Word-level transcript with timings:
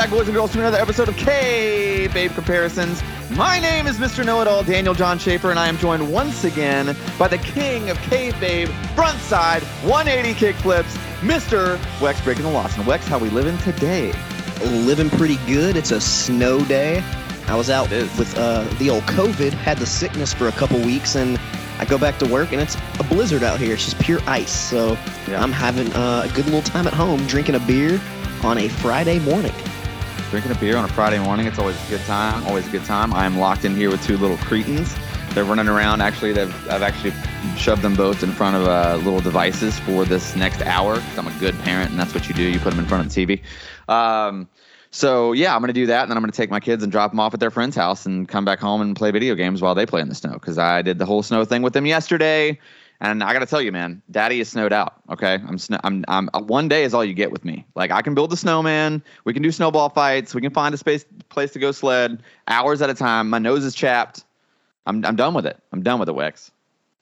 back, 0.00 0.08
boys 0.08 0.26
and 0.28 0.34
girls, 0.34 0.50
to 0.50 0.58
another 0.58 0.78
episode 0.78 1.10
of 1.10 1.16
Kayfabe 1.16 2.34
Comparisons. 2.34 3.02
My 3.32 3.60
name 3.60 3.86
is 3.86 3.98
Mr. 3.98 4.24
Know 4.24 4.40
It 4.40 4.48
All, 4.48 4.62
Daniel 4.62 4.94
John 4.94 5.18
Schaefer, 5.18 5.50
and 5.50 5.58
I 5.58 5.68
am 5.68 5.76
joined 5.76 6.10
once 6.10 6.44
again 6.44 6.96
by 7.18 7.28
the 7.28 7.36
king 7.36 7.90
of 7.90 7.98
Kayfabe 7.98 8.68
frontside 8.94 9.60
180 9.86 10.32
kickflips, 10.32 10.96
Mr. 11.20 11.76
Wex 11.98 12.24
Breaking 12.24 12.44
the 12.44 12.50
Loss. 12.50 12.78
And 12.78 12.86
Wex, 12.86 13.00
how 13.00 13.18
we 13.18 13.28
living 13.28 13.58
today? 13.58 14.10
living 14.86 15.10
pretty 15.10 15.36
good. 15.46 15.76
It's 15.76 15.90
a 15.90 16.00
snow 16.00 16.64
day. 16.64 17.04
I 17.46 17.54
was 17.54 17.68
out 17.68 17.90
with 17.90 18.38
uh, 18.38 18.64
the 18.78 18.88
old 18.88 19.02
COVID, 19.02 19.52
had 19.52 19.76
the 19.76 19.86
sickness 19.86 20.32
for 20.32 20.48
a 20.48 20.52
couple 20.52 20.80
weeks, 20.80 21.14
and 21.14 21.38
I 21.78 21.84
go 21.84 21.98
back 21.98 22.18
to 22.20 22.26
work, 22.26 22.52
and 22.52 22.62
it's 22.62 22.78
a 22.98 23.04
blizzard 23.04 23.42
out 23.42 23.60
here. 23.60 23.74
It's 23.74 23.84
just 23.84 23.98
pure 23.98 24.20
ice. 24.26 24.50
So 24.50 24.96
Yeah. 25.28 25.42
I'm 25.42 25.52
having 25.52 25.92
uh, 25.92 26.26
a 26.26 26.34
good 26.34 26.46
little 26.46 26.62
time 26.62 26.86
at 26.86 26.94
home, 26.94 27.26
drinking 27.26 27.56
a 27.56 27.60
beer 27.60 28.00
on 28.42 28.56
a 28.56 28.68
Friday 28.68 29.18
morning. 29.18 29.52
Drinking 30.30 30.52
a 30.52 30.54
beer 30.60 30.76
on 30.76 30.84
a 30.84 30.88
Friday 30.88 31.18
morning, 31.18 31.48
it's 31.48 31.58
always 31.58 31.76
a 31.88 31.90
good 31.90 32.06
time. 32.06 32.46
Always 32.46 32.64
a 32.68 32.70
good 32.70 32.84
time. 32.84 33.12
I 33.12 33.26
am 33.26 33.38
locked 33.38 33.64
in 33.64 33.74
here 33.74 33.90
with 33.90 34.00
two 34.04 34.16
little 34.16 34.36
cretins. 34.36 34.94
They're 35.34 35.42
running 35.42 35.66
around. 35.66 36.02
Actually, 36.02 36.32
they've 36.32 36.68
I've 36.68 36.82
actually 36.82 37.12
shoved 37.56 37.82
them 37.82 37.96
both 37.96 38.22
in 38.22 38.30
front 38.30 38.54
of 38.54 38.68
uh, 38.68 39.00
little 39.02 39.18
devices 39.18 39.80
for 39.80 40.04
this 40.04 40.36
next 40.36 40.62
hour. 40.62 41.02
I'm 41.16 41.26
a 41.26 41.36
good 41.40 41.58
parent, 41.62 41.90
and 41.90 41.98
that's 41.98 42.14
what 42.14 42.28
you 42.28 42.34
do. 42.36 42.44
You 42.44 42.60
put 42.60 42.70
them 42.70 42.78
in 42.78 42.86
front 42.86 43.04
of 43.04 43.12
the 43.12 43.26
TV. 43.26 43.42
Um, 43.92 44.48
so 44.92 45.32
yeah, 45.32 45.52
I'm 45.52 45.60
gonna 45.62 45.72
do 45.72 45.86
that, 45.86 46.02
and 46.02 46.10
then 46.12 46.16
I'm 46.16 46.22
gonna 46.22 46.30
take 46.30 46.48
my 46.48 46.60
kids 46.60 46.84
and 46.84 46.92
drop 46.92 47.10
them 47.10 47.18
off 47.18 47.34
at 47.34 47.40
their 47.40 47.50
friend's 47.50 47.74
house, 47.74 48.06
and 48.06 48.28
come 48.28 48.44
back 48.44 48.60
home 48.60 48.82
and 48.82 48.94
play 48.94 49.10
video 49.10 49.34
games 49.34 49.60
while 49.60 49.74
they 49.74 49.84
play 49.84 50.00
in 50.00 50.08
the 50.08 50.14
snow. 50.14 50.34
Because 50.34 50.58
I 50.58 50.82
did 50.82 50.98
the 50.98 51.06
whole 51.06 51.24
snow 51.24 51.44
thing 51.44 51.62
with 51.62 51.72
them 51.72 51.86
yesterday, 51.86 52.56
and 53.00 53.22
I 53.22 53.32
gotta 53.32 53.46
tell 53.46 53.62
you, 53.62 53.72
man, 53.72 54.02
Daddy 54.10 54.40
is 54.40 54.48
snowed 54.48 54.72
out. 54.72 54.94
Okay, 55.10 55.34
I'm 55.34 55.58
sn- 55.58 55.80
I'm 55.82 56.04
I'm 56.08 56.30
uh, 56.34 56.40
one 56.40 56.68
day 56.68 56.84
is 56.84 56.94
all 56.94 57.04
you 57.04 57.14
get 57.14 57.32
with 57.32 57.44
me. 57.44 57.66
Like 57.74 57.90
I 57.90 58.02
can 58.02 58.14
build 58.14 58.32
a 58.32 58.36
snowman, 58.36 59.02
we 59.24 59.32
can 59.32 59.42
do 59.42 59.50
snowball 59.50 59.88
fights, 59.88 60.34
we 60.34 60.40
can 60.40 60.52
find 60.52 60.74
a 60.74 60.78
space 60.78 61.04
place 61.28 61.52
to 61.52 61.58
go 61.58 61.72
sled 61.72 62.22
hours 62.48 62.82
at 62.82 62.90
a 62.90 62.94
time. 62.94 63.30
My 63.30 63.38
nose 63.38 63.64
is 63.64 63.74
chapped. 63.74 64.24
I'm 64.86 65.04
I'm 65.04 65.16
done 65.16 65.34
with 65.34 65.46
it. 65.46 65.58
I'm 65.72 65.82
done 65.82 65.98
with 65.98 66.08
it, 66.08 66.14
Wex. 66.14 66.50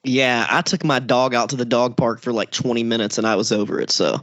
Yeah, 0.03 0.47
I 0.49 0.61
took 0.61 0.85
my 0.85 0.99
dog 0.99 1.35
out 1.35 1.49
to 1.49 1.57
the 1.57 1.65
dog 1.65 1.97
park 1.97 2.21
for 2.21 2.31
like 2.31 2.51
20 2.51 2.83
minutes, 2.83 3.17
and 3.17 3.27
I 3.27 3.35
was 3.35 3.51
over 3.51 3.81
it. 3.81 3.91
So 3.91 4.21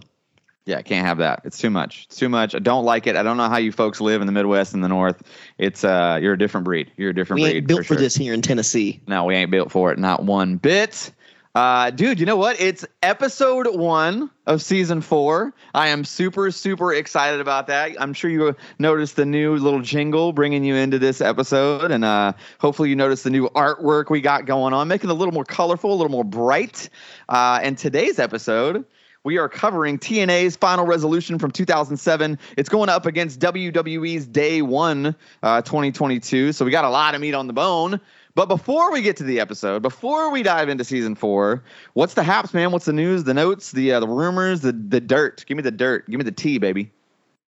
Yeah, 0.64 0.80
can't 0.80 1.06
have 1.06 1.18
that. 1.18 1.42
It's 1.44 1.58
too 1.58 1.68
much. 1.68 2.06
It's 2.06 2.16
too 2.16 2.30
much. 2.30 2.54
I 2.54 2.58
don't 2.58 2.84
like 2.84 3.06
it. 3.06 3.14
I 3.16 3.22
don't 3.22 3.36
know 3.36 3.48
how 3.48 3.58
you 3.58 3.72
folks 3.72 4.00
live 4.00 4.22
in 4.22 4.26
the 4.26 4.32
Midwest 4.32 4.72
and 4.72 4.82
the 4.82 4.88
North. 4.88 5.22
It's 5.58 5.84
uh, 5.84 6.18
you're 6.22 6.32
a 6.32 6.38
different 6.38 6.64
breed. 6.64 6.90
You're 6.96 7.10
a 7.10 7.14
different 7.14 7.42
we 7.42 7.48
breed. 7.50 7.56
ain't 7.58 7.66
built 7.66 7.80
for, 7.80 7.94
sure. 7.94 7.96
this 7.98 8.16
here 8.16 8.32
in 8.32 8.40
Tennessee. 8.40 9.00
No, 9.06 9.26
we 9.26 9.34
ain't 9.34 9.50
built 9.50 9.70
for 9.70 9.92
it. 9.92 9.98
Not 9.98 10.24
one 10.24 10.56
bit. 10.56 11.12
Uh, 11.56 11.88
dude, 11.88 12.20
you 12.20 12.26
know 12.26 12.36
what? 12.36 12.60
It's 12.60 12.84
episode 13.02 13.74
one 13.74 14.30
of 14.44 14.60
season 14.60 15.00
four. 15.00 15.54
I 15.72 15.88
am 15.88 16.04
super, 16.04 16.50
super 16.50 16.92
excited 16.92 17.40
about 17.40 17.68
that. 17.68 17.92
I'm 17.98 18.12
sure 18.12 18.28
you 18.28 18.54
noticed 18.78 19.16
the 19.16 19.24
new 19.24 19.56
little 19.56 19.80
jingle 19.80 20.34
bringing 20.34 20.64
you 20.64 20.74
into 20.74 20.98
this 20.98 21.22
episode, 21.22 21.92
and 21.92 22.04
uh, 22.04 22.34
hopefully 22.60 22.90
you 22.90 22.96
noticed 22.96 23.24
the 23.24 23.30
new 23.30 23.48
artwork 23.48 24.10
we 24.10 24.20
got 24.20 24.44
going 24.44 24.74
on, 24.74 24.86
making 24.88 25.08
it 25.08 25.14
a 25.14 25.16
little 25.16 25.32
more 25.32 25.46
colorful, 25.46 25.94
a 25.94 25.96
little 25.96 26.10
more 26.10 26.24
bright. 26.24 26.90
Uh, 27.26 27.58
and 27.62 27.78
today's 27.78 28.18
episode, 28.18 28.84
we 29.24 29.38
are 29.38 29.48
covering 29.48 29.98
TNA's 29.98 30.56
final 30.56 30.84
resolution 30.84 31.38
from 31.38 31.52
2007. 31.52 32.38
It's 32.58 32.68
going 32.68 32.90
up 32.90 33.06
against 33.06 33.40
WWE's 33.40 34.26
Day 34.26 34.60
One, 34.60 35.16
uh, 35.42 35.62
2022. 35.62 36.52
So 36.52 36.66
we 36.66 36.70
got 36.70 36.84
a 36.84 36.90
lot 36.90 37.14
of 37.14 37.22
meat 37.22 37.32
on 37.32 37.46
the 37.46 37.54
bone. 37.54 37.98
But 38.36 38.46
before 38.46 38.92
we 38.92 39.00
get 39.02 39.16
to 39.16 39.24
the 39.24 39.40
episode, 39.40 39.80
before 39.82 40.30
we 40.30 40.42
dive 40.44 40.68
into 40.68 40.84
season 40.84 41.14
four, 41.16 41.64
what's 41.94 42.14
the 42.14 42.22
haps, 42.22 42.52
man? 42.54 42.70
What's 42.70 42.84
the 42.84 42.92
news, 42.92 43.24
the 43.24 43.34
notes, 43.34 43.72
the 43.72 43.92
uh, 43.94 44.00
the 44.00 44.06
rumors, 44.06 44.60
the 44.60 44.72
the 44.72 45.00
dirt? 45.00 45.44
Give 45.48 45.56
me 45.56 45.62
the 45.62 45.70
dirt. 45.72 46.08
Give 46.08 46.18
me 46.18 46.24
the 46.24 46.30
tea, 46.32 46.58
baby. 46.58 46.92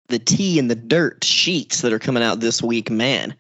the 0.09 0.19
tea 0.19 0.59
and 0.59 0.69
the 0.71 0.75
dirt 0.75 1.23
sheets 1.25 1.81
that 1.83 1.93
are 1.93 1.99
coming 2.01 2.23
out 2.23 2.41
this 2.41 2.61
week, 2.63 2.91
man. 2.91 3.35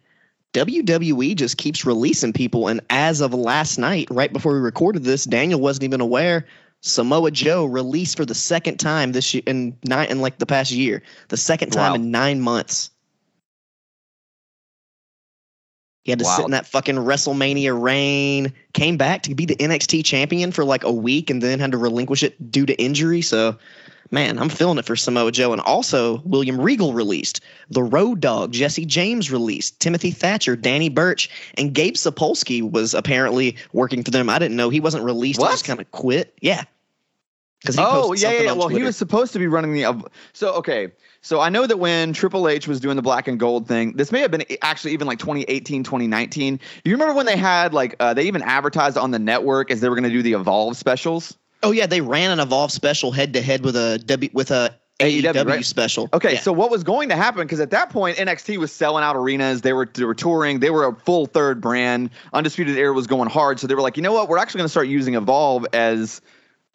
WWE 0.54 1.34
just 1.34 1.56
keeps 1.56 1.84
releasing 1.84 2.32
people, 2.32 2.68
and 2.68 2.80
as 2.90 3.20
of 3.20 3.34
last 3.34 3.76
night, 3.78 4.06
right 4.10 4.32
before 4.32 4.52
we 4.54 4.60
recorded 4.60 5.02
this, 5.02 5.24
Daniel 5.24 5.60
wasn't 5.60 5.84
even 5.84 6.00
aware. 6.00 6.46
Samoa 6.82 7.30
Joe 7.30 7.64
released 7.64 8.16
for 8.16 8.24
the 8.24 8.34
second 8.34 8.78
time 8.78 9.12
this 9.12 9.34
year 9.34 9.42
in 9.46 9.76
nine 9.84 10.08
in 10.10 10.20
like 10.20 10.38
the 10.38 10.46
past 10.46 10.70
year, 10.70 11.02
the 11.28 11.36
second 11.36 11.70
time 11.70 11.90
Wow. 11.90 11.94
in 11.96 12.10
nine 12.10 12.40
months. 12.40 12.90
He 16.02 16.10
had 16.10 16.18
to 16.18 16.24
sit 16.24 16.44
in 16.44 16.50
that 16.50 16.66
fucking 16.66 16.96
WrestleMania 16.96 17.80
reign, 17.80 18.52
came 18.72 18.96
back 18.96 19.22
to 19.22 19.34
be 19.34 19.46
the 19.46 19.56
NXT 19.56 20.04
champion 20.04 20.50
for 20.50 20.64
like 20.64 20.82
a 20.82 20.92
week, 20.92 21.30
and 21.30 21.40
then 21.40 21.60
had 21.60 21.72
to 21.72 21.78
relinquish 21.78 22.22
it 22.24 22.50
due 22.50 22.66
to 22.66 22.74
injury. 22.74 23.22
So 23.22 23.56
man, 24.12 24.38
I'm 24.38 24.48
feeling 24.48 24.78
it 24.78 24.84
for 24.84 24.94
Samoa 24.94 25.32
Joe. 25.32 25.52
And 25.52 25.60
also, 25.62 26.20
William 26.24 26.60
Regal 26.60 26.92
released, 26.92 27.40
The 27.70 27.82
Road 27.82 28.20
Dogg, 28.20 28.52
Jesse 28.52 28.84
James 28.84 29.32
released, 29.32 29.80
Timothy 29.80 30.12
Thatcher, 30.12 30.54
Danny 30.54 30.90
Burch, 30.90 31.30
and 31.54 31.74
Gabe 31.74 31.94
Sapolsky 31.94 32.62
was 32.62 32.94
apparently 32.94 33.56
working 33.72 34.04
for 34.04 34.10
them. 34.10 34.28
I 34.28 34.38
didn't 34.38 34.56
know 34.56 34.68
he 34.68 34.80
wasn't 34.80 35.04
released. 35.04 35.38
He 35.38 35.42
What? 35.42 35.52
just 35.52 35.64
kind 35.64 35.80
of 35.80 35.90
quit. 35.90 36.34
Yeah. 36.40 36.64
Because 37.60 37.78
Oh 37.78 38.12
yeah, 38.12 38.32
yeah. 38.32 38.40
yeah. 38.40 38.52
Well, 38.52 38.68
he 38.68 38.82
was 38.82 38.96
supposed 38.96 39.32
to 39.34 39.38
be 39.38 39.46
running 39.46 39.72
the. 39.72 39.84
Uh, 39.84 40.00
so 40.32 40.54
okay, 40.54 40.90
so 41.22 41.40
I 41.40 41.48
know 41.48 41.66
that 41.66 41.78
when 41.78 42.12
Triple 42.12 42.48
H 42.48 42.68
was 42.68 42.80
doing 42.80 42.96
the 42.96 43.02
black 43.02 43.28
and 43.28 43.38
gold 43.38 43.66
thing, 43.68 43.92
this 43.96 44.12
may 44.12 44.20
have 44.20 44.30
been 44.30 44.44
actually 44.60 44.92
even 44.92 45.06
like 45.06 45.18
2018, 45.18 45.84
2019. 45.84 46.56
Do 46.56 46.62
You 46.90 46.94
remember 46.96 47.14
when 47.14 47.26
they 47.26 47.36
had 47.36 47.72
like 47.72 47.96
uh, 48.00 48.12
they 48.12 48.24
even 48.24 48.42
advertised 48.42 48.98
on 48.98 49.10
the 49.12 49.18
network 49.18 49.70
as 49.70 49.80
they 49.80 49.88
were 49.88 49.94
going 49.94 50.04
to 50.04 50.10
do 50.10 50.22
the 50.22 50.32
Evolve 50.34 50.76
specials. 50.76 51.36
Oh 51.62 51.70
yeah, 51.70 51.86
they 51.86 52.00
ran 52.00 52.30
an 52.32 52.40
Evolve 52.40 52.72
special 52.72 53.12
head 53.12 53.32
to 53.34 53.40
head 53.40 53.64
with 53.64 53.76
a 53.76 53.98
W 54.04 54.30
with 54.32 54.50
a 54.50 54.74
AEW, 55.00 55.22
AEW, 55.32 55.46
right? 55.46 55.64
special. 55.64 56.08
Okay, 56.12 56.34
Yeah. 56.34 56.40
so 56.40 56.52
what 56.52 56.70
was 56.70 56.84
going 56.84 57.08
to 57.08 57.16
happen? 57.16 57.42
Because 57.42 57.58
at 57.60 57.70
that 57.70 57.90
point, 57.90 58.18
NXT 58.18 58.58
was 58.58 58.70
selling 58.70 59.02
out 59.02 59.16
arenas. 59.16 59.62
They 59.62 59.72
were 59.72 59.88
they 59.92 60.04
were 60.04 60.14
touring. 60.14 60.60
They 60.60 60.70
were 60.70 60.86
a 60.86 60.94
full 60.94 61.26
third 61.26 61.60
brand. 61.60 62.10
Undisputed 62.32 62.76
Era 62.76 62.92
was 62.92 63.06
going 63.06 63.28
hard. 63.28 63.58
So 63.58 63.66
they 63.66 63.74
were 63.74 63.80
like, 63.80 63.96
you 63.96 64.02
know 64.02 64.12
what? 64.12 64.28
We're 64.28 64.38
actually 64.38 64.58
going 64.58 64.66
to 64.66 64.70
start 64.70 64.88
using 64.88 65.14
Evolve 65.14 65.66
as 65.72 66.20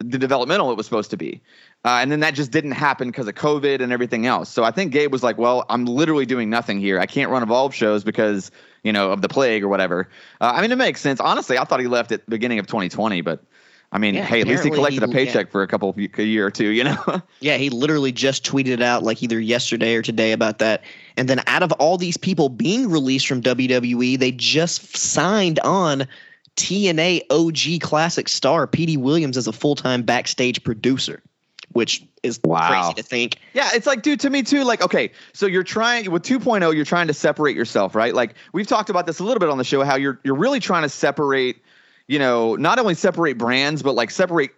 the 0.00 0.18
developmental 0.18 0.70
it 0.70 0.76
was 0.76 0.86
supposed 0.86 1.10
to 1.10 1.16
be. 1.16 1.40
Uh, 1.84 1.98
and 2.00 2.10
then 2.12 2.20
that 2.20 2.34
just 2.34 2.52
didn't 2.52 2.72
happen 2.72 3.08
because 3.08 3.26
of 3.26 3.34
COVID 3.34 3.80
and 3.82 3.92
everything 3.92 4.26
else. 4.26 4.48
So 4.48 4.62
I 4.62 4.70
think 4.70 4.92
Gabe 4.92 5.10
was 5.10 5.22
like, 5.22 5.38
well, 5.38 5.64
I'm 5.68 5.86
literally 5.86 6.26
doing 6.26 6.48
nothing 6.50 6.78
here. 6.78 7.00
I 7.00 7.06
can't 7.06 7.30
run 7.30 7.42
Evolve 7.42 7.74
shows 7.74 8.04
because 8.04 8.50
you 8.84 8.92
know 8.92 9.10
of 9.10 9.22
the 9.22 9.28
plague 9.28 9.64
or 9.64 9.68
whatever. 9.68 10.08
Uh, 10.40 10.52
I 10.54 10.62
mean, 10.62 10.70
it 10.70 10.78
makes 10.78 11.00
sense. 11.00 11.20
Honestly, 11.20 11.58
I 11.58 11.64
thought 11.64 11.80
he 11.80 11.88
left 11.88 12.12
at 12.12 12.24
the 12.24 12.30
beginning 12.30 12.58
of 12.58 12.66
2020, 12.66 13.20
but. 13.22 13.42
I 13.90 13.96
mean, 13.96 14.16
Yeah, 14.16 14.26
hey, 14.26 14.42
at 14.42 14.46
least 14.46 14.64
he 14.64 14.70
collected 14.70 15.02
a 15.02 15.06
he- 15.06 15.12
yeah. 15.12 15.24
paycheck 15.24 15.50
for 15.50 15.62
a 15.62 15.66
couple 15.66 15.88
of, 15.88 15.96
a 15.96 16.22
year 16.22 16.44
or 16.44 16.50
two, 16.50 16.68
you 16.68 16.84
know. 16.84 17.22
Yeah, 17.40 17.56
he 17.56 17.70
literally 17.70 18.12
just 18.12 18.44
tweeted 18.44 18.82
out 18.82 19.02
like 19.02 19.22
either 19.22 19.40
yesterday 19.40 19.94
or 19.94 20.02
today 20.02 20.32
about 20.32 20.58
that. 20.58 20.82
And 21.16 21.26
then 21.26 21.40
out 21.46 21.62
of 21.62 21.72
all 21.72 21.96
these 21.96 22.18
people 22.18 22.50
being 22.50 22.90
released 22.90 23.26
from 23.26 23.40
WWE, 23.40 24.18
they 24.18 24.30
just 24.30 24.94
signed 24.94 25.58
on 25.60 26.06
TNA 26.58 27.22
OG 27.30 27.80
classic 27.80 28.28
star 28.28 28.66
Petey 28.66 28.96
Williams 28.96 29.36
as 29.36 29.46
a 29.46 29.52
full-time 29.52 30.02
backstage 30.02 30.62
producer, 30.64 31.22
which 31.72 32.04
is 32.24 32.40
Wow. 32.42 32.68
crazy 32.68 32.94
to 32.94 33.02
think. 33.02 33.36
Yeah, 33.54 33.70
it's 33.72 33.86
like, 33.86 34.02
dude, 34.02 34.20
to 34.20 34.30
me 34.30 34.42
too. 34.42 34.64
Like, 34.64 34.82
okay, 34.82 35.12
so 35.32 35.46
you're 35.46 35.62
trying 35.62 36.10
with 36.10 36.24
2.0, 36.24 36.74
you're 36.74 36.84
trying 36.84 37.06
to 37.06 37.14
separate 37.14 37.56
yourself, 37.56 37.94
right? 37.94 38.12
Like, 38.12 38.34
we've 38.52 38.66
talked 38.66 38.90
about 38.90 39.06
this 39.06 39.20
a 39.20 39.24
little 39.24 39.38
bit 39.38 39.48
on 39.48 39.58
the 39.58 39.64
show, 39.64 39.84
how 39.84 39.94
you're 39.96 40.18
you're 40.24 40.34
really 40.34 40.58
trying 40.58 40.82
to 40.82 40.88
separate, 40.88 41.62
you 42.08 42.18
know, 42.18 42.56
not 42.56 42.80
only 42.80 42.94
separate 42.94 43.38
brands, 43.38 43.82
but 43.82 43.94
like 43.94 44.10
separate 44.10 44.50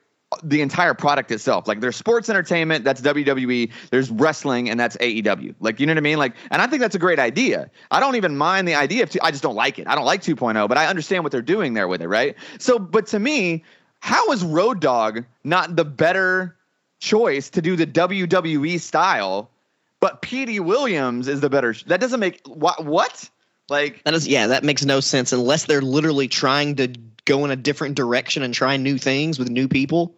the 0.42 0.60
entire 0.62 0.94
product 0.94 1.30
itself. 1.30 1.66
Like, 1.66 1.80
there's 1.80 1.96
sports 1.96 2.28
entertainment, 2.28 2.84
that's 2.84 3.00
WWE. 3.00 3.70
There's 3.90 4.10
wrestling, 4.10 4.70
and 4.70 4.78
that's 4.78 4.96
AEW. 4.98 5.54
Like, 5.60 5.80
you 5.80 5.86
know 5.86 5.92
what 5.92 5.98
I 5.98 6.02
mean? 6.02 6.18
Like, 6.18 6.34
and 6.50 6.62
I 6.62 6.66
think 6.66 6.80
that's 6.80 6.94
a 6.94 7.00
great 7.00 7.18
idea. 7.18 7.70
I 7.90 8.00
don't 8.00 8.16
even 8.16 8.36
mind 8.36 8.68
the 8.68 8.74
idea 8.74 9.02
of. 9.02 9.10
Two, 9.10 9.18
I 9.22 9.30
just 9.30 9.42
don't 9.42 9.56
like 9.56 9.78
it. 9.78 9.88
I 9.88 9.94
don't 9.94 10.04
like 10.04 10.22
2.0, 10.22 10.68
but 10.68 10.78
I 10.78 10.86
understand 10.86 11.24
what 11.24 11.32
they're 11.32 11.42
doing 11.42 11.74
there 11.74 11.88
with 11.88 12.00
it, 12.00 12.08
right? 12.08 12.36
So, 12.58 12.78
but 12.78 13.08
to 13.08 13.18
me, 13.18 13.64
how 13.98 14.30
is 14.30 14.44
Road 14.44 14.80
Dogg 14.80 15.24
not 15.44 15.74
the 15.74 15.84
better? 15.84 16.56
choice 17.00 17.50
to 17.50 17.62
do 17.62 17.76
the 17.76 17.86
WWE 17.86 18.78
style, 18.78 19.50
but 19.98 20.22
Petey 20.22 20.60
Williams 20.60 21.26
is 21.26 21.40
the 21.40 21.50
better. 21.50 21.74
That 21.86 22.00
doesn't 22.00 22.20
make 22.20 22.40
what 22.46 22.84
what 22.84 23.28
like 23.68 24.04
That 24.04 24.14
is 24.14 24.28
yeah, 24.28 24.48
that 24.48 24.62
makes 24.62 24.84
no 24.84 25.00
sense 25.00 25.32
unless 25.32 25.64
they're 25.64 25.82
literally 25.82 26.28
trying 26.28 26.76
to 26.76 26.88
go 27.24 27.44
in 27.44 27.50
a 27.50 27.56
different 27.56 27.96
direction 27.96 28.42
and 28.42 28.54
try 28.54 28.76
new 28.76 28.98
things 28.98 29.38
with 29.38 29.48
new 29.48 29.66
people. 29.66 30.14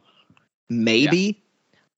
Maybe. 0.73 1.43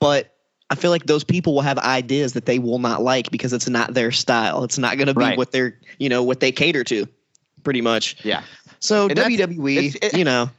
But 0.00 0.35
I 0.71 0.75
feel 0.75 0.91
like 0.91 1.06
those 1.06 1.25
people 1.25 1.55
will 1.55 1.61
have 1.62 1.79
ideas 1.79 2.32
that 2.32 2.47
they 2.47 2.59
will 2.59 2.79
not 2.79 3.03
like 3.03 3.31
because 3.31 3.53
it's 3.53 3.69
not 3.69 3.94
their 3.94 4.11
style. 4.12 4.65
It's 4.65 4.79
not 4.79 4.97
going 4.97 5.06
to 5.09 5.15
be 5.15 5.21
Right. 5.21 5.38
what 5.38 5.53
they're, 5.53 5.79
you 5.99 6.09
know, 6.09 6.23
what 6.23 6.41
they 6.41 6.53
cater 6.53 6.85
to 6.85 7.06
pretty 7.62 7.81
much. 7.81 8.17
yeah 8.25 8.43
So 8.81 9.09
And 9.09 9.19
WWE, 9.19 9.94
it- 10.03 10.15
you 10.17 10.25
know, 10.25 10.50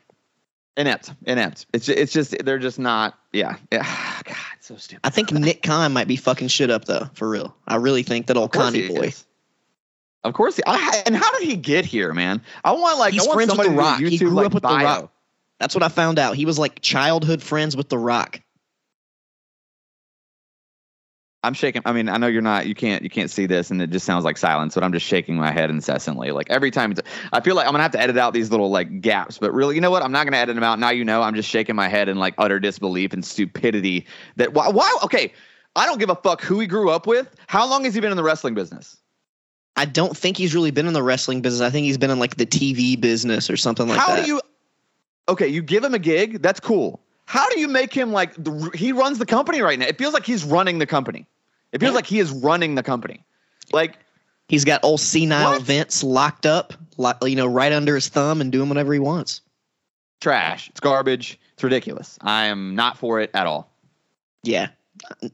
inept 0.78 1.12
inept. 1.26 1.66
It's 1.74 1.88
it's 1.90 2.12
just 2.12 2.36
they're 2.46 2.60
just 2.60 2.80
not 2.80 3.18
yeah 3.34 3.56
yeah. 3.72 3.84
God, 4.26 4.36
so 4.62 4.76
stupid. 4.78 5.02
I 5.06 5.10
think 5.10 5.32
Nick 5.32 5.64
Khan 5.64 5.94
might 5.94 6.08
be 6.08 6.16
fucking 6.16 6.48
shit 6.50 6.70
up 6.70 6.86
though, 6.86 7.10
for 7.14 7.30
real. 7.30 7.56
I 7.68 7.76
really 7.76 8.04
think 8.04 8.28
that 8.28 8.38
old 8.38 8.52
Connie 8.52 8.88
boy. 8.88 9.02
is. 9.08 9.26
Of 10.24 10.34
course, 10.34 10.56
he, 10.56 10.64
I, 10.66 11.04
and 11.06 11.16
how 11.16 11.32
did 11.38 11.48
he 11.48 11.56
get 11.56 11.86
here, 11.86 12.12
man? 12.12 12.42
I 12.64 12.72
want 12.72 12.98
like 12.98 13.14
He's 13.14 13.24
I 13.24 13.28
want 13.28 13.36
friends 13.38 13.52
with 13.52 13.58
The 13.60 13.64
to 13.66 13.70
do 13.70 13.76
a 13.76 13.78
Rock. 13.78 14.00
He 14.00 14.18
grew 14.18 14.30
like, 14.32 14.46
up 14.48 14.54
with 14.56 14.64
The. 14.64 14.70
Rock. 14.70 15.12
That's 15.66 15.74
what 15.74 15.82
I 15.82 15.90
found 15.90 16.20
out. 16.20 16.36
He 16.36 16.46
was 16.46 16.60
like 16.60 16.80
childhood 16.82 17.42
friends 17.42 17.76
with 17.76 17.90
The 17.90 17.98
Rock. 17.98 18.40
I'm 21.42 21.56
shaking. 21.56 21.82
I 21.86 21.92
mean, 21.92 22.08
I 22.08 22.18
know 22.18 22.28
you're 22.28 22.44
not. 22.44 22.68
You 22.68 22.76
can't. 22.76 23.02
You 23.02 23.10
can't 23.10 23.32
see 23.32 23.48
this, 23.48 23.72
and 23.72 23.82
it 23.82 23.90
just 23.90 24.06
sounds 24.06 24.24
like 24.24 24.38
silence. 24.38 24.76
But 24.76 24.84
I'm 24.84 24.94
just 24.94 25.08
shaking 25.08 25.38
my 25.38 25.52
head 25.52 25.72
incessantly. 25.72 26.30
Like 26.30 26.52
every 26.52 26.70
time, 26.70 26.92
it's, 26.92 27.02
I 27.34 27.42
feel 27.42 27.56
like 27.56 27.66
I'm 27.66 27.72
gonna 27.72 27.82
have 27.82 27.94
to 27.94 28.00
edit 28.00 28.16
out 28.16 28.36
these 28.36 28.52
little 28.52 28.70
like 28.70 29.02
gaps. 29.02 29.40
But 29.40 29.56
really, 29.56 29.74
you 29.74 29.82
know 29.82 29.90
what? 29.90 30.04
I'm 30.04 30.12
not 30.12 30.28
gonna 30.28 30.38
edit 30.38 30.54
them 30.54 30.64
out. 30.64 30.78
Now 30.78 30.92
you 30.92 31.04
know. 31.04 31.24
I'm 31.24 31.34
just 31.34 31.50
shaking 31.50 31.76
my 31.76 31.88
head 31.88 32.10
in 32.10 32.20
like 32.20 32.36
utter 32.38 32.60
disbelief 32.60 33.14
and 33.14 33.26
stupidity. 33.26 34.06
That 34.36 34.54
why? 34.54 34.70
Why? 34.70 34.96
Okay, 35.06 35.34
I 35.76 35.88
don't 35.88 35.98
give 35.98 36.12
a 36.12 36.16
fuck 36.16 36.44
who 36.44 36.60
he 36.60 36.68
grew 36.68 36.92
up 36.92 37.08
with. 37.08 37.36
How 37.48 37.68
long 37.68 37.86
has 37.86 37.96
he 37.96 38.02
been 38.02 38.12
in 38.12 38.18
the 38.18 38.24
wrestling 38.24 38.54
business? 38.54 38.98
I 39.76 39.86
don't 39.86 40.16
think 40.16 40.38
he's 40.38 40.54
really 40.54 40.70
been 40.70 40.86
in 40.86 40.94
the 40.94 41.02
wrestling 41.02 41.42
business. 41.42 41.62
I 41.62 41.72
think 41.72 41.86
he's 41.86 41.98
been 41.98 42.12
in 42.12 42.20
like 42.20 42.36
the 42.36 42.46
TV 42.46 43.02
business 43.02 43.50
or 43.50 43.58
something 43.58 43.88
like 43.88 43.98
How 43.98 44.10
that. 44.10 44.20
How 44.20 44.22
do 44.22 44.28
you? 44.28 44.42
Okay, 45.28 45.48
you 45.48 45.62
give 45.62 45.84
him 45.84 45.94
a 45.94 46.00
gig. 46.00 46.42
That's 46.42 46.60
cool. 46.60 47.00
How 47.26 47.50
do 47.50 47.60
you 47.60 47.68
make 47.68 47.92
him 47.94 48.12
like 48.12 48.34
the, 48.36 48.70
he 48.76 48.92
runs 48.92 49.18
the 49.18 49.26
company 49.26 49.62
right 49.62 49.80
now? 49.80 49.88
It 49.88 49.98
feels 49.98 50.14
like 50.14 50.26
he's 50.26 50.44
running 50.44 50.78
the 50.80 50.86
company. 50.86 51.26
It 51.72 51.80
feels 51.80 51.92
Yeah. 51.92 51.96
like 51.96 52.06
he 52.06 52.20
is 52.20 52.32
running 52.32 52.76
the 52.76 52.84
company. 52.84 53.24
Like 53.72 53.98
He's 54.48 54.64
got 54.64 54.84
old 54.84 55.00
senile 55.00 55.54
What? 55.54 55.64
Vince 55.64 56.04
locked 56.04 56.46
up, 56.46 56.76
like 56.98 57.18
you 57.24 57.36
know, 57.36 57.48
right 57.48 57.74
under 57.74 57.96
his 57.96 58.08
thumb 58.10 58.42
and 58.42 58.52
doing 58.52 58.70
whatever 58.70 58.94
he 58.94 59.00
wants. 59.00 59.42
trash. 60.22 60.70
It's 60.70 60.80
garbage. 60.80 61.40
It's 61.54 61.64
ridiculous. 61.64 62.18
I 62.22 62.46
am 62.46 62.76
not 62.76 62.96
for 62.98 63.20
it 63.20 63.32
at 63.34 63.48
all. 63.48 63.72
Yeah, 64.44 64.68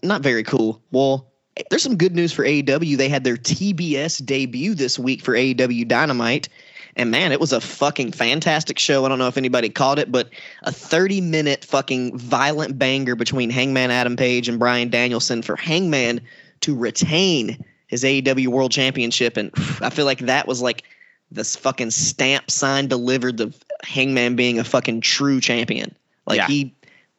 not 0.02 0.22
very 0.22 0.44
cool. 0.44 0.82
Well, 0.92 1.28
there's 1.70 1.84
some 1.84 1.98
good 1.98 2.16
news 2.16 2.32
for 2.32 2.46
AEW. 2.46 2.96
They 2.98 3.10
had 3.10 3.24
their 3.26 3.36
TBS 3.36 4.26
debut 4.26 4.74
this 4.76 4.98
week 4.98 5.22
for 5.22 5.34
AEW 5.34 5.86
Dynamite. 5.88 6.48
And 6.96 7.12
man, 7.12 7.32
it 7.32 7.40
was 7.40 7.54
a 7.54 7.62
fucking 7.62 8.12
fantastic 8.12 8.78
show. 8.78 9.06
I 9.06 9.10
don't 9.10 9.20
know 9.20 9.28
if 9.28 9.38
anybody 9.38 9.70
caught 9.70 10.00
it, 10.00 10.12
but 10.12 10.30
a 10.64 10.72
30 10.72 11.22
minute 11.22 11.66
fucking 11.66 12.18
violent 12.18 12.78
banger 12.78 13.16
between 13.16 13.50
Hangman 13.50 13.92
Adam 13.92 14.16
Page 14.16 14.50
and 14.50 14.60
Bryan 14.60 14.90
Danielson 14.90 15.42
for 15.42 15.56
Hangman 15.56 16.22
to 16.62 16.76
retain 16.76 17.64
his 17.88 18.04
AEW 18.04 18.48
World 18.48 18.72
Championship. 18.72 19.38
And 19.38 19.52
I 19.82 19.90
feel 19.90 20.06
like 20.06 20.20
that 20.20 20.48
was 20.48 20.62
like 20.62 20.84
this 21.32 21.56
fucking 21.56 21.92
stamp 21.92 22.52
sign 22.52 22.88
delivered 22.88 23.40
of 23.40 23.56
Hangman 23.84 24.36
being 24.36 24.60
a 24.60 24.64
fucking 24.64 25.02
true 25.02 25.40
champion. 25.40 25.96
Like 26.28 26.38
Yeah. 26.38 26.48
he 26.48 26.76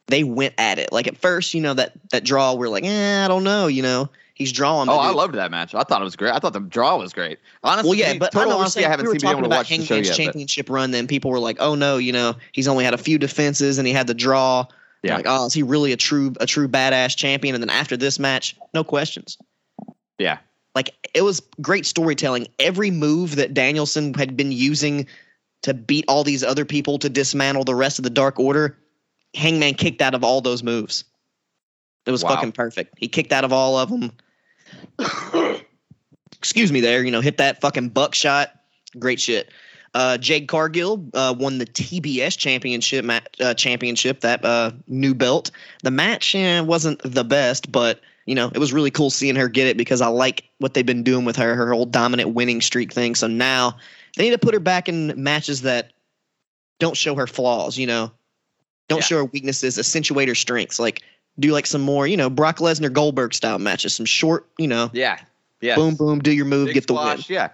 they 0.07 0.23
went 0.23 0.53
at 0.57 0.79
it. 0.79 0.91
Like 0.91 1.07
at 1.07 1.17
first, 1.17 1.53
you 1.53 1.61
know, 1.61 1.73
that 1.73 1.93
that 2.11 2.23
draw 2.23 2.53
we're 2.53 2.69
like, 2.69 2.83
eh, 2.83 3.25
I 3.25 3.27
don't 3.27 3.43
know, 3.43 3.67
you 3.67 3.81
know. 3.81 4.09
He's 4.35 4.51
drawing. 4.51 4.89
Oh, 4.89 4.93
but 4.97 4.99
I 4.99 5.11
loved 5.11 5.35
that 5.35 5.51
match. 5.51 5.75
I 5.75 5.83
thought 5.83 6.01
it 6.01 6.05
was 6.05 6.15
great. 6.15 6.31
I 6.33 6.39
thought 6.39 6.53
the 6.53 6.59
draw 6.59 6.97
was 6.97 7.13
great. 7.13 7.37
Honestly, 7.63 7.89
Well, 7.89 7.99
yeah, 7.99 8.17
but 8.17 8.31
total 8.31 8.53
I 8.53 8.55
honesty, 8.55 8.79
saying 8.79 8.87
I 8.87 8.89
haven't 8.89 9.05
we 9.07 9.11
seen 9.13 9.19
talking 9.21 9.45
about 9.45 9.57
watch 9.57 9.69
the 9.69 9.75
show 9.75 9.93
Hangman's 9.93 10.07
yet. 10.07 10.17
but- 10.17 10.23
championship 10.23 10.69
run. 10.71 10.89
Then 10.91 11.05
people 11.07 11.29
were 11.29 11.39
like, 11.39 11.57
"Oh 11.59 11.75
no, 11.75 11.97
you 11.97 12.11
know, 12.11 12.35
he's 12.51 12.67
only 12.67 12.83
had 12.83 12.93
a 12.95 12.97
few 12.97 13.19
defenses 13.19 13.77
and 13.77 13.87
he 13.87 13.93
had 13.93 14.07
the 14.07 14.13
draw." 14.15 14.65
Yeah. 15.03 15.17
Like, 15.17 15.25
oh, 15.27 15.45
is 15.45 15.53
he 15.53 15.61
really 15.63 15.91
a 15.91 15.97
true 15.97 16.33
a 16.39 16.45
true 16.47 16.67
badass 16.67 17.15
champion? 17.15 17.53
And 17.53 17.61
then 17.63 17.69
after 17.69 17.95
this 17.95 18.17
match, 18.19 18.55
no 18.73 18.83
questions. 18.83 19.37
Yeah, 20.17 20.37
Like 20.75 20.91
it 21.13 21.21
was 21.23 21.41
great 21.61 21.85
storytelling. 21.85 22.47
Every 22.59 22.89
move 22.89 23.35
that 23.35 23.53
Danielson 23.53 24.13
had 24.15 24.35
been 24.37 24.51
using 24.51 25.05
to 25.63 25.73
beat 25.73 26.05
all 26.07 26.23
these 26.23 26.43
other 26.43 26.65
people 26.65 26.97
to 26.99 27.09
dismantle 27.09 27.65
the 27.65 27.75
rest 27.75 27.99
of 27.99 28.03
the 28.03 28.09
Dark 28.09 28.39
Order, 28.39 28.77
Hangman 29.35 29.73
kicked 29.75 30.01
out 30.01 30.13
of 30.15 30.23
all 30.23 30.41
those 30.41 30.63
moves. 30.63 31.03
It 32.05 32.11
was 32.11 32.23
Wow. 32.23 32.35
fucking 32.35 32.51
perfect. 32.51 32.93
He 32.97 33.07
kicked 33.07 33.31
out 33.31 33.43
of 33.45 33.51
all 33.53 33.77
of 33.77 33.89
them. 33.89 34.11
Excuse 36.37 36.71
me, 36.71 36.81
there. 36.81 37.03
You 37.03 37.11
know, 37.11 37.21
hit 37.21 37.37
that 37.37 37.61
fucking 37.61 37.89
buckshot. 37.89 38.51
Great 38.99 39.19
shit. 39.19 39.49
Uh, 39.93 40.17
Jade 40.17 40.47
Cargill 40.47 41.05
uh, 41.13 41.35
won 41.37 41.59
the 41.59 41.65
TBS 41.65 42.37
championship. 42.37 43.05
Ma- 43.05 43.19
uh, 43.39 43.53
championship 43.53 44.21
that 44.21 44.43
uh, 44.43 44.71
new 44.87 45.13
belt. 45.13 45.51
The 45.83 45.91
match 45.91 46.33
eh, 46.35 46.61
wasn't 46.61 46.99
the 47.03 47.23
best, 47.23 47.71
but 47.71 48.01
you 48.25 48.33
know 48.35 48.49
it 48.53 48.57
was 48.57 48.73
really 48.73 48.89
cool 48.91 49.09
seeing 49.11 49.35
her 49.35 49.47
get 49.47 49.67
it 49.67 49.77
because 49.77 50.01
I 50.01 50.07
like 50.07 50.45
what 50.57 50.73
they've 50.73 50.85
been 50.85 51.03
doing 51.03 51.25
with 51.25 51.35
her, 51.35 51.55
her 51.55 51.71
whole 51.73 51.85
dominant 51.85 52.29
winning 52.33 52.59
streak 52.61 52.91
thing. 52.91 53.13
So 53.15 53.27
now 53.27 53.77
they 54.17 54.23
need 54.23 54.31
to 54.31 54.39
put 54.39 54.53
her 54.55 54.59
back 54.59 54.89
in 54.89 55.13
matches 55.21 55.61
that 55.61 55.91
don't 56.79 56.97
show 56.97 57.13
her 57.15 57.27
flaws. 57.27 57.77
You 57.77 57.85
know, 57.87 58.11
don't 58.87 58.99
Yeah. 58.99 59.05
show 59.05 59.17
her 59.17 59.25
weaknesses, 59.25 59.77
accentuate 59.77 60.27
her 60.27 60.35
strengths. 60.35 60.79
Like 60.79 61.03
do 61.39 61.51
like 61.51 61.65
some 61.65 61.81
more, 61.81 62.07
you 62.07 62.17
know, 62.17 62.29
Brock 62.29 62.57
Lesnar 62.57 62.91
Goldberg 62.91 63.33
style 63.33 63.59
matches, 63.59 63.95
some 63.95 64.05
short, 64.05 64.47
you 64.57 64.67
know, 64.67 64.89
yeah, 64.93 65.19
yeah. 65.61 65.75
boom 65.75 65.95
boom, 65.95 66.19
do 66.19 66.31
your 66.31 66.45
move, 66.45 66.67
Big 66.67 66.75
get 66.75 66.87
the 66.87 66.93
win. 66.93 67.19
Yeah, 67.27 67.49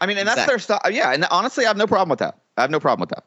I 0.00 0.06
mean, 0.06 0.18
and 0.18 0.28
that's 0.28 0.38
Exactly. 0.38 0.52
their 0.52 0.58
style. 0.58 0.80
Yeah, 0.90 1.12
and 1.12 1.24
honestly, 1.30 1.64
I 1.64 1.68
have 1.68 1.76
no 1.76 1.86
problem 1.86 2.10
with 2.10 2.20
that. 2.20 2.38
I 2.56 2.62
have 2.62 2.70
no 2.70 2.80
problem 2.80 3.00
with 3.00 3.10
that. 3.10 3.24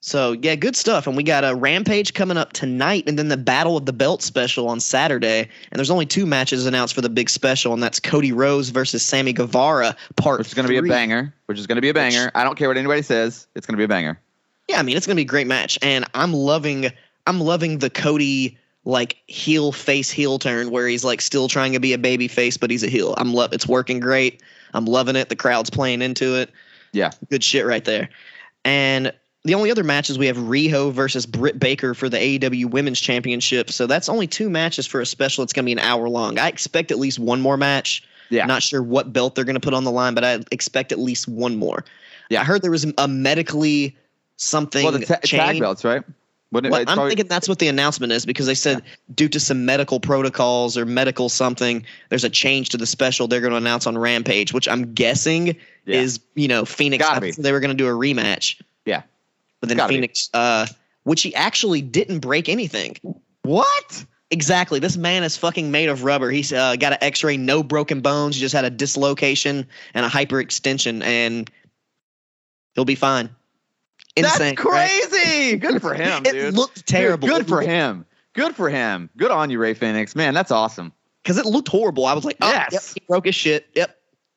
So 0.00 0.32
yeah, 0.32 0.54
good 0.54 0.76
stuff. 0.76 1.06
And 1.06 1.16
we 1.16 1.22
got 1.22 1.44
a 1.44 1.54
Rampage 1.54 2.12
coming 2.12 2.36
up 2.36 2.52
tonight, 2.52 3.04
and 3.06 3.18
then 3.18 3.28
the 3.28 3.38
Battle 3.38 3.78
of 3.78 3.86
the 3.86 3.92
Belt 3.92 4.20
special 4.20 4.68
on 4.68 4.78
Saturday. 4.78 5.40
And 5.40 5.78
there's 5.78 5.90
only 5.90 6.04
two 6.04 6.26
matches 6.26 6.66
announced 6.66 6.94
for 6.94 7.00
the 7.00 7.08
big 7.08 7.30
special, 7.30 7.72
and 7.72 7.82
that's 7.82 8.00
Cody 8.00 8.30
Rhodes 8.30 8.68
versus 8.68 9.02
Sammy 9.02 9.32
Guevara, 9.32 9.96
part. 10.16 10.38
Which 10.40 10.48
is 10.48 10.54
going 10.54 10.66
to 10.66 10.72
be 10.72 10.76
a 10.76 10.82
banger. 10.82 11.32
Which 11.46 11.58
is 11.58 11.66
going 11.66 11.76
to 11.76 11.82
be 11.82 11.88
a 11.88 11.94
banger. 11.94 12.30
I 12.34 12.44
don't 12.44 12.56
care 12.56 12.68
what 12.68 12.76
anybody 12.76 13.00
says. 13.00 13.46
It's 13.54 13.66
going 13.66 13.74
to 13.74 13.78
be 13.78 13.84
a 13.84 13.88
banger. 13.88 14.20
Yeah, 14.68 14.78
I 14.78 14.82
mean 14.82 14.96
it's 14.96 15.06
gonna 15.06 15.16
be 15.16 15.22
a 15.22 15.26
great 15.26 15.46
match, 15.46 15.78
and 15.82 16.04
I'm 16.14 16.32
loving 16.32 16.90
I'm 17.26 17.40
loving 17.40 17.78
the 17.78 17.90
Cody 17.90 18.58
like 18.84 19.16
heel 19.26 19.72
face 19.72 20.10
heel 20.10 20.38
turn 20.38 20.70
where 20.70 20.86
he's 20.86 21.04
like 21.04 21.20
still 21.20 21.48
trying 21.48 21.72
to 21.72 21.80
be 21.80 21.92
a 21.92 21.98
baby 21.98 22.28
face, 22.28 22.56
but 22.56 22.70
he's 22.70 22.82
a 22.82 22.88
heel. 22.88 23.14
I'm 23.16 23.32
love 23.32 23.52
it's 23.52 23.66
working 23.66 24.00
great. 24.00 24.42
I'm 24.74 24.84
loving 24.84 25.16
it. 25.16 25.28
The 25.28 25.36
crowd's 25.36 25.70
playing 25.70 26.02
into 26.02 26.34
it. 26.36 26.50
Yeah. 26.92 27.10
Good 27.30 27.42
shit 27.42 27.66
right 27.66 27.84
there. 27.84 28.08
And 28.64 29.12
the 29.44 29.54
only 29.54 29.70
other 29.70 29.84
matches 29.84 30.18
we 30.18 30.26
have 30.26 30.36
Riho 30.36 30.92
versus 30.92 31.26
Britt 31.26 31.58
Baker 31.58 31.94
for 31.94 32.08
the 32.08 32.16
AEW 32.16 32.70
Women's 32.70 33.00
Championship. 33.00 33.70
So 33.70 33.86
that's 33.86 34.08
only 34.08 34.26
two 34.26 34.48
matches 34.48 34.86
for 34.86 35.00
a 35.00 35.06
special. 35.06 35.44
It's 35.44 35.52
going 35.52 35.64
to 35.64 35.66
be 35.66 35.72
an 35.72 35.78
hour 35.78 36.08
long. 36.08 36.38
I 36.38 36.48
expect 36.48 36.90
at 36.90 36.98
least 36.98 37.18
one 37.18 37.40
more 37.40 37.56
match. 37.56 38.02
Yeah. 38.30 38.46
Not 38.46 38.62
sure 38.62 38.82
what 38.82 39.12
belt 39.12 39.34
they're 39.34 39.44
going 39.44 39.54
to 39.54 39.60
put 39.60 39.74
on 39.74 39.84
the 39.84 39.90
line, 39.90 40.14
but 40.14 40.24
I 40.24 40.40
expect 40.50 40.92
at 40.92 40.98
least 40.98 41.28
one 41.28 41.56
more. 41.56 41.84
Yeah. 42.30 42.40
I 42.40 42.44
heard 42.44 42.62
there 42.62 42.70
was 42.70 42.86
a 42.96 43.06
medically 43.06 43.96
something. 44.36 44.82
well, 44.82 44.92
the 44.92 45.04
ta- 45.04 45.20
tag 45.22 45.60
belts, 45.60 45.84
right? 45.84 46.02
It- 46.56 46.70
well, 46.70 46.80
I'm 46.80 46.86
probably- 46.86 47.10
thinking 47.10 47.26
that's 47.26 47.48
what 47.48 47.58
the 47.58 47.68
announcement 47.68 48.12
is 48.12 48.24
because 48.26 48.46
they 48.46 48.54
said 48.54 48.82
due 49.14 49.28
to 49.28 49.40
some 49.40 49.64
medical 49.64 49.98
protocols 50.00 50.76
or 50.78 50.84
medical 50.86 51.28
something, 51.28 51.84
there's 52.10 52.24
a 52.24 52.30
change 52.30 52.68
to 52.70 52.76
the 52.76 52.86
special 52.86 53.26
they're 53.28 53.40
going 53.40 53.50
to 53.52 53.56
announce 53.56 53.86
on 53.86 53.96
Rampage, 53.98 54.52
which 54.52 54.68
I'm 54.68 54.92
guessing 54.94 55.56
Yeah. 55.86 56.00
is 56.00 56.20
you 56.34 56.48
know 56.48 56.64
Fenix. 56.64 57.02
Gotta 57.04 57.16
I 57.16 57.20
be. 57.20 57.32
thought 57.32 57.42
They 57.42 57.52
were 57.52 57.60
going 57.60 57.76
to 57.76 57.82
do 57.82 57.86
a 57.88 57.92
rematch, 57.92 58.60
Yeah. 58.86 59.02
but 59.60 59.68
then 59.68 59.78
Gotta. 59.78 59.92
Fenix, 59.92 60.28
uh, 60.34 60.66
which 61.02 61.22
he 61.22 61.34
actually 61.34 61.82
didn't 61.82 62.20
break 62.20 62.48
anything. 62.48 62.96
What? 63.42 64.04
Exactly. 64.30 64.80
This 64.80 64.96
man 64.96 65.22
is 65.22 65.36
fucking 65.36 65.70
made 65.70 65.88
of 65.90 66.02
rubber. 66.02 66.30
He's 66.30 66.52
uh, 66.52 66.76
got 66.76 66.92
an 66.92 66.98
X-ray, 67.02 67.36
no 67.36 67.62
broken 67.62 68.00
bones. 68.00 68.34
He 68.36 68.40
just 68.40 68.54
had 68.54 68.64
a 68.64 68.70
dislocation 68.70 69.66
and 69.92 70.06
a 70.06 70.08
hyperextension, 70.08 71.04
and 71.04 71.48
he'll 72.74 72.86
be 72.86 72.94
fine. 72.94 73.28
Insane. 74.16 74.54
That's 74.54 74.64
right? 74.64 75.00
crazy. 75.10 75.56
Good 75.56 75.80
for 75.82 75.94
him, 75.94 76.24
It 76.24 76.32
dude. 76.32 76.54
looked 76.54 76.86
terrible. 76.86 77.26
Good 77.28 77.48
for 77.48 77.60
him. 77.60 78.06
Good 78.34 78.54
for 78.54 78.68
him. 78.68 79.10
Good 79.16 79.30
on 79.30 79.50
you, 79.50 79.58
Rey 79.58 79.74
Fenix. 79.74 80.14
Man, 80.16 80.34
that's 80.34 80.50
awesome. 80.50 80.92
because 81.22 81.38
it 81.38 81.46
looked 81.46 81.68
horrible. 81.68 82.06
I 82.06 82.14
was 82.14 82.24
like, 82.24 82.36
oh, 82.40 82.48
Yes. 82.50 82.72
yep, 82.72 82.82
he 82.94 83.02
broke 83.08 83.26
his 83.26 83.34
shit. 83.34 83.66
Yep. 83.74 83.96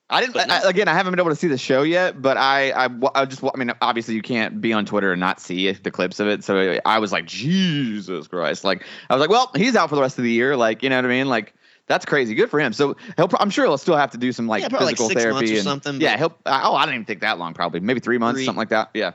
I 0.09 0.21
didn't. 0.21 0.37
I, 0.49 0.61
again, 0.69 0.87
I 0.87 0.93
haven't 0.93 1.11
been 1.11 1.19
able 1.19 1.31
to 1.31 1.35
see 1.35 1.47
the 1.49 1.57
show 1.57 1.81
yet, 1.83 2.21
but 2.21 2.37
I, 2.37 2.71
I, 2.71 2.89
I 3.13 3.25
just. 3.25 3.43
I 3.43 3.57
mean, 3.57 3.73
obviously, 3.81 4.15
you 4.15 4.21
can't 4.21 4.61
be 4.61 4.71
on 4.71 4.85
Twitter 4.85 5.11
and 5.11 5.19
not 5.19 5.41
see 5.41 5.69
the 5.73 5.91
clips 5.91 6.21
of 6.21 6.27
it. 6.29 6.45
So 6.45 6.79
I 6.85 6.99
was 6.99 7.11
like, 7.11 7.25
Jesus 7.25 8.25
Christ! 8.29 8.63
Like, 8.63 8.85
I 9.09 9.15
was 9.15 9.19
like, 9.19 9.29
well, 9.29 9.51
he's 9.53 9.75
out 9.75 9.89
for 9.89 9.95
the 9.95 10.01
rest 10.01 10.17
of 10.17 10.23
the 10.23 10.31
year. 10.31 10.55
Like, 10.55 10.81
you 10.81 10.89
know 10.89 10.95
what 10.95 11.03
I 11.03 11.09
mean? 11.09 11.27
Like, 11.27 11.53
that's 11.87 12.05
crazy. 12.05 12.35
Good 12.35 12.49
for 12.49 12.57
him. 12.57 12.71
So 12.71 12.95
he'll. 13.17 13.29
I'm 13.37 13.49
sure 13.49 13.65
he'll 13.65 13.77
still 13.77 13.97
have 13.97 14.11
to 14.11 14.17
do 14.17 14.31
some 14.31 14.47
like 14.47 14.61
Yeah, 14.61 14.69
like, 14.77 14.95
physical 14.95 15.09
six 15.09 15.21
therapy 15.21 15.51
or 15.51 15.55
and 15.55 15.63
something, 15.63 15.99
Yeah, 15.99 16.15
he'll. 16.17 16.33
Oh, 16.45 16.75
I 16.75 16.85
didn't 16.85 16.95
even 16.95 17.05
think 17.05 17.19
that 17.19 17.37
long. 17.37 17.53
Probably 17.53 17.81
maybe 17.81 17.99
three 17.99 18.17
months, 18.17 18.37
Three. 18.39 18.45
something 18.45 18.59
like 18.59 18.69
that. 18.69 18.91
Yeah. 18.93 19.11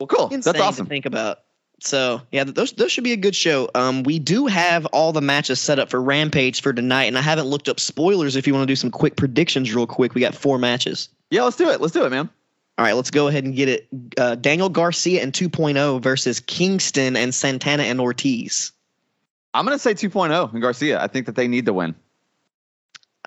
Well, 0.00 0.06
cool. 0.06 0.28
Insane 0.28 0.52
that's 0.52 0.60
awesome. 0.60 0.86
to 0.86 0.88
think 0.90 1.06
about. 1.06 1.40
So 1.80 2.22
yeah, 2.32 2.44
those 2.44 2.72
those 2.72 2.92
should 2.92 3.04
be 3.04 3.12
a 3.12 3.16
good 3.16 3.34
show. 3.36 3.68
Um, 3.74 4.04
we 4.04 4.18
do 4.18 4.46
have 4.46 4.86
all 4.86 5.12
the 5.12 5.20
matches 5.20 5.60
set 5.60 5.78
up 5.78 5.90
for 5.90 6.00
Rampage 6.00 6.62
for 6.62 6.72
tonight, 6.72 7.04
and 7.04 7.18
I 7.18 7.20
haven't 7.20 7.46
looked 7.46 7.68
up 7.68 7.78
spoilers. 7.80 8.36
If 8.36 8.46
you 8.46 8.54
want 8.54 8.62
to 8.62 8.66
do 8.70 8.76
some 8.76 8.90
quick 8.90 9.16
predictions, 9.16 9.74
real 9.74 9.86
quick, 9.86 10.14
we 10.14 10.20
got 10.20 10.34
four 10.34 10.58
matches. 10.58 11.08
Yeah, 11.30 11.42
let's 11.42 11.56
do 11.56 11.68
it. 11.68 11.80
Let's 11.80 11.92
do 11.92 12.04
it, 12.04 12.10
man. 12.10 12.28
All 12.78 12.84
right, 12.84 12.94
let's 12.94 13.10
go 13.10 13.28
ahead 13.28 13.44
and 13.44 13.54
get 13.54 13.68
it. 13.68 13.88
Uh, 14.16 14.34
Daniel 14.34 14.68
Garcia 14.68 15.22
and 15.22 15.32
2.0 15.32 16.00
versus 16.02 16.40
Kingston 16.40 17.16
and 17.16 17.34
Santana 17.34 17.84
and 17.84 18.00
Ortiz. 18.00 18.72
I'm 19.52 19.64
gonna 19.64 19.78
say 19.78 19.94
2.0 19.94 20.52
and 20.52 20.62
Garcia. 20.62 21.00
I 21.00 21.06
think 21.06 21.26
that 21.26 21.36
they 21.36 21.46
need 21.48 21.66
to 21.66 21.72
win. 21.72 21.94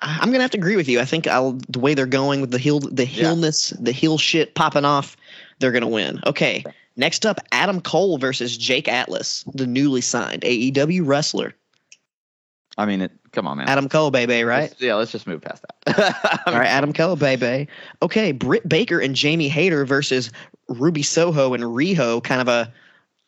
I'm 0.00 0.30
gonna 0.30 0.42
have 0.42 0.50
to 0.52 0.58
agree 0.58 0.76
with 0.76 0.88
you. 0.88 1.00
I 1.00 1.04
think 1.04 1.26
I'll, 1.26 1.58
the 1.68 1.80
way 1.80 1.94
they're 1.94 2.06
going 2.06 2.40
with 2.40 2.50
the 2.50 2.58
heel, 2.58 2.78
the 2.80 3.06
Yeah. 3.06 3.34
the 3.80 3.92
heel 3.92 4.16
shit 4.18 4.54
popping 4.54 4.84
off, 4.84 5.16
they're 5.58 5.72
gonna 5.72 5.88
win. 5.88 6.20
Okay, 6.26 6.64
next 6.96 7.26
up, 7.26 7.38
Adam 7.52 7.80
Cole 7.80 8.18
versus 8.18 8.56
Jake 8.56 8.88
Atlas, 8.88 9.44
the 9.54 9.66
newly 9.66 10.00
signed 10.00 10.42
AEW 10.42 11.02
wrestler. 11.06 11.54
I 12.76 12.86
mean, 12.86 13.00
it. 13.00 13.12
Come 13.32 13.46
on, 13.48 13.58
man. 13.58 13.68
Adam 13.68 13.88
Cole, 13.88 14.10
baby, 14.10 14.44
right? 14.44 14.62
Let's- 14.70 14.80
yeah, 14.80 14.94
let's 14.94 15.10
just 15.12 15.26
move 15.26 15.40
past 15.42 15.64
that. 15.86 16.40
All 16.46 16.54
right, 16.54 16.68
Adam 16.68 16.92
Cole, 16.92 17.16
baby. 17.16 17.68
Okay, 18.02 18.32
Britt 18.32 18.68
Baker 18.68 19.00
and 19.00 19.14
Jamie 19.16 19.48
Hayter 19.48 19.84
versus 19.84 20.30
Ruby 20.68 21.02
Soho 21.02 21.54
and 21.54 21.64
Riho, 21.64 22.22
kind 22.22 22.40
of 22.40 22.48
a 22.48 22.72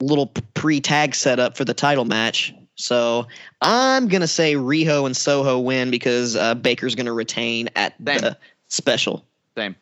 little 0.01 0.29
pre-tag 0.55 1.15
setup 1.15 1.57
for 1.57 1.65
the 1.65 1.75
title 1.75 2.05
match. 2.05 2.55
So 2.77 3.27
I'm 3.61 4.09
gonna 4.09 4.27
say 4.29 4.55
Riho 4.55 5.05
and 5.05 5.15
Soho 5.17 5.59
win 5.59 5.91
because 5.91 6.37
uh, 6.37 6.55
Baker's 6.55 6.95
gonna 6.95 7.13
retain 7.13 7.69
at 7.77 7.95
Same. 8.03 8.19
the 8.21 8.39
special. 8.69 9.27
Same. 9.57 9.75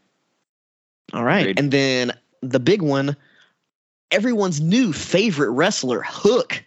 All 1.13 1.23
right, 1.25 1.43
Agreed. 1.43 1.59
and 1.61 1.71
then 1.71 2.13
the 2.43 2.61
big 2.61 2.83
one, 2.83 3.17
everyone's 4.11 4.61
new 4.61 4.93
favorite 4.93 5.51
wrestler, 5.51 6.03
Hook, 6.05 6.65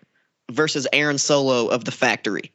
versus 0.51 0.87
Aaron 0.93 1.17
Solo 1.17 1.67
of 1.67 1.85
the 1.85 1.91
Factory. 1.91 2.51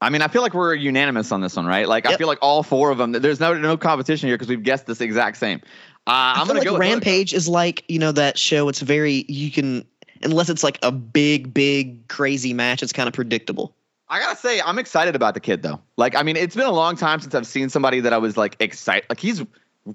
I 0.00 0.08
mean, 0.08 0.22
I 0.22 0.28
feel 0.28 0.40
like 0.40 0.54
we're 0.54 0.74
unanimous 0.74 1.30
on 1.30 1.42
this 1.42 1.56
one, 1.56 1.66
right? 1.66 1.86
Like, 1.86 2.06
I 2.06 2.16
feel 2.16 2.26
like 2.26 2.38
all 2.40 2.62
four 2.62 2.90
of 2.90 2.96
them. 2.96 3.12
There's 3.12 3.38
no 3.38 3.52
no 3.52 3.76
competition 3.76 4.28
here 4.28 4.36
because 4.36 4.48
we've 4.48 4.62
guessed 4.62 4.86
this 4.86 5.00
exact 5.00 5.36
same. 5.36 5.60
Uh, 6.06 6.34
I'm 6.36 6.46
gonna 6.46 6.60
like 6.60 6.68
go. 6.68 6.78
Rampage 6.78 7.34
is 7.34 7.48
like 7.48 7.84
you 7.88 7.98
know 7.98 8.12
that 8.12 8.38
show. 8.38 8.68
It's 8.70 8.80
very 8.80 9.26
you 9.28 9.50
can 9.50 9.84
unless 10.22 10.48
it's 10.48 10.64
like 10.64 10.78
a 10.82 10.90
big, 10.90 11.52
big, 11.52 12.08
crazy 12.08 12.54
match. 12.54 12.82
It's 12.82 12.94
kind 12.94 13.08
of 13.08 13.12
predictable. 13.12 13.74
I 14.08 14.18
gotta 14.18 14.36
say, 14.36 14.60
I'm 14.60 14.78
excited 14.78 15.14
about 15.14 15.34
the 15.34 15.40
kid 15.40 15.62
though. 15.62 15.80
Like, 15.96 16.16
I 16.16 16.22
mean, 16.22 16.36
it's 16.36 16.56
been 16.56 16.66
a 16.66 16.72
long 16.72 16.96
time 16.96 17.20
since 17.20 17.34
I've 17.34 17.46
seen 17.46 17.68
somebody 17.68 18.00
that 18.00 18.12
I 18.12 18.18
was 18.18 18.36
like 18.36 18.56
excited. 18.58 19.04
Like, 19.08 19.20
he's 19.20 19.44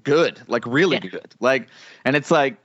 good, 0.02 0.40
like 0.46 0.66
really 0.66 0.96
Yeah. 1.02 1.10
good. 1.10 1.34
Like, 1.40 1.68
and 2.04 2.16
it's 2.16 2.30
like, 2.30 2.56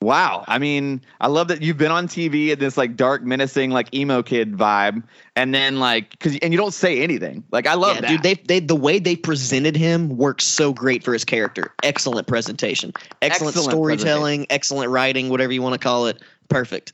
wow. 0.00 0.44
I 0.48 0.58
mean, 0.58 1.00
I 1.20 1.28
love 1.28 1.48
that 1.48 1.62
you've 1.62 1.78
been 1.78 1.92
on 1.92 2.08
TV 2.08 2.48
in 2.50 2.58
this 2.58 2.76
like 2.76 2.96
dark, 2.96 3.22
menacing, 3.22 3.70
like 3.70 3.94
emo 3.94 4.22
kid 4.22 4.52
vibe, 4.52 5.02
and 5.36 5.54
then 5.54 5.78
like, 5.78 6.18
cause 6.18 6.36
and 6.42 6.52
you 6.52 6.58
don't 6.58 6.74
say 6.74 7.02
anything. 7.02 7.44
Like, 7.52 7.66
I 7.66 7.74
love 7.74 7.96
yeah, 7.96 8.00
that. 8.02 8.08
dude. 8.08 8.22
They 8.22 8.34
they 8.34 8.60
the 8.60 8.76
way 8.76 8.98
they 8.98 9.16
presented 9.16 9.76
him 9.76 10.16
works 10.16 10.44
so 10.44 10.72
great 10.72 11.04
for 11.04 11.12
his 11.12 11.24
character. 11.24 11.72
Excellent 11.82 12.26
presentation, 12.26 12.92
excellent, 13.22 13.56
Excellent 13.56 13.70
storytelling, 13.70 14.46
excellent 14.50 14.90
writing, 14.90 15.28
whatever 15.28 15.52
you 15.52 15.62
want 15.62 15.74
to 15.74 15.78
call 15.78 16.06
it. 16.06 16.20
Perfect. 16.48 16.92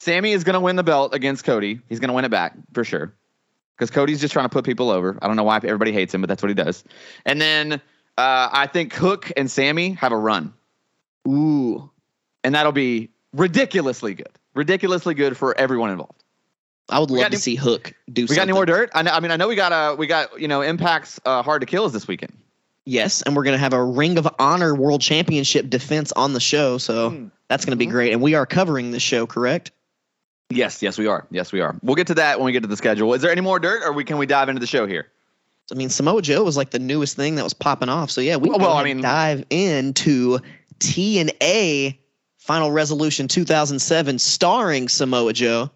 Sammy 0.00 0.32
is 0.32 0.44
gonna 0.44 0.60
win 0.60 0.76
the 0.76 0.84
belt 0.84 1.14
against 1.14 1.44
Cody. 1.44 1.80
He's 1.88 2.00
gonna 2.00 2.12
win 2.12 2.24
it 2.26 2.30
back 2.30 2.54
for 2.74 2.84
sure. 2.84 3.14
Because 3.76 3.90
Cody's 3.90 4.20
just 4.20 4.32
trying 4.32 4.46
to 4.46 4.50
put 4.50 4.64
people 4.64 4.90
over. 4.90 5.18
I 5.20 5.26
don't 5.26 5.36
know 5.36 5.44
why 5.44 5.56
everybody 5.56 5.92
hates 5.92 6.14
him, 6.14 6.22
but 6.22 6.28
that's 6.28 6.42
what 6.42 6.48
he 6.48 6.54
does. 6.54 6.82
And 7.26 7.40
then 7.40 7.80
uh, 8.18 8.48
I 8.52 8.66
think 8.66 8.92
Hook 8.94 9.30
and 9.36 9.50
Sammy 9.50 9.90
have 9.92 10.12
a 10.12 10.16
run. 10.16 10.52
Ooh, 11.28 11.90
and 12.44 12.54
that'll 12.54 12.72
be 12.72 13.10
ridiculously 13.32 14.14
good, 14.14 14.30
ridiculously 14.54 15.14
good 15.14 15.36
for 15.36 15.56
everyone 15.58 15.90
involved. 15.90 16.22
I 16.88 17.00
would 17.00 17.10
love 17.10 17.20
to 17.20 17.26
any- 17.26 17.36
see 17.36 17.56
Hook 17.56 17.94
do. 18.12 18.26
We 18.28 18.36
got 18.36 18.42
any 18.42 18.52
more 18.52 18.64
dirt? 18.66 18.90
I, 18.94 19.02
know, 19.02 19.10
I 19.10 19.20
mean, 19.20 19.32
I 19.32 19.36
know 19.36 19.48
we 19.48 19.56
got 19.56 19.72
uh, 19.72 19.96
we 19.98 20.06
got 20.06 20.40
you 20.40 20.46
know 20.48 20.60
Impact's 20.62 21.18
uh, 21.24 21.42
hard 21.42 21.62
to 21.62 21.66
Kill 21.66 21.82
kills 21.82 21.92
this 21.92 22.06
weekend. 22.06 22.32
Yes, 22.84 23.22
and 23.22 23.34
we're 23.34 23.42
gonna 23.42 23.58
have 23.58 23.72
a 23.72 23.82
Ring 23.82 24.16
of 24.18 24.28
Honor 24.38 24.72
World 24.74 25.00
Championship 25.00 25.68
defense 25.68 26.12
on 26.12 26.32
the 26.32 26.38
show, 26.40 26.78
so 26.78 27.10
Hmm. 27.10 27.26
that's 27.48 27.64
gonna 27.64 27.74
be 27.76 27.88
Mhm. 27.88 27.90
great. 27.90 28.12
And 28.12 28.22
we 28.22 28.34
are 28.34 28.46
covering 28.46 28.92
the 28.92 29.00
show, 29.00 29.26
correct? 29.26 29.72
Yes, 30.50 30.80
yes, 30.80 30.96
we 30.96 31.08
are. 31.08 31.26
Yes, 31.32 31.50
we 31.50 31.60
are. 31.60 31.74
We'll 31.82 31.96
get 31.96 32.06
to 32.06 32.14
that 32.14 32.38
when 32.38 32.46
we 32.46 32.52
get 32.52 32.62
to 32.62 32.68
the 32.68 32.76
schedule. 32.76 33.12
Is 33.14 33.22
there 33.22 33.32
any 33.32 33.40
more 33.40 33.58
dirt, 33.58 33.82
or 33.84 33.92
we 33.92 34.04
can 34.04 34.16
we 34.18 34.26
dive 34.26 34.48
into 34.48 34.60
the 34.60 34.66
show 34.68 34.86
here? 34.86 35.08
I 35.70 35.74
mean, 35.74 35.88
Samoa 35.88 36.22
Joe 36.22 36.44
was 36.44 36.56
like 36.56 36.70
the 36.70 36.78
newest 36.78 37.16
thing 37.16 37.34
that 37.36 37.44
was 37.44 37.54
popping 37.54 37.88
off. 37.88 38.10
So 38.10 38.20
yeah, 38.20 38.36
we 38.36 38.48
Well, 38.48 38.58
well, 38.58 38.72
I 38.72 38.84
mean- 38.84 39.00
dive 39.00 39.44
into 39.50 40.38
T 40.78 41.18
and 41.18 41.32
A 41.42 41.98
Final 42.38 42.70
Resolution 42.70 43.26
2007, 43.26 44.18
starring 44.18 44.88
Samoa 44.88 45.32
Joe. 45.32 45.70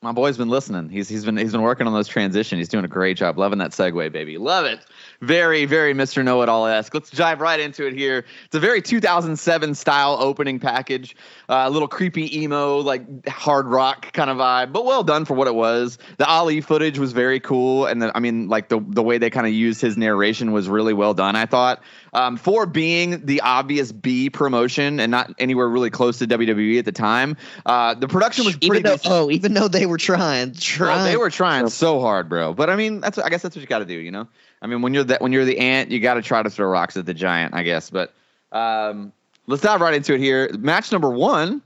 My 0.00 0.12
boy's 0.12 0.36
been 0.36 0.48
listening. 0.48 0.88
He's 0.90 1.08
he's 1.08 1.24
been 1.24 1.36
he's 1.36 1.52
been 1.52 1.62
working 1.62 1.86
on 1.86 1.92
those 1.94 2.08
transitions. 2.08 2.58
He's 2.58 2.68
doing 2.68 2.84
a 2.84 2.88
great 2.88 3.16
job. 3.16 3.38
Loving 3.38 3.58
that 3.58 3.70
segue, 3.70 4.12
baby. 4.12 4.36
Love 4.38 4.66
it. 4.66 4.80
Very 5.24 5.64
very 5.64 5.94
Mr. 5.94 6.24
Know 6.24 6.42
It 6.42 6.48
All 6.48 6.66
esque. 6.66 6.92
Let's 6.92 7.10
dive 7.10 7.40
right 7.40 7.60
into 7.60 7.86
it 7.86 7.94
here. 7.94 8.24
It's 8.46 8.54
a 8.54 8.60
very 8.60 8.82
2007 8.82 9.74
style 9.74 10.16
opening 10.20 10.58
package. 10.58 11.16
Uh, 11.48 11.64
a 11.66 11.70
little 11.70 11.88
creepy 11.88 12.42
emo 12.42 12.78
like 12.78 13.28
hard 13.28 13.66
rock 13.66 14.12
kind 14.12 14.30
of 14.30 14.36
vibe, 14.36 14.72
but 14.72 14.84
well 14.84 15.02
done 15.02 15.24
for 15.24 15.34
what 15.34 15.46
it 15.46 15.54
was. 15.54 15.98
The 16.18 16.26
Ali 16.26 16.60
footage 16.60 16.98
was 16.98 17.12
very 17.12 17.40
cool, 17.40 17.86
and 17.86 18.02
the, 18.02 18.16
I 18.16 18.20
mean 18.20 18.48
like 18.48 18.68
the 18.68 18.80
the 18.88 19.02
way 19.02 19.18
they 19.18 19.30
kind 19.30 19.46
of 19.46 19.52
used 19.52 19.80
his 19.80 19.96
narration 19.96 20.52
was 20.52 20.68
really 20.68 20.92
well 20.92 21.14
done. 21.14 21.36
I 21.36 21.46
thought 21.46 21.82
um, 22.14 22.36
for 22.36 22.66
being 22.66 23.24
the 23.26 23.40
obvious 23.40 23.92
B 23.92 24.30
promotion 24.30 25.00
and 25.00 25.10
not 25.10 25.34
anywhere 25.38 25.68
really 25.68 25.90
close 25.90 26.18
to 26.18 26.26
WWE 26.26 26.78
at 26.78 26.84
the 26.84 26.92
time. 26.92 27.36
Uh, 27.66 27.94
the 27.94 28.08
production 28.08 28.44
was 28.44 28.56
pretty 28.56 28.78
Even 28.78 28.82
though, 28.82 28.98
oh, 29.04 29.30
even 29.30 29.54
though 29.54 29.68
they 29.68 29.86
were 29.86 29.98
trying, 29.98 30.54
trying. 30.54 31.04
They 31.04 31.16
were 31.16 31.30
trying 31.30 31.68
so 31.68 32.00
hard, 32.00 32.28
bro. 32.28 32.54
But 32.54 32.70
I 32.70 32.76
mean, 32.76 33.00
that's 33.00 33.18
I 33.18 33.28
guess 33.28 33.42
that's 33.42 33.56
what 33.56 33.60
you 33.60 33.66
got 33.66 33.80
to 33.80 33.84
do, 33.84 33.94
you 33.94 34.10
know. 34.10 34.28
I 34.64 34.66
mean, 34.66 34.80
when 34.80 34.94
you're 34.94 35.04
that 35.04 35.20
when 35.20 35.30
you're 35.30 35.44
the 35.44 35.58
ant, 35.58 35.90
you 35.90 36.00
got 36.00 36.14
to 36.14 36.22
try 36.22 36.42
to 36.42 36.48
throw 36.48 36.66
rocks 36.66 36.96
at 36.96 37.04
the 37.04 37.12
giant, 37.12 37.54
I 37.54 37.62
guess. 37.62 37.90
But 37.90 38.14
um, 38.50 39.12
let's 39.46 39.62
dive 39.62 39.82
right 39.82 39.92
into 39.92 40.14
it 40.14 40.20
here. 40.20 40.50
Match 40.58 40.90
number 40.90 41.10
one 41.10 41.60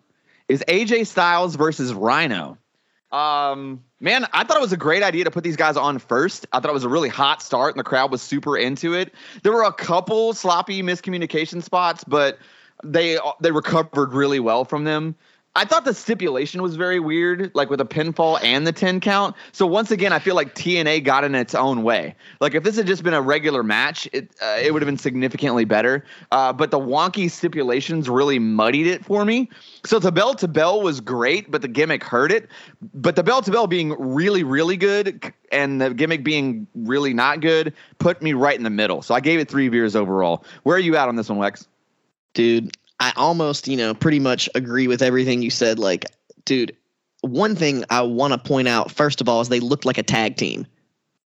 is 0.49 0.65
AJ 0.67 1.07
Styles 1.07 1.55
versus 1.55 1.95
Rhino. 1.95 2.59
Um, 3.13 3.85
man, 4.01 4.27
I 4.33 4.43
thought 4.43 4.57
it 4.57 4.61
was 4.61 4.73
a 4.73 4.77
great 4.77 5.05
idea 5.05 5.23
to 5.23 5.31
put 5.31 5.45
these 5.45 5.55
guys 5.55 5.77
on 5.77 6.01
first. 6.01 6.49
I 6.53 6.59
thought 6.59 6.71
it 6.71 6.75
was 6.75 6.83
a 6.83 6.89
really 6.89 7.09
hot 7.09 7.41
start, 7.41 7.73
and 7.73 7.79
the 7.79 7.85
crowd 7.85 8.11
was 8.11 8.21
super 8.21 8.57
into 8.57 8.95
it. 8.95 9.15
There 9.45 9.53
were 9.53 9.63
a 9.63 9.73
couple 9.73 10.35
sloppy 10.35 10.83
miscommunication 10.83 11.63
spots, 11.63 12.03
but 12.03 12.41
they 12.83 13.17
they 13.41 13.53
recovered 13.53 14.13
really 14.13 14.41
well 14.41 14.65
from 14.65 14.83
them. 14.83 15.15
I 15.59 15.65
thought 15.65 15.85
the 15.85 15.93
stipulation 15.93 16.63
was 16.63 16.77
very 16.77 17.01
weird, 17.01 17.51
like 17.53 17.69
with 17.69 17.81
a 17.81 17.85
pinfall 17.85 18.39
and 18.45 18.65
the 18.65 18.71
10 18.71 19.01
count. 19.01 19.35
So 19.51 19.67
once 19.67 19.91
again, 19.91 20.13
I 20.13 20.21
feel 20.21 20.37
like 20.37 20.55
TNA 20.55 21.03
got 21.03 21.25
in 21.25 21.35
its 21.35 21.53
own 21.53 21.83
way. 21.83 22.15
Like 22.41 22.55
if 22.55 22.63
this 22.63 22.77
had 22.77 22.87
just 22.87 23.03
been 23.03 23.13
a 23.13 23.21
regular 23.21 23.65
match, 23.65 24.09
it 24.13 24.31
uh, 24.41 24.59
it 24.63 24.73
would 24.73 24.83
have 24.83 24.87
been 24.87 24.97
significantly 24.97 25.65
better. 25.65 26.05
Uh, 26.31 26.53
but 26.53 26.71
the 26.71 26.79
wonky 26.79 27.29
stipulations 27.29 28.09
really 28.09 28.39
muddied 28.39 28.87
it 28.87 29.05
for 29.05 29.25
me. 29.25 29.51
So 29.85 29.99
the 29.99 30.13
bell 30.13 30.33
to 30.35 30.47
bell 30.47 30.81
was 30.81 31.01
great, 31.01 31.51
but 31.51 31.61
the 31.61 31.67
gimmick 31.67 32.05
hurt 32.05 32.31
it. 32.31 32.49
But 32.95 33.17
the 33.17 33.25
bell 33.25 33.43
to 33.43 33.51
bell 33.51 33.67
being 33.67 33.97
really 33.99 34.45
really 34.45 34.77
good 34.77 35.33
and 35.51 35.81
the 35.81 35.93
gimmick 35.93 36.23
being 36.23 36.69
really 36.77 37.13
not 37.13 37.41
good 37.41 37.75
put 37.99 38.23
me 38.23 38.33
right 38.33 38.57
in 38.57 38.63
the 38.63 38.71
middle. 38.71 39.03
So 39.03 39.13
I 39.13 39.19
gave 39.19 39.41
it 39.41 39.51
three 39.51 39.69
beers 39.71 39.97
overall. 39.97 40.45
Where 40.63 40.77
are 40.77 40.81
you 40.81 40.95
at 40.95 41.09
on 41.09 41.17
this 41.17 41.29
one, 41.29 41.39
Wex? 41.41 41.67
dude 42.35 42.77
i 43.01 43.13
almost 43.17 43.69
you 43.69 43.77
know 43.77 43.95
pretty 43.95 44.19
much 44.21 44.49
agree 44.55 44.89
with 44.89 45.03
everything 45.03 45.43
you 45.43 45.51
said 45.51 45.79
like 45.79 46.05
dude 46.45 46.77
one 47.23 47.55
thing 47.57 47.85
i 47.91 48.01
want 48.01 48.33
to 48.33 48.39
point 48.39 48.69
out 48.69 48.91
first 48.91 49.21
of 49.21 49.29
all 49.29 49.41
is 49.41 49.49
they 49.49 49.61
looked 49.61 49.85
like 49.85 49.99
a 49.99 50.03
tag 50.03 50.37
team 50.37 50.67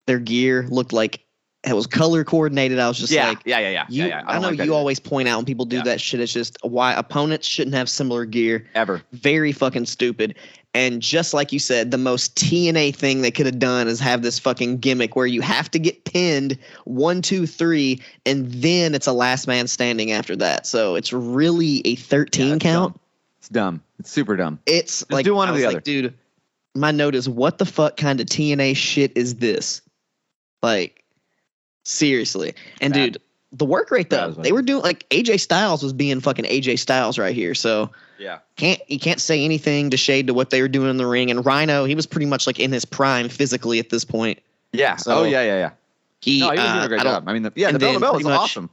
their 0.06 0.18
gear 0.18 0.66
looked 0.68 0.92
like 0.92 1.20
it 1.66 1.74
was 1.74 1.86
color 1.86 2.24
coordinated 2.24 2.78
i 2.78 2.86
was 2.88 2.98
just 2.98 3.12
yeah, 3.12 3.28
like 3.28 3.38
yeah, 3.46 3.58
yeah, 3.58 3.70
yeah, 3.70 3.86
you, 3.88 4.02
yeah, 4.02 4.08
yeah. 4.08 4.22
I, 4.26 4.34
don't 4.34 4.42
know 4.42 4.48
like 4.50 4.64
you 4.66 4.74
always 4.74 5.00
point 5.00 5.28
out 5.28 5.36
when 5.38 5.46
people 5.46 5.64
do 5.64 5.76
Yeah. 5.76 5.82
that 5.84 6.00
shit. 6.00 6.20
It's 6.20 6.32
just 6.32 6.58
why 6.62 6.92
opponents 6.92 7.46
shouldn't 7.46 7.74
have 7.74 7.88
similar 7.88 8.26
gear. 8.26 8.66
ever. 8.74 9.00
Very 9.12 9.50
fucking 9.52 9.86
stupid. 9.86 10.34
And 10.74 11.00
just 11.00 11.32
like 11.32 11.52
you 11.52 11.60
said, 11.60 11.92
the 11.92 11.98
most 11.98 12.34
TNA 12.34 12.96
thing 12.96 13.22
they 13.22 13.30
could 13.30 13.46
have 13.46 13.60
done 13.60 13.86
is 13.86 14.00
have 14.00 14.22
this 14.22 14.40
fucking 14.40 14.78
gimmick 14.78 15.14
where 15.14 15.26
you 15.26 15.40
have 15.40 15.70
to 15.70 15.78
get 15.78 16.04
pinned 16.04 16.58
one, 16.84 17.22
two, 17.22 17.46
three, 17.46 18.02
and 18.26 18.50
then 18.52 18.92
it's 18.94 19.06
a 19.06 19.12
last 19.12 19.46
man 19.46 19.68
standing 19.68 20.10
after 20.10 20.34
that. 20.36 20.66
So 20.66 20.96
it's 20.96 21.12
really 21.12 21.80
a 21.86 21.94
13 21.94 22.48
Yeah, 22.48 22.58
count. 22.58 22.94
dumb. 22.94 23.00
It's 23.38 23.48
dumb. 23.48 23.82
It's 24.00 24.10
super 24.10 24.36
dumb. 24.36 24.58
It's 24.66 25.08
like 25.10 25.24
do 25.24 25.34
one 25.34 25.48
or 25.48 25.52
the 25.56 25.64
like, 25.66 25.76
other. 25.76 25.80
dude. 25.80 26.14
My 26.74 26.90
note 26.90 27.14
is, 27.14 27.28
what 27.28 27.58
the 27.58 27.66
fuck 27.66 27.96
kind 27.96 28.18
of 28.20 28.26
TNA 28.26 28.74
shit 28.74 29.12
is 29.16 29.36
this? 29.36 29.80
Like, 30.60 31.04
seriously. 31.84 32.54
And 32.80 32.92
Bad. 32.92 33.12
dude, 33.12 33.22
the 33.56 33.64
work 33.64 33.90
rate 33.90 34.10
though, 34.10 34.32
they 34.32 34.52
were 34.52 34.62
doing 34.62 34.82
like 34.82 35.08
AJ 35.10 35.40
Styles 35.40 35.82
was 35.82 35.92
being 35.92 36.20
fucking 36.20 36.44
AJ 36.44 36.78
Styles 36.78 37.18
right 37.18 37.34
here. 37.34 37.54
So 37.54 37.90
Yeah. 38.18 38.38
can't 38.56 38.80
you 38.88 38.98
can't 38.98 39.20
say 39.20 39.44
anything 39.44 39.90
to 39.90 39.96
shade 39.96 40.26
to 40.26 40.34
what 40.34 40.50
they 40.50 40.60
were 40.60 40.68
doing 40.68 40.90
in 40.90 40.96
the 40.96 41.06
ring. 41.06 41.30
And 41.30 41.44
Rhino, 41.46 41.84
he 41.84 41.94
was 41.94 42.06
pretty 42.06 42.26
much 42.26 42.46
like 42.46 42.58
in 42.58 42.72
his 42.72 42.84
prime 42.84 43.28
physically 43.28 43.78
at 43.78 43.90
this 43.90 44.04
point. 44.04 44.40
Yeah. 44.72 44.96
So- 44.96 45.20
oh 45.20 45.24
yeah, 45.24 45.42
yeah, 45.42 45.56
yeah. 45.58 45.70
He, 46.20 46.40
No, 46.40 46.50
he 46.50 46.56
was 46.58 46.60
uh, 46.60 46.72
doing 46.72 46.84
a 46.84 46.88
great 46.88 47.00
I 47.00 47.04
job. 47.04 47.28
I 47.28 47.32
mean, 47.32 47.42
the, 47.42 47.52
yeah, 47.54 47.70
the 47.70 47.78
bell 47.78 47.92
to 47.94 48.00
bell 48.00 48.14
was 48.14 48.24
much- 48.24 48.38
awesome. 48.40 48.70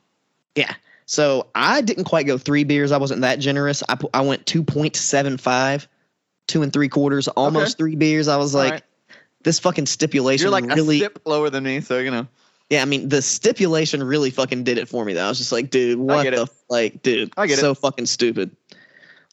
Yeah. 0.55 0.73
So 1.05 1.47
I 1.53 1.81
didn't 1.81 2.05
quite 2.05 2.25
go 2.25 2.37
three 2.37 2.63
beers. 2.63 2.91
I 2.93 2.97
wasn't 2.97 3.21
that 3.21 3.39
generous. 3.39 3.83
I 3.89 3.97
I 4.13 4.21
went 4.21 4.45
two 4.45 4.63
point 4.63 4.95
seven 4.95 5.37
five, 5.37 5.87
two 6.47 6.61
and 6.63 6.71
three 6.71 6.87
quarters, 6.89 7.27
almost 7.27 7.77
three 7.77 7.95
beers. 7.95 8.27
I 8.29 8.37
was 8.37 8.55
All 8.55 8.61
like, 8.63 8.71
right. 8.71 8.83
this 9.43 9.59
fucking 9.59 9.85
stipulation 9.87 10.45
You're 10.45 10.51
like 10.51 10.65
really. 10.65 10.97
a 10.97 10.99
sip 11.01 11.19
lower 11.25 11.49
than 11.49 11.65
me, 11.65 11.81
so 11.81 11.99
you 11.99 12.09
know. 12.11 12.27
Yeah, 12.71 12.81
I 12.81 12.85
mean 12.85 13.09
the 13.09 13.21
stipulation 13.21 14.01
really 14.01 14.29
fucking 14.29 14.63
did 14.63 14.77
it 14.77 14.87
for 14.87 15.03
me. 15.03 15.11
Though 15.11 15.25
I 15.25 15.27
was 15.27 15.37
just 15.37 15.51
like, 15.51 15.69
dude, 15.69 15.99
what 15.99 16.23
the 16.23 16.43
it. 16.43 16.49
like, 16.69 17.01
dude, 17.01 17.33
I 17.35 17.45
get 17.45 17.57
it. 17.57 17.61
so 17.61 17.75
fucking 17.75 18.05
stupid. 18.05 18.55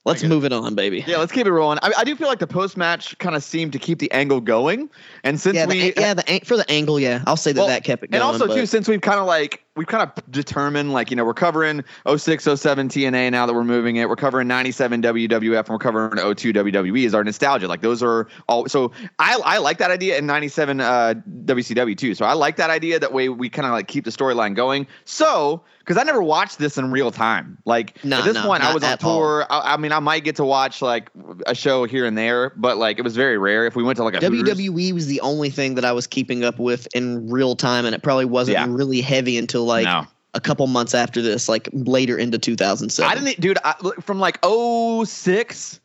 Let's 0.09 0.25
move 0.25 0.45
it. 0.45 0.53
on, 0.53 0.75
baby. 0.75 1.05
Yeah, 1.07 1.19
let's 1.19 1.33
keep 1.33 1.47
it 1.47 1.53
rolling. 1.53 1.79
I, 1.83 1.93
I 1.99 2.05
do 2.05 2.17
feel 2.17 2.29
like 2.29 2.39
the 2.39 2.47
post 2.47 2.77
match 2.77 3.17
kind 3.19 3.37
of 3.37 3.43
seemed 3.45 3.73
to 3.73 3.79
keep 3.79 3.99
the 3.99 4.11
angle 4.13 4.41
going, 4.41 4.91
and 5.25 5.41
since 5.41 5.57
yeah, 5.57 5.67
we 5.67 5.81
the, 5.81 5.97
an- 5.97 6.03
yeah, 6.03 6.15
the 6.15 6.41
for 6.45 6.57
the 6.57 6.69
angle, 6.71 6.99
yeah, 6.99 7.23
I'll 7.27 7.37
say 7.37 7.53
that 7.53 7.61
Well, 7.61 7.69
that 7.69 7.85
kept 7.85 8.03
it 8.05 8.11
going. 8.11 8.21
and 8.21 8.23
also 8.23 8.47
but- 8.47 8.55
too 8.55 8.67
since 8.67 8.89
we've 8.89 9.01
kind 9.01 9.21
of 9.21 9.27
like 9.27 9.63
we've 9.77 9.87
kind 9.87 10.03
of 10.03 10.31
determined 10.33 10.93
like 10.93 11.11
you 11.11 11.17
know 11.17 11.25
we're 11.25 11.33
covering 11.35 11.85
06 12.17 12.43
07 12.45 12.89
TNA 12.89 13.31
now 13.31 13.47
that 13.47 13.53
we're 13.55 13.63
moving 13.65 13.97
it. 13.97 14.09
We're 14.09 14.17
covering 14.17 14.49
97 14.49 15.03
WWF 15.03 15.59
and 15.61 15.69
we're 15.69 15.79
covering 15.79 16.35
02 16.35 16.53
WWE 16.53 17.05
is 17.05 17.15
our 17.15 17.23
nostalgia. 17.23 17.69
Like 17.69 17.81
those 17.83 18.03
are 18.03 18.27
all. 18.49 18.69
So 18.69 18.91
I 19.19 19.39
I 19.45 19.59
like 19.59 19.79
that 19.79 19.91
idea 19.91 20.19
in 20.19 20.27
97 20.27 20.81
uh, 20.81 21.15
WCW 21.45 21.97
too. 21.97 22.15
So 22.15 22.25
I 22.25 22.33
like 22.33 22.57
that 22.57 22.71
idea. 22.71 22.99
That 22.99 23.13
way 23.13 23.29
we 23.29 23.49
kind 23.49 23.67
of 23.67 23.73
like 23.73 23.87
keep 23.89 24.05
the 24.05 24.11
storyline 24.11 24.55
going. 24.57 24.87
So 25.05 25.63
because 25.89 25.99
I 26.01 26.05
never 26.05 26.23
watched 26.23 26.59
this 26.59 26.77
in 26.77 26.91
real 26.91 27.11
time. 27.11 27.57
Like 27.65 28.05
No, 28.05 28.19
at 28.19 28.25
this 28.27 28.35
no, 28.35 28.43
point, 28.45 28.63
I 28.63 28.75
was 28.75 28.85
on 28.85 28.99
tour. 28.99 29.47
I, 29.49 29.73
I 29.73 29.77
mean, 29.79 29.91
I 29.91 30.01
might 30.01 30.23
get 30.23 30.37
to 30.37 30.45
watch 30.45 30.83
like 30.83 31.09
a 31.47 31.55
show 31.55 31.85
here 31.85 32.05
and 32.05 32.17
there, 32.19 32.53
but 32.57 32.77
like 32.77 32.99
it 32.99 33.03
was 33.03 33.17
very 33.17 33.39
rare. 33.39 33.65
If 33.67 33.75
we 33.75 33.83
went 33.83 33.97
to 33.97 34.05
like 34.05 34.13
a 34.15 34.19
Hooters- 34.25 34.59
WWE 34.59 34.93
was 34.93 35.07
the 35.07 35.23
only 35.23 35.49
thing 35.49 35.77
that 35.77 35.87
I 35.87 35.93
was 35.93 36.07
keeping 36.07 36.45
up 36.45 36.59
with 36.59 36.87
in 36.95 37.31
real 37.31 37.57
time, 37.57 37.87
and 37.87 37.95
it 37.95 38.03
probably 38.03 38.27
wasn't 38.27 38.59
Yeah. 38.59 38.67
really 38.69 39.01
heavy 39.01 39.39
until 39.39 39.65
like 39.65 39.85
No. 39.87 40.07
a 40.35 40.41
couple 40.41 40.67
months 40.67 40.95
after 40.95 41.23
this, 41.23 41.49
like 41.49 41.71
later 41.73 42.19
into 42.19 42.39
2007. 42.39 43.11
I 43.11 43.15
didn't, 43.19 43.41
dude. 43.41 43.57
I, 43.65 43.73
from 44.03 44.19
like 44.21 44.39
06, 44.45 45.81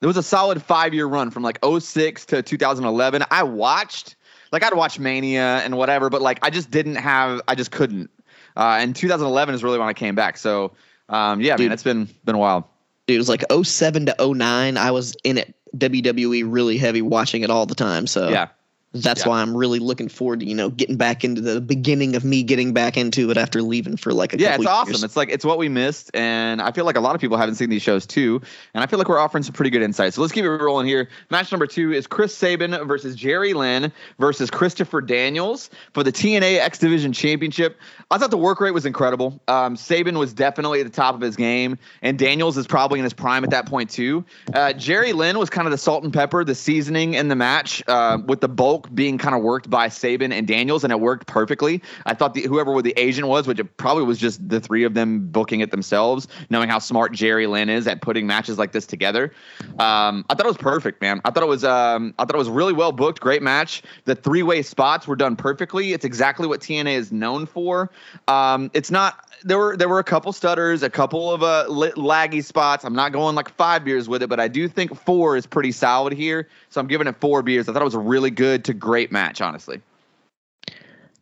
there 0.00 0.06
was 0.06 0.16
a 0.16 0.22
solid 0.22 0.62
five 0.62 0.94
year 0.94 1.06
run 1.06 1.30
from 1.30 1.42
like 1.42 1.58
06 1.64 2.24
to 2.26 2.42
2011. 2.42 3.24
I 3.30 3.42
watched, 3.42 4.14
like, 4.52 4.62
I'd 4.62 4.74
watch 4.74 4.98
Mania 4.98 5.60
and 5.64 5.76
whatever, 5.76 6.08
but 6.10 6.22
like, 6.22 6.38
I 6.42 6.50
just 6.50 6.70
didn't 6.70 6.94
have, 6.96 7.40
I 7.48 7.54
just 7.54 7.70
couldn't. 7.70 8.10
Uh, 8.58 8.78
and 8.80 8.94
2011 8.94 9.54
is 9.54 9.62
really 9.62 9.78
when 9.78 9.88
I 9.88 9.92
came 9.94 10.16
back. 10.16 10.36
So, 10.36 10.72
um, 11.08 11.40
yeah, 11.40 11.56
Dude. 11.56 11.66
man, 11.66 11.72
it's 11.72 11.84
been 11.84 12.08
been 12.24 12.38
wild. 12.38 12.64
Dude, 13.06 13.14
it 13.14 13.18
was 13.18 13.28
like 13.28 13.44
07 13.62 14.06
to 14.06 14.34
09. 14.34 14.76
I 14.76 14.90
was 14.90 15.16
in 15.24 15.38
it 15.38 15.54
WWE 15.76 16.44
really 16.46 16.76
heavy, 16.76 17.00
watching 17.00 17.42
it 17.42 17.50
all 17.50 17.64
the 17.66 17.74
time. 17.74 18.06
So 18.06 18.28
Yeah, 18.28 18.48
that's 18.94 19.22
Yeah. 19.22 19.28
why 19.28 19.42
I'm 19.42 19.56
really 19.56 19.78
looking 19.78 20.08
forward 20.08 20.40
to 20.40 20.46
you 20.46 20.54
know 20.54 20.70
getting 20.70 20.96
back 20.96 21.22
into 21.24 21.40
the 21.40 21.60
beginning 21.60 22.16
of 22.16 22.24
me 22.24 22.42
getting 22.42 22.72
back 22.72 22.96
into 22.96 23.30
it 23.30 23.36
after 23.36 23.60
leaving 23.62 23.96
for 23.96 24.12
like 24.14 24.32
a 24.34 24.38
yeah, 24.38 24.54
it's 24.54 24.66
awesome. 24.66 24.92
years. 24.92 25.04
It's 25.04 25.16
like 25.16 25.28
it's 25.30 25.44
what 25.44 25.58
we 25.58 25.68
missed, 25.68 26.10
and 26.14 26.62
I 26.62 26.72
feel 26.72 26.84
like 26.86 26.96
a 26.96 27.00
lot 27.00 27.14
of 27.14 27.20
people 27.20 27.36
haven't 27.36 27.56
seen 27.56 27.68
these 27.70 27.82
shows 27.82 28.06
too. 28.06 28.40
And 28.74 28.82
I 28.82 28.86
feel 28.86 28.98
like 28.98 29.08
we're 29.08 29.18
offering 29.18 29.42
some 29.42 29.52
pretty 29.52 29.70
good 29.70 29.82
insight. 29.82 30.14
So 30.14 30.20
let's 30.22 30.32
keep 30.32 30.44
it 30.44 30.48
rolling 30.50 30.86
here. 30.86 31.08
Match 31.30 31.52
number 31.52 31.66
two 31.66 31.92
is 31.92 32.06
Chris 32.06 32.34
Sabin 32.34 32.70
versus 32.86 33.14
Jerry 33.14 33.52
Lynn 33.52 33.92
versus 34.18 34.50
Christopher 34.50 35.00
Daniels 35.02 35.68
for 35.92 36.02
the 36.02 36.12
TNA 36.12 36.58
X 36.58 36.78
Division 36.78 37.12
Championship. 37.12 37.76
I 38.10 38.16
thought 38.16 38.30
the 38.30 38.38
work 38.38 38.60
rate 38.60 38.70
was 38.72 38.86
incredible. 38.86 39.38
Um, 39.48 39.76
Sabin 39.76 40.18
was 40.18 40.32
definitely 40.32 40.80
at 40.80 40.86
the 40.86 40.92
top 40.92 41.14
of 41.14 41.20
his 41.20 41.36
game, 41.36 41.76
and 42.00 42.18
Daniels 42.18 42.56
is 42.56 42.66
probably 42.66 43.00
in 43.00 43.04
his 43.04 43.12
prime 43.12 43.44
at 43.44 43.50
that 43.50 43.66
point 43.66 43.90
too. 43.90 44.24
Uh, 44.54 44.72
Jerry 44.72 45.12
Lynn 45.12 45.38
was 45.38 45.50
kind 45.50 45.66
of 45.66 45.72
the 45.72 45.78
salt 45.78 46.04
and 46.04 46.12
pepper, 46.12 46.42
the 46.42 46.54
seasoning 46.54 47.12
in 47.14 47.28
the 47.28 47.36
match, 47.36 47.82
uh, 47.86 48.18
with 48.26 48.40
the 48.40 48.48
bulk 48.48 48.77
being 48.94 49.18
kind 49.18 49.34
of 49.34 49.42
worked 49.42 49.70
by 49.70 49.88
Sabin 49.88 50.32
and 50.32 50.46
Daniels, 50.46 50.84
and 50.84 50.92
it 50.92 51.00
worked 51.00 51.26
perfectly. 51.26 51.82
I 52.06 52.14
thought 52.14 52.34
the, 52.34 52.42
whoever 52.42 52.80
the 52.82 52.94
agent 52.96 53.28
was, 53.28 53.46
which 53.46 53.58
it 53.58 53.76
probably 53.76 54.04
was 54.04 54.18
just 54.18 54.46
the 54.48 54.60
three 54.60 54.84
of 54.84 54.94
them 54.94 55.28
booking 55.28 55.60
it 55.60 55.70
themselves, 55.70 56.28
knowing 56.50 56.68
how 56.68 56.78
smart 56.78 57.12
Jerry 57.12 57.46
Lynn 57.46 57.68
is 57.68 57.86
at 57.86 58.00
putting 58.00 58.26
matches 58.26 58.58
like 58.58 58.72
this 58.72 58.86
together. 58.86 59.32
Um, 59.78 60.24
I 60.28 60.34
thought 60.34 60.46
it 60.46 60.46
was 60.46 60.56
perfect, 60.56 61.00
man. 61.00 61.20
I 61.24 61.30
thought 61.30 61.42
it 61.42 61.48
was 61.48 61.64
um, 61.64 62.14
I 62.18 62.24
thought 62.24 62.34
it 62.34 62.38
was 62.38 62.50
really 62.50 62.72
well 62.72 62.92
booked, 62.92 63.20
great 63.20 63.42
match. 63.42 63.82
The 64.04 64.14
three 64.14 64.42
way 64.42 64.62
spots 64.62 65.06
were 65.06 65.16
done 65.16 65.36
perfectly. 65.36 65.92
It's 65.92 66.04
exactly 66.04 66.46
what 66.46 66.60
TNA 66.60 66.94
is 66.94 67.12
known 67.12 67.46
for. 67.46 67.90
Um, 68.26 68.70
it's 68.74 68.90
not 68.90 69.28
there 69.44 69.58
were 69.58 69.76
there 69.76 69.88
were 69.88 69.98
a 69.98 70.04
couple 70.04 70.32
stutters, 70.32 70.82
a 70.82 70.90
couple 70.90 71.32
of 71.32 71.42
uh, 71.42 71.66
laggy 71.68 72.42
spots. 72.44 72.84
I'm 72.84 72.94
not 72.94 73.12
going 73.12 73.34
like 73.34 73.48
five 73.50 73.84
beers 73.84 74.08
with 74.08 74.22
it, 74.22 74.28
but 74.28 74.40
I 74.40 74.48
do 74.48 74.68
think 74.68 74.96
four 74.96 75.36
is 75.36 75.46
pretty 75.46 75.72
solid 75.72 76.12
here. 76.12 76.48
So 76.70 76.80
I'm 76.80 76.86
giving 76.86 77.06
it 77.06 77.16
four 77.20 77.42
beers. 77.42 77.68
I 77.68 77.72
thought 77.72 77.82
it 77.82 77.84
was 77.84 77.94
a 77.94 77.98
really 77.98 78.30
good 78.30 78.64
to 78.66 78.74
great 78.74 79.10
match, 79.10 79.40
honestly. 79.40 79.80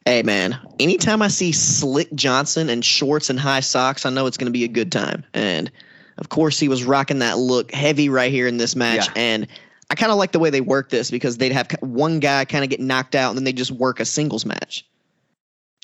Hey 0.04 0.22
man, 0.22 0.56
anytime 0.78 1.20
I 1.20 1.28
see 1.28 1.50
Slick 1.50 2.12
Johnson 2.14 2.70
in 2.70 2.80
shorts 2.80 3.28
and 3.28 3.40
high 3.40 3.60
socks, 3.60 4.06
I 4.06 4.10
know 4.10 4.26
it's 4.26 4.36
going 4.36 4.46
to 4.46 4.52
be 4.52 4.62
a 4.62 4.68
good 4.68 4.92
time. 4.92 5.24
And 5.34 5.70
of 6.18 6.28
course, 6.28 6.60
he 6.60 6.68
was 6.68 6.84
rocking 6.84 7.18
that 7.18 7.38
look 7.38 7.72
heavy 7.72 8.08
right 8.08 8.30
here 8.30 8.46
in 8.46 8.56
this 8.56 8.76
match. 8.76 9.08
Yeah. 9.08 9.12
And 9.16 9.48
I 9.90 9.96
kind 9.96 10.12
of 10.12 10.18
like 10.18 10.30
the 10.30 10.38
way 10.38 10.50
they 10.50 10.60
work 10.60 10.90
this 10.90 11.10
because 11.10 11.38
they'd 11.38 11.52
have 11.52 11.68
one 11.80 12.20
guy 12.20 12.44
kind 12.44 12.62
of 12.62 12.70
get 12.70 12.80
knocked 12.80 13.16
out 13.16 13.30
and 13.30 13.38
then 13.38 13.44
they 13.44 13.52
just 13.52 13.72
work 13.72 13.98
a 13.98 14.04
singles 14.04 14.46
match. 14.46 14.86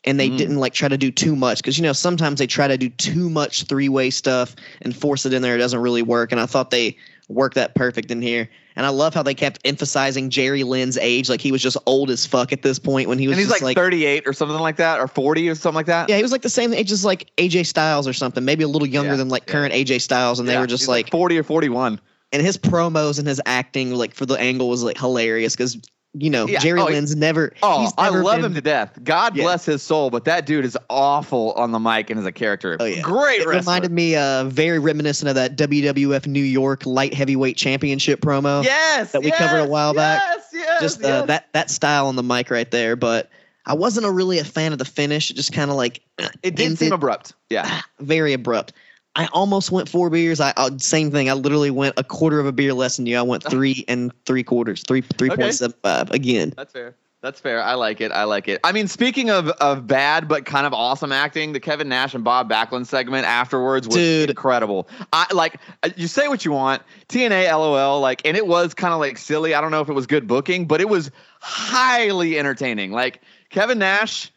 And 0.05 0.19
they 0.19 0.29
Mm. 0.29 0.39
didn't 0.39 0.59
like 0.59 0.73
try 0.73 0.89
to 0.89 0.99
do 0.99 1.11
too 1.13 1.37
much 1.37 1.59
because 1.59 1.77
you 1.79 1.83
know 1.83 1.93
sometimes 1.93 2.39
they 2.39 2.47
try 2.47 2.67
to 2.69 2.77
do 2.79 2.89
too 2.91 3.29
much 3.29 3.65
three 3.65 3.89
way 3.89 4.11
stuff 4.11 4.55
and 4.83 4.95
force 4.97 5.27
it 5.27 5.33
in 5.33 5.43
there. 5.43 5.55
It 5.57 5.59
doesn't 5.59 5.81
really 5.81 6.03
work. 6.03 6.31
And 6.33 6.41
I 6.41 6.47
thought 6.47 6.71
they 6.71 6.97
worked 7.29 7.55
that 7.57 7.75
perfect 7.75 8.11
in 8.11 8.23
here. 8.23 8.49
And 8.77 8.87
I 8.87 8.89
love 8.89 9.15
how 9.15 9.23
they 9.23 9.35
kept 9.35 9.59
emphasizing 9.65 10.31
Jerry 10.31 10.63
Lynn's 10.65 10.97
age, 10.99 11.29
like 11.29 11.41
he 11.41 11.53
was 11.53 11.61
just 11.63 11.77
old 11.87 12.11
as 12.11 12.25
fuck 12.27 12.53
at 12.53 12.63
this 12.63 12.79
point 12.79 13.09
when 13.09 13.19
he 13.19 13.29
was 13.29 13.35
And 13.37 13.41
he's 13.41 13.51
just 13.51 13.63
like, 13.63 13.77
38 13.77 14.27
or 14.27 14.33
something 14.33 14.59
like 14.59 14.77
that, 14.77 14.99
or 15.01 15.07
40 15.09 15.49
or 15.49 15.55
something 15.55 15.75
like 15.77 15.87
that. 15.87 16.09
yeah, 16.09 16.17
he 16.17 16.23
was 16.23 16.33
like 16.33 16.43
the 16.43 16.49
same 16.51 16.73
age 16.73 16.91
as 16.93 17.05
like 17.05 17.31
AJ 17.37 17.67
Styles 17.67 18.09
or 18.09 18.13
something, 18.13 18.45
maybe 18.45 18.65
a 18.65 18.69
little 18.69 18.89
younger 18.89 19.11
Yeah, 19.13 19.17
than 19.17 19.29
like 19.29 19.45
yeah. 19.47 19.53
current 19.53 19.75
AJ 19.75 20.01
Styles, 20.01 20.39
and 20.41 20.49
they 20.49 20.59
were 20.59 20.67
just 20.67 20.83
he's 20.85 20.89
like, 20.89 21.11
40 21.11 21.39
or 21.39 21.43
41. 21.43 22.01
and 22.33 22.43
his 22.43 22.57
promos 22.57 23.19
and 23.19 23.29
his 23.29 23.41
acting 23.47 23.95
like 23.95 24.15
for 24.15 24.25
the 24.27 24.35
angle 24.35 24.69
was 24.69 24.83
like 24.83 24.99
hilarious 24.99 25.55
because 25.55 25.77
you 26.15 26.29
know 26.31 26.47
Yeah, 26.47 26.59
Jerry 26.59 26.81
oh, 26.81 26.85
Lynn's 26.87 27.17
never. 27.17 27.53
Oh, 27.63 27.83
he's 27.83 27.93
I 27.97 28.11
love 28.11 28.37
been- 28.37 28.45
him 28.47 28.55
to 28.55 28.61
death. 28.61 28.99
God 29.03 29.37
Yeah. 29.37 29.45
bless 29.45 29.65
his 29.65 29.83
soul, 29.83 30.11
but 30.11 30.25
that 30.27 30.45
dude 30.47 30.65
is 30.65 30.77
awful 30.91 31.53
on 31.53 31.73
the 31.73 31.79
mic 31.79 32.11
and 32.11 32.21
as 32.21 32.27
a 32.27 32.33
character. 32.33 32.77
Oh, 32.81 32.85
yeah. 32.85 33.01
Great 33.01 33.41
It 33.41 33.47
wrestler. 33.47 33.61
reminded 33.61 33.93
me 33.93 34.17
uh 34.17 34.45
very 34.45 34.79
reminiscent 34.79 35.29
of 35.29 35.35
that 35.37 35.57
WWF 35.57 36.27
New 36.27 36.43
York 36.43 36.85
light 36.87 37.15
heavyweight 37.15 37.57
championship 37.57 38.21
promo. 38.21 38.63
yes, 38.65 39.13
that 39.13 39.23
we 39.23 39.31
covered 39.31 39.61
a 39.61 39.69
while 39.69 39.95
back. 39.95 40.23
Yes, 40.27 40.47
yes, 40.53 40.81
just 40.83 41.05
uh, 41.05 41.09
yes. 41.09 41.27
that 41.29 41.49
that 41.53 41.71
style 41.71 42.07
on 42.09 42.17
the 42.17 42.23
mic 42.23 42.51
right 42.51 42.71
there, 42.71 42.97
but. 42.97 43.31
I 43.65 43.75
wasn't 43.75 44.07
a 44.07 44.11
really 44.11 44.41
a 44.41 44.45
fan 44.45 44.73
of 44.73 44.81
the 44.81 44.85
finish. 44.85 45.31
It 45.31 45.35
just 45.35 45.53
kind 45.53 45.71
of 45.71 45.77
like 45.77 46.01
It 46.43 46.57
did 46.57 46.77
seem 46.79 46.91
abrupt. 46.93 47.33
Yeah. 47.49 47.83
very 48.01 48.33
abrupt. 48.33 48.73
I 49.15 49.29
almost 49.33 49.71
went 49.71 49.89
four 49.89 50.09
beers. 50.11 50.41
I, 50.41 50.53
I 50.57 50.71
same 50.79 51.11
thing. 51.11 51.29
I 51.29 51.35
literally 51.35 51.71
went 51.71 51.95
a 51.99 52.05
quarter 52.05 52.41
of 52.41 52.47
a 52.47 52.53
beer 52.53 52.73
less 52.73 52.97
than 52.97 53.07
you. 53.07 53.19
I 53.19 53.23
went 53.23 53.43
three 53.51 53.85
and 53.89 54.13
three 54.25 54.43
quarters, 54.43 54.83
three 54.87 55.03
three 55.03 55.29
point 55.29 55.55
seven 55.55 55.77
five 55.83 56.11
again. 56.11 56.53
That's 56.57 56.73
fair. 56.73 56.97
That's 57.23 57.39
fair. 57.39 57.63
I 57.63 57.75
like 57.75 58.01
it. 58.01 58.11
I 58.11 58.25
like 58.25 58.49
it. 58.49 58.59
I 58.65 58.73
mean, 58.73 58.89
speaking 58.89 59.31
of 59.31 59.49
of 59.49 59.87
bad 59.87 60.27
but 60.27 60.45
kind 60.45 60.67
of 60.67 60.73
awesome 60.73 61.13
acting, 61.13 61.53
the 61.53 61.61
Kevin 61.61 61.89
Nash 61.89 62.15
and 62.15 62.25
Bob 62.25 62.51
Backlund 62.51 62.87
segment 62.87 63.27
afterwards 63.27 63.87
was 63.87 63.97
Dude. 63.97 64.31
incredible. 64.31 64.89
I 65.13 65.33
like 65.33 65.61
uh, 65.85 65.91
you 65.95 66.09
say 66.09 66.27
what 66.27 66.45
you 66.45 66.51
want, 66.51 66.83
TNA, 67.09 67.49
LOL, 67.53 68.01
like, 68.01 68.23
and 68.25 68.37
it 68.37 68.49
was 68.49 68.75
kind 68.75 68.93
of 68.93 68.99
like 68.99 69.19
silly. 69.19 69.55
I 69.55 69.61
don't 69.61 69.71
know 69.71 69.81
if 69.81 69.89
it 69.89 69.93
was 69.93 70.07
good 70.07 70.27
booking, 70.27 70.67
but 70.67 70.81
it 70.81 70.89
was 70.89 71.13
highly 71.41 72.39
entertaining. 72.39 72.91
Like 72.91 73.21
Kevin 73.51 73.79
Nash. 73.79 74.33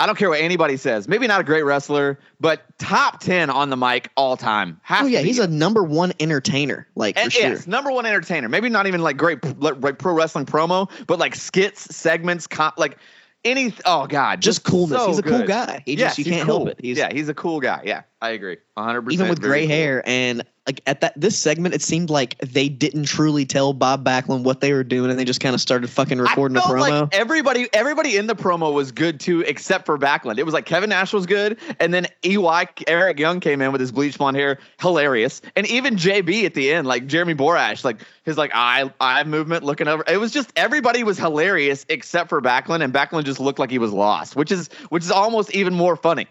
I 0.00 0.06
don't 0.06 0.16
care 0.16 0.28
what 0.28 0.40
anybody 0.40 0.76
says. 0.76 1.08
Maybe 1.08 1.26
not 1.26 1.40
a 1.40 1.44
great 1.44 1.62
wrestler, 1.64 2.20
but 2.38 2.62
top 2.78 3.18
ten 3.20 3.50
on 3.50 3.68
the 3.68 3.76
mic 3.76 4.10
all 4.16 4.36
time. 4.36 4.80
Has 4.84 5.02
Oh 5.02 5.06
yeah, 5.06 5.20
he's 5.20 5.40
a 5.40 5.48
number 5.48 5.82
one 5.82 6.12
entertainer, 6.20 6.86
like 6.94 7.16
eh, 7.16 7.20
for 7.20 7.24
And 7.24 7.32
sure. 7.32 7.42
yes, 7.50 7.66
number 7.66 7.90
one 7.90 8.06
entertainer. 8.06 8.48
Maybe 8.48 8.68
not 8.68 8.86
even 8.86 9.02
like 9.02 9.16
great 9.16 9.38
like 9.60 9.98
pro 9.98 10.12
wrestling 10.14 10.46
promo, 10.46 10.88
but 11.08 11.18
like 11.18 11.34
skits, 11.34 11.94
segments, 11.96 12.46
com- 12.46 12.72
like 12.76 12.98
any. 13.44 13.74
Oh 13.86 14.06
god, 14.06 14.40
Just 14.40 14.62
coolness. 14.62 15.00
so 15.00 15.08
he's 15.08 15.18
a 15.18 15.22
cool 15.22 15.44
guy. 15.44 15.82
He 15.84 15.94
Yes, 15.94 16.16
just 16.16 16.18
you 16.20 16.24
can't 16.32 16.46
cool. 16.48 16.58
help 16.66 16.68
it. 16.68 16.78
He's 16.80 16.96
yeah, 16.96 17.12
he's 17.12 17.28
a 17.28 17.34
cool 17.34 17.58
guy. 17.60 17.82
Yeah, 17.84 18.02
I 18.20 18.30
agree, 18.30 18.58
100. 18.74 19.02
percent 19.02 19.14
even 19.14 19.28
with 19.28 19.40
gray 19.40 19.66
hair 19.66 20.02
and 20.04 20.42
like 20.68 20.82
at 20.86 21.00
that 21.00 21.18
this 21.18 21.38
segment, 21.38 21.74
it 21.74 21.80
seemed 21.80 22.10
like 22.10 22.36
they 22.40 22.68
didn't 22.68 23.04
truly 23.04 23.46
tell 23.46 23.72
Bob 23.72 24.04
Backlund 24.04 24.42
what 24.42 24.60
they 24.60 24.74
were 24.74 24.84
doing, 24.84 25.08
and 25.08 25.18
they 25.18 25.24
just 25.24 25.40
kind 25.40 25.54
of 25.54 25.62
started 25.62 25.88
fucking 25.88 26.18
recording 26.18 26.58
I 26.58 26.60
a 26.60 26.62
felt 26.64 26.76
promo. 26.76 27.00
Like 27.02 27.14
everybody, 27.14 27.68
everybody 27.72 28.18
in 28.18 28.26
the 28.26 28.36
promo 28.36 28.74
was 28.74 28.92
good 28.92 29.18
too, 29.18 29.40
except 29.40 29.86
for 29.86 29.96
Backlund. 29.96 30.36
It 30.36 30.42
was 30.42 30.52
like 30.52 30.66
Kevin 30.66 30.90
Nash 30.90 31.14
was 31.14 31.24
good, 31.24 31.58
and 31.80 31.94
then 31.94 32.06
EY 32.22 32.66
Eric 32.86 33.18
Young 33.18 33.40
came 33.40 33.62
in 33.62 33.72
with 33.72 33.80
his 33.80 33.92
bleach 33.92 34.18
blonde 34.18 34.36
hair, 34.36 34.58
hilarious, 34.78 35.40
and 35.56 35.66
even 35.66 35.96
JB 35.96 36.44
at 36.44 36.52
the 36.52 36.70
end, 36.70 36.86
like 36.86 37.06
Jeremy 37.06 37.34
Borash, 37.34 37.82
like 37.82 38.02
his 38.24 38.36
like 38.36 38.50
eye 38.52 38.92
eye 39.00 39.24
movement, 39.24 39.64
looking 39.64 39.88
over. 39.88 40.04
It 40.06 40.18
was 40.18 40.32
just 40.32 40.52
everybody 40.54 41.02
was 41.02 41.16
hilarious 41.16 41.86
except 41.88 42.28
for 42.28 42.42
Backlund, 42.42 42.84
and 42.84 42.92
Backlund 42.92 43.24
just 43.24 43.40
looked 43.40 43.58
like 43.58 43.70
he 43.70 43.78
was 43.78 43.92
lost, 43.92 44.36
which 44.36 44.52
is 44.52 44.68
which 44.90 45.02
is 45.02 45.10
almost 45.10 45.54
even 45.54 45.72
more 45.72 45.96
funny. 45.96 46.26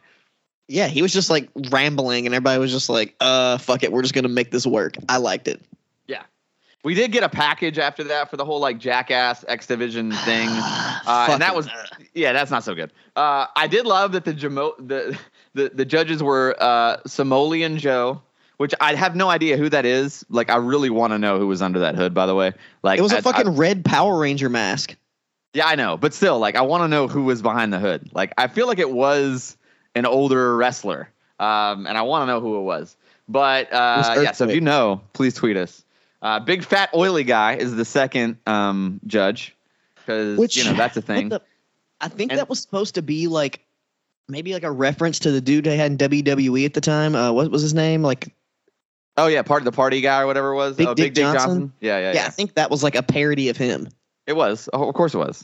Yeah, 0.67 0.87
he 0.87 1.01
was 1.01 1.13
just 1.13 1.29
like 1.29 1.49
rambling, 1.71 2.25
and 2.25 2.35
everybody 2.35 2.59
was 2.59 2.71
just 2.71 2.89
like, 2.89 3.15
"Uh, 3.19 3.57
fuck 3.57 3.83
it, 3.83 3.91
we're 3.91 4.01
just 4.01 4.13
gonna 4.13 4.27
make 4.27 4.51
this 4.51 4.65
work." 4.67 4.95
I 5.07 5.17
liked 5.17 5.47
it. 5.47 5.61
Yeah. 6.07 6.23
We 6.83 6.93
did 6.93 7.11
get 7.11 7.23
a 7.23 7.29
package 7.29 7.79
after 7.79 8.03
that 8.05 8.29
for 8.29 8.37
the 8.37 8.45
whole 8.45 8.59
like 8.59 8.77
Jackass 8.77 9.43
X 9.47 9.67
Division 9.67 10.11
thing. 10.25 10.49
Uh, 10.49 11.27
and 11.31 11.41
that 11.41 11.55
was 11.55 11.67
yeah, 12.13 12.33
that's 12.33 12.51
not 12.51 12.63
so 12.63 12.75
good. 12.75 12.91
Uh, 13.15 13.47
I 13.55 13.67
did 13.67 13.85
love 13.85 14.11
that 14.11 14.25
the 14.25 14.33
Jamo- 14.33 14.75
the, 14.77 15.17
the 15.53 15.69
the 15.73 15.85
judges 15.85 16.21
were 16.21 16.55
uh, 16.59 16.97
Somalian 17.07 17.77
Joe, 17.77 18.21
which 18.57 18.73
I 18.79 18.93
have 18.95 19.15
no 19.15 19.29
idea 19.29 19.57
who 19.57 19.69
that 19.69 19.85
is. 19.85 20.25
Like, 20.29 20.49
I 20.49 20.57
really 20.57 20.89
want 20.89 21.13
to 21.13 21.17
know 21.17 21.39
who 21.39 21.47
was 21.47 21.61
under 21.61 21.79
that 21.79 21.95
hood. 21.95 22.13
By 22.13 22.25
the 22.25 22.35
way, 22.35 22.53
like 22.83 22.99
It 22.99 23.01
was 23.01 23.11
a 23.13 23.17
a 23.17 23.21
fucking 23.21 23.55
red 23.55 23.83
Power 23.85 24.17
Ranger 24.19 24.49
mask. 24.49 24.95
yeah, 25.53 25.65
I 25.65 25.75
know, 25.75 25.97
but 25.97 26.13
still, 26.13 26.39
like, 26.39 26.55
I 26.55 26.61
want 26.61 26.83
to 26.83 26.87
know 26.87 27.07
who 27.07 27.23
was 27.23 27.41
behind 27.41 27.73
the 27.73 27.79
hood. 27.79 28.09
Like, 28.13 28.33
I 28.37 28.47
feel 28.47 28.67
like 28.67 28.79
it 28.79 28.91
was 28.91 29.57
an 29.97 30.05
older 30.05 30.55
wrestler, 30.55 31.09
um, 31.39 31.87
and 31.87 31.97
I 31.97 32.01
want 32.03 32.23
to 32.23 32.25
know 32.27 32.39
who 32.39 32.57
it 32.59 32.63
was. 32.63 32.95
But 33.27 33.71
uh, 33.73 34.03
was 34.15 34.23
yeah, 34.23 34.31
so 34.31 34.45
if 34.45 34.55
you 34.55 34.61
know, 34.61 35.01
please 35.13 35.33
tweet 35.33 35.57
us. 35.57 35.83
Uh, 36.21 36.39
big 36.39 36.63
fat 36.63 36.89
oily 36.95 37.23
guy 37.23 37.55
is 37.55 37.75
the 37.75 37.85
second 37.85 38.37
um, 38.47 38.99
judge 39.05 39.55
because 39.95 40.55
you 40.55 40.63
know 40.63 40.73
that's 40.73 40.97
a 40.97 41.01
thing. 41.03 41.29
the- 41.29 41.41
I 41.99 42.07
think 42.07 42.31
And- 42.31 42.39
that 42.39 42.49
was 42.49 42.59
supposed 42.59 42.95
to 42.95 43.01
be 43.01 43.27
like 43.27 43.65
maybe 44.27 44.53
like 44.53 44.63
a 44.63 44.71
reference 44.71 45.19
to 45.19 45.31
the 45.31 45.41
dude 45.41 45.65
they 45.65 45.77
had 45.77 45.91
in 45.91 45.97
WWE 45.97 46.65
at 46.65 46.73
the 46.73 46.81
time. 46.81 47.15
Uh, 47.15 47.31
what 47.31 47.49
was 47.49 47.61
his 47.61 47.73
name? 47.73 48.01
Like, 48.03 48.33
Oh 49.17 49.27
yeah, 49.27 49.41
part 49.41 49.61
of 49.61 49.65
the 49.65 49.71
party 49.71 49.99
guy 50.01 50.21
or 50.21 50.27
whatever 50.27 50.51
it 50.51 50.55
was. 50.55 50.75
Big 50.75 50.87
oh, 50.87 50.93
Dick 50.93 51.15
Johnson? 51.15 51.73
Yeah, 51.79 51.97
yeah, 51.97 52.11
yeah, 52.11 52.13
yeah. 52.13 52.25
I 52.27 52.29
think 52.29 52.53
that 52.53 52.69
was 52.69 52.83
like 52.83 52.93
a 52.95 53.01
parody 53.01 53.49
of 53.49 53.57
him. 53.57 53.89
It 54.27 54.35
was. 54.35 54.69
Oh, 54.73 54.87
of 54.87 54.93
course 54.93 55.15
it 55.15 55.17
was. 55.17 55.43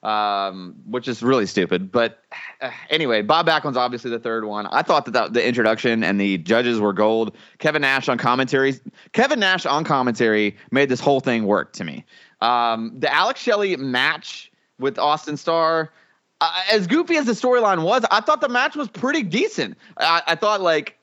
Um, 0.00 0.76
which 0.86 1.08
is 1.08 1.24
really 1.24 1.46
stupid. 1.46 1.90
But 1.90 2.22
uh, 2.60 2.70
anyway, 2.88 3.22
Bob 3.22 3.46
Backlund's 3.46 3.76
obviously 3.76 4.12
the 4.12 4.20
third 4.20 4.44
one. 4.44 4.66
I 4.66 4.82
thought 4.82 5.06
that 5.06 5.32
the, 5.32 5.44
introduction 5.44 6.04
and 6.04 6.20
the 6.20 6.38
judges 6.38 6.78
were 6.78 6.92
gold. 6.92 7.36
Kevin 7.58 7.82
Nash 7.82 8.08
on 8.08 8.16
commentary. 8.16 8.76
Kevin 9.12 9.40
Nash 9.40 9.66
on 9.66 9.82
commentary 9.82 10.56
made 10.70 10.88
this 10.88 11.00
whole 11.00 11.18
thing 11.18 11.46
work 11.46 11.72
to 11.72 11.84
me. 11.84 12.04
Um, 12.40 12.92
the 12.96 13.12
Alex 13.12 13.40
Shelley 13.40 13.76
match 13.76 14.52
with 14.78 14.98
Austin 14.98 15.36
Starr. 15.36 15.92
Uh, 16.40 16.62
as 16.70 16.86
goofy 16.86 17.16
as 17.16 17.26
the 17.26 17.32
storyline 17.32 17.82
was, 17.82 18.04
I 18.12 18.20
thought 18.20 18.40
the 18.40 18.48
match 18.48 18.76
was 18.76 18.88
pretty 18.88 19.24
decent. 19.24 19.76
I, 19.96 20.22
I 20.28 20.34
thought 20.36 20.60
like 20.60 20.96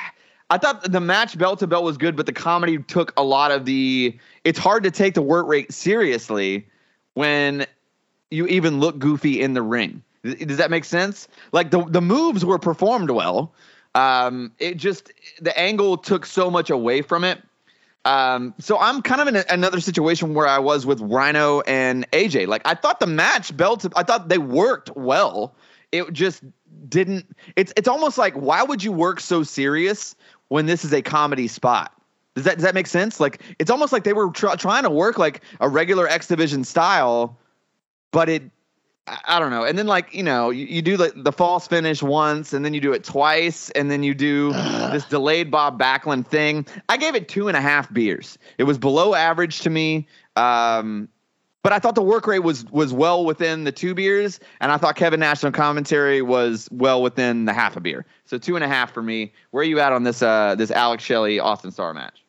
I 0.50 0.56
thought 0.56 0.90
the 0.90 1.00
match 1.00 1.36
belt 1.36 1.58
to 1.58 1.66
belt 1.66 1.84
was 1.84 1.98
good, 1.98 2.16
but 2.16 2.24
the 2.24 2.32
comedy 2.32 2.78
took 2.78 3.12
a 3.18 3.22
lot 3.22 3.50
of 3.50 3.66
the. 3.66 4.18
It's 4.44 4.58
hard 4.58 4.84
to 4.84 4.90
take 4.90 5.12
the 5.12 5.20
work 5.20 5.46
rate 5.46 5.70
seriously 5.72 6.66
when 7.12 7.66
you 8.30 8.46
even 8.46 8.80
look 8.80 8.98
goofy 8.98 9.40
in 9.40 9.54
the 9.54 9.62
ring. 9.62 10.02
Does 10.22 10.58
that 10.58 10.70
make 10.70 10.84
sense? 10.84 11.28
Like 11.52 11.70
the 11.70 11.84
the 11.84 12.00
moves 12.00 12.44
were 12.44 12.58
performed 12.58 13.10
well. 13.10 13.52
Um, 13.94 14.52
it 14.58 14.76
just 14.76 15.12
the 15.40 15.56
angle 15.58 15.96
took 15.96 16.26
so 16.26 16.50
much 16.50 16.70
away 16.70 17.02
from 17.02 17.24
it. 17.24 17.42
Um, 18.04 18.54
so 18.58 18.78
I'm 18.78 19.02
kind 19.02 19.20
of 19.20 19.28
in 19.28 19.36
a, 19.36 19.44
another 19.50 19.80
situation 19.80 20.34
where 20.34 20.46
I 20.46 20.58
was 20.58 20.86
with 20.86 21.00
Rhino 21.00 21.60
and 21.62 22.10
AJ. 22.12 22.46
Like 22.46 22.62
I 22.64 22.74
thought 22.74 23.00
the 23.00 23.06
match 23.06 23.56
belt, 23.56 23.86
I 23.96 24.02
thought 24.02 24.28
they 24.28 24.38
worked 24.38 24.94
well. 24.96 25.54
It 25.92 26.12
just 26.12 26.42
didn't. 26.88 27.26
It's 27.56 27.72
it's 27.76 27.88
almost 27.88 28.18
like 28.18 28.34
why 28.34 28.62
would 28.62 28.82
you 28.82 28.92
work 28.92 29.20
so 29.20 29.42
serious 29.42 30.14
when 30.48 30.66
this 30.66 30.84
is 30.84 30.92
a 30.92 31.02
comedy 31.02 31.48
spot? 31.48 31.92
Does 32.34 32.44
that 32.44 32.56
does 32.56 32.64
that 32.64 32.74
make 32.74 32.86
sense? 32.86 33.20
Like 33.20 33.42
it's 33.58 33.70
almost 33.70 33.92
like 33.92 34.04
they 34.04 34.12
were 34.12 34.30
tr- 34.30 34.56
trying 34.56 34.84
to 34.84 34.90
work 34.90 35.18
like 35.18 35.42
a 35.60 35.68
regular 35.68 36.06
X 36.08 36.28
Division 36.28 36.64
style, 36.64 37.36
but 38.10 38.28
it 38.28 38.42
I, 39.26 39.38
don't 39.38 39.50
know. 39.50 39.64
And 39.64 39.78
then 39.78 39.86
like 39.86 40.14
you 40.14 40.22
know 40.22 40.50
you, 40.50 40.66
you 40.66 40.82
do 40.82 40.96
like 40.96 41.12
the 41.16 41.32
false 41.32 41.66
finish 41.66 42.02
once, 42.02 42.52
and 42.52 42.64
then 42.64 42.74
you 42.74 42.80
do 42.80 42.92
it 42.92 43.04
twice, 43.04 43.70
and 43.70 43.90
then 43.90 44.02
you 44.02 44.14
do 44.14 44.52
this 44.52 45.04
delayed 45.04 45.50
Bob 45.50 45.80
Backlund 45.80 46.26
thing. 46.26 46.66
I 46.88 46.96
gave 46.96 47.14
it 47.14 47.28
two 47.28 47.48
and 47.48 47.56
a 47.56 47.60
half 47.60 47.92
beers. 47.92 48.38
It 48.58 48.64
was 48.64 48.78
below 48.78 49.14
average 49.14 49.60
to 49.60 49.70
me. 49.70 50.06
Um, 50.36 51.08
but 51.62 51.72
I 51.72 51.80
thought 51.80 51.96
the 51.96 52.02
work 52.02 52.26
rate 52.26 52.40
was 52.40 52.64
was 52.66 52.92
well 52.92 53.24
within 53.24 53.64
the 53.64 53.72
two 53.72 53.94
beers, 53.94 54.40
and 54.60 54.70
I 54.72 54.76
thought 54.76 54.96
Kevin 54.96 55.20
National 55.20 55.52
commentary 55.52 56.22
was 56.22 56.68
well 56.70 57.02
within 57.02 57.46
the 57.46 57.52
half 57.52 57.76
a 57.76 57.80
beer. 57.80 58.06
So 58.24 58.38
two 58.38 58.54
and 58.54 58.64
a 58.64 58.68
half 58.68 58.92
for 58.92 59.02
me. 59.02 59.32
Where 59.50 59.62
are 59.62 59.64
you 59.64 59.80
at 59.80 59.92
on 59.92 60.04
this 60.04 60.22
uh 60.22 60.54
this 60.54 60.70
Alex 60.70 61.04
Shelley 61.04 61.40
Austin 61.40 61.70
Starr 61.70 61.94
match? 61.94 62.22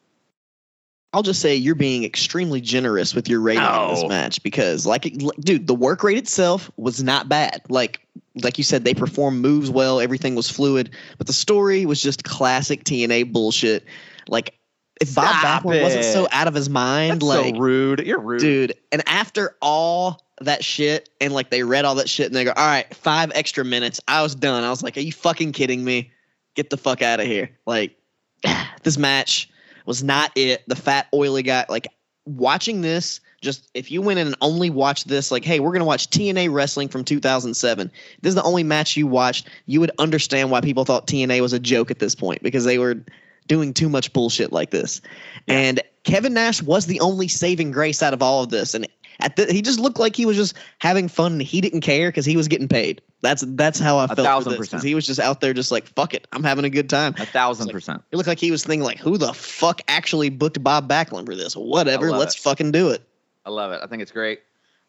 I'll 1.12 1.24
just 1.24 1.42
say 1.42 1.56
you're 1.56 1.76
being 1.76 2.04
extremely 2.04 2.62
generous 2.62 3.16
with 3.16 3.28
your 3.28 3.42
rating 3.42 3.64
of 3.64 3.96
this 3.96 4.08
match 4.08 4.44
because, 4.44 4.86
like, 4.86 5.12
dude, 5.40 5.66
the 5.66 5.74
work 5.74 6.04
rate 6.04 6.20
itself 6.20 6.70
was 6.78 7.02
not 7.02 7.28
bad. 7.28 7.62
Like, 7.68 8.00
like 8.36 8.60
you 8.60 8.64
said, 8.64 8.86
they 8.86 8.94
performed 8.94 9.42
moves 9.42 9.72
well, 9.72 10.00
everything 10.00 10.36
was 10.36 10.50
fluid, 10.52 10.92
but 11.18 11.26
the 11.26 11.34
story 11.34 11.88
was 11.88 12.00
just 12.02 12.24
classic 12.26 12.84
TNA 12.84 13.32
bullshit. 13.34 13.86
Like, 14.28 14.54
if 15.02 15.16
Bob 15.16 15.34
Backlund 15.36 15.82
wasn't 15.82 16.06
so 16.06 16.28
out 16.32 16.48
of 16.48 16.54
his 16.54 16.70
mind, 16.70 17.14
That's 17.14 17.24
like, 17.24 17.56
so 17.56 17.60
rude. 17.62 18.06
You're 18.06 18.20
rude. 18.20 18.42
dude, 18.42 18.74
and 18.92 19.02
after 19.08 19.56
all 19.62 20.22
that 20.42 20.64
shit, 20.64 21.10
and 21.20 21.34
like 21.34 21.50
they 21.50 21.64
read 21.64 21.86
all 21.86 21.96
that 21.96 22.10
shit, 22.10 22.28
and 22.28 22.36
they 22.36 22.44
go, 22.44 22.54
"All 22.56 22.68
right, 22.68 22.94
five 22.94 23.32
extra 23.34 23.66
minutes," 23.66 24.00
I 24.08 24.22
was 24.22 24.36
done. 24.36 24.64
I 24.64 24.70
was 24.70 24.84
like, 24.84 24.98
"Are 24.98 25.02
you 25.02 25.12
fucking 25.12 25.54
kidding 25.54 25.84
me? 25.84 26.12
Get 26.56 26.70
the 26.70 26.78
fuck 26.78 27.02
out 27.02 27.20
of 27.20 27.26
here!" 27.26 27.50
Like, 27.66 27.98
this 28.84 28.98
match 28.98 29.50
was 29.90 30.04
not 30.04 30.32
it. 30.36 30.64
The 30.68 30.76
fat 30.76 31.08
oily 31.16 31.42
guy, 31.42 31.66
like 31.68 31.88
watching 32.28 32.82
this. 32.82 33.22
Just 33.42 33.72
if 33.74 33.90
you 33.90 34.04
went 34.04 34.20
in 34.20 34.28
and 34.28 34.36
only 34.40 34.70
watched 34.70 35.08
this, 35.08 35.32
like, 35.32 35.44
hey, 35.44 35.60
we're 35.60 35.72
gonna 35.72 35.84
watch 35.84 36.12
TNA 36.12 36.54
wrestling 36.54 36.90
from 36.90 37.04
2007. 37.04 37.92
This 38.22 38.30
is 38.30 38.36
the 38.36 38.44
only 38.44 38.64
match 38.64 38.96
you 38.96 39.08
watched. 39.08 39.50
You 39.66 39.80
would 39.80 39.90
understand 39.98 40.52
why 40.52 40.62
people 40.62 40.86
thought 40.86 41.08
TNA 41.08 41.42
was 41.42 41.54
a 41.54 41.60
joke 41.60 41.90
at 41.90 41.98
this 41.98 42.14
point 42.14 42.44
because 42.44 42.66
they 42.66 42.78
were 42.78 43.04
doing 43.48 43.74
too 43.74 43.90
much 43.90 44.14
bullshit 44.14 44.54
like 44.54 44.70
this. 44.70 45.02
And 45.48 45.82
Kevin 46.04 46.36
Nash 46.36 46.62
was 46.62 46.86
the 46.86 47.00
only 47.00 47.28
saving 47.28 47.72
grace 47.72 48.04
out 48.04 48.14
of 48.14 48.22
all 48.22 48.44
of 48.44 48.52
this. 48.52 48.76
And 48.76 48.88
at 49.22 49.38
the, 49.38 49.52
he 49.52 49.64
just 49.64 49.80
looked 49.80 49.98
like 49.98 50.16
he 50.16 50.28
was 50.28 50.38
just 50.38 50.56
having 50.78 51.08
fun 51.08 51.34
and 51.34 51.42
he 51.42 51.62
didn't 51.62 51.82
care 51.82 52.10
because 52.10 52.26
he 52.26 52.38
was 52.38 52.48
getting 52.48 52.68
paid. 52.68 53.02
That's 53.22 53.44
that's 53.48 53.80
how 53.80 53.98
I 53.98 54.08
felt. 54.08 54.18
for 54.20 54.24
thousand 54.24 54.52
this, 54.52 54.58
percent. 54.60 54.84
He 54.84 54.96
was 54.96 55.06
just 55.06 55.20
out 55.20 55.42
there 55.42 55.54
just 55.54 55.72
like 55.72 55.88
fuck 55.88 56.14
it, 56.14 56.28
I'm 56.32 56.44
having 56.44 56.64
a 56.66 56.70
good 56.70 56.90
time. 56.90 57.16
A 57.20 57.26
thousand 57.26 57.66
Like, 57.68 57.74
percent. 57.74 58.02
It 58.12 58.16
looked 58.18 58.28
like 58.30 58.40
he 58.40 58.50
was 58.52 58.64
thinking 58.64 58.84
like, 58.84 58.98
who 58.98 59.18
the 59.18 59.34
fuck 59.34 59.82
actually 59.90 60.30
booked 60.30 60.64
Bob 60.64 60.88
Backlund 60.90 61.26
for 61.26 61.36
this? 61.36 61.56
Whatever, 61.56 62.12
let's 62.12 62.36
it. 62.36 62.40
fucking 62.42 62.72
do 62.72 62.90
it. 62.90 63.02
I 63.46 63.50
love 63.50 63.72
it. 63.74 63.82
I 63.84 63.88
think 63.88 64.02
it's 64.02 64.12
great. 64.12 64.40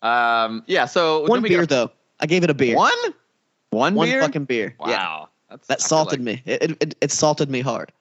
Um, 0.02 0.62
yeah. 0.66 0.84
So 0.86 1.26
One 1.26 1.42
beer 1.42 1.60
got- 1.60 1.68
though, 1.68 1.90
I 2.20 2.26
gave 2.26 2.44
it 2.44 2.50
a 2.50 2.54
beer. 2.54 2.76
One. 2.76 2.92
One, 3.70 3.94
One 3.94 4.08
beer. 4.08 4.20
fucking 4.22 4.44
beer. 4.46 4.74
Wow. 4.80 4.88
Yeah, 4.88 5.24
That's, 5.48 5.66
that 5.68 5.80
salted 5.80 6.20
like- 6.20 6.24
me. 6.24 6.42
It, 6.44 6.62
it, 6.62 6.76
it 6.80 6.94
it 7.00 7.10
salted 7.12 7.50
me 7.50 7.60
hard. 7.60 7.92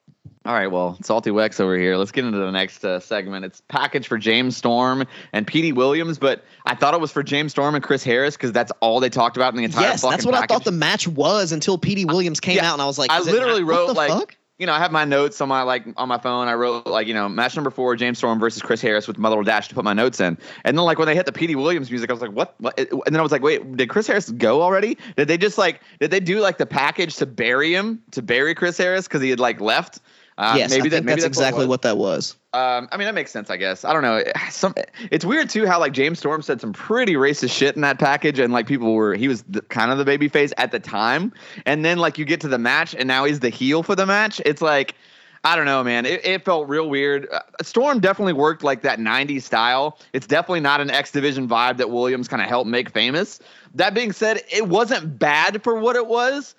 All 0.50 0.56
right, 0.56 0.66
well, 0.66 0.98
Salty 1.00 1.30
Wex 1.30 1.60
over 1.60 1.78
here. 1.78 1.96
Let's 1.96 2.10
get 2.10 2.24
into 2.24 2.38
the 2.38 2.50
next 2.50 2.84
uh, 2.84 2.98
segment. 2.98 3.44
It's 3.44 3.60
package 3.68 4.08
for 4.08 4.18
James 4.18 4.56
Storm 4.56 5.06
and 5.32 5.46
Petey 5.46 5.70
Williams, 5.70 6.18
but 6.18 6.42
I 6.66 6.74
thought 6.74 6.92
it 6.92 7.00
was 7.00 7.12
for 7.12 7.22
James 7.22 7.52
Storm 7.52 7.76
and 7.76 7.84
Chris 7.84 8.02
Harris 8.02 8.36
because 8.36 8.50
that's 8.50 8.72
all 8.80 8.98
they 8.98 9.10
talked 9.10 9.36
about 9.36 9.52
in 9.52 9.58
the 9.58 9.62
entire 9.62 9.84
Yes, 9.84 10.02
that's 10.02 10.26
what 10.26 10.34
I 10.34 10.46
thought 10.46 10.64
the 10.64 10.72
match 10.72 11.06
was 11.06 11.52
until 11.52 11.78
Petey 11.78 12.04
Williams 12.04 12.40
came 12.40 12.56
yeah, 12.56 12.68
out, 12.68 12.72
and 12.72 12.82
I 12.82 12.86
was 12.86 12.98
like, 12.98 13.12
I 13.12 13.18
it 13.18 13.26
literally 13.26 13.62
what 13.62 13.76
wrote 13.76 13.86
the 13.86 13.92
like 13.92 14.10
fuck? 14.10 14.36
you 14.58 14.66
know 14.66 14.72
I 14.72 14.80
have 14.80 14.90
my 14.90 15.04
notes 15.04 15.40
on 15.40 15.48
my 15.48 15.62
like 15.62 15.84
on 15.96 16.08
my 16.08 16.18
phone. 16.18 16.48
I 16.48 16.54
wrote 16.54 16.84
like 16.84 17.06
you 17.06 17.14
know 17.14 17.28
match 17.28 17.54
number 17.54 17.70
four 17.70 17.94
James 17.94 18.18
Storm 18.18 18.40
versus 18.40 18.60
Chris 18.60 18.80
Harris 18.80 19.06
with 19.06 19.18
my 19.18 19.28
little 19.28 19.44
dash 19.44 19.68
to 19.68 19.76
put 19.76 19.84
my 19.84 19.92
notes 19.92 20.18
in. 20.18 20.36
And 20.64 20.76
then 20.76 20.84
like 20.84 20.98
when 20.98 21.06
they 21.06 21.14
hit 21.14 21.26
the 21.26 21.32
Petey 21.32 21.54
Williams 21.54 21.92
music, 21.92 22.10
I 22.10 22.12
was 22.12 22.22
like 22.22 22.32
what? 22.32 22.56
what? 22.58 22.76
And 22.76 23.00
then 23.06 23.20
I 23.20 23.22
was 23.22 23.30
like 23.30 23.42
wait, 23.42 23.76
did 23.76 23.88
Chris 23.88 24.08
Harris 24.08 24.30
go 24.30 24.62
already? 24.62 24.98
Did 25.16 25.28
they 25.28 25.38
just 25.38 25.58
like 25.58 25.80
did 26.00 26.10
they 26.10 26.18
do 26.18 26.40
like 26.40 26.58
the 26.58 26.66
package 26.66 27.14
to 27.18 27.26
bury 27.26 27.72
him 27.72 28.02
to 28.10 28.20
bury 28.20 28.52
Chris 28.52 28.76
Harris 28.76 29.06
because 29.06 29.22
he 29.22 29.30
had 29.30 29.38
like 29.38 29.60
left? 29.60 30.00
Uh, 30.40 30.54
yes, 30.56 30.70
maybe 30.70 30.80
I 30.80 30.84
that 30.84 30.90
think 30.90 31.04
maybe 31.04 31.20
that's 31.20 31.36
what 31.36 31.42
exactly 31.42 31.64
was. 31.64 31.68
what 31.68 31.82
that 31.82 31.98
was. 31.98 32.34
Um, 32.54 32.88
I 32.90 32.96
mean, 32.96 33.04
that 33.04 33.14
makes 33.14 33.30
sense, 33.30 33.50
I 33.50 33.58
guess. 33.58 33.84
I 33.84 33.92
don't 33.92 34.00
know. 34.00 34.22
Some, 34.50 34.74
it's 35.10 35.22
weird 35.22 35.50
too 35.50 35.66
how 35.66 35.78
like 35.78 35.92
James 35.92 36.18
Storm 36.18 36.40
said 36.40 36.62
some 36.62 36.72
pretty 36.72 37.12
racist 37.12 37.52
shit 37.52 37.76
in 37.76 37.82
that 37.82 37.98
package, 37.98 38.38
and 38.38 38.50
like 38.50 38.66
people 38.66 38.94
were 38.94 39.14
he 39.14 39.28
was 39.28 39.42
the, 39.42 39.60
kind 39.60 39.92
of 39.92 39.98
the 39.98 40.04
baby 40.06 40.28
face 40.28 40.54
at 40.56 40.72
the 40.72 40.80
time, 40.80 41.34
and 41.66 41.84
then 41.84 41.98
like 41.98 42.16
you 42.16 42.24
get 42.24 42.40
to 42.40 42.48
the 42.48 42.56
match, 42.56 42.94
and 42.94 43.06
now 43.06 43.24
he's 43.26 43.40
the 43.40 43.50
heel 43.50 43.82
for 43.82 43.94
the 43.94 44.06
match. 44.06 44.40
It's 44.46 44.62
like. 44.62 44.94
I 45.42 45.56
don't 45.56 45.64
know, 45.64 45.82
man. 45.82 46.04
It, 46.04 46.22
it 46.22 46.44
felt 46.44 46.68
real 46.68 46.90
weird. 46.90 47.26
Uh, 47.32 47.40
Storm 47.62 47.98
definitely 47.98 48.34
worked 48.34 48.62
like 48.62 48.82
that 48.82 48.98
90s 48.98 49.40
style. 49.40 49.98
It's 50.12 50.26
definitely 50.26 50.60
not 50.60 50.82
an 50.82 50.90
X 50.90 51.12
Division 51.12 51.48
vibe 51.48 51.78
that 51.78 51.88
Williams 51.88 52.28
kind 52.28 52.42
of 52.42 52.48
helped 52.50 52.68
make 52.68 52.90
famous. 52.90 53.40
That 53.74 53.94
being 53.94 54.12
said, 54.12 54.42
it 54.52 54.68
wasn't 54.68 55.18
bad 55.18 55.62
for 55.62 55.76
what 55.76 55.96
it 55.96 56.06
was. 56.06 56.54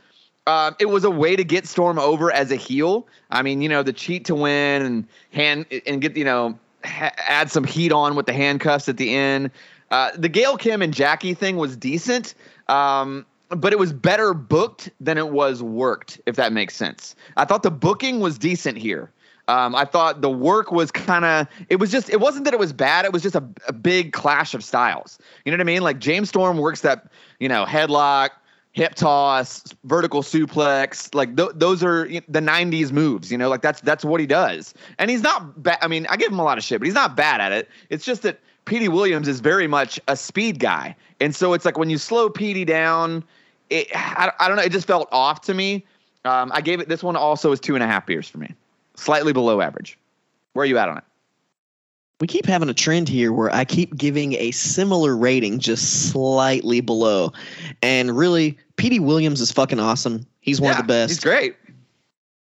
Um, 0.47 0.75
it 0.79 0.87
was 0.87 1.03
a 1.03 1.11
way 1.11 1.35
to 1.35 1.43
get 1.43 1.67
Storm 1.67 1.99
over 1.99 2.31
as 2.31 2.51
a 2.51 2.55
heel. 2.55 3.07
I 3.29 3.41
mean, 3.41 3.61
you 3.61 3.69
know, 3.69 3.83
the 3.83 3.93
cheat 3.93 4.25
to 4.25 4.35
win 4.35 4.81
and 4.81 5.07
hand 5.31 5.65
and 5.85 6.01
get 6.01 6.17
you 6.17 6.25
know 6.25 6.57
ha- 6.83 7.13
add 7.17 7.51
some 7.51 7.63
heat 7.63 7.91
on 7.91 8.15
with 8.15 8.25
the 8.25 8.33
handcuffs 8.33 8.89
at 8.89 8.97
the 8.97 9.13
end. 9.13 9.51
Uh, 9.91 10.11
the 10.15 10.29
Gail 10.29 10.57
Kim 10.57 10.81
and 10.81 10.93
Jackie 10.93 11.33
thing 11.33 11.57
was 11.57 11.75
decent, 11.75 12.33
um, 12.69 13.25
but 13.49 13.73
it 13.73 13.79
was 13.79 13.93
better 13.93 14.33
booked 14.33 14.89
than 14.99 15.17
it 15.17 15.29
was 15.29 15.61
worked. 15.61 16.19
If 16.25 16.37
that 16.37 16.53
makes 16.53 16.75
sense, 16.75 17.15
I 17.37 17.45
thought 17.45 17.63
the 17.63 17.71
booking 17.71 18.19
was 18.19 18.37
decent 18.37 18.77
here. 18.77 19.11
Um, 19.47 19.75
I 19.75 19.85
thought 19.85 20.21
the 20.21 20.29
work 20.29 20.71
was 20.71 20.91
kind 20.91 21.25
of. 21.25 21.47
It 21.69 21.75
was 21.75 21.91
just. 21.91 22.09
It 22.09 22.19
wasn't 22.19 22.45
that 22.45 22.53
it 22.53 22.59
was 22.59 22.73
bad. 22.73 23.05
It 23.05 23.13
was 23.13 23.21
just 23.21 23.35
a, 23.35 23.43
a 23.67 23.73
big 23.73 24.13
clash 24.13 24.53
of 24.53 24.63
styles. 24.63 25.19
You 25.45 25.51
know 25.51 25.57
what 25.57 25.61
I 25.61 25.65
mean? 25.65 25.81
Like 25.81 25.99
James 25.99 26.29
Storm 26.29 26.57
works 26.57 26.81
that 26.81 27.11
you 27.39 27.49
know 27.49 27.65
headlock, 27.65 28.29
hip 28.73 28.95
toss, 28.95 29.63
vertical 29.83 30.21
suplex. 30.21 31.13
Like 31.13 31.35
th- 31.35 31.51
those 31.55 31.83
are 31.83 32.07
the 32.07 32.39
'90s 32.39 32.91
moves. 32.91 33.31
You 33.31 33.37
know, 33.37 33.49
like 33.49 33.61
that's 33.61 33.81
that's 33.81 34.05
what 34.05 34.19
he 34.19 34.27
does. 34.27 34.73
And 34.97 35.11
he's 35.11 35.21
not 35.21 35.61
bad. 35.61 35.77
I 35.81 35.87
mean, 35.87 36.07
I 36.09 36.17
give 36.17 36.31
him 36.31 36.39
a 36.39 36.43
lot 36.43 36.57
of 36.57 36.63
shit, 36.63 36.79
but 36.79 36.85
he's 36.85 36.95
not 36.95 37.15
bad 37.15 37.41
at 37.41 37.51
it. 37.51 37.69
It's 37.89 38.05
just 38.05 38.21
that 38.23 38.39
Petey 38.65 38.87
Williams 38.87 39.27
is 39.27 39.39
very 39.39 39.67
much 39.67 39.99
a 40.07 40.15
speed 40.15 40.59
guy, 40.59 40.95
and 41.19 41.35
so 41.35 41.53
it's 41.53 41.65
like 41.65 41.77
when 41.77 41.89
you 41.89 41.97
slow 41.97 42.29
Petey 42.29 42.65
down, 42.65 43.23
it 43.69 43.87
I, 43.95 44.31
I 44.39 44.47
don't 44.47 44.57
know. 44.57 44.63
It 44.63 44.71
just 44.71 44.87
felt 44.87 45.09
off 45.11 45.41
to 45.41 45.53
me. 45.53 45.85
Um, 46.23 46.51
I 46.53 46.61
gave 46.61 46.79
it. 46.79 46.87
This 46.87 47.03
one 47.03 47.15
also 47.15 47.51
is 47.51 47.59
two 47.59 47.75
and 47.75 47.83
a 47.83 47.87
half 47.87 48.05
beers 48.05 48.27
for 48.27 48.37
me, 48.37 48.53
slightly 48.95 49.33
below 49.33 49.61
average. 49.61 49.97
Where 50.53 50.63
are 50.63 50.67
you 50.67 50.77
at 50.77 50.89
on 50.89 50.97
it? 50.97 51.03
We 52.21 52.27
keep 52.27 52.45
having 52.45 52.69
a 52.69 52.73
trend 52.73 53.09
here 53.09 53.33
where 53.33 53.53
I 53.53 53.65
keep 53.65 53.97
giving 53.97 54.33
a 54.33 54.51
similar 54.51 55.17
rating, 55.17 55.57
just 55.59 56.11
slightly 56.11 56.79
below. 56.79 57.33
And 57.81 58.15
really, 58.15 58.57
Petey 58.77 58.99
Williams 58.99 59.41
is 59.41 59.51
fucking 59.51 59.79
awesome. 59.79 60.25
He's 60.39 60.61
one 60.61 60.69
Yeah, 60.73 60.79
of 60.79 60.87
the 60.87 60.93
best. 60.93 61.09
He's 61.09 61.19
great. 61.19 61.55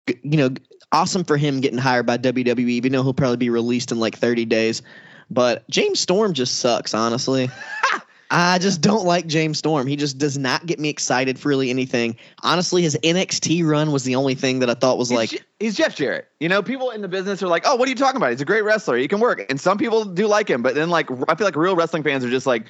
you 0.08 0.36
know, 0.36 0.50
awesome 0.90 1.22
for 1.22 1.36
him 1.36 1.60
getting 1.60 1.78
hired 1.78 2.04
by 2.04 2.18
WWE, 2.18 2.58
even 2.58 2.90
though 2.92 3.04
he'll 3.04 3.14
probably 3.14 3.36
be 3.36 3.48
released 3.48 3.92
in 3.92 4.00
like 4.00 4.18
30 4.18 4.44
days. 4.44 4.82
But 5.30 5.68
James 5.70 6.00
Storm 6.00 6.34
just 6.34 6.58
sucks, 6.58 6.92
honestly. 6.92 7.48
I 8.32 8.58
just 8.58 8.80
don't 8.80 9.04
like 9.04 9.26
James 9.26 9.58
Storm. 9.58 9.88
He 9.88 9.96
just 9.96 10.16
does 10.16 10.38
not 10.38 10.64
get 10.64 10.78
me 10.78 10.88
excited 10.88 11.36
for 11.36 11.48
really 11.48 11.68
anything. 11.68 12.16
Honestly, 12.44 12.80
his 12.80 12.96
NXT 13.02 13.66
run 13.66 13.90
was 13.90 14.04
the 14.04 14.14
only 14.14 14.36
thing 14.36 14.60
that 14.60 14.70
I 14.70 14.74
thought 14.74 14.98
was 14.98 15.08
he's 15.08 15.16
like. 15.16 15.44
He's 15.58 15.76
Jeff 15.76 15.96
Jarrett. 15.96 16.28
You 16.38 16.48
know, 16.48 16.62
people 16.62 16.90
in 16.90 17.02
the 17.02 17.08
business 17.08 17.42
are 17.42 17.48
like, 17.48 17.64
oh, 17.66 17.74
what 17.74 17.88
are 17.88 17.90
you 17.90 17.96
talking 17.96 18.18
about? 18.18 18.30
He's 18.30 18.40
a 18.40 18.44
great 18.44 18.62
wrestler. 18.62 18.96
He 18.96 19.08
can 19.08 19.18
work. 19.18 19.44
And 19.50 19.60
some 19.60 19.78
people 19.78 20.04
do 20.04 20.28
like 20.28 20.48
him. 20.48 20.62
But 20.62 20.76
then, 20.76 20.90
like, 20.90 21.10
I 21.28 21.34
feel 21.34 21.44
like 21.44 21.56
real 21.56 21.74
wrestling 21.74 22.04
fans 22.04 22.24
are 22.24 22.30
just 22.30 22.46
like, 22.46 22.66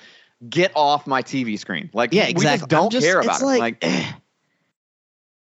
get 0.48 0.72
off 0.74 1.06
my 1.06 1.22
TV 1.22 1.58
screen. 1.58 1.90
Like, 1.92 2.14
yeah, 2.14 2.26
exactly. 2.26 2.54
We 2.54 2.58
just 2.60 2.68
don't 2.70 2.92
just, 2.92 3.06
care 3.06 3.20
about 3.20 3.42
it. 3.42 3.44
Like, 3.44 3.84
like 3.84 3.94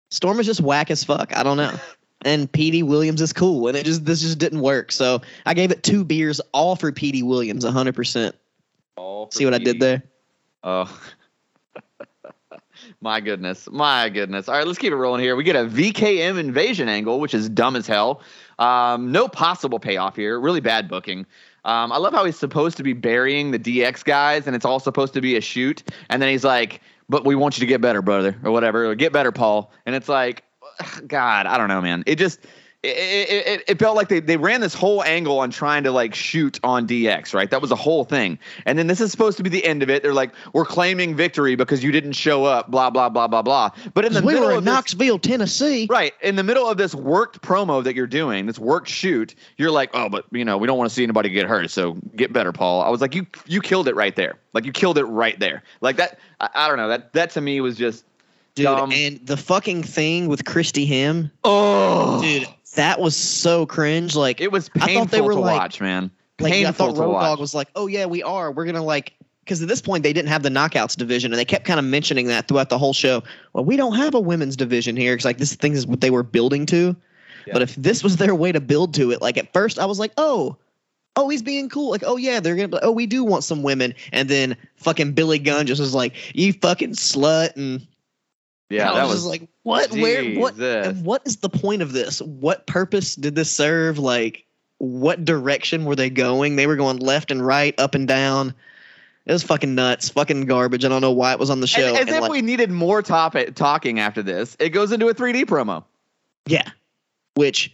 Storm 0.09 0.39
is 0.39 0.47
just 0.47 0.61
whack 0.61 0.89
as 0.89 1.03
fuck. 1.03 1.37
I 1.37 1.43
don't 1.43 1.57
know. 1.57 1.73
and 2.25 2.51
Petey 2.51 2.81
Williams 2.81 3.21
is 3.21 3.31
cool. 3.31 3.67
And 3.67 3.77
it 3.77 3.85
just, 3.85 4.05
this 4.05 4.21
just 4.21 4.39
didn't 4.39 4.61
work. 4.61 4.91
So 4.91 5.21
I 5.45 5.53
gave 5.53 5.69
it 5.69 5.83
two 5.83 6.03
beers 6.03 6.41
all 6.51 6.75
for 6.75 6.91
Petey 6.91 7.21
Williams, 7.21 7.63
100%. 7.63 8.33
All 8.99 9.31
See 9.31 9.45
what 9.45 9.51
me. 9.51 9.61
I 9.61 9.63
did 9.63 9.79
there? 9.79 10.03
Oh. 10.61 11.01
My 13.01 13.21
goodness. 13.21 13.69
My 13.71 14.09
goodness. 14.09 14.49
All 14.49 14.55
right, 14.55 14.67
let's 14.67 14.77
keep 14.77 14.91
it 14.91 14.97
rolling 14.97 15.21
here. 15.21 15.37
We 15.37 15.45
get 15.45 15.55
a 15.55 15.65
VKM 15.65 16.37
invasion 16.37 16.89
angle, 16.89 17.21
which 17.21 17.33
is 17.33 17.47
dumb 17.47 17.77
as 17.77 17.87
hell. 17.87 18.21
Um, 18.57 19.13
no 19.13 19.29
possible 19.29 19.79
payoff 19.79 20.17
here. 20.17 20.37
Really 20.37 20.59
bad 20.59 20.89
booking. 20.89 21.25
Um, 21.63 21.93
I 21.93 21.97
love 21.97 22.13
how 22.13 22.25
he's 22.25 22.37
supposed 22.37 22.75
to 22.77 22.83
be 22.83 22.91
burying 22.91 23.51
the 23.51 23.59
DX 23.59 24.03
guys, 24.03 24.47
and 24.47 24.55
it's 24.55 24.65
all 24.65 24.79
supposed 24.79 25.13
to 25.13 25.21
be 25.21 25.37
a 25.37 25.41
shoot. 25.41 25.81
And 26.09 26.21
then 26.21 26.29
he's 26.29 26.43
like, 26.43 26.81
but 27.07 27.25
we 27.25 27.35
want 27.35 27.57
you 27.57 27.61
to 27.61 27.67
get 27.67 27.79
better, 27.79 28.01
brother, 28.01 28.37
or 28.43 28.51
whatever, 28.51 28.85
or 28.85 28.95
get 28.95 29.13
better, 29.13 29.31
Paul. 29.31 29.71
And 29.85 29.95
it's 29.95 30.09
like, 30.09 30.43
God, 31.07 31.45
I 31.45 31.57
don't 31.57 31.69
know, 31.69 31.81
man. 31.81 32.03
It 32.05 32.15
just 32.15 32.39
it, 32.81 33.47
it, 33.47 33.63
it, 33.67 33.79
felt 33.79 33.97
like 33.97 34.07
they, 34.07 34.21
they 34.21 34.37
ran 34.37 34.61
this 34.61 34.73
whole 34.73 35.03
angle 35.03 35.39
on 35.39 35.49
trying 35.49 35.83
to 35.83 35.91
like 35.91 36.15
shoot 36.15 36.59
on 36.63 36.87
DX, 36.87 37.33
right? 37.33 37.51
That 37.51 37.59
was 37.59 37.71
the 37.71 37.75
whole 37.75 38.05
thing. 38.05 38.39
And 38.65 38.79
then 38.79 38.87
this 38.87 39.01
is 39.01 39.11
supposed 39.11 39.35
to 39.35 39.43
be 39.43 39.49
the 39.49 39.65
end 39.65 39.83
of 39.83 39.89
it. 39.89 40.01
They're 40.01 40.13
like, 40.13 40.31
we're 40.53 40.65
claiming 40.65 41.13
victory 41.13 41.55
because 41.55 41.83
you 41.83 41.91
didn't 41.91 42.13
show 42.13 42.45
up, 42.45 42.71
blah, 42.71 42.89
blah, 42.89 43.09
blah, 43.09 43.27
blah, 43.27 43.41
blah. 43.41 43.71
But 43.93 44.05
in 44.05 44.13
the 44.13 44.21
we 44.21 44.33
middle 44.33 44.47
were 44.47 44.51
of 44.53 44.59
in 44.59 44.63
this, 44.63 44.73
Knoxville, 44.73 45.19
Tennessee. 45.19 45.87
Right. 45.89 46.13
In 46.21 46.37
the 46.37 46.43
middle 46.43 46.69
of 46.69 46.77
this 46.77 46.95
worked 46.95 47.41
promo 47.41 47.83
that 47.83 47.95
you're 47.95 48.07
doing, 48.07 48.45
this 48.45 48.59
worked 48.59 48.87
shoot, 48.87 49.35
you're 49.57 49.71
like, 49.71 49.89
oh, 49.93 50.07
but 50.07 50.25
you 50.31 50.45
know, 50.45 50.57
we 50.57 50.65
don't 50.65 50.77
want 50.77 50.89
to 50.89 50.95
see 50.95 51.03
anybody 51.03 51.27
get 51.27 51.47
hurt. 51.47 51.69
So 51.71 51.97
get 52.15 52.31
better, 52.31 52.53
Paul. 52.53 52.81
I 52.81 52.89
was 52.89 53.01
like, 53.01 53.13
you 53.13 53.27
you 53.45 53.59
killed 53.61 53.89
it 53.89 53.95
right 53.95 54.15
there. 54.15 54.37
Like 54.53 54.63
you 54.63 54.71
killed 54.71 54.97
it 54.97 55.03
right 55.05 55.37
there. 55.37 55.63
Like 55.81 55.97
that. 55.97 56.17
I, 56.39 56.49
I 56.55 56.67
don't 56.69 56.77
know. 56.77 56.87
That 56.87 57.11
that 57.11 57.31
to 57.31 57.41
me 57.41 57.59
was 57.59 57.75
just 57.75 58.05
Dude, 58.55 58.65
dumb. 58.65 58.91
and 58.91 59.25
the 59.25 59.37
fucking 59.37 59.83
thing 59.83 60.27
with 60.27 60.43
Christy 60.43 60.87
Hemme, 60.87 61.31
oh, 61.43 62.21
dude, 62.21 62.47
that 62.75 62.99
was 62.99 63.15
so 63.15 63.65
cringe. 63.65 64.15
Like 64.15 64.41
It 64.41 64.51
was 64.51 64.69
I 64.75 64.87
painful 64.87 65.05
thought 65.05 65.11
they 65.11 65.21
were 65.21 65.33
to 65.33 65.39
like- 65.39 65.59
watch, 65.59 65.81
man. 65.81 66.11
Like 66.39 66.53
Painful 66.53 66.69
I 66.69 66.71
thought 66.91 66.97
Road 66.97 67.09
watch. 67.11 67.23
Dogg 67.23 67.39
was 67.39 67.53
like, 67.53 67.67
"Oh 67.75 67.87
yeah, 67.87 68.05
we 68.05 68.23
are. 68.23 68.51
We're 68.51 68.63
gonna 68.65 68.81
like." 68.83 69.11
Because 69.43 69.61
at 69.61 69.67
this 69.67 69.81
point 69.81 70.03
they 70.03 70.13
didn't 70.13 70.29
have 70.29 70.41
the 70.41 70.49
knockouts 70.49 70.95
division, 70.95 71.33
and 71.33 71.37
they 71.39 71.43
kept 71.43 71.65
kind 71.65 71.79
of 71.79 71.85
mentioning 71.85 72.27
that 72.27 72.47
throughout 72.47 72.69
the 72.69 72.77
whole 72.77 72.93
show. 72.93 73.23
Well, 73.51 73.65
we 73.65 73.75
don't 73.75 73.95
have 73.95 74.13
a 74.13 74.19
women's 74.21 74.55
division 74.55 74.95
here 74.95 75.13
because 75.15 75.25
like 75.25 75.37
this 75.37 75.53
thing 75.55 75.73
is 75.73 75.85
what 75.85 75.99
they 75.99 76.11
were 76.11 76.23
building 76.23 76.65
to. 76.67 76.95
Yeah. 77.45 77.53
But 77.53 77.61
if 77.63 77.75
this 77.75 78.03
was 78.03 78.15
their 78.17 78.33
way 78.35 78.53
to 78.53 78.61
build 78.61 78.93
to 78.93 79.11
it, 79.11 79.21
like 79.21 79.37
at 79.37 79.51
first 79.51 79.79
I 79.79 79.85
was 79.85 79.99
like, 79.99 80.13
"Oh, 80.15 80.55
oh, 81.17 81.27
he's 81.27 81.41
being 81.41 81.67
cool." 81.67 81.89
Like, 81.89 82.03
"Oh 82.05 82.15
yeah, 82.15 82.39
they're 82.39 82.55
gonna." 82.55 82.79
Oh, 82.83 82.91
we 82.93 83.05
do 83.05 83.25
want 83.25 83.43
some 83.43 83.61
women, 83.63 83.95
and 84.13 84.29
then 84.29 84.55
fucking 84.77 85.11
Billy 85.11 85.39
Gunn 85.39 85.65
just 85.67 85.81
was 85.81 85.93
like, 85.93 86.13
"You 86.33 86.53
fucking 86.53 86.91
slut," 86.91 87.57
and 87.57 87.85
yeah, 88.69 88.91
I 88.91 88.95
that 88.95 89.03
was, 89.03 89.11
was 89.11 89.19
just 89.23 89.27
like, 89.27 89.49
"What? 89.69 89.91
Where? 89.91 90.39
What? 90.39 90.55
What 90.97 91.21
is 91.25 91.37
the 91.37 91.49
point 91.49 91.81
of 91.81 91.93
this? 91.93 92.21
What 92.21 92.67
purpose 92.67 93.15
did 93.15 93.35
this 93.35 93.51
serve? 93.51 93.97
Like, 93.99 94.45
what 94.77 95.23
direction 95.25 95.85
were 95.85 95.95
they 95.95 96.09
going? 96.09 96.55
They 96.55 96.67
were 96.67 96.75
going 96.75 96.97
left 96.97 97.31
and 97.31 97.45
right, 97.45 97.73
up 97.79 97.95
and 97.95 98.07
down. 98.07 98.53
It 99.25 99.33
was 99.33 99.43
fucking 99.43 99.75
nuts, 99.75 100.09
fucking 100.09 100.45
garbage. 100.45 100.83
I 100.83 100.87
don't 100.87 101.01
know 101.01 101.11
why 101.11 101.33
it 101.33 101.39
was 101.39 101.49
on 101.51 101.59
the 101.59 101.67
show. 101.67 101.81
As, 101.81 101.93
as 101.93 101.99
And, 101.99 102.09
if 102.09 102.21
like, 102.21 102.31
we 102.31 102.41
needed 102.41 102.71
more 102.71 103.01
topic 103.03 103.53
talking 103.53 103.99
after 103.99 104.23
this. 104.23 104.57
It 104.59 104.69
goes 104.69 104.91
into 104.91 105.07
a 105.07 105.13
3D 105.13 105.45
promo. 105.45 105.83
yeah. 106.47 106.67
Which 107.35 107.71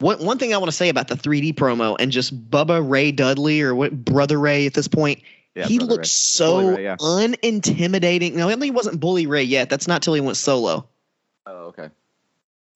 one 0.00 0.18
one 0.24 0.38
thing 0.38 0.52
I 0.52 0.56
want 0.58 0.68
to 0.70 0.76
say 0.76 0.88
about 0.88 1.06
the 1.08 1.14
3D 1.14 1.54
promo 1.54 1.96
and 1.98 2.10
just 2.10 2.50
Bubba 2.50 2.86
Ray 2.86 3.12
Dudley 3.12 3.62
or 3.62 3.74
what 3.74 4.04
Brother 4.04 4.38
Ray 4.38 4.66
at 4.66 4.74
this 4.74 4.88
point, 4.88 5.22
Yeah, 5.54 5.66
he 5.66 5.78
Brother 5.78 5.92
looked 5.92 6.04
Ray. 6.06 6.08
so 6.08 6.68
Ray, 6.70 6.82
yeah. 6.84 6.96
unintimidating. 6.96 8.34
No, 8.34 8.48
he 8.48 8.70
wasn't 8.72 8.98
Bully 9.00 9.26
Ray 9.26 9.44
yet. 9.44 9.70
That's 9.70 9.86
not 9.86 10.02
till 10.02 10.14
he 10.14 10.20
went 10.20 10.36
solo. 10.36 10.88
Oh, 11.46 11.66
okay. 11.66 11.90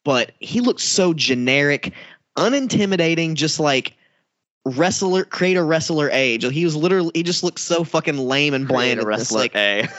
but 0.04 0.32
he 0.40 0.60
looked 0.60 0.80
so 0.80 1.14
generic, 1.14 1.92
unintimidating, 2.36 3.34
just 3.34 3.58
like 3.60 3.96
wrestler, 4.64 5.24
create 5.24 5.56
a 5.56 5.62
wrestler 5.62 6.10
age. 6.10 6.44
He 6.44 6.64
was 6.64 6.76
literally, 6.76 7.10
he 7.14 7.22
just 7.22 7.42
looked 7.42 7.60
so 7.60 7.84
fucking 7.84 8.18
lame 8.18 8.54
and 8.54 8.68
bland. 8.68 9.00
Create 9.00 9.06
a 9.06 9.12
in 9.12 9.18
this, 9.18 9.32
wrestler 9.32 9.40
Like, 9.40 9.56
A. 9.56 9.88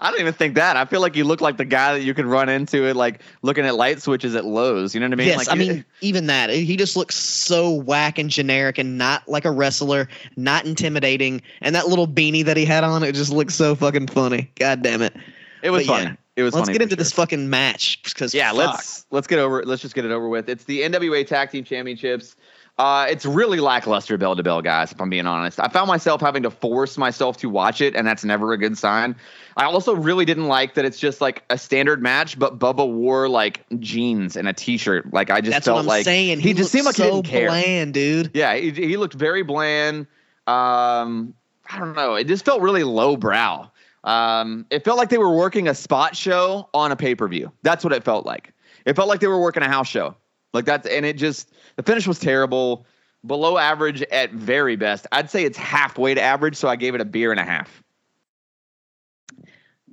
I 0.00 0.12
don't 0.12 0.20
even 0.20 0.32
think 0.32 0.54
that. 0.54 0.76
I 0.76 0.84
feel 0.84 1.00
like 1.00 1.16
you 1.16 1.24
look 1.24 1.40
like 1.40 1.56
the 1.56 1.64
guy 1.64 1.94
that 1.94 2.02
you 2.02 2.14
could 2.14 2.26
run 2.26 2.48
into 2.48 2.86
it, 2.86 2.94
like 2.94 3.20
looking 3.42 3.66
at 3.66 3.74
light 3.74 4.00
switches 4.00 4.36
at 4.36 4.44
Lowe's. 4.44 4.94
You 4.94 5.00
know 5.00 5.06
what 5.06 5.14
I 5.14 5.16
mean? 5.16 5.26
yes, 5.26 5.38
like, 5.38 5.48
I 5.50 5.54
mean, 5.56 5.84
even 6.00 6.26
that. 6.28 6.50
He 6.50 6.76
just 6.76 6.96
looks 6.96 7.16
so 7.16 7.72
whack 7.72 8.16
and 8.18 8.30
generic 8.30 8.78
and 8.78 8.96
not 8.96 9.26
like 9.26 9.44
a 9.44 9.50
wrestler, 9.50 10.08
not 10.36 10.66
intimidating. 10.66 11.42
And 11.60 11.74
that 11.74 11.88
little 11.88 12.06
beanie 12.06 12.44
that 12.44 12.56
he 12.56 12.64
had 12.64 12.84
on, 12.84 13.02
it 13.02 13.16
just 13.16 13.32
looks 13.32 13.56
so 13.56 13.74
fucking 13.74 14.06
funny. 14.06 14.52
God 14.54 14.82
damn 14.82 15.02
it. 15.02 15.16
it 15.64 15.70
was 15.70 15.84
but 15.84 15.92
yeah, 15.92 16.04
funny. 16.04 16.16
It 16.38 16.44
was 16.44 16.54
Let's 16.54 16.68
get 16.68 16.80
into 16.80 16.94
this 16.94 17.10
fucking 17.10 17.50
match 17.50 18.00
because 18.04 18.32
Yeah, 18.32 18.52
let's 18.52 19.04
let's 19.10 19.26
get 19.26 19.40
over. 19.40 19.64
Let's 19.64 19.82
just 19.82 19.96
get 19.96 20.04
it 20.04 20.12
over 20.12 20.28
with. 20.28 20.48
It's 20.48 20.62
the 20.62 20.82
NWA 20.82 21.26
Tag 21.26 21.50
Team 21.50 21.64
Championships. 21.64 22.36
Uh, 22.78 23.08
it's 23.10 23.26
really 23.26 23.58
lackluster 23.58 24.16
bell 24.16 24.36
to 24.36 24.42
bell, 24.44 24.62
guys. 24.62 24.92
If 24.92 25.00
I'm 25.00 25.10
being 25.10 25.26
honest, 25.26 25.58
I 25.58 25.66
found 25.66 25.88
myself 25.88 26.20
having 26.20 26.44
to 26.44 26.50
force 26.50 26.96
myself 26.96 27.36
to 27.38 27.48
watch 27.48 27.80
it, 27.80 27.96
and 27.96 28.06
that's 28.06 28.24
never 28.24 28.52
a 28.52 28.56
good 28.56 28.78
sign. 28.78 29.16
I 29.56 29.64
also 29.64 29.96
really 29.96 30.24
didn't 30.24 30.46
like 30.46 30.74
that 30.74 30.84
it's 30.84 31.00
just 31.00 31.20
like 31.20 31.42
a 31.50 31.58
standard 31.58 32.00
match, 32.00 32.38
but 32.38 32.60
Bubba 32.60 32.88
wore 32.88 33.28
like 33.28 33.64
jeans 33.80 34.36
and 34.36 34.46
a 34.46 34.52
t-shirt. 34.52 35.12
Like 35.12 35.30
I 35.30 35.40
just 35.40 35.50
That's 35.50 35.64
felt 35.64 35.74
what 35.74 35.80
I'm 35.80 35.86
like 35.88 36.04
saying. 36.04 36.38
he, 36.38 36.54
just 36.54 36.70
seemed 36.70 36.86
like 36.86 36.98
looked 36.98 37.26
he 37.26 37.32
didn't 37.32 37.40
care. 37.40 37.48
bland, 37.48 37.94
dude. 37.94 38.30
Yeah, 38.32 38.54
he, 38.54 38.70
he 38.70 38.96
looked 38.96 39.14
very 39.14 39.42
bland. 39.42 40.06
Um, 40.46 41.34
I 41.68 41.80
don't 41.80 41.96
know. 41.96 42.14
It 42.14 42.28
just 42.28 42.44
felt 42.44 42.62
really 42.62 42.84
lowbrow. 42.84 43.72
Um, 44.04 44.66
it 44.70 44.84
felt 44.84 44.98
like 44.98 45.08
they 45.08 45.18
were 45.18 45.34
working 45.34 45.68
a 45.68 45.74
spot 45.74 46.16
show 46.16 46.68
on 46.72 46.92
a 46.92 46.96
pay 46.96 47.14
per 47.14 47.28
view. 47.28 47.52
That's 47.62 47.84
what 47.84 47.92
it 47.92 48.04
felt 48.04 48.24
like. 48.24 48.52
It 48.84 48.96
felt 48.96 49.08
like 49.08 49.20
they 49.20 49.26
were 49.26 49.40
working 49.40 49.62
a 49.62 49.68
house 49.68 49.88
show. 49.88 50.16
Like 50.52 50.64
that's 50.64 50.86
and 50.86 51.04
it 51.04 51.16
just 51.16 51.52
the 51.76 51.82
finish 51.82 52.06
was 52.06 52.18
terrible, 52.18 52.86
below 53.26 53.58
average 53.58 54.02
at 54.02 54.32
very 54.32 54.76
best. 54.76 55.06
I'd 55.12 55.30
say 55.30 55.44
it's 55.44 55.58
halfway 55.58 56.14
to 56.14 56.22
average, 56.22 56.56
so 56.56 56.68
I 56.68 56.76
gave 56.76 56.94
it 56.94 57.00
a 57.00 57.04
beer 57.04 57.30
and 57.30 57.40
a 57.40 57.44
half. 57.44 57.82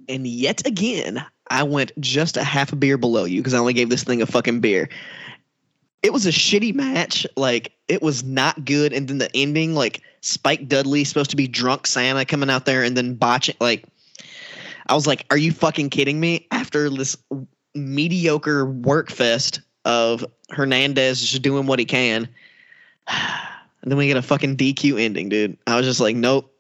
And 0.07 0.25
yet 0.27 0.65
again, 0.65 1.25
I 1.49 1.63
went 1.63 1.91
just 1.99 2.37
a 2.37 2.43
half 2.43 2.71
a 2.71 2.75
beer 2.75 2.97
below 2.97 3.25
you 3.25 3.41
because 3.41 3.53
I 3.53 3.57
only 3.57 3.73
gave 3.73 3.89
this 3.89 4.03
thing 4.03 4.21
a 4.21 4.25
fucking 4.25 4.59
beer. 4.59 4.89
It 6.03 6.13
was 6.13 6.25
a 6.25 6.31
shitty 6.31 6.73
match. 6.73 7.25
Like 7.35 7.71
it 7.87 8.01
was 8.01 8.23
not 8.23 8.63
good. 8.63 8.93
And 8.93 9.07
then 9.07 9.17
the 9.17 9.35
ending, 9.35 9.73
like 9.73 10.01
Spike 10.21 10.67
Dudley 10.67 11.03
supposed 11.03 11.31
to 11.31 11.35
be 11.35 11.47
drunk 11.47 11.87
Santa 11.87 12.25
coming 12.25 12.49
out 12.49 12.65
there 12.65 12.83
and 12.83 12.95
then 12.95 13.15
botching. 13.15 13.55
Like 13.59 13.85
I 14.87 14.95
was 14.95 15.07
like, 15.07 15.25
"Are 15.29 15.37
you 15.37 15.51
fucking 15.51 15.89
kidding 15.89 16.19
me?" 16.19 16.47
After 16.51 16.89
this 16.89 17.17
mediocre 17.73 18.65
work 18.65 19.09
fest 19.09 19.61
of 19.83 20.25
Hernandez 20.49 21.21
just 21.21 21.41
doing 21.41 21.67
what 21.67 21.79
he 21.79 21.85
can, 21.85 22.27
and 23.07 23.91
then 23.91 23.97
we 23.97 24.07
get 24.07 24.17
a 24.17 24.21
fucking 24.21 24.57
DQ 24.57 24.99
ending, 24.99 25.29
dude. 25.29 25.57
I 25.67 25.75
was 25.77 25.85
just 25.85 25.99
like, 25.99 26.15
"Nope." 26.15 26.51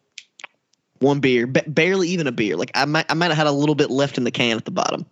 One 0.99 1.19
beer, 1.19 1.45
ba- 1.45 1.65
barely 1.67 2.07
even 2.09 2.25
a 2.25 2.31
beer. 2.31 2.55
Like 2.55 2.71
I 2.73 2.85
might, 2.85 3.05
I 3.09 3.15
might 3.15 3.27
have 3.27 3.37
had 3.37 3.47
a 3.47 3.51
little 3.51 3.75
bit 3.75 3.91
left 3.91 4.17
in 4.17 4.23
the 4.23 4.31
can 4.31 4.55
at 4.57 4.65
the 4.65 4.71
bottom. 4.71 5.05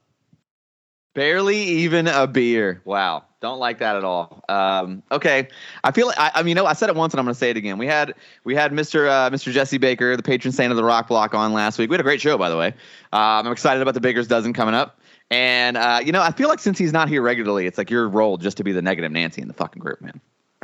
Barely 1.14 1.58
even 1.58 2.08
a 2.08 2.26
beer. 2.26 2.82
Wow. 2.86 3.26
Don't 3.40 3.60
like 3.60 3.80
that 3.80 3.96
at 3.96 4.04
all. 4.04 4.44
Um, 4.50 5.04
okay. 5.12 5.48
I 5.84 5.92
feel 5.92 6.08
like 6.08 6.18
I, 6.18 6.32
I 6.36 6.44
mean, 6.44 6.50
you 6.50 6.56
know, 6.56 6.66
I 6.66 6.74
said 6.74 6.90
it 6.90 6.96
once 6.96 7.14
and 7.14 7.20
I'm 7.20 7.26
going 7.26 7.34
to 7.34 7.40
say 7.40 7.50
it 7.50 7.58
again. 7.58 7.78
We 7.78 7.86
had 7.86 8.16
we 8.46 8.56
had 8.56 8.72
Mr. 8.72 9.10
Uh, 9.10 9.30
Mr. 9.30 9.52
Jesse 9.52 9.78
Baker, 9.78 10.16
the 10.16 10.24
patron 10.24 10.52
saint 10.52 10.72
of 10.72 10.78
the 10.78 10.84
Rock 10.84 11.10
Block, 11.10 11.36
on 11.36 11.54
last 11.54 11.78
week. 11.78 11.90
We 11.90 11.96
had 11.96 12.00
a 12.00 12.04
great 12.04 12.22
show, 12.22 12.38
by 12.38 12.50
the 12.50 12.58
way. 12.58 12.68
Um, 13.12 13.46
I'm 13.46 13.52
excited 13.52 13.82
about 13.82 13.94
the 13.94 14.02
Baker's 14.02 14.28
dozen 14.28 14.54
coming 14.54 14.74
up. 14.74 15.00
And 15.30 15.78
uh, 15.78 16.00
you 16.04 16.12
know, 16.12 16.22
I 16.22 16.32
feel 16.32 16.48
like 16.48 16.60
since 16.60 16.78
he's 16.78 16.94
not 16.94 17.10
here 17.10 17.22
regularly, 17.22 17.68
it's 17.68 17.78
like 17.78 17.90
your 17.90 18.08
role 18.08 18.38
just 18.38 18.58
to 18.58 18.64
be 18.64 18.72
the 18.72 18.82
negative 18.82 19.12
Nancy 19.12 19.42
in 19.42 19.48
the 19.48 19.54
fucking 19.54 19.82
group, 19.82 20.02
man. 20.02 20.20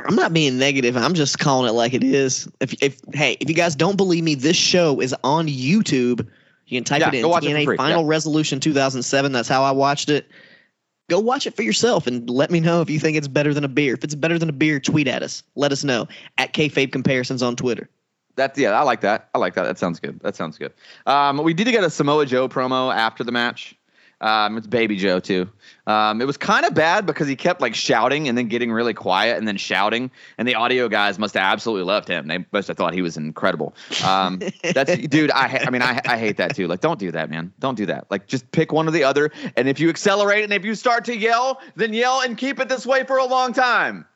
I'm 0.06 0.14
not 0.14 0.32
being 0.32 0.58
negative. 0.58 0.96
I'm 0.96 1.14
just 1.14 1.38
calling 1.38 1.68
it 1.68 1.72
like 1.72 1.92
it 1.92 2.02
is. 2.02 2.48
If, 2.60 2.74
if 2.82 3.00
hey, 3.12 3.36
if 3.40 3.48
you 3.48 3.54
guys 3.54 3.76
don't 3.76 3.96
believe 3.96 4.24
me, 4.24 4.34
this 4.34 4.56
show 4.56 5.00
is 5.00 5.14
on 5.22 5.46
YouTube. 5.48 6.26
You 6.70 6.78
can 6.78 6.84
type 6.84 7.00
Yeah, 7.00 7.08
it 7.08 7.14
in 7.16 7.28
watch 7.28 7.44
it 7.44 7.48
TNA. 7.48 7.76
Final 7.76 8.02
Yeah. 8.02 8.08
Resolution 8.08 8.60
2007. 8.60 9.32
That's 9.32 9.48
how 9.48 9.62
I 9.62 9.72
watched 9.72 10.08
it. 10.08 10.30
Go 11.08 11.18
watch 11.18 11.46
it 11.46 11.56
for 11.56 11.62
yourself 11.62 12.06
and 12.06 12.30
let 12.30 12.52
me 12.52 12.60
know 12.60 12.80
if 12.80 12.88
you 12.88 13.00
think 13.00 13.16
it's 13.16 13.26
better 13.26 13.52
than 13.52 13.64
a 13.64 13.68
beer. 13.68 13.94
If 13.94 14.04
it's 14.04 14.14
better 14.14 14.38
than 14.38 14.48
a 14.48 14.52
beer, 14.52 14.78
tweet 14.78 15.08
at 15.08 15.22
us. 15.24 15.42
Let 15.56 15.72
us 15.72 15.82
know 15.82 16.06
at 16.38 16.54
kayfabe 16.54 16.92
comparisons 16.92 17.42
on 17.42 17.56
Twitter. 17.56 17.90
That's 18.36 18.56
yeah, 18.56 18.70
I 18.78 18.82
like 18.84 19.00
that. 19.00 19.28
I 19.34 19.38
like 19.38 19.54
that. 19.54 19.64
That 19.64 19.76
sounds 19.76 19.98
good. 19.98 20.20
That 20.20 20.36
sounds 20.36 20.56
good. 20.56 20.72
Um, 21.06 21.42
we 21.42 21.52
did 21.52 21.66
get 21.66 21.82
a 21.82 21.90
Samoa 21.90 22.26
Joe 22.26 22.48
promo 22.48 22.94
after 22.94 23.24
the 23.24 23.32
match. 23.32 23.74
Um, 24.20 24.58
it's 24.58 24.66
Baby 24.66 24.96
Joe 24.96 25.18
too. 25.18 25.48
Um, 25.86 26.20
it 26.20 26.26
was 26.26 26.36
kind 26.36 26.66
of 26.66 26.74
bad 26.74 27.06
because 27.06 27.26
he 27.26 27.36
kept 27.36 27.60
like 27.60 27.74
shouting 27.74 28.28
and 28.28 28.36
then 28.36 28.48
getting 28.48 28.70
really 28.70 28.92
quiet 28.94 29.38
and 29.38 29.48
then 29.48 29.56
shouting, 29.56 30.10
and 30.36 30.46
the 30.46 30.54
audio 30.54 30.88
guys 30.88 31.18
must 31.18 31.34
have 31.34 31.42
absolutely 31.42 31.84
loved 31.84 32.06
him. 32.08 32.28
They 32.28 32.44
must 32.52 32.68
have 32.68 32.76
thought 32.76 32.92
he 32.92 33.02
was 33.02 33.16
incredible. 33.16 33.74
Um, 34.04 34.40
that's 34.74 34.96
dude. 34.98 35.30
I 35.30 35.48
ha- 35.48 35.64
I 35.66 35.70
mean 35.70 35.82
I 35.82 36.00
I 36.04 36.18
hate 36.18 36.36
that 36.36 36.54
too. 36.54 36.66
Like 36.66 36.80
don't 36.80 36.98
do 36.98 37.10
that, 37.12 37.30
man. 37.30 37.52
Don't 37.58 37.76
do 37.76 37.86
that. 37.86 38.06
Like 38.10 38.26
just 38.26 38.50
pick 38.52 38.72
one 38.72 38.86
or 38.86 38.90
the 38.90 39.04
other. 39.04 39.30
And 39.56 39.68
if 39.68 39.80
you 39.80 39.88
accelerate 39.88 40.44
and 40.44 40.52
if 40.52 40.64
you 40.64 40.74
start 40.74 41.04
to 41.06 41.16
yell, 41.16 41.60
then 41.76 41.92
yell 41.94 42.20
and 42.20 42.36
keep 42.36 42.60
it 42.60 42.68
this 42.68 42.86
way 42.86 43.04
for 43.04 43.16
a 43.16 43.24
long 43.24 43.52
time. 43.52 44.06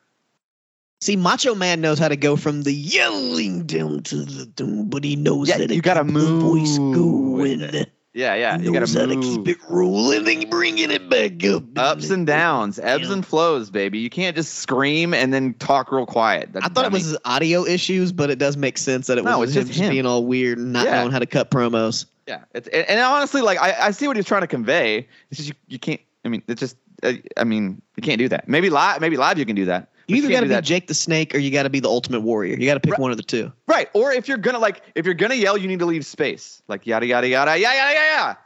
See, 1.00 1.16
Macho 1.16 1.54
Man 1.54 1.82
knows 1.82 1.98
how 1.98 2.08
to 2.08 2.16
go 2.16 2.34
from 2.34 2.62
the 2.62 2.72
yelling 2.72 3.66
down 3.66 4.02
to 4.04 4.24
the 4.24 4.46
doom, 4.46 4.88
but 4.88 5.04
he 5.04 5.16
knows 5.16 5.50
Yeah, 5.50 5.58
to 5.58 5.74
you 5.74 5.82
gotta 5.82 6.02
voice 6.02 6.78
move 6.78 6.98
with 7.38 7.60
going. 7.60 7.86
Yeah, 8.14 8.36
yeah. 8.36 8.58
You 8.58 8.72
how 8.72 8.84
to 8.84 9.20
keep 9.20 9.48
it 9.48 9.58
rolling 9.68 10.28
and 10.28 10.48
bringing 10.48 10.92
it 10.92 11.10
back 11.10 11.44
up. 11.44 11.64
Ups 11.76 12.10
and 12.10 12.24
downs, 12.24 12.78
ebbs 12.78 13.08
Yeah. 13.08 13.14
and 13.14 13.26
flows, 13.26 13.70
baby. 13.70 13.98
You 13.98 14.08
can't 14.08 14.36
just 14.36 14.54
scream 14.54 15.12
and 15.12 15.34
then 15.34 15.54
talk 15.54 15.90
real 15.90 16.06
quiet. 16.06 16.50
That's 16.52 16.64
I 16.64 16.68
thought 16.68 16.84
it 16.86 16.92
was 16.92 17.06
his 17.06 17.18
audio 17.24 17.64
issues, 17.66 18.12
but 18.12 18.30
it 18.30 18.38
does 18.38 18.56
make 18.56 18.78
sense 18.78 19.08
that 19.08 19.18
it 19.18 19.24
No, 19.24 19.40
was 19.40 19.50
him 19.56 19.62
just 19.62 19.72
just 19.72 19.80
him. 19.84 19.90
being 19.90 20.06
all 20.06 20.24
weird 20.24 20.58
and 20.58 20.72
not 20.72 20.84
Yeah. 20.86 21.00
knowing 21.00 21.10
how 21.10 21.18
to 21.18 21.26
cut 21.26 21.50
promos. 21.50 22.06
Yeah, 22.28 22.44
it's 22.54 22.68
and, 22.68 22.88
and 22.88 23.00
honestly, 23.00 23.42
like 23.42 23.58
I, 23.60 23.74
I 23.86 23.90
see 23.90 24.06
what 24.06 24.16
he's 24.16 24.26
trying 24.26 24.42
to 24.42 24.46
convey. 24.46 25.08
It's 25.30 25.38
just 25.38 25.48
you, 25.48 25.54
you 25.66 25.78
can't. 25.80 26.00
I 26.24 26.28
mean, 26.28 26.42
it's 26.46 26.60
just. 26.60 26.76
Uh, 27.02 27.14
I 27.36 27.42
mean, 27.44 27.82
you 27.96 28.02
can't 28.02 28.18
do 28.20 28.28
that. 28.28 28.48
Maybe 28.48 28.70
live. 28.70 29.00
Maybe 29.00 29.16
live 29.16 29.38
you 29.38 29.44
can 29.44 29.56
do 29.56 29.64
that. 29.66 29.90
You 30.06 30.16
either 30.16 30.28
got 30.28 30.40
to 30.40 30.46
be 30.46 30.48
that- 30.50 30.64
Jake 30.64 30.86
the 30.86 30.94
Snake 30.94 31.34
or 31.34 31.38
you 31.38 31.50
got 31.50 31.62
to 31.64 31.70
be 31.70 31.80
the 31.80 31.88
Ultimate 31.88 32.20
Warrior. 32.20 32.56
You 32.58 32.66
got 32.66 32.74
to 32.74 32.80
pick 32.80 32.92
Right. 32.92 33.00
one 33.00 33.10
of 33.10 33.16
the 33.16 33.22
two. 33.22 33.52
right. 33.66 33.88
Or 33.94 34.12
if 34.12 34.28
you're 34.28 34.36
gonna 34.38 34.58
like, 34.58 34.82
if 34.94 35.04
you're 35.06 35.14
gonna 35.14 35.34
yell, 35.34 35.56
you 35.56 35.66
need 35.68 35.78
to 35.80 35.86
leave 35.86 36.04
space. 36.04 36.62
Like 36.68 36.86
yada 36.86 37.06
yada 37.06 37.26
yada 37.28 37.58
yada 37.58 37.76
yada 37.76 37.94
yada. 38.16 38.38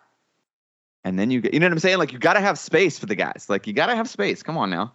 And 1.05 1.19
then 1.19 1.31
you 1.31 1.41
get, 1.41 1.55
you 1.55 1.61
know 1.61 1.67
what 1.67 1.73
I'm 1.73 1.79
saying? 1.79 1.99
Like 1.99 2.13
you 2.13 2.19
got 2.19 2.35
to 2.35 2.41
have 2.41 2.59
space 2.59 2.99
for 2.99 3.07
the 3.07 3.15
guys. 3.15 3.47
Like 3.49 3.67
you 3.67 3.73
got 3.73 3.87
to 3.87 3.97
have 3.97 4.09
space. 4.09 4.43
Come 4.43 4.57
on 4.59 4.69
now. 4.71 4.93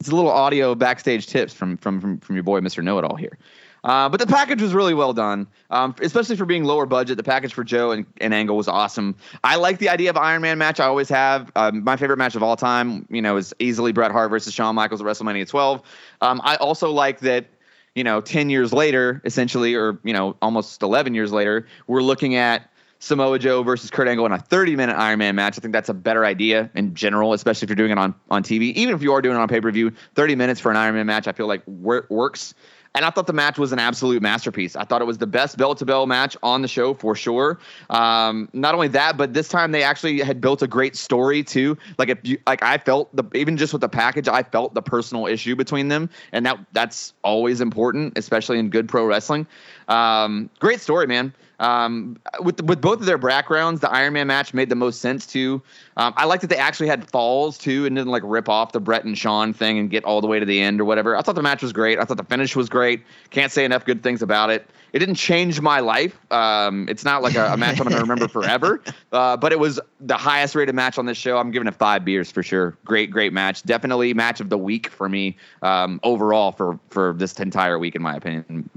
It's 0.00 0.10
a 0.10 0.14
little 0.14 0.30
audio 0.30 0.74
backstage 0.74 1.26
tips 1.26 1.52
from 1.54 1.76
from 1.78 2.00
from, 2.00 2.18
from 2.20 2.36
your 2.36 2.42
boy 2.44 2.60
Mr. 2.60 2.84
Know 2.84 2.98
It 2.98 3.04
All 3.04 3.16
here. 3.16 3.38
Uh, 3.84 4.08
but 4.08 4.18
the 4.18 4.26
package 4.26 4.60
was 4.60 4.74
really 4.74 4.94
well 4.94 5.12
done, 5.12 5.46
um, 5.70 5.94
especially 6.02 6.34
for 6.34 6.44
being 6.44 6.64
lower 6.64 6.86
budget. 6.86 7.16
The 7.16 7.22
package 7.22 7.54
for 7.54 7.62
Joe 7.62 7.92
and, 7.92 8.04
and 8.20 8.34
Angle 8.34 8.56
was 8.56 8.66
awesome. 8.66 9.14
I 9.44 9.56
like 9.56 9.78
the 9.78 9.88
idea 9.88 10.10
of 10.10 10.16
Iron 10.16 10.42
Man 10.42 10.58
match. 10.58 10.80
I 10.80 10.86
always 10.86 11.08
have. 11.08 11.52
Um, 11.54 11.84
my 11.84 11.96
favorite 11.96 12.16
match 12.16 12.34
of 12.34 12.42
all 12.42 12.56
time, 12.56 13.06
you 13.10 13.22
know, 13.22 13.36
is 13.36 13.54
easily 13.60 13.92
Bret 13.92 14.10
Hart 14.10 14.28
versus 14.30 14.52
Shawn 14.52 14.74
Michaels 14.74 15.00
at 15.00 15.06
WrestleMania 15.06 15.48
12. 15.48 15.82
Um, 16.20 16.40
I 16.44 16.56
also 16.56 16.90
like 16.90 17.20
that, 17.20 17.46
you 17.94 18.04
know, 18.04 18.20
10 18.20 18.50
years 18.50 18.72
later, 18.72 19.22
essentially, 19.24 19.74
or 19.74 19.98
you 20.04 20.12
know, 20.12 20.36
almost 20.42 20.82
11 20.82 21.14
years 21.14 21.32
later, 21.32 21.66
we're 21.86 22.02
looking 22.02 22.36
at 22.36 22.70
Samoa 22.98 23.38
Joe 23.38 23.62
versus 23.62 23.90
Kurt 23.90 24.08
Angle 24.08 24.26
in 24.26 24.32
a 24.32 24.38
30 24.38 24.76
minute 24.76 24.96
Iron 24.96 25.18
Man 25.18 25.34
match. 25.34 25.58
I 25.58 25.60
think 25.60 25.72
that's 25.72 25.88
a 25.88 25.94
better 25.94 26.24
idea 26.24 26.70
in 26.74 26.94
general, 26.94 27.32
especially 27.32 27.66
if 27.66 27.70
you're 27.70 27.76
doing 27.76 27.92
it 27.92 27.98
on, 27.98 28.14
on 28.30 28.42
TV. 28.42 28.72
Even 28.74 28.94
if 28.94 29.02
you 29.02 29.12
are 29.12 29.22
doing 29.22 29.36
it 29.36 29.38
on 29.38 29.48
pay 29.48 29.60
per 29.60 29.70
view, 29.70 29.92
30 30.14 30.34
minutes 30.34 30.60
for 30.60 30.70
an 30.70 30.76
Iron 30.76 30.94
Man 30.94 31.06
match, 31.06 31.28
I 31.28 31.32
feel 31.32 31.46
like 31.46 31.62
wor- 31.66 32.06
works. 32.08 32.54
And 32.94 33.04
I 33.04 33.10
thought 33.10 33.26
the 33.26 33.32
match 33.32 33.58
was 33.58 33.72
an 33.72 33.78
absolute 33.78 34.22
masterpiece. 34.22 34.76
I 34.76 34.84
thought 34.84 35.02
it 35.02 35.06
was 35.06 35.18
the 35.18 35.26
best 35.26 35.56
bell 35.58 35.74
to 35.74 35.84
bell 35.84 36.06
match 36.06 36.36
on 36.42 36.62
the 36.62 36.68
show 36.68 36.94
for 36.94 37.14
sure. 37.14 37.58
Um, 37.90 38.48
not 38.52 38.74
only 38.74 38.88
that, 38.88 39.16
but 39.16 39.34
this 39.34 39.48
time 39.48 39.72
they 39.72 39.82
actually 39.82 40.20
had 40.20 40.40
built 40.40 40.62
a 40.62 40.66
great 40.66 40.96
story 40.96 41.42
too. 41.42 41.76
Like 41.98 42.08
if 42.08 42.18
you 42.22 42.38
like, 42.46 42.62
I 42.62 42.78
felt 42.78 43.14
the 43.14 43.24
even 43.34 43.56
just 43.56 43.72
with 43.72 43.82
the 43.82 43.88
package, 43.88 44.28
I 44.28 44.42
felt 44.42 44.74
the 44.74 44.82
personal 44.82 45.26
issue 45.26 45.56
between 45.56 45.88
them, 45.88 46.08
and 46.32 46.46
that 46.46 46.58
that's 46.72 47.12
always 47.22 47.60
important, 47.60 48.16
especially 48.16 48.58
in 48.58 48.70
good 48.70 48.88
pro 48.88 49.04
wrestling. 49.04 49.46
Um, 49.88 50.50
great 50.58 50.80
story, 50.80 51.06
man. 51.06 51.34
Um, 51.58 52.18
with 52.40 52.62
with 52.62 52.80
both 52.80 53.00
of 53.00 53.06
their 53.06 53.18
backgrounds, 53.18 53.80
the 53.80 53.90
Iron 53.90 54.12
Man 54.12 54.26
match 54.26 54.52
made 54.52 54.68
the 54.68 54.74
most 54.74 55.00
sense 55.00 55.26
too. 55.26 55.62
Um, 55.96 56.12
I 56.16 56.26
like 56.26 56.40
that 56.42 56.48
they 56.48 56.56
actually 56.56 56.88
had 56.88 57.08
falls 57.10 57.56
too, 57.56 57.86
and 57.86 57.96
didn't 57.96 58.10
like 58.10 58.22
rip 58.24 58.48
off 58.48 58.72
the 58.72 58.80
Bret 58.80 59.04
and 59.04 59.16
Shawn 59.16 59.54
thing 59.54 59.78
and 59.78 59.90
get 59.90 60.04
all 60.04 60.20
the 60.20 60.26
way 60.26 60.38
to 60.38 60.46
the 60.46 60.60
end 60.60 60.80
or 60.80 60.84
whatever. 60.84 61.16
I 61.16 61.22
thought 61.22 61.34
the 61.34 61.42
match 61.42 61.62
was 61.62 61.72
great. 61.72 61.98
I 61.98 62.04
thought 62.04 62.18
the 62.18 62.24
finish 62.24 62.54
was 62.54 62.68
great. 62.68 63.02
Can't 63.30 63.50
say 63.50 63.64
enough 63.64 63.84
good 63.84 64.02
things 64.02 64.22
about 64.22 64.50
it. 64.50 64.68
It 64.92 65.00
didn't 65.00 65.16
change 65.16 65.60
my 65.60 65.80
life. 65.80 66.18
Um, 66.32 66.88
it's 66.88 67.04
not 67.04 67.22
like 67.22 67.34
a, 67.34 67.52
a 67.52 67.56
match 67.56 67.80
I'm 67.80 67.84
going 67.84 67.96
to 67.96 68.00
remember 68.00 68.28
forever, 68.28 68.82
uh, 69.12 69.36
but 69.36 69.52
it 69.52 69.58
was 69.58 69.80
the 70.00 70.16
highest 70.16 70.54
rated 70.54 70.74
match 70.74 70.98
on 70.98 71.06
this 71.06 71.18
show. 71.18 71.38
I'm 71.38 71.50
giving 71.50 71.68
it 71.68 71.74
five 71.74 72.04
beers 72.04 72.30
for 72.30 72.42
sure. 72.42 72.76
Great, 72.84 73.10
great 73.10 73.32
match. 73.32 73.62
Definitely 73.62 74.14
match 74.14 74.40
of 74.40 74.48
the 74.48 74.58
week 74.58 74.88
for 74.88 75.08
me 75.08 75.36
um, 75.62 76.00
overall 76.02 76.52
for 76.52 76.78
for 76.90 77.14
this 77.14 77.38
entire 77.40 77.78
week, 77.78 77.94
in 77.94 78.02
my 78.02 78.14
opinion. 78.14 78.68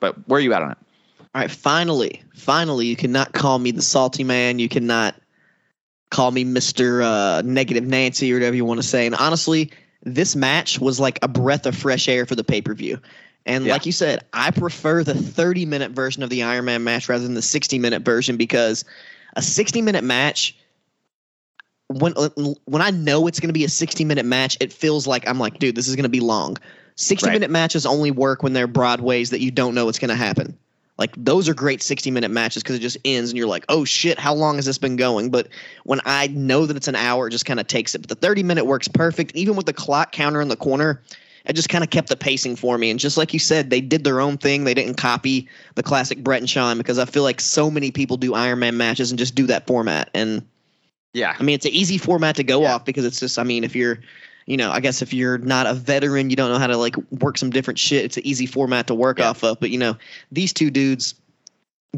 But 0.00 0.16
where 0.28 0.38
are 0.38 0.42
you 0.42 0.52
at 0.52 0.62
on 0.62 0.72
it? 0.72 0.78
All 1.38 1.44
right, 1.44 1.50
finally, 1.52 2.20
finally, 2.34 2.86
you 2.86 2.96
cannot 2.96 3.32
call 3.32 3.60
me 3.60 3.70
the 3.70 3.80
salty 3.80 4.24
man. 4.24 4.58
You 4.58 4.68
cannot 4.68 5.14
call 6.10 6.32
me 6.32 6.42
Mister 6.42 7.00
uh, 7.00 7.42
Negative 7.42 7.84
Nancy 7.84 8.32
or 8.32 8.36
whatever 8.36 8.56
you 8.56 8.64
want 8.64 8.82
to 8.82 8.86
say. 8.86 9.06
And 9.06 9.14
honestly, 9.14 9.70
this 10.02 10.34
match 10.34 10.80
was 10.80 10.98
like 10.98 11.20
a 11.22 11.28
breath 11.28 11.64
of 11.64 11.76
fresh 11.76 12.08
air 12.08 12.26
for 12.26 12.34
the 12.34 12.42
pay 12.42 12.60
per 12.60 12.74
view. 12.74 12.98
And 13.46 13.66
Yeah. 13.66 13.74
like 13.74 13.86
you 13.86 13.92
said, 13.92 14.24
I 14.32 14.50
prefer 14.50 15.04
the 15.04 15.14
30 15.14 15.64
minute 15.64 15.92
version 15.92 16.24
of 16.24 16.30
the 16.30 16.42
Iron 16.42 16.64
Man 16.64 16.82
match 16.82 17.08
rather 17.08 17.22
than 17.22 17.34
the 17.34 17.42
60 17.42 17.78
minute 17.78 18.02
version 18.02 18.36
because 18.36 18.84
a 19.36 19.40
60 19.40 19.80
minute 19.80 20.02
match. 20.02 20.56
When 21.86 22.14
when 22.64 22.82
I 22.82 22.90
know 22.90 23.28
it's 23.28 23.38
going 23.38 23.50
to 23.50 23.52
be 23.52 23.64
a 23.64 23.68
60 23.68 24.04
minute 24.04 24.26
match, 24.26 24.56
it 24.58 24.72
feels 24.72 25.06
like 25.06 25.28
I'm 25.28 25.38
like, 25.38 25.60
dude, 25.60 25.76
this 25.76 25.86
is 25.86 25.94
going 25.94 26.02
to 26.02 26.08
be 26.08 26.18
long. 26.18 26.56
60 26.96 27.28
Right. 27.28 27.32
minute 27.34 27.50
matches 27.50 27.86
only 27.86 28.10
work 28.10 28.42
when 28.42 28.54
they're 28.54 28.66
broadways 28.66 29.30
that 29.30 29.40
you 29.40 29.52
don't 29.52 29.76
know 29.76 29.84
what's 29.84 30.00
going 30.00 30.08
to 30.08 30.16
happen. 30.16 30.58
Like 30.98 31.14
those 31.16 31.48
are 31.48 31.54
great 31.54 31.80
60 31.80 32.10
minute 32.10 32.30
matches 32.30 32.62
because 32.62 32.76
it 32.76 32.80
just 32.80 32.96
ends 33.04 33.30
and 33.30 33.38
you're 33.38 33.46
like, 33.46 33.64
oh 33.68 33.84
shit, 33.84 34.18
how 34.18 34.34
long 34.34 34.56
has 34.56 34.66
this 34.66 34.78
been 34.78 34.96
going? 34.96 35.30
But 35.30 35.48
when 35.84 36.00
I 36.04 36.26
know 36.26 36.66
that 36.66 36.76
it's 36.76 36.88
an 36.88 36.96
hour, 36.96 37.28
it 37.28 37.30
just 37.30 37.46
kind 37.46 37.60
of 37.60 37.68
takes 37.68 37.94
it. 37.94 38.00
But 38.00 38.08
the 38.08 38.26
30 38.26 38.42
minute 38.42 38.66
works 38.66 38.88
perfect. 38.88 39.36
Even 39.36 39.54
with 39.54 39.66
the 39.66 39.72
clock 39.72 40.10
counter 40.10 40.40
in 40.40 40.48
the 40.48 40.56
corner, 40.56 41.00
it 41.46 41.52
just 41.54 41.68
kind 41.68 41.84
of 41.84 41.90
kept 41.90 42.08
the 42.08 42.16
pacing 42.16 42.56
for 42.56 42.76
me. 42.76 42.90
And 42.90 42.98
just 42.98 43.16
like 43.16 43.32
you 43.32 43.38
said, 43.38 43.70
they 43.70 43.80
did 43.80 44.02
their 44.02 44.20
own 44.20 44.38
thing. 44.38 44.64
They 44.64 44.74
didn't 44.74 44.96
copy 44.96 45.48
the 45.76 45.84
classic 45.84 46.18
Bret 46.24 46.40
and 46.40 46.50
Shawn 46.50 46.78
because 46.78 46.98
I 46.98 47.04
feel 47.04 47.22
like 47.22 47.40
so 47.40 47.70
many 47.70 47.92
people 47.92 48.16
do 48.16 48.34
Iron 48.34 48.58
Man 48.58 48.76
matches 48.76 49.12
and 49.12 49.18
just 49.18 49.36
do 49.36 49.46
that 49.46 49.66
format. 49.68 50.10
And 50.14 50.42
Yeah, 51.14 51.34
I 51.38 51.42
mean, 51.44 51.54
it's 51.54 51.64
an 51.64 51.72
easy 51.72 51.96
format 51.96 52.36
to 52.36 52.44
go 52.44 52.62
Yeah. 52.62 52.74
off 52.74 52.84
because 52.84 53.04
it's 53.04 53.20
just, 53.20 53.38
I 53.38 53.44
mean, 53.44 53.62
if 53.62 53.76
you're, 53.76 54.00
you 54.48 54.56
know, 54.56 54.70
I 54.72 54.80
guess 54.80 55.02
if 55.02 55.12
you're 55.12 55.36
not 55.36 55.66
a 55.66 55.74
veteran, 55.74 56.30
you 56.30 56.36
don't 56.36 56.50
know 56.50 56.58
how 56.58 56.66
to 56.66 56.76
like 56.78 56.96
work 57.20 57.36
some 57.36 57.50
different 57.50 57.78
shit. 57.78 58.06
It's 58.06 58.16
an 58.16 58.26
easy 58.26 58.46
format 58.46 58.86
to 58.86 58.94
work 58.94 59.18
Yeah. 59.18 59.28
off 59.28 59.44
of. 59.44 59.60
But 59.60 59.68
you 59.68 59.78
know, 59.78 59.94
these 60.32 60.54
two 60.54 60.70
dudes, 60.70 61.14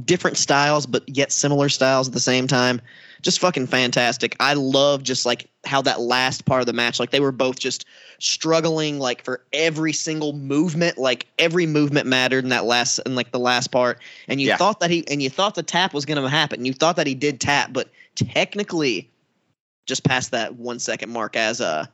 different 0.04 0.36
styles, 0.36 0.84
but 0.84 1.08
yet 1.08 1.30
similar 1.30 1.68
styles 1.68 2.08
at 2.08 2.14
the 2.14 2.20
same 2.20 2.48
time. 2.48 2.80
Just 3.22 3.38
fucking 3.38 3.68
fantastic. 3.68 4.34
I 4.40 4.54
love 4.54 5.04
just 5.04 5.24
like 5.26 5.46
how 5.64 5.80
that 5.82 6.00
last 6.00 6.44
part 6.44 6.60
of 6.60 6.66
the 6.66 6.72
match, 6.72 6.98
like 6.98 7.10
they 7.10 7.20
were 7.20 7.30
both 7.32 7.58
just 7.58 7.84
struggling 8.18 8.98
like 8.98 9.22
for 9.22 9.44
every 9.52 9.92
single 9.92 10.32
movement, 10.32 10.98
like 10.98 11.26
every 11.38 11.66
movement 11.66 12.08
mattered 12.08 12.42
in 12.44 12.50
that 12.50 12.64
last 12.64 12.98
in 13.00 13.14
like 13.14 13.30
the 13.30 13.38
last 13.38 13.70
part. 13.70 14.00
And 14.26 14.40
you 14.40 14.48
Yeah. 14.48 14.56
thought 14.56 14.80
that 14.80 14.90
he 14.90 15.06
and 15.08 15.22
you 15.22 15.30
thought 15.30 15.54
the 15.54 15.62
tap 15.62 15.94
was 15.94 16.04
gonna 16.04 16.28
happen. 16.28 16.64
You 16.64 16.72
thought 16.72 16.96
that 16.96 17.06
he 17.06 17.14
did 17.14 17.40
tap, 17.40 17.72
but 17.72 17.88
technically 18.16 19.08
just 19.86 20.02
past 20.02 20.32
that 20.32 20.56
one 20.56 20.80
second 20.80 21.10
mark 21.10 21.36
as 21.36 21.60
uh 21.60 21.86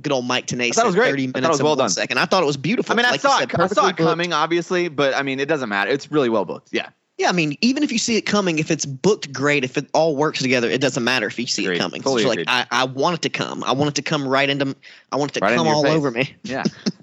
good 0.00 0.12
old 0.12 0.26
Mike 0.26 0.46
Tenay 0.46 0.68
it 0.70 0.84
was 0.84 0.94
great. 0.94 1.10
30 1.10 1.22
I 1.22 1.26
thought 1.26 1.34
minutes 1.34 1.50
was 1.52 1.62
well 1.62 1.76
done. 1.76 1.88
second. 1.88 2.18
I 2.18 2.24
thought 2.24 2.42
it 2.42 2.46
was 2.46 2.56
beautiful. 2.56 2.92
I 2.92 2.96
mean, 2.96 3.06
I 3.06 3.10
Like 3.12 3.20
saw 3.20 3.38
said, 3.38 3.52
it. 3.52 3.60
I 3.60 3.66
saw 3.68 3.86
it 3.86 3.96
booked. 3.96 3.98
coming, 3.98 4.32
obviously, 4.32 4.88
but 4.88 5.14
I 5.14 5.22
mean, 5.22 5.38
it 5.40 5.46
doesn't 5.46 5.68
matter. 5.68 5.90
It's 5.90 6.10
really 6.10 6.28
well 6.28 6.44
booked. 6.44 6.68
Yeah, 6.72 6.88
Yeah, 7.18 7.28
I 7.28 7.32
mean, 7.32 7.56
even 7.60 7.82
if 7.84 7.92
you 7.92 7.98
see 7.98 8.16
it 8.16 8.22
coming, 8.22 8.58
if 8.58 8.70
it's 8.72 8.84
booked 8.86 9.32
great, 9.32 9.62
if 9.62 9.76
it 9.78 9.88
all 9.94 10.16
works 10.16 10.40
together, 10.40 10.68
it 10.68 10.80
doesn't 10.80 11.04
matter 11.04 11.26
if 11.28 11.38
you 11.38 11.46
see 11.46 11.64
Agreed. 11.64 11.76
it 11.76 11.80
coming. 11.80 12.02
Fully 12.02 12.24
it's 12.24 12.28
like. 12.36 12.44
I, 12.48 12.66
I 12.72 12.84
want 12.84 13.14
it 13.16 13.22
to 13.22 13.28
come. 13.30 13.62
I 13.62 13.72
want 13.72 13.90
it 13.90 13.94
to 13.96 14.02
come 14.02 14.26
right 14.26 14.48
into. 14.50 14.74
I 15.12 15.16
want 15.16 15.30
it 15.30 15.34
to 15.34 15.40
Right 15.40 15.54
come 15.56 15.68
all 15.68 15.84
face. 15.84 15.92
over 15.92 16.10
me. 16.10 16.34
yeah. 16.42 16.64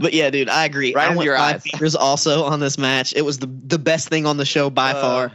but 0.00 0.12
yeah, 0.12 0.30
dude, 0.30 0.48
I 0.48 0.64
agree. 0.64 0.94
Right 0.94 1.10
I 1.10 1.14
went 1.14 1.24
your 1.24 1.36
five 1.36 1.62
eyes. 1.80 1.94
also 1.94 2.44
on 2.44 2.60
this 2.60 2.78
match. 2.78 3.12
It 3.14 3.22
was 3.22 3.38
the 3.38 3.46
the 3.46 3.78
best 3.78 4.08
thing 4.08 4.26
on 4.26 4.36
the 4.38 4.44
show 4.46 4.70
by 4.70 4.90
Uh. 4.92 5.00
far. 5.00 5.32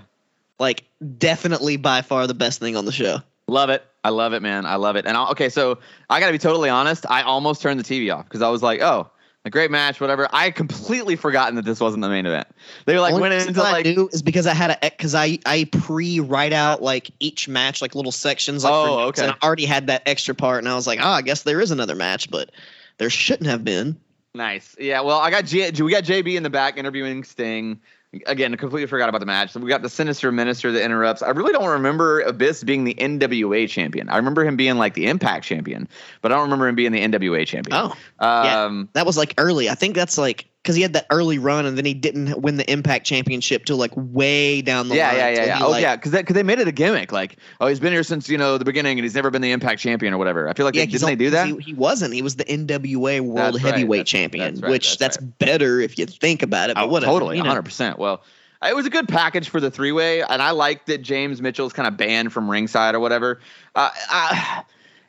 Like 0.60 0.84
definitely 1.18 1.78
by 1.78 2.02
far 2.04 2.28
the 2.28 2.34
best 2.36 2.60
thing 2.60 2.76
on 2.76 2.86
the 2.86 2.92
show. 2.92 3.18
Love 3.48 3.70
it. 3.70 3.86
I 4.04 4.10
love 4.10 4.34
it, 4.34 4.42
man. 4.42 4.66
I 4.66 4.76
love 4.76 4.96
it. 4.96 5.06
And 5.06 5.16
I'll, 5.16 5.32
okay, 5.32 5.50
so 5.50 5.80
I 6.10 6.20
got 6.20 6.28
to 6.28 6.32
be 6.34 6.38
totally 6.38 6.70
honest. 6.70 7.06
I 7.10 7.22
almost 7.24 7.62
turned 7.62 7.80
the 7.80 7.84
TV 7.84 8.14
off 8.14 8.26
because 8.26 8.42
I 8.42 8.50
was 8.50 8.62
like, 8.62 8.82
oh, 8.82 9.10
a 9.46 9.50
great 9.50 9.72
match, 9.72 10.00
whatever. 10.00 10.28
I 10.32 10.46
had 10.46 10.56
completely 10.56 11.16
forgotten 11.16 11.56
that 11.56 11.66
this 11.66 11.80
wasn't 11.80 12.02
the 12.02 12.10
main 12.10 12.26
event. 12.26 12.48
They 12.86 12.98
like 12.98 13.14
Only 13.14 13.30
went 13.30 13.50
into 13.50 13.62
I 13.62 13.72
like, 13.72 13.86
knew 13.86 14.10
is 14.14 14.22
because 14.22 14.48
I 14.48 14.54
had 14.54 14.72
a 14.72 14.78
because 14.82 15.14
I 15.16 15.38
I 15.46 15.68
pre 15.72 16.22
write 16.22 16.54
out 16.54 16.82
like 16.82 17.12
each 17.20 17.50
match 17.50 17.82
like 17.82 17.94
little 17.96 18.14
sections 18.14 18.64
like 18.64 18.74
Oh, 18.74 19.00
okay. 19.08 19.24
and 19.24 19.32
I 19.32 19.46
already 19.46 19.66
had 19.66 19.88
that 19.88 20.04
extra 20.06 20.34
part 20.34 20.60
and 20.60 20.70
I 20.70 20.76
was 20.76 20.88
like 20.88 21.00
oh 21.02 21.10
I 21.10 21.22
guess 21.22 21.44
there 21.44 21.60
is 21.60 21.72
another 21.72 21.96
match 21.96 22.32
but 22.32 22.52
there 23.00 23.10
shouldn't 23.10 23.50
have 23.50 23.66
been 23.66 24.00
nice. 24.34 24.76
Yeah. 24.80 25.02
Well, 25.02 25.20
I 25.20 25.30
got 25.30 25.44
G- 25.46 25.70
we 25.84 25.92
got 25.92 26.06
JB 26.06 26.36
in 26.38 26.44
the 26.44 26.50
back 26.50 26.78
interviewing 26.78 27.24
Sting. 27.26 27.82
Again, 28.28 28.54
I 28.54 28.58
completely 28.58 28.88
forgot 28.88 29.10
about 29.10 29.20
the 29.20 29.26
match. 29.26 29.52
So 29.52 29.60
we 29.60 29.70
got 29.70 29.82
the 29.82 29.90
Sinister 29.90 30.32
Minister 30.32 30.72
that 30.72 30.84
interrupts. 30.84 31.22
I 31.22 31.30
really 31.30 31.52
don't 31.52 31.70
remember 31.70 32.22
Abyss 32.22 32.64
being 32.64 32.84
the 32.84 32.94
NWA 32.96 33.68
champion. 33.68 34.10
I 34.10 34.18
remember 34.18 34.44
him 34.46 34.56
being 34.56 34.78
like 34.78 34.94
the 34.94 35.08
Impact 35.08 35.46
champion, 35.46 35.88
but 36.22 36.32
I 36.32 36.36
don't 36.36 36.44
remember 36.44 36.68
him 36.68 36.76
being 36.76 36.92
the 36.92 37.02
NWA 37.02 37.46
champion. 37.48 37.78
oh 37.78 37.96
yeah. 38.22 38.64
Um, 38.64 38.90
that 38.94 39.06
was 39.06 39.18
like 39.18 39.34
early 39.38 39.70
I 39.70 39.76
think 39.76 39.96
that's 39.96 40.18
like 40.18 40.48
because 40.64 40.78
he 40.78 40.82
had 40.82 40.94
that 40.94 41.06
early 41.10 41.38
run 41.40 41.66
and 41.66 41.78
then 41.78 41.84
he 41.84 41.94
didn't 41.94 42.42
win 42.42 42.56
the 42.56 42.72
Impact 42.72 43.06
Championship 43.06 43.66
till 43.66 43.76
like 43.76 43.92
way 43.96 44.62
down 44.62 44.88
the 44.88 44.96
yeah, 44.96 45.10
line. 45.10 45.18
yeah, 45.18 45.30
yeah, 45.30 45.46
yeah. 45.46 45.58
he, 45.58 45.64
Oh, 45.64 45.70
like- 45.72 45.82
yeah, 45.82 45.96
because 45.98 46.12
because 46.14 46.34
they 46.36 46.44
made 46.44 46.60
it 46.60 46.68
a 46.70 46.72
gimmick. 46.72 47.12
Like, 47.12 47.36
oh, 47.60 47.68
he's 47.68 47.82
been 47.82 47.92
here 47.92 48.04
since 48.04 48.30
you 48.30 48.38
know 48.38 48.58
the 48.58 48.64
beginning, 48.66 48.98
and 48.98 49.04
he's 49.04 49.14
never 49.14 49.30
been 49.30 49.42
the 49.42 49.52
Impact 49.52 49.82
champion 49.82 50.14
or 50.14 50.18
whatever. 50.18 50.48
I 50.48 50.54
feel 50.54 50.66
like 50.66 50.74
Yeah, 50.76 50.86
they, 50.86 50.92
didn't 50.92 51.06
they 51.08 51.16
do 51.16 51.30
that? 51.32 51.48
He, 51.48 51.58
he 51.58 51.74
wasn't. 51.74 52.14
He 52.14 52.22
was 52.22 52.38
the 52.38 52.46
NWA 52.46 53.20
World 53.20 53.56
That's 53.56 53.64
right, 53.64 53.74
Heavyweight 53.74 54.00
that's- 54.00 54.10
Champion, 54.10 54.54
that's 54.56 54.62
right, 54.64 54.72
which 54.72 54.98
that's 54.98 55.18
that's, 55.18 55.32
better 55.38 55.82
if 55.82 55.98
you 56.00 56.06
think 56.06 56.44
about 56.44 56.70
it. 56.70 56.76
But 56.76 56.86
Oh, 56.86 56.88
whatever, 56.88 57.12
totally, 57.12 57.38
you 57.38 57.44
know. 57.44 57.54
100%. 57.54 57.98
Well, 57.98 58.24
it 58.66 58.74
was 58.74 58.86
a 58.86 58.90
good 58.90 59.10
package 59.10 59.50
for 59.50 59.60
the 59.60 59.70
three 59.70 59.92
way, 59.92 60.22
and 60.24 60.42
I 60.42 60.52
like 60.52 60.86
that 60.86 61.02
James 61.02 61.42
Mitchell's 61.42 61.74
kind 61.74 61.88
of 61.90 61.98
banned 61.98 62.32
from 62.32 62.50
ringside 62.50 62.96
or 62.96 63.02
whatever. 63.02 63.42
Uh, 63.76 63.90
I, 64.10 64.64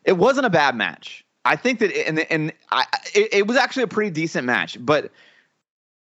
it 0.04 0.14
wasn't 0.18 0.46
a 0.46 0.50
bad 0.50 0.74
match. 0.74 1.24
I 1.44 1.54
think 1.54 1.78
that, 1.78 1.92
and 2.08 2.18
and 2.18 2.52
I, 2.72 2.86
it, 3.14 3.28
it 3.32 3.46
was 3.46 3.56
actually 3.56 3.84
a 3.84 3.86
pretty 3.88 4.10
decent 4.10 4.46
match, 4.46 4.76
but 4.80 5.12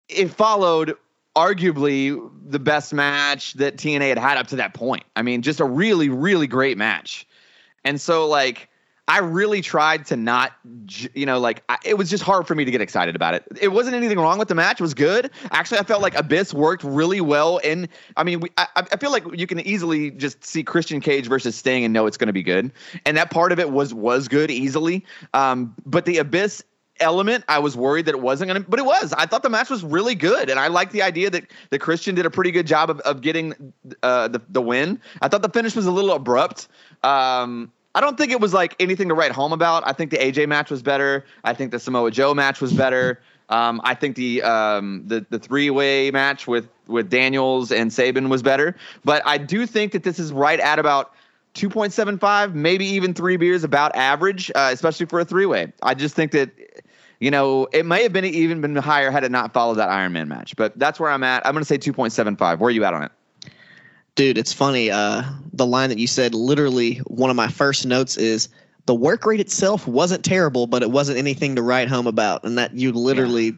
it 0.09 0.29
followed 0.29 0.95
arguably 1.35 2.19
the 2.47 2.59
best 2.59 2.93
match 2.93 3.53
that 3.53 3.77
TNA 3.77 4.09
had 4.09 4.17
had 4.17 4.37
up 4.37 4.47
to 4.47 4.55
that 4.57 4.73
point. 4.73 5.03
I 5.15 5.21
mean, 5.21 5.43
just 5.43 5.59
a 5.59 5.65
really, 5.65 6.09
really 6.09 6.47
great 6.47 6.77
match. 6.77 7.27
And 7.83 8.01
so, 8.01 8.27
like, 8.27 8.69
I 9.09 9.19
really 9.19 9.61
tried 9.61 10.05
to 10.07 10.17
not, 10.17 10.51
you 11.13 11.25
know, 11.25 11.39
like 11.39 11.63
I, 11.69 11.77
it 11.85 11.93
was 11.93 12.09
just 12.09 12.23
hard 12.23 12.45
for 12.45 12.55
me 12.55 12.65
to 12.65 12.71
get 12.71 12.81
excited 12.81 13.15
about 13.15 13.35
it. 13.35 13.45
It 13.61 13.69
wasn't 13.69 13.95
anything 13.95 14.19
wrong 14.19 14.37
with 14.37 14.49
the 14.49 14.55
match; 14.55 14.81
it 14.81 14.83
was 14.83 14.93
good. 14.93 15.31
Actually, 15.51 15.79
I 15.79 15.83
felt 15.83 16.01
like 16.01 16.13
Abyss 16.15 16.53
worked 16.53 16.83
really 16.83 17.21
well. 17.21 17.61
And 17.63 17.87
I 18.17 18.25
mean, 18.25 18.41
we, 18.41 18.49
I, 18.57 18.67
I 18.75 18.97
feel 18.97 19.11
like 19.11 19.23
you 19.33 19.47
can 19.47 19.61
easily 19.61 20.11
just 20.11 20.43
see 20.43 20.61
Christian 20.61 20.99
Cage 20.99 21.27
versus 21.27 21.55
Sting 21.55 21.85
and 21.85 21.93
know 21.93 22.05
it's 22.05 22.17
going 22.17 22.27
to 22.27 22.33
be 22.33 22.43
good. 22.43 22.73
And 23.05 23.15
that 23.15 23.31
part 23.31 23.53
of 23.53 23.59
it 23.59 23.71
was 23.71 23.93
was 23.93 24.27
good 24.27 24.51
easily. 24.51 25.05
Um, 25.33 25.73
but 25.85 26.03
the 26.03 26.17
Abyss 26.17 26.63
element, 26.99 27.43
I 27.47 27.59
was 27.59 27.75
worried 27.75 28.05
that 28.05 28.15
it 28.15 28.21
wasn't 28.21 28.49
going 28.49 28.63
to, 28.63 28.69
but 28.69 28.79
it 28.79 28.85
was. 28.85 29.13
I 29.13 29.25
thought 29.25 29.43
the 29.43 29.49
match 29.49 29.69
was 29.69 29.83
really 29.83 30.15
good, 30.15 30.49
and 30.49 30.59
I 30.59 30.67
like 30.67 30.91
the 30.91 31.01
idea 31.01 31.29
that 31.29 31.45
that 31.69 31.79
Christian 31.79 32.15
did 32.15 32.25
a 32.25 32.29
pretty 32.29 32.51
good 32.51 32.67
job 32.67 32.89
of, 32.89 32.99
of 33.01 33.21
getting 33.21 33.73
uh, 34.03 34.27
the 34.27 34.41
the 34.49 34.61
win. 34.61 34.99
I 35.21 35.27
thought 35.27 35.41
the 35.41 35.49
finish 35.49 35.75
was 35.75 35.85
a 35.85 35.91
little 35.91 36.11
abrupt. 36.11 36.67
Um, 37.03 37.71
I 37.95 38.01
don't 38.01 38.17
think 38.17 38.31
it 38.31 38.39
was 38.39 38.53
like 38.53 38.75
anything 38.79 39.07
to 39.09 39.15
write 39.15 39.31
home 39.31 39.53
about. 39.53 39.87
I 39.87 39.93
think 39.93 40.11
the 40.11 40.17
AJ 40.17 40.47
match 40.47 40.69
was 40.69 40.81
better. 40.81 41.25
I 41.43 41.53
think 41.53 41.71
the 41.71 41.79
Samoa 41.79 42.11
Joe 42.11 42.33
match 42.33 42.61
was 42.61 42.73
better. 42.73 43.19
Um, 43.49 43.81
I 43.83 43.95
think 43.95 44.15
the 44.15 44.43
um, 44.43 45.03
the 45.07 45.25
the 45.29 45.39
three 45.39 45.69
way 45.69 46.11
match 46.11 46.47
with 46.47 46.69
with 46.87 47.09
Daniels 47.09 47.71
and 47.71 47.91
Sabin 47.91 48.29
was 48.29 48.43
better. 48.43 48.75
But 49.03 49.21
I 49.25 49.37
do 49.37 49.65
think 49.65 49.93
that 49.93 50.03
this 50.03 50.19
is 50.19 50.31
right 50.31 50.59
at 50.59 50.79
about 50.79 51.13
2.75, 51.57 52.53
maybe 52.53 52.85
even 52.85 53.13
three 53.13 53.35
beers, 53.35 53.63
about 53.63 53.95
average, 53.95 54.51
uh, 54.53 54.69
especially 54.71 55.07
for 55.07 55.19
a 55.19 55.25
three 55.25 55.45
way. 55.45 55.73
I 55.81 55.95
just 55.95 56.15
think 56.15 56.31
that 56.33 56.51
you 57.19 57.31
know, 57.31 57.67
it 57.73 57.85
may 57.85 58.03
have 58.03 58.13
been 58.13 58.25
even 58.25 58.61
been 58.61 58.75
higher 58.75 59.09
had 59.09 59.23
it 59.23 59.31
not 59.31 59.53
followed 59.53 59.75
that 59.75 59.89
Iron 59.89 60.13
Man 60.13 60.27
match. 60.27 60.55
But 60.55 60.77
that's 60.77 60.99
where 60.99 61.09
I'm 61.09 61.23
at. 61.23 61.45
I'm 61.45 61.53
going 61.53 61.63
to 61.63 61.65
say 61.65 61.77
2.75. 61.77 62.59
Where 62.59 62.67
are 62.67 62.71
you 62.71 62.83
at 62.83 62.93
on 62.93 63.03
it? 63.03 63.11
Dude, 64.15 64.37
it's 64.37 64.53
funny. 64.53 64.89
Uh, 64.91 65.23
the 65.53 65.65
line 65.65 65.89
that 65.89 65.99
you 65.99 66.07
said, 66.07 66.33
literally, 66.33 66.95
one 67.07 67.29
of 67.29 67.35
my 67.35 67.47
first 67.47 67.85
notes 67.85 68.17
is 68.17 68.49
the 68.85 68.95
work 68.95 69.25
rate 69.25 69.39
itself 69.39 69.87
wasn't 69.87 70.23
terrible, 70.23 70.65
but 70.65 70.81
it 70.81 70.91
wasn't 70.91 71.17
anything 71.17 71.55
to 71.55 71.61
write 71.61 71.87
home 71.87 72.07
about. 72.07 72.43
And 72.43 72.57
that 72.57 72.73
you 72.73 72.91
literally 72.91 73.57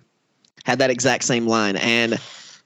had 0.65 0.79
that 0.79 0.89
exact 0.89 1.23
same 1.23 1.47
line. 1.47 1.75
And 1.77 2.19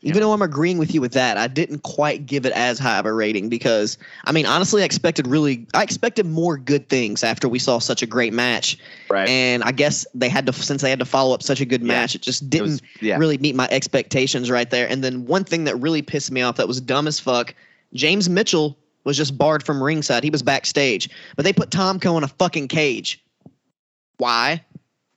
even 0.03 0.21
though 0.21 0.33
I'm 0.33 0.41
agreeing 0.41 0.77
with 0.77 0.93
you 0.93 0.99
with 1.01 1.13
that, 1.13 1.37
I 1.37 1.47
didn't 1.47 1.83
quite 1.83 2.25
give 2.25 2.45
it 2.45 2.51
as 2.53 2.77
high 2.77 2.99
of 2.99 3.05
a 3.05 3.13
rating 3.13 3.47
because, 3.49 3.97
I 4.25 4.31
mean, 4.33 4.45
honestly, 4.45 4.81
I 4.81 4.85
expected 4.85 5.25
really, 5.27 5.65
I 5.73 5.81
expected 5.81 6.25
more 6.25 6.57
good 6.57 6.89
things 6.89 7.23
after 7.23 7.47
we 7.47 7.57
saw 7.57 7.79
such 7.79 8.01
a 8.01 8.05
great 8.05 8.33
match. 8.33 8.77
Right. 9.09 9.27
And 9.29 9.63
I 9.63 9.71
guess 9.71 10.05
they 10.13 10.27
had 10.29 10.45
to, 10.45 10.53
since 10.53 10.81
they 10.81 10.89
had 10.89 10.99
to 10.99 11.05
follow 11.05 11.33
up 11.33 11.41
such 11.41 11.61
a 11.61 11.65
good 11.65 11.81
Yeah. 11.81 11.87
match, 11.87 12.15
it 12.15 12.21
just 12.21 12.49
didn't 12.49 12.67
was- 12.67 12.81
yeah. 13.01 13.17
really 13.17 13.37
meet 13.37 13.55
my 13.55 13.67
expectations 13.71 14.51
right 14.51 14.69
there. 14.69 14.87
And 14.89 15.03
then 15.03 15.25
one 15.25 15.45
thing 15.45 15.63
that 15.63 15.77
really 15.77 16.01
pissed 16.01 16.31
me 16.31 16.41
off 16.41 16.57
that 16.57 16.67
was 16.67 16.81
dumb 16.81 17.07
as 17.07 17.19
fuck, 17.19 17.55
James 17.93 18.29
Mitchell 18.29 18.77
was 19.05 19.15
just 19.17 19.37
barred 19.37 19.63
from 19.63 19.81
ringside. 19.81 20.23
He 20.23 20.29
was 20.29 20.43
backstage, 20.43 21.09
but 21.35 21.45
they 21.45 21.53
put 21.53 21.69
Tomko 21.69 22.17
in 22.17 22.23
a 22.23 22.27
fucking 22.27 22.67
cage. 22.67 23.23
Why? 24.17 24.63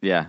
Yeah. 0.01 0.26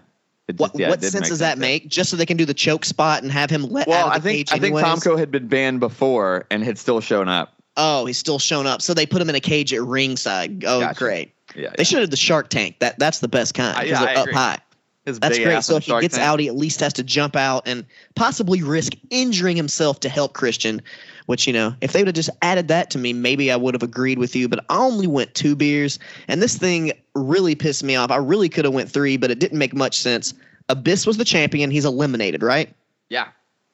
Just- 0.50 0.60
What 0.60 0.72
yeah, 0.80 0.90
what 0.90 1.04
sense 1.04 1.30
does 1.30 1.40
that 1.40 1.58
make? 1.58 1.90
Just 1.90 2.10
so 2.10 2.16
they 2.16 2.26
can 2.26 2.38
do 2.38 2.46
the 2.46 2.54
choke 2.54 2.86
spot 2.86 3.22
and 3.24 3.32
have 3.32 3.50
him 3.50 3.64
let 3.70 3.88
Well, 3.88 4.06
out 4.08 4.14
I 4.14 4.16
of 4.18 4.24
the 4.24 4.30
think 4.30 4.48
cage 4.48 4.58
I 4.58 4.60
think 4.62 4.76
anyways? 4.78 4.86
Tomko 5.04 5.20
had 5.20 5.30
been 5.32 5.48
banned 5.48 5.80
before 5.82 6.46
and 6.50 6.64
had 6.64 6.78
still 6.78 7.02
shown 7.02 7.28
up. 7.28 7.54
Oh, 7.76 8.06
he's 8.06 8.18
still 8.18 8.40
shown 8.40 8.66
up. 8.66 8.82
So 8.82 8.94
they 8.94 9.06
put 9.06 9.22
him 9.22 9.30
in 9.30 9.36
a 9.36 9.40
cage 9.40 9.74
at 9.74 9.82
ringside. 9.84 10.64
Oh, 10.66 10.80
Gotcha. 10.80 10.98
great. 11.00 11.34
Yeah. 11.56 11.70
They 11.78 11.84
should 11.84 12.00
have 12.02 12.10
the 12.10 12.18
Shark 12.18 12.50
Tank. 12.50 12.80
That 12.80 12.98
that's 12.98 13.20
the 13.20 13.28
best 13.28 13.54
kind 13.54 13.76
because 13.76 13.90
yeah, 13.92 14.00
they're 14.00 14.10
I 14.10 14.16
up 14.16 14.24
agree. 14.24 14.34
high. 14.34 14.58
His 15.06 15.20
That's 15.20 15.38
great. 15.40 15.64
So 15.64 15.78
if 15.78 15.86
he 15.86 16.00
gets 16.02 16.16
Tank. 16.16 16.28
out, 16.28 16.40
he 16.40 16.48
at 16.50 16.56
least 16.56 16.82
has 16.82 16.92
to 16.94 17.04
jump 17.04 17.36
out 17.38 17.64
and 17.66 17.86
possibly 18.16 18.62
risk 18.62 18.94
injuring 19.10 19.56
himself 19.56 20.02
to 20.02 20.10
help 20.10 20.34
Christian. 20.34 20.82
Which 21.28 21.46
you 21.46 21.54
know, 21.54 21.76
if 21.82 21.92
they 21.92 22.00
would 22.00 22.08
have 22.08 22.16
just 22.16 22.30
added 22.42 22.70
that 22.70 22.90
to 22.92 22.98
me, 22.98 23.14
maybe 23.14 23.52
I 23.52 23.58
would 23.58 23.74
have 23.74 23.84
agreed 23.84 24.18
with 24.18 24.36
you. 24.36 24.48
But 24.48 24.66
I 24.70 24.78
only 24.78 25.08
went 25.08 25.36
two 25.36 25.56
beers, 25.56 26.00
and 26.28 26.42
this 26.42 26.58
thing 26.58 26.94
really 27.16 27.54
pissed 27.54 27.84
me 27.84 27.96
off. 27.96 28.12
I 28.12 28.16
really 28.16 28.50
could 28.50 28.66
have 28.66 28.74
went 28.74 28.90
three, 28.90 29.18
but 29.18 29.30
it 29.30 29.40
didn't 29.40 29.60
make 29.60 29.76
much 29.76 30.00
sense. 30.00 30.34
Abyss 30.70 31.06
was 31.06 31.18
the 31.18 31.26
champion. 31.26 31.70
He's 31.70 31.86
eliminated, 31.86 32.44
right? 32.44 32.74
Yeah. 33.10 33.28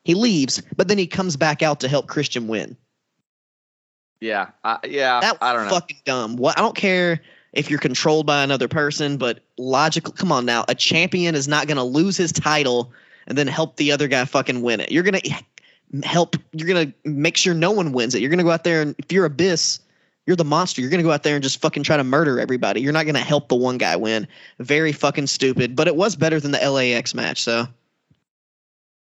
He 0.03 0.15
leaves, 0.15 0.61
but 0.75 0.87
then 0.87 0.97
he 0.97 1.07
comes 1.07 1.37
back 1.37 1.61
out 1.61 1.79
to 1.81 1.87
help 1.87 2.07
Christian 2.07 2.47
win. 2.47 2.75
Yeah. 4.19 4.49
Uh, 4.63 4.77
yeah. 4.83 5.19
That 5.19 5.37
I 5.41 5.53
don't 5.53 5.65
know. 5.65 5.71
fucking 5.71 6.01
dumb. 6.05 6.37
What 6.37 6.57
I 6.57 6.61
don't 6.61 6.75
care 6.75 7.21
if 7.53 7.69
you're 7.69 7.79
controlled 7.79 8.25
by 8.25 8.43
another 8.43 8.67
person, 8.67 9.17
but 9.17 9.41
logical. 9.57 10.13
Come 10.13 10.31
on 10.31 10.45
now, 10.45 10.65
a 10.67 10.75
champion 10.75 11.35
is 11.35 11.47
not 11.47 11.67
going 11.67 11.77
to 11.77 11.83
lose 11.83 12.17
his 12.17 12.31
title 12.31 12.91
and 13.27 13.37
then 13.37 13.47
help 13.47 13.77
the 13.77 13.91
other 13.91 14.07
guy 14.07 14.25
fucking 14.25 14.61
win 14.61 14.79
it. 14.79 14.91
You're 14.91 15.03
gonna 15.03 15.21
help. 16.01 16.35
You're 16.51 16.67
gonna 16.67 16.93
make 17.03 17.37
sure 17.37 17.53
no 17.53 17.71
one 17.71 17.91
wins 17.91 18.15
it. 18.15 18.21
You're 18.21 18.29
gonna 18.29 18.43
go 18.43 18.51
out 18.51 18.63
there 18.63 18.81
and 18.81 18.95
if 18.97 19.11
you're 19.11 19.25
Abyss, 19.25 19.79
you're 20.25 20.35
the 20.35 20.45
monster. 20.45 20.81
You're 20.81 20.89
gonna 20.89 21.03
go 21.03 21.11
out 21.11 21.23
there 21.23 21.35
and 21.35 21.43
just 21.43 21.61
fucking 21.61 21.83
try 21.83 21.97
to 21.97 22.03
murder 22.03 22.39
everybody. 22.39 22.81
You're 22.81 22.93
not 22.93 23.05
gonna 23.05 23.19
help 23.19 23.49
the 23.49 23.55
one 23.55 23.77
guy 23.77 23.95
win. 23.95 24.27
Very 24.59 24.91
fucking 24.91 25.27
stupid. 25.27 25.75
But 25.75 25.87
it 25.87 25.95
was 25.95 26.15
better 26.15 26.39
than 26.39 26.51
the 26.51 26.69
LAX 26.69 27.13
match. 27.13 27.43
So 27.43 27.67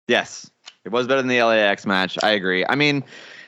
Yes. 0.08 0.50
It 0.84 0.92
was 0.92 1.06
better 1.06 1.22
than 1.22 1.28
the 1.28 1.42
LAX 1.42 1.86
match. 1.86 2.18
I 2.22 2.32
agree. 2.32 2.64
I 2.68 2.74
mean, 2.74 3.04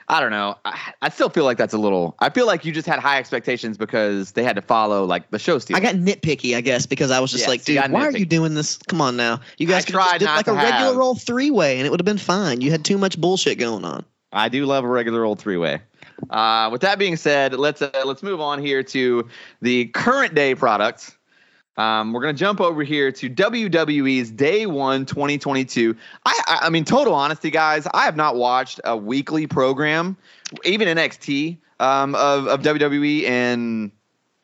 I 0.09 0.21
don't 0.21 0.31
know. 0.31 0.57
I, 0.65 0.93
I 1.03 1.09
still 1.09 1.29
feel 1.29 1.45
like 1.45 1.59
that's 1.59 1.75
a 1.75 1.79
little. 1.79 2.15
I 2.21 2.31
feel 2.31 2.47
like 2.47 2.65
you 2.65 2.73
just 2.73 2.87
had 2.87 3.01
high 3.01 3.19
expectations 3.19 3.77
because 3.77 4.33
they 4.33 4.45
had 4.45 4.55
to 4.57 4.63
follow 4.63 5.05
like 5.05 5.31
the 5.31 5.39
show 5.39 5.59
steal. 5.59 5.77
I 5.77 5.81
got 5.81 5.97
nitpicky, 5.97 6.57
I 6.57 6.61
guess, 6.61 6.87
because 6.87 7.11
I 7.11 7.19
was 7.19 7.31
just 7.33 7.43
Yes, 7.43 7.49
like, 7.49 7.65
dude, 7.65 7.91
why 7.91 8.07
are 8.07 8.13
you 8.17 8.27
doing 8.27 8.55
this? 8.55 8.79
Come 8.89 9.01
on 9.01 9.17
now. 9.17 9.41
You 9.59 9.67
guys 9.67 9.85
could 9.85 9.97
have 9.97 10.19
did 10.19 10.27
like 10.27 10.47
a 10.47 10.53
regular 10.53 10.73
have- 10.79 10.97
roll 10.97 11.17
three 11.17 11.51
way 11.51 11.79
and 11.79 11.87
it 11.87 11.91
would 11.91 12.01
have 12.01 12.05
been 12.07 12.19
fine. 12.19 12.61
You 12.61 12.71
had 12.71 12.85
too 12.85 12.99
much 12.99 13.21
bullshit 13.21 13.59
going 13.59 13.85
on. 13.85 14.05
I 14.33 14.49
do 14.49 14.67
love 14.67 14.85
a 14.85 14.89
regular 14.89 15.25
old 15.25 15.39
three 15.39 15.57
way. 15.57 15.81
Uh, 16.31 16.69
with 16.73 16.81
that 16.83 16.99
being 16.99 17.17
said, 17.17 17.55
let's 17.55 17.83
uh, 17.83 17.91
let's 18.05 18.23
move 18.23 18.41
on 18.41 18.59
here 18.59 18.83
to 18.83 19.29
the 19.61 19.87
current 19.87 20.35
day 20.35 20.55
product. 20.55 21.16
Um, 21.77 22.13
we're 22.13 22.23
gonna 22.23 22.33
jump 22.33 22.61
over 22.61 22.83
here 22.83 23.13
to 23.13 23.29
WWE's 23.29 24.31
Day 24.31 24.67
One 24.67 25.05
2022. 25.05 25.97
I, 26.25 26.43
I 26.47 26.59
I 26.67 26.71
mean, 26.71 26.85
total 26.85 27.15
honesty, 27.15 27.51
guys, 27.51 27.87
I 27.93 28.05
have 28.05 28.17
not 28.17 28.37
watched 28.37 28.81
a 28.85 28.97
weekly 28.97 29.47
program, 29.47 30.17
even 30.65 30.89
NXT 30.89 31.59
um, 31.81 32.15
of 32.15 32.47
of 32.47 32.63
WWE 32.63 33.23
in 33.23 33.93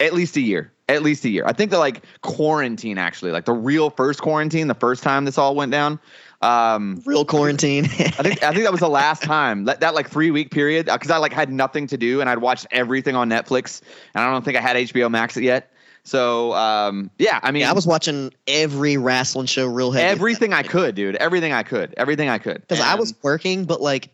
at 0.01 0.13
least 0.13 0.37
a 0.37 0.41
year. 0.41 0.73
At 0.89 1.03
least 1.03 1.25
a 1.25 1.31
year. 1.31 1.45
I 1.47 1.53
think 1.53 1.71
the 1.71 1.79
like 1.79 2.05
quarantine 2.21 2.99
actually, 2.99 3.31
like 3.31 3.47
the 3.47 3.55
real 3.55 3.89
first 3.89 4.21
quarantine, 4.21 4.67
the 4.67 4.75
first 4.75 5.03
time 5.03 5.25
this 5.25 5.39
all 5.39 5.55
went 5.55 5.73
down. 5.73 5.99
Um, 6.43 7.01
Real 7.07 7.25
quarantine. 7.25 7.85
I 7.85 7.89
think 7.89 8.43
I 8.43 8.53
think 8.53 8.65
that 8.65 8.73
was 8.73 8.81
the 8.81 8.91
last 8.91 9.23
time 9.23 9.65
that, 9.67 9.81
that 9.81 9.95
like 9.95 10.11
three 10.11 10.33
week 10.33 10.51
period 10.51 10.87
because 10.87 11.11
I 11.11 11.19
like 11.19 11.33
had 11.33 11.51
nothing 11.53 11.87
to 11.87 11.97
do 11.97 12.21
and 12.21 12.29
I'd 12.29 12.39
watched 12.39 12.67
everything 12.73 13.15
on 13.15 13.31
Netflix 13.31 13.81
and 14.13 14.25
I 14.25 14.31
don't 14.31 14.45
think 14.45 14.59
I 14.59 14.61
had 14.61 14.77
HBO 14.77 15.09
Max 15.11 15.37
yet. 15.37 15.72
So 16.05 16.53
um, 16.55 17.11
yeah, 17.19 17.39
I 17.43 17.53
mean, 17.53 17.61
yeah, 17.63 17.71
I 17.71 17.75
was 17.75 17.87
watching 17.87 18.33
every 18.47 18.97
wrestling 18.97 19.47
show 19.47 19.67
real 19.67 19.93
heavy. 19.93 20.07
everything 20.09 20.53
I 20.53 20.63
could, 20.63 20.95
dude. 20.95 21.17
Everything 21.17 21.53
I 21.53 21.63
could. 21.63 21.95
Everything 21.97 22.29
I 22.29 22.39
could. 22.39 22.61
because 22.61 22.81
I 22.81 22.97
was 22.97 23.15
working, 23.23 23.65
but 23.65 23.81
like 23.81 24.11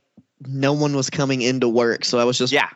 no 0.47 0.75
one 0.75 0.95
was 0.95 1.11
coming 1.11 1.41
into 1.43 1.69
work, 1.69 2.05
so 2.05 2.19
I 2.19 2.25
was 2.25 2.39
just 2.39 2.53
yeah. 2.53 2.69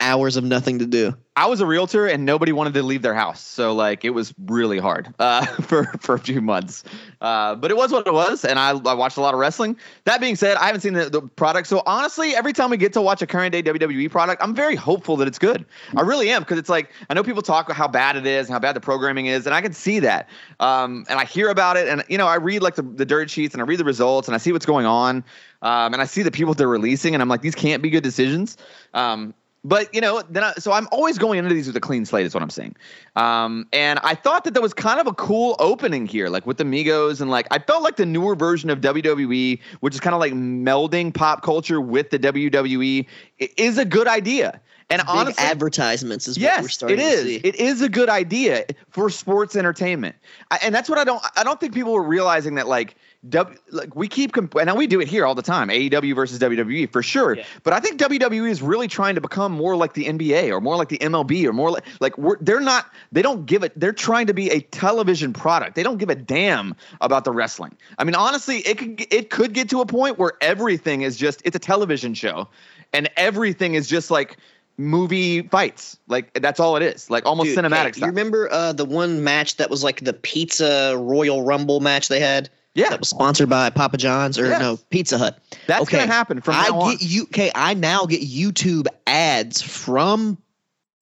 Hours 0.00 0.36
of 0.36 0.44
nothing 0.44 0.78
to 0.78 0.86
do. 0.86 1.14
I 1.38 1.46
was 1.46 1.60
a 1.60 1.66
realtor 1.66 2.08
and 2.08 2.24
nobody 2.24 2.50
wanted 2.50 2.74
to 2.74 2.82
leave 2.82 3.02
their 3.02 3.14
house, 3.14 3.40
so 3.40 3.72
like 3.72 4.04
it 4.04 4.10
was 4.10 4.34
really 4.46 4.78
hard 4.78 5.14
uh, 5.20 5.46
for 5.62 5.84
for 6.00 6.16
a 6.16 6.18
few 6.18 6.40
months. 6.40 6.82
Uh, 7.20 7.54
but 7.54 7.70
it 7.70 7.76
was 7.76 7.92
what 7.92 8.08
it 8.08 8.12
was, 8.12 8.44
and 8.44 8.58
I, 8.58 8.70
I 8.70 8.94
watched 8.94 9.18
a 9.18 9.20
lot 9.20 9.34
of 9.34 9.40
wrestling. 9.40 9.76
That 10.04 10.20
being 10.20 10.34
said, 10.34 10.56
I 10.56 10.66
haven't 10.66 10.80
seen 10.80 10.94
the, 10.94 11.08
the 11.08 11.22
product, 11.22 11.68
so 11.68 11.84
honestly, 11.86 12.34
every 12.34 12.52
time 12.52 12.70
we 12.70 12.76
get 12.76 12.92
to 12.94 13.00
watch 13.00 13.22
a 13.22 13.26
current 13.26 13.52
day 13.52 13.62
WWE 13.62 14.10
product, 14.10 14.42
I'm 14.42 14.52
very 14.52 14.74
hopeful 14.74 15.16
that 15.18 15.28
it's 15.28 15.38
good. 15.38 15.64
I 15.96 16.00
really 16.00 16.28
am 16.28 16.42
because 16.42 16.58
it's 16.58 16.68
like 16.68 16.90
I 17.08 17.14
know 17.14 17.22
people 17.22 17.42
talk 17.42 17.66
about 17.66 17.76
how 17.76 17.86
bad 17.86 18.16
it 18.16 18.26
is 18.26 18.48
and 18.48 18.52
how 18.52 18.58
bad 18.58 18.74
the 18.74 18.80
programming 18.80 19.26
is, 19.26 19.46
and 19.46 19.54
I 19.54 19.60
can 19.60 19.72
see 19.72 20.00
that. 20.00 20.28
Um, 20.58 21.06
and 21.08 21.20
I 21.20 21.24
hear 21.24 21.50
about 21.50 21.76
it, 21.76 21.86
and 21.86 22.02
you 22.08 22.18
know, 22.18 22.26
I 22.26 22.36
read 22.36 22.62
like 22.62 22.74
the, 22.74 22.82
the 22.82 23.06
dirt 23.06 23.30
sheets 23.30 23.54
and 23.54 23.62
I 23.62 23.64
read 23.64 23.78
the 23.78 23.84
results 23.84 24.26
and 24.26 24.34
I 24.34 24.38
see 24.38 24.50
what's 24.50 24.66
going 24.66 24.86
on, 24.86 25.22
um, 25.62 25.92
and 25.92 26.02
I 26.02 26.04
see 26.04 26.22
the 26.22 26.32
people 26.32 26.52
they're 26.54 26.66
releasing, 26.66 27.14
and 27.14 27.22
I'm 27.22 27.28
like, 27.28 27.42
these 27.42 27.54
can't 27.54 27.80
be 27.80 27.90
good 27.90 28.02
decisions. 28.02 28.56
Um, 28.92 29.34
But 29.68 29.94
you 29.94 30.00
know, 30.00 30.22
then 30.30 30.44
I, 30.44 30.54
so 30.54 30.72
I'm 30.72 30.88
always 30.90 31.18
going 31.18 31.38
into 31.38 31.52
these 31.52 31.66
with 31.66 31.76
a 31.76 31.80
clean 31.80 32.06
slate, 32.06 32.24
is 32.24 32.32
what 32.32 32.42
I'm 32.42 32.48
saying. 32.48 32.74
Um, 33.16 33.68
and 33.70 33.98
I 34.02 34.14
thought 34.14 34.44
that 34.44 34.54
that 34.54 34.62
was 34.62 34.72
kind 34.72 34.98
of 34.98 35.06
a 35.06 35.12
cool 35.12 35.56
opening 35.58 36.06
here, 36.06 36.30
like 36.30 36.46
with 36.46 36.56
the 36.56 36.64
Migos, 36.64 37.20
and 37.20 37.30
like 37.30 37.46
I 37.50 37.58
felt 37.58 37.82
like 37.82 37.96
the 37.96 38.06
newer 38.06 38.34
version 38.34 38.70
of 38.70 38.80
WWE, 38.80 39.60
which 39.80 39.94
is 39.94 40.00
kind 40.00 40.14
of 40.14 40.20
like 40.20 40.32
melding 40.32 41.12
pop 41.12 41.42
culture 41.42 41.82
with 41.82 42.08
the 42.08 42.18
WWE, 42.18 43.06
is 43.38 43.76
a 43.76 43.84
good 43.84 44.08
idea. 44.08 44.58
And 44.90 45.02
Big 45.02 45.06
honestly, 45.10 45.44
advertisements 45.44 46.28
is 46.28 46.38
what 46.38 46.44
we're 46.44 46.62
yes, 46.62 46.74
starting 46.74 46.98
it 46.98 47.02
to 47.02 47.06
is. 47.06 47.22
see. 47.24 47.36
It 47.36 47.56
is 47.56 47.82
a 47.82 47.90
good 47.90 48.08
idea 48.08 48.64
for 48.88 49.10
sports 49.10 49.54
entertainment, 49.54 50.16
I, 50.50 50.60
and 50.62 50.74
that's 50.74 50.88
what 50.88 50.96
I 50.96 51.04
don't. 51.04 51.22
I 51.36 51.44
don't 51.44 51.60
think 51.60 51.74
people 51.74 51.94
are 51.94 52.02
realizing 52.02 52.54
that 52.54 52.68
like. 52.68 52.96
W, 53.28 53.58
like 53.72 53.96
we 53.96 54.06
keep 54.06 54.32
comp- 54.32 54.54
and 54.54 54.76
we 54.76 54.86
do 54.86 55.00
it 55.00 55.08
here 55.08 55.26
all 55.26 55.34
the 55.34 55.42
time 55.42 55.68
AEW 55.68 56.14
versus 56.14 56.38
WWE 56.38 56.90
for 56.92 57.02
sure. 57.02 57.36
Yeah. 57.36 57.44
but 57.64 57.72
I 57.72 57.80
think 57.80 57.98
WWE 57.98 58.48
is 58.48 58.62
really 58.62 58.86
trying 58.86 59.16
to 59.16 59.20
become 59.20 59.50
more 59.50 59.74
like 59.74 59.94
the 59.94 60.04
NBA 60.04 60.50
or 60.50 60.60
more 60.60 60.76
like 60.76 60.88
the 60.88 60.98
MLB 60.98 61.44
or 61.44 61.52
more 61.52 61.72
like 61.72 61.84
like 62.00 62.16
we're, 62.16 62.36
they're 62.40 62.60
not 62.60 62.86
they 63.10 63.20
don't 63.20 63.44
give 63.44 63.64
it 63.64 63.72
they're 63.78 63.92
trying 63.92 64.28
to 64.28 64.34
be 64.34 64.50
a 64.50 64.60
television 64.60 65.32
product. 65.32 65.74
They 65.74 65.82
don't 65.82 65.98
give 65.98 66.10
a 66.10 66.14
damn 66.14 66.76
about 67.00 67.24
the 67.24 67.32
wrestling. 67.32 67.76
I 67.98 68.04
mean 68.04 68.14
honestly 68.14 68.58
it 68.58 68.78
could 68.78 69.12
it 69.12 69.30
could 69.30 69.52
get 69.52 69.68
to 69.70 69.80
a 69.80 69.86
point 69.86 70.16
where 70.16 70.34
everything 70.40 71.02
is 71.02 71.16
just 71.16 71.42
it's 71.44 71.56
a 71.56 71.60
television 71.60 72.14
show 72.14 72.48
and 72.92 73.10
everything 73.16 73.74
is 73.74 73.88
just 73.88 74.12
like 74.12 74.36
movie 74.76 75.42
fights. 75.42 75.98
Like 76.06 76.32
that's 76.34 76.60
all 76.60 76.76
it 76.76 76.82
is. 76.82 77.10
Like 77.10 77.26
almost 77.26 77.48
Dude, 77.48 77.58
cinematic 77.58 77.96
hey, 77.96 78.02
You 78.02 78.06
remember 78.06 78.48
uh, 78.52 78.72
the 78.72 78.84
one 78.84 79.24
match 79.24 79.56
that 79.56 79.70
was 79.70 79.82
like 79.82 80.04
the 80.04 80.12
Pizza 80.12 80.96
Royal 80.96 81.42
Rumble 81.42 81.80
match 81.80 82.06
they 82.06 82.20
had? 82.20 82.48
Yeah 82.74 82.90
That 82.90 83.00
was 83.00 83.08
sponsored 83.08 83.48
by 83.48 83.70
Papa 83.70 83.96
John's 83.96 84.38
or 84.38 84.46
Yes. 84.46 84.60
no 84.60 84.76
Pizza 84.90 85.18
Hut. 85.18 85.38
that's 85.66 85.82
okay, 85.82 85.98
gonna 85.98 86.12
happen 86.12 86.40
from 86.40 86.54
I 86.54 86.68
now 86.68 86.80
on 86.80 86.90
get 86.92 87.02
you. 87.02 87.22
Okay, 87.24 87.50
I 87.54 87.74
now 87.74 88.06
get 88.06 88.20
YouTube 88.22 88.86
ads 89.06 89.60
from 89.62 90.38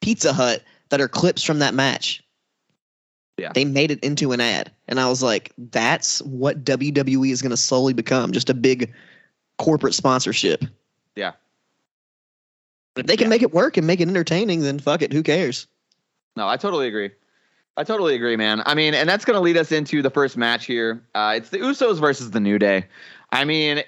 Pizza 0.00 0.32
Hut 0.32 0.62
that 0.90 1.00
are 1.00 1.08
clips 1.08 1.42
from 1.42 1.58
that 1.60 1.74
match. 1.74 2.22
Yeah. 3.36 3.52
They 3.52 3.64
made 3.66 3.90
it 3.90 4.00
into 4.00 4.32
an 4.32 4.40
ad, 4.40 4.70
and 4.88 4.98
I 4.98 5.08
was 5.10 5.22
like, 5.22 5.52
"That's 5.58 6.22
what 6.22 6.64
WWE 6.64 7.30
is 7.30 7.42
going 7.42 7.50
to 7.50 7.56
slowly 7.56 7.92
become—just 7.92 8.48
a 8.48 8.54
big 8.54 8.94
corporate 9.58 9.92
sponsorship." 9.92 10.64
Yeah. 11.16 11.32
If 12.96 13.04
they 13.06 13.16
can 13.16 13.24
Yeah. 13.26 13.28
make 13.30 13.42
it 13.42 13.52
work 13.52 13.76
and 13.76 13.86
make 13.86 14.00
it 14.00 14.08
entertaining, 14.08 14.62
then 14.62 14.78
fuck 14.78 15.02
it. 15.02 15.12
Who 15.12 15.22
cares? 15.22 15.66
No, 16.34 16.48
I 16.48 16.56
totally 16.56 16.86
agree. 16.88 17.10
I 17.77 17.85
totally 17.85 18.14
agree, 18.14 18.37
man. 18.37 18.62
I 18.64 18.74
mean, 18.74 18.95
and 18.95 19.09
that's 19.09 19.24
going 19.24 19.37
to 19.37 19.41
lead 19.41 19.57
us 19.57 19.70
into 19.70 20.01
the 20.01 20.11
first 20.11 20.37
match 20.37 20.64
here. 20.64 21.03
Uh, 21.14 21.35
it's 21.37 21.51
the 21.51 21.59
Usos 21.59 22.01
versus 22.01 22.31
the 22.31 22.41
New 22.41 22.59
Day. 22.59 22.87
I 23.33 23.45
mean, 23.45 23.83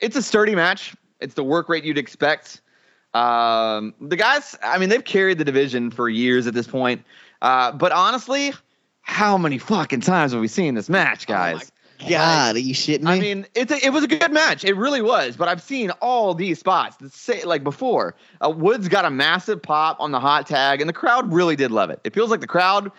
it's 0.00 0.16
a 0.16 0.22
sturdy 0.22 0.54
match. 0.54 0.94
It's 1.20 1.34
the 1.34 1.44
work 1.44 1.68
rate 1.68 1.84
you'd 1.84 1.98
expect. 1.98 2.60
Um, 3.14 3.94
the 4.00 4.16
guys, 4.16 4.56
I 4.62 4.78
mean, 4.78 4.88
they've 4.88 5.04
carried 5.04 5.38
the 5.38 5.44
division 5.44 5.90
for 5.90 6.08
years 6.08 6.46
at 6.46 6.54
this 6.54 6.66
point. 6.66 7.04
Uh, 7.42 7.72
but 7.72 7.92
honestly, 7.92 8.52
how 9.02 9.38
many 9.38 9.58
fucking 9.58 10.00
times 10.00 10.32
have 10.32 10.40
we 10.40 10.48
seen 10.48 10.74
this 10.74 10.88
match, 10.88 11.26
guys? 11.26 11.70
God, 12.08 12.56
are 12.56 12.60
you 12.60 12.74
shitting 12.74 13.02
me? 13.02 13.10
I 13.10 13.20
mean, 13.20 13.46
it's 13.54 13.72
a, 13.72 13.84
it 13.84 13.90
was 13.90 14.04
a 14.04 14.08
good 14.08 14.32
match. 14.32 14.64
It 14.64 14.76
really 14.76 15.02
was. 15.02 15.36
But 15.36 15.48
I've 15.48 15.62
seen 15.62 15.90
all 16.02 16.34
these 16.34 16.58
spots 16.58 16.96
say 17.14 17.44
like 17.44 17.64
before. 17.64 18.14
Uh, 18.44 18.50
Woods 18.50 18.88
got 18.88 19.04
a 19.04 19.10
massive 19.10 19.62
pop 19.62 19.98
on 20.00 20.12
the 20.12 20.20
hot 20.20 20.46
tag, 20.46 20.80
and 20.80 20.88
the 20.88 20.94
crowd 20.94 21.32
really 21.32 21.56
did 21.56 21.70
love 21.70 21.90
it. 21.90 22.00
It 22.04 22.14
feels 22.14 22.30
like 22.30 22.40
the 22.40 22.46
crowd 22.46 22.90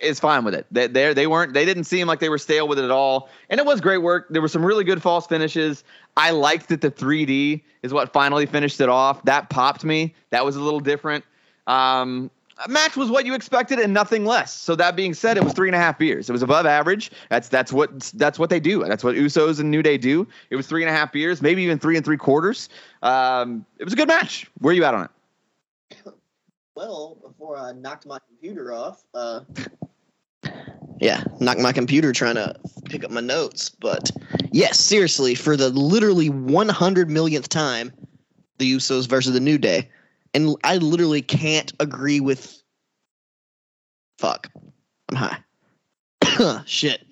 is 0.00 0.20
fine 0.20 0.44
with 0.44 0.54
it. 0.54 0.66
They 0.70 0.86
they 0.86 1.12
they 1.12 1.26
weren't 1.26 1.54
they 1.54 1.64
didn't 1.64 1.84
seem 1.84 2.06
like 2.06 2.20
they 2.20 2.28
were 2.28 2.38
stale 2.38 2.68
with 2.68 2.78
it 2.78 2.84
at 2.84 2.90
all. 2.90 3.28
And 3.50 3.58
it 3.58 3.66
was 3.66 3.80
great 3.80 3.98
work. 3.98 4.26
There 4.30 4.42
were 4.42 4.48
some 4.48 4.64
really 4.64 4.84
good 4.84 5.02
false 5.02 5.26
finishes. 5.26 5.84
I 6.16 6.30
liked 6.30 6.68
that 6.68 6.80
the 6.80 6.90
3D 6.90 7.62
is 7.82 7.92
what 7.92 8.12
finally 8.12 8.46
finished 8.46 8.80
it 8.80 8.88
off. 8.88 9.22
That 9.24 9.50
popped 9.50 9.84
me. 9.84 10.14
That 10.30 10.44
was 10.44 10.56
a 10.56 10.60
little 10.60 10.80
different. 10.80 11.24
Um, 11.66 12.30
match 12.68 12.96
was 12.96 13.10
what 13.10 13.26
you 13.26 13.34
expected 13.34 13.78
and 13.78 13.94
nothing 13.94 14.24
less. 14.24 14.52
So 14.52 14.74
that 14.76 14.96
being 14.96 15.14
said, 15.14 15.36
it 15.36 15.44
was 15.44 15.52
three 15.52 15.68
and 15.68 15.74
a 15.74 15.78
half 15.78 15.98
beers. 15.98 16.28
It 16.28 16.32
was 16.32 16.42
above 16.42 16.66
average. 16.66 17.10
That's 17.28 17.48
that's 17.48 17.72
what 17.72 18.00
that's 18.14 18.38
what 18.38 18.50
they 18.50 18.60
do. 18.60 18.84
That's 18.84 19.04
what 19.04 19.14
Usos 19.14 19.60
and 19.60 19.70
New 19.70 19.82
Day 19.82 19.98
do. 19.98 20.26
It 20.50 20.56
was 20.56 20.66
three 20.66 20.82
and 20.82 20.90
a 20.90 20.92
half 20.92 21.12
beers, 21.12 21.40
maybe 21.40 21.62
even 21.62 21.78
three 21.78 21.96
and 21.96 22.04
three 22.04 22.16
quarters. 22.16 22.68
Um, 23.02 23.64
it 23.78 23.84
was 23.84 23.92
a 23.92 23.96
good 23.96 24.08
match. 24.08 24.50
Where 24.58 24.72
are 24.72 24.74
you 24.74 24.84
at 24.84 24.94
on 24.94 25.04
it? 25.04 25.10
Well, 26.74 27.18
before 27.22 27.56
I 27.56 27.72
knocked 27.72 28.06
my 28.06 28.18
computer 28.28 28.72
off, 28.72 29.02
uh, 29.12 29.40
yeah, 31.00 31.24
knocked 31.40 31.60
my 31.60 31.72
computer 31.72 32.12
trying 32.12 32.36
to 32.36 32.54
pick 32.84 33.04
up 33.04 33.10
my 33.10 33.20
notes. 33.20 33.68
But 33.68 34.10
yes, 34.52 34.78
seriously, 34.78 35.34
for 35.34 35.56
the 35.56 35.70
literally 35.70 36.28
100 36.28 37.10
millionth 37.10 37.48
time, 37.48 37.92
the 38.58 38.72
Usos 38.72 39.08
versus 39.08 39.32
the 39.32 39.40
New 39.40 39.58
Day, 39.58 39.88
and 40.34 40.56
I 40.64 40.76
literally 40.76 41.22
can't 41.22 41.72
agree 41.80 42.20
with. 42.20 42.62
Fuck, 44.18 44.50
I'm 45.10 45.16
high. 45.16 46.62
Shit. 46.66 47.04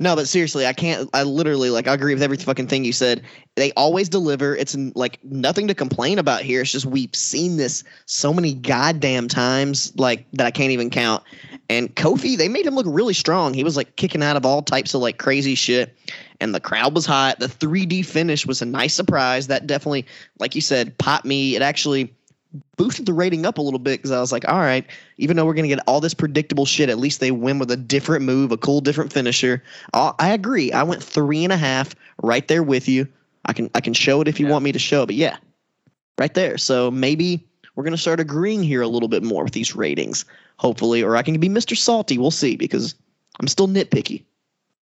No, 0.00 0.16
but 0.16 0.26
seriously, 0.26 0.66
I 0.66 0.72
can't. 0.72 1.08
I 1.14 1.22
literally 1.22 1.70
like. 1.70 1.86
I 1.86 1.94
agree 1.94 2.14
with 2.14 2.22
every 2.22 2.36
fucking 2.36 2.66
thing 2.66 2.84
you 2.84 2.92
said. 2.92 3.22
They 3.54 3.72
always 3.72 4.08
deliver. 4.08 4.56
It's 4.56 4.74
like 4.94 5.22
nothing 5.22 5.68
to 5.68 5.74
complain 5.74 6.18
about 6.18 6.42
here. 6.42 6.62
It's 6.62 6.72
just 6.72 6.86
we've 6.86 7.14
seen 7.14 7.56
this 7.56 7.84
so 8.06 8.32
many 8.32 8.54
goddamn 8.54 9.28
times, 9.28 9.92
like 9.96 10.26
that 10.32 10.46
I 10.46 10.50
can't 10.50 10.72
even 10.72 10.90
count. 10.90 11.22
And 11.70 11.94
Kofi, 11.94 12.36
they 12.36 12.48
made 12.48 12.66
him 12.66 12.74
look 12.74 12.86
really 12.88 13.14
strong. 13.14 13.54
He 13.54 13.64
was 13.64 13.76
like 13.76 13.96
kicking 13.96 14.22
out 14.22 14.36
of 14.36 14.44
all 14.44 14.62
types 14.62 14.94
of 14.94 15.00
like 15.00 15.18
crazy 15.18 15.54
shit, 15.54 15.96
and 16.40 16.54
the 16.54 16.60
crowd 16.60 16.94
was 16.94 17.06
hot. 17.06 17.38
The 17.38 17.46
3D 17.46 18.04
finish 18.04 18.46
was 18.46 18.62
a 18.62 18.66
nice 18.66 18.94
surprise. 18.94 19.46
That 19.46 19.66
definitely, 19.66 20.06
like 20.40 20.56
you 20.56 20.60
said, 20.60 20.98
popped 20.98 21.24
me. 21.24 21.54
It 21.54 21.62
actually 21.62 22.14
boosted 22.76 23.06
the 23.06 23.12
rating 23.12 23.46
up 23.46 23.58
a 23.58 23.62
little 23.62 23.78
bit 23.78 23.98
because 23.98 24.10
I 24.10 24.20
was 24.20 24.32
like, 24.32 24.48
all 24.48 24.58
right, 24.60 24.84
even 25.18 25.36
though 25.36 25.44
we're 25.44 25.54
gonna 25.54 25.68
get 25.68 25.80
all 25.86 26.00
this 26.00 26.14
predictable 26.14 26.66
shit, 26.66 26.88
at 26.88 26.98
least 26.98 27.20
they 27.20 27.30
win 27.30 27.58
with 27.58 27.70
a 27.70 27.76
different 27.76 28.24
move, 28.24 28.52
a 28.52 28.56
cool 28.56 28.80
different 28.80 29.12
finisher. 29.12 29.62
I 29.92 30.12
I 30.18 30.32
agree. 30.32 30.72
I 30.72 30.82
went 30.82 31.02
three 31.02 31.44
and 31.44 31.52
a 31.52 31.56
half, 31.56 31.94
right 32.22 32.46
there 32.48 32.62
with 32.62 32.88
you. 32.88 33.08
I 33.46 33.52
can 33.52 33.70
I 33.74 33.80
can 33.80 33.92
show 33.94 34.20
it 34.20 34.28
if 34.28 34.38
you 34.40 34.46
Yeah. 34.46 34.52
want 34.52 34.64
me 34.64 34.72
to 34.72 34.78
show 34.78 35.02
it, 35.02 35.06
but 35.06 35.14
yeah, 35.16 35.36
right 36.18 36.32
there. 36.34 36.58
So 36.58 36.90
maybe 36.90 37.44
we're 37.74 37.84
gonna 37.84 37.96
start 37.96 38.20
agreeing 38.20 38.62
here 38.62 38.82
a 38.82 38.88
little 38.88 39.08
bit 39.08 39.22
more 39.22 39.44
with 39.44 39.52
these 39.52 39.74
ratings, 39.74 40.24
hopefully, 40.58 41.02
or 41.02 41.16
I 41.16 41.22
can 41.22 41.38
be 41.40 41.48
Mr. 41.48 41.76
Salty. 41.76 42.18
We'll 42.18 42.30
see 42.30 42.56
because 42.56 42.94
I'm 43.40 43.48
still 43.48 43.68
nitpicky. 43.68 44.22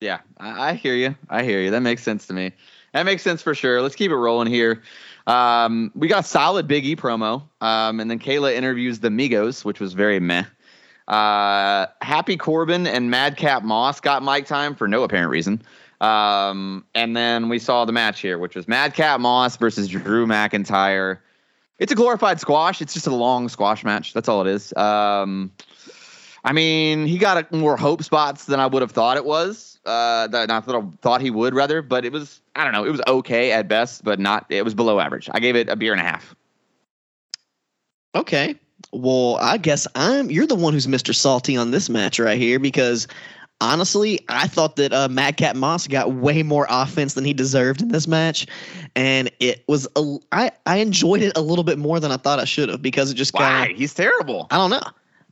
Yeah, 0.02 0.20
I, 0.40 0.70
I 0.70 0.74
hear 0.74 0.94
you. 0.94 1.16
I 1.30 1.44
hear 1.44 1.62
you. 1.62 1.72
That 1.72 1.82
makes 1.82 2.04
sense 2.04 2.28
to 2.28 2.34
me. 2.34 2.52
That 2.94 3.06
makes 3.06 3.24
sense 3.24 3.42
for 3.42 3.56
sure. 3.56 3.82
Let's 3.82 3.96
keep 3.96 4.12
it 4.12 4.16
rolling 4.16 4.48
here. 4.48 4.82
Um, 5.28 5.92
we 5.96 6.08
got 6.08 6.24
a 6.24 6.28
solid 6.28 6.68
Big 6.68 6.86
E 6.86 6.96
promo, 6.96 7.44
um, 7.62 8.00
and 8.00 8.10
then 8.10 8.20
Kayla 8.20 8.54
interviews 8.54 9.00
the 9.00 9.10
Migos, 9.10 9.66
which 9.66 9.80
was 9.80 9.94
very 9.94 10.20
meh. 10.20 10.44
Uh, 11.08 11.88
Happy 12.02 12.38
Corbin 12.38 12.88
and 12.88 13.10
Madcap 13.10 13.64
Moss 13.64 14.00
got 14.00 14.24
mic 14.24 14.46
time 14.46 14.76
for 14.76 14.88
no 14.88 15.04
apparent 15.04 15.30
reason. 15.30 15.62
Um, 16.02 16.86
and 16.94 17.16
then 17.16 17.50
we 17.50 17.60
saw 17.60 17.86
the 17.86 17.92
match 17.92 18.20
here, 18.20 18.38
which 18.38 18.56
was 18.56 18.68
Madcap 18.68 19.20
Moss 19.20 19.58
versus 19.58 19.88
Drew 19.88 20.26
McIntyre. 20.26 21.20
It's 21.80 21.92
a 21.92 21.96
glorified 21.96 22.40
squash. 22.40 22.82
It's 22.82 22.94
just 22.94 23.08
a 23.08 23.16
long 23.16 23.50
squash 23.50 23.84
match. 23.84 24.14
That's 24.14 24.30
all 24.30 24.42
it 24.42 24.48
is. 24.48 24.74
Um, 24.76 25.52
I 26.44 26.54
mean, 26.54 27.06
he 27.06 27.18
got 27.18 27.52
a, 27.52 27.56
more 27.56 27.76
hope 27.78 28.04
spots 28.04 28.46
than 28.46 28.60
I 28.60 28.68
would 28.68 28.82
have 28.82 28.92
thought 28.92 29.18
it 29.18 29.26
was. 29.26 29.75
Uh, 29.86 30.28
that 30.28 30.48
not 30.48 30.66
that 30.66 30.76
I 30.76 30.82
thought 31.02 31.22
he 31.22 31.30
would 31.30 31.54
rather, 31.54 31.82
but 31.82 32.06
it 32.06 32.12
was. 32.12 32.42
I 32.56 32.64
don't 32.64 32.74
know. 32.74 32.86
It 32.86 32.92
was 32.92 33.02
okay 33.08 33.52
at 33.52 33.68
best, 33.68 34.04
but 34.04 34.20
not. 34.20 34.46
It 34.50 34.64
was 34.64 34.74
below 34.74 35.00
average. 35.00 35.30
I 35.32 35.40
gave 35.40 35.56
it 35.56 35.70
a 35.70 35.76
beer 35.76 35.92
and 35.92 36.02
a 36.02 36.04
half. 36.04 36.36
Okay. 38.16 38.56
Well, 38.92 39.38
I 39.42 39.58
guess 39.58 39.88
I'm 39.96 40.32
you're 40.32 40.48
the 40.48 40.56
one 40.56 40.74
who's 40.74 40.88
Mr. 40.88 41.14
Salty 41.14 41.58
on 41.58 41.72
this 41.72 41.90
match 41.90 42.20
right 42.20 42.38
here 42.38 42.60
because 42.60 43.08
honestly, 43.62 44.20
I 44.30 44.48
thought 44.48 44.76
that 44.78 44.94
uh, 44.94 45.08
Madcap 45.10 45.56
Moss 45.56 45.88
got 45.88 46.14
way 46.14 46.44
more 46.44 46.68
offense 46.70 47.14
than 47.14 47.26
he 47.26 47.34
deserved 47.34 47.82
in 47.82 47.90
this 47.90 48.08
match, 48.08 48.48
and 48.96 49.30
it 49.40 49.64
was 49.68 49.88
a, 49.96 50.18
I 50.32 50.52
I 50.66 50.78
enjoyed 50.78 51.22
it 51.22 51.38
a 51.38 51.42
little 51.42 51.64
bit 51.64 51.78
more 51.78 52.00
than 52.00 52.12
I 52.12 52.18
thought 52.18 52.40
I 52.40 52.46
should 52.46 52.70
have 52.70 52.82
because 52.82 53.12
it 53.12 53.16
just 53.16 53.34
Why? 53.34 53.42
kind 53.42 53.72
of 53.72 53.78
He's 53.78 53.94
terrible. 53.94 54.48
I 54.52 54.58
don't 54.58 54.70
know. 54.70 54.84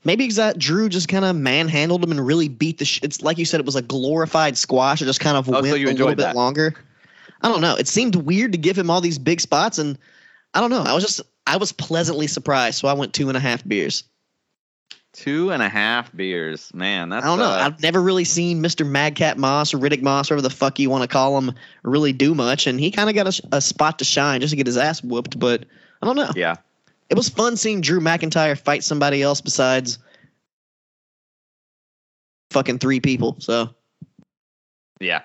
Maybe 0.06 0.24
because 0.26 0.36
that 0.36 0.58
Drew 0.60 0.90
just 0.90 1.08
kind 1.08 1.24
of 1.26 1.36
manhandled 1.36 2.04
him 2.04 2.12
and 2.12 2.26
really 2.26 2.50
beat 2.50 2.78
the. 2.78 2.86
Sh- 2.86 3.00
it's 3.04 3.22
like 3.22 3.38
you 3.38 3.46
said, 3.46 3.60
it 3.60 3.66
was 3.66 3.76
a 3.78 3.82
glorified 3.82 4.58
squash. 4.58 5.02
It 5.02 5.06
just 5.06 5.20
kind 5.22 5.38
of 5.38 5.48
Oh, 5.48 5.54
so 5.54 5.62
went 5.62 5.68
you 5.68 5.72
a 5.72 5.78
little 5.78 5.90
enjoyed 5.92 6.18
bit 6.18 6.24
that. 6.24 6.36
longer. 6.36 6.74
I 7.42 7.50
don't 7.50 7.62
know. 7.62 7.76
It 7.76 7.88
seemed 7.88 8.16
weird 8.16 8.52
to 8.54 8.58
give 8.58 8.78
him 8.78 8.90
all 8.90 9.02
these 9.02 9.18
big 9.18 9.40
spots, 9.42 9.78
and 9.78 9.98
I 10.54 10.60
don't 10.62 10.70
know. 10.70 10.84
I 10.84 10.94
was 10.94 11.04
just 11.04 11.22
I 11.48 11.58
was 11.58 11.72
pleasantly 11.72 12.28
surprised, 12.28 12.80
so 12.80 12.88
I 12.88 12.94
went 12.94 13.14
two 13.14 13.28
and 13.30 13.38
a 13.38 13.40
half 13.40 13.66
beers. 13.68 14.04
Two 15.14 15.52
and 15.52 15.62
a 15.62 15.70
half 15.70 16.14
beers, 16.16 16.72
man. 16.74 17.10
That's 17.10 17.24
I 17.24 17.28
don't 17.28 17.38
know. 17.38 17.46
uh, 17.46 17.60
I've 17.66 17.82
never 17.84 18.02
really 18.02 18.24
seen 18.24 18.64
Mr. 18.64 18.84
Madcap 18.86 19.38
Moss 19.38 19.72
or 19.72 19.78
Riddick 19.78 20.02
Moss, 20.02 20.26
whatever 20.32 20.42
the 20.42 20.50
fuck 20.50 20.80
you 20.80 20.90
want 20.90 21.04
to 21.04 21.08
call 21.08 21.38
him, 21.38 21.54
really 21.84 22.14
do 22.14 22.34
much, 22.34 22.66
and 22.66 22.80
he 22.80 22.90
kind 22.90 23.10
of 23.10 23.16
got 23.16 23.28
a, 23.28 23.42
a 23.58 23.62
spot 23.62 24.00
to 24.00 24.06
shine 24.06 24.42
just 24.42 24.52
to 24.52 24.58
get 24.58 24.66
his 24.66 24.76
ass 24.78 25.04
whooped. 25.04 25.38
But 25.38 25.66
I 26.02 26.06
don't 26.08 26.16
know. 26.16 26.32
yeah. 26.36 26.56
It 27.10 27.16
was 27.16 27.30
fun 27.30 27.58
seeing 27.58 27.82
Drew 27.82 28.00
McIntyre 28.00 28.58
fight 28.58 28.84
somebody 28.84 29.22
else 29.22 29.42
besides 29.42 30.00
fucking 32.52 32.80
three 32.80 33.00
people. 33.00 33.36
So 33.40 33.70
Yeah. 35.00 35.22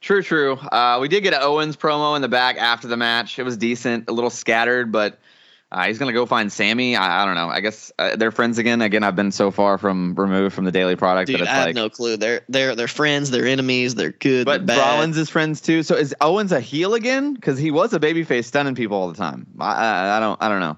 True, 0.00 0.22
true. 0.22 0.54
Uh, 0.54 0.98
we 1.00 1.08
did 1.08 1.22
get 1.22 1.32
an 1.32 1.40
Owens 1.42 1.76
promo 1.76 2.16
in 2.16 2.22
the 2.22 2.28
back 2.28 2.56
after 2.56 2.88
the 2.88 2.96
match. 2.96 3.38
It 3.38 3.44
was 3.44 3.56
decent, 3.56 4.08
a 4.08 4.12
little 4.12 4.30
scattered, 4.30 4.90
but 4.92 5.18
Uh, 5.70 5.84
he's 5.86 5.96
gonna 5.98 6.12
go 6.12 6.26
find 6.26 6.52
Sammy. 6.52 6.96
I, 6.96 7.22
I 7.22 7.24
don't 7.24 7.34
know. 7.34 7.48
I 7.48 7.60
guess 7.60 7.90
uh, 7.98 8.14
they're 8.16 8.30
friends 8.30 8.58
again. 8.58 8.82
Again, 8.82 9.02
I've 9.02 9.16
been 9.16 9.32
so 9.32 9.50
far 9.50 9.78
from 9.78 10.14
removed 10.16 10.54
from 10.54 10.66
the 10.66 10.70
daily 10.70 10.96
product 10.96 11.28
Dude, 11.28 11.36
that 11.36 11.44
it's 11.44 11.50
I 11.50 11.54
have 11.54 11.66
like. 11.68 11.74
no 11.74 11.88
clue. 11.88 12.18
They're 12.18 12.42
they're 12.50 12.76
they're 12.76 12.88
friends. 12.88 13.30
They're 13.30 13.46
enemies. 13.46 13.94
They're 13.94 14.12
good. 14.12 14.44
but 14.44 14.66
they're 14.66 14.76
bad. 14.76 14.96
Rollins 14.96 15.16
is 15.16 15.30
friends 15.30 15.62
too. 15.62 15.82
So 15.82 15.94
is 15.96 16.14
Owens 16.20 16.52
a 16.52 16.60
heel 16.60 16.92
again? 16.92 17.32
Because 17.32 17.56
he 17.56 17.70
was 17.70 17.94
a 17.94 17.98
babyface 18.00 18.44
stunning 18.44 18.74
people 18.74 18.98
all 18.98 19.08
the 19.08 19.16
time. 19.16 19.46
I, 19.58 19.72
I, 19.72 20.16
I 20.18 20.20
don't. 20.20 20.42
I 20.42 20.48
don't 20.50 20.60
know. 20.60 20.76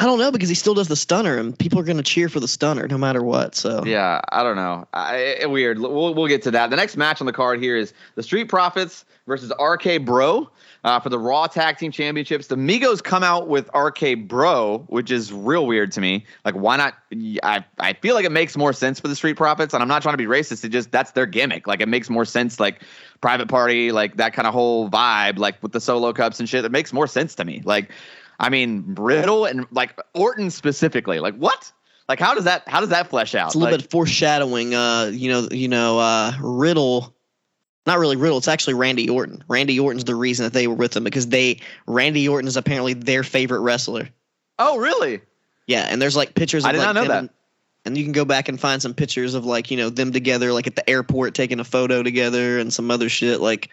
I 0.00 0.04
don't 0.04 0.18
know 0.18 0.32
because 0.32 0.48
he 0.48 0.54
still 0.54 0.72
does 0.72 0.88
the 0.88 0.96
stunner, 0.96 1.36
and 1.36 1.56
people 1.58 1.78
are 1.78 1.82
going 1.82 1.98
to 1.98 2.02
cheer 2.02 2.30
for 2.30 2.40
the 2.40 2.48
stunner 2.48 2.88
no 2.88 2.96
matter 2.96 3.22
what. 3.22 3.54
So 3.54 3.84
Yeah, 3.84 4.22
I 4.32 4.42
don't 4.42 4.56
know. 4.56 4.88
I, 4.94 5.44
weird. 5.44 5.78
We'll, 5.78 6.14
we'll 6.14 6.26
get 6.26 6.42
to 6.44 6.50
that. 6.52 6.70
The 6.70 6.76
next 6.76 6.96
match 6.96 7.20
on 7.20 7.26
the 7.26 7.34
card 7.34 7.60
here 7.60 7.76
is 7.76 7.92
the 8.14 8.22
Street 8.22 8.48
Profits 8.48 9.04
versus 9.26 9.52
RK 9.60 10.06
Bro 10.06 10.50
uh, 10.84 11.00
for 11.00 11.10
the 11.10 11.18
Raw 11.18 11.48
Tag 11.48 11.76
Team 11.76 11.92
Championships. 11.92 12.46
The 12.46 12.56
Migos 12.56 13.04
come 13.04 13.22
out 13.22 13.48
with 13.48 13.68
RK 13.74 14.26
Bro, 14.26 14.86
which 14.88 15.10
is 15.10 15.34
real 15.34 15.66
weird 15.66 15.92
to 15.92 16.00
me. 16.00 16.24
Like, 16.46 16.54
why 16.54 16.78
not? 16.78 16.94
I, 17.42 17.62
I 17.78 17.92
feel 17.92 18.14
like 18.14 18.24
it 18.24 18.32
makes 18.32 18.56
more 18.56 18.72
sense 18.72 19.00
for 19.00 19.08
the 19.08 19.14
Street 19.14 19.36
Profits, 19.36 19.74
and 19.74 19.82
I'm 19.82 19.88
not 19.88 20.00
trying 20.00 20.14
to 20.14 20.18
be 20.18 20.24
racist. 20.24 20.64
It 20.64 20.70
just 20.70 20.90
that's 20.90 21.10
their 21.10 21.26
gimmick. 21.26 21.66
Like, 21.66 21.82
it 21.82 21.88
makes 21.88 22.08
more 22.08 22.24
sense. 22.24 22.58
Like, 22.58 22.82
private 23.20 23.48
party, 23.48 23.92
like 23.92 24.16
that 24.16 24.32
kind 24.32 24.48
of 24.48 24.54
whole 24.54 24.88
vibe, 24.88 25.38
like 25.38 25.62
with 25.62 25.72
the 25.72 25.80
solo 25.80 26.14
cups 26.14 26.40
and 26.40 26.48
shit. 26.48 26.64
It 26.64 26.72
makes 26.72 26.90
more 26.90 27.06
sense 27.06 27.34
to 27.34 27.44
me. 27.44 27.60
Like, 27.64 27.90
I 28.40 28.48
mean, 28.48 28.94
Riddle 28.98 29.44
and 29.44 29.66
like 29.70 30.00
Orton 30.14 30.50
specifically. 30.50 31.20
Like, 31.20 31.36
what? 31.36 31.70
Like, 32.08 32.18
how 32.18 32.34
does 32.34 32.44
that 32.44 32.66
how 32.66 32.80
does 32.80 32.88
that 32.88 33.08
flesh 33.08 33.34
out? 33.34 33.48
it's 33.48 33.54
a 33.54 33.58
little 33.58 33.72
Like- 33.72 33.82
bit 33.82 33.90
foreshadowing. 33.90 34.74
Uh, 34.74 35.10
you 35.12 35.30
know, 35.30 35.48
you 35.50 35.68
know, 35.68 35.98
uh, 36.00 36.32
Riddle. 36.40 37.14
Not 37.86 37.98
really 37.98 38.16
Riddle. 38.16 38.38
It's 38.38 38.48
actually 38.48 38.74
Randy 38.74 39.08
Orton. 39.08 39.42
Randy 39.48 39.78
Orton's 39.80 40.04
the 40.04 40.14
reason 40.14 40.44
that 40.44 40.52
they 40.52 40.66
were 40.66 40.74
with 40.74 40.96
him 40.96 41.04
because 41.04 41.28
they 41.28 41.60
Randy 41.86 42.28
Orton 42.28 42.48
is 42.48 42.56
apparently 42.56 42.94
their 42.94 43.22
favorite 43.22 43.60
wrestler. 43.60 44.08
Oh, 44.58 44.76
really? 44.78 45.20
Yeah, 45.66 45.86
and 45.88 46.00
there's 46.02 46.16
like 46.16 46.34
pictures. 46.34 46.64
Of, 46.64 46.68
I 46.70 46.72
did 46.72 46.78
like, 46.78 46.86
not 46.86 46.94
know 46.94 47.08
that. 47.08 47.18
And, 47.18 47.30
and 47.86 47.96
you 47.96 48.04
can 48.04 48.12
go 48.12 48.24
back 48.24 48.48
and 48.48 48.60
find 48.60 48.82
some 48.82 48.92
pictures 48.92 49.34
of 49.34 49.46
like 49.46 49.70
you 49.70 49.76
know 49.76 49.88
them 49.88 50.12
together, 50.12 50.52
like 50.52 50.66
at 50.66 50.76
the 50.76 50.88
airport 50.88 51.34
taking 51.34 51.60
a 51.60 51.64
photo 51.64 52.02
together, 52.02 52.58
and 52.58 52.72
some 52.72 52.90
other 52.90 53.08
shit. 53.08 53.40
Like 53.40 53.70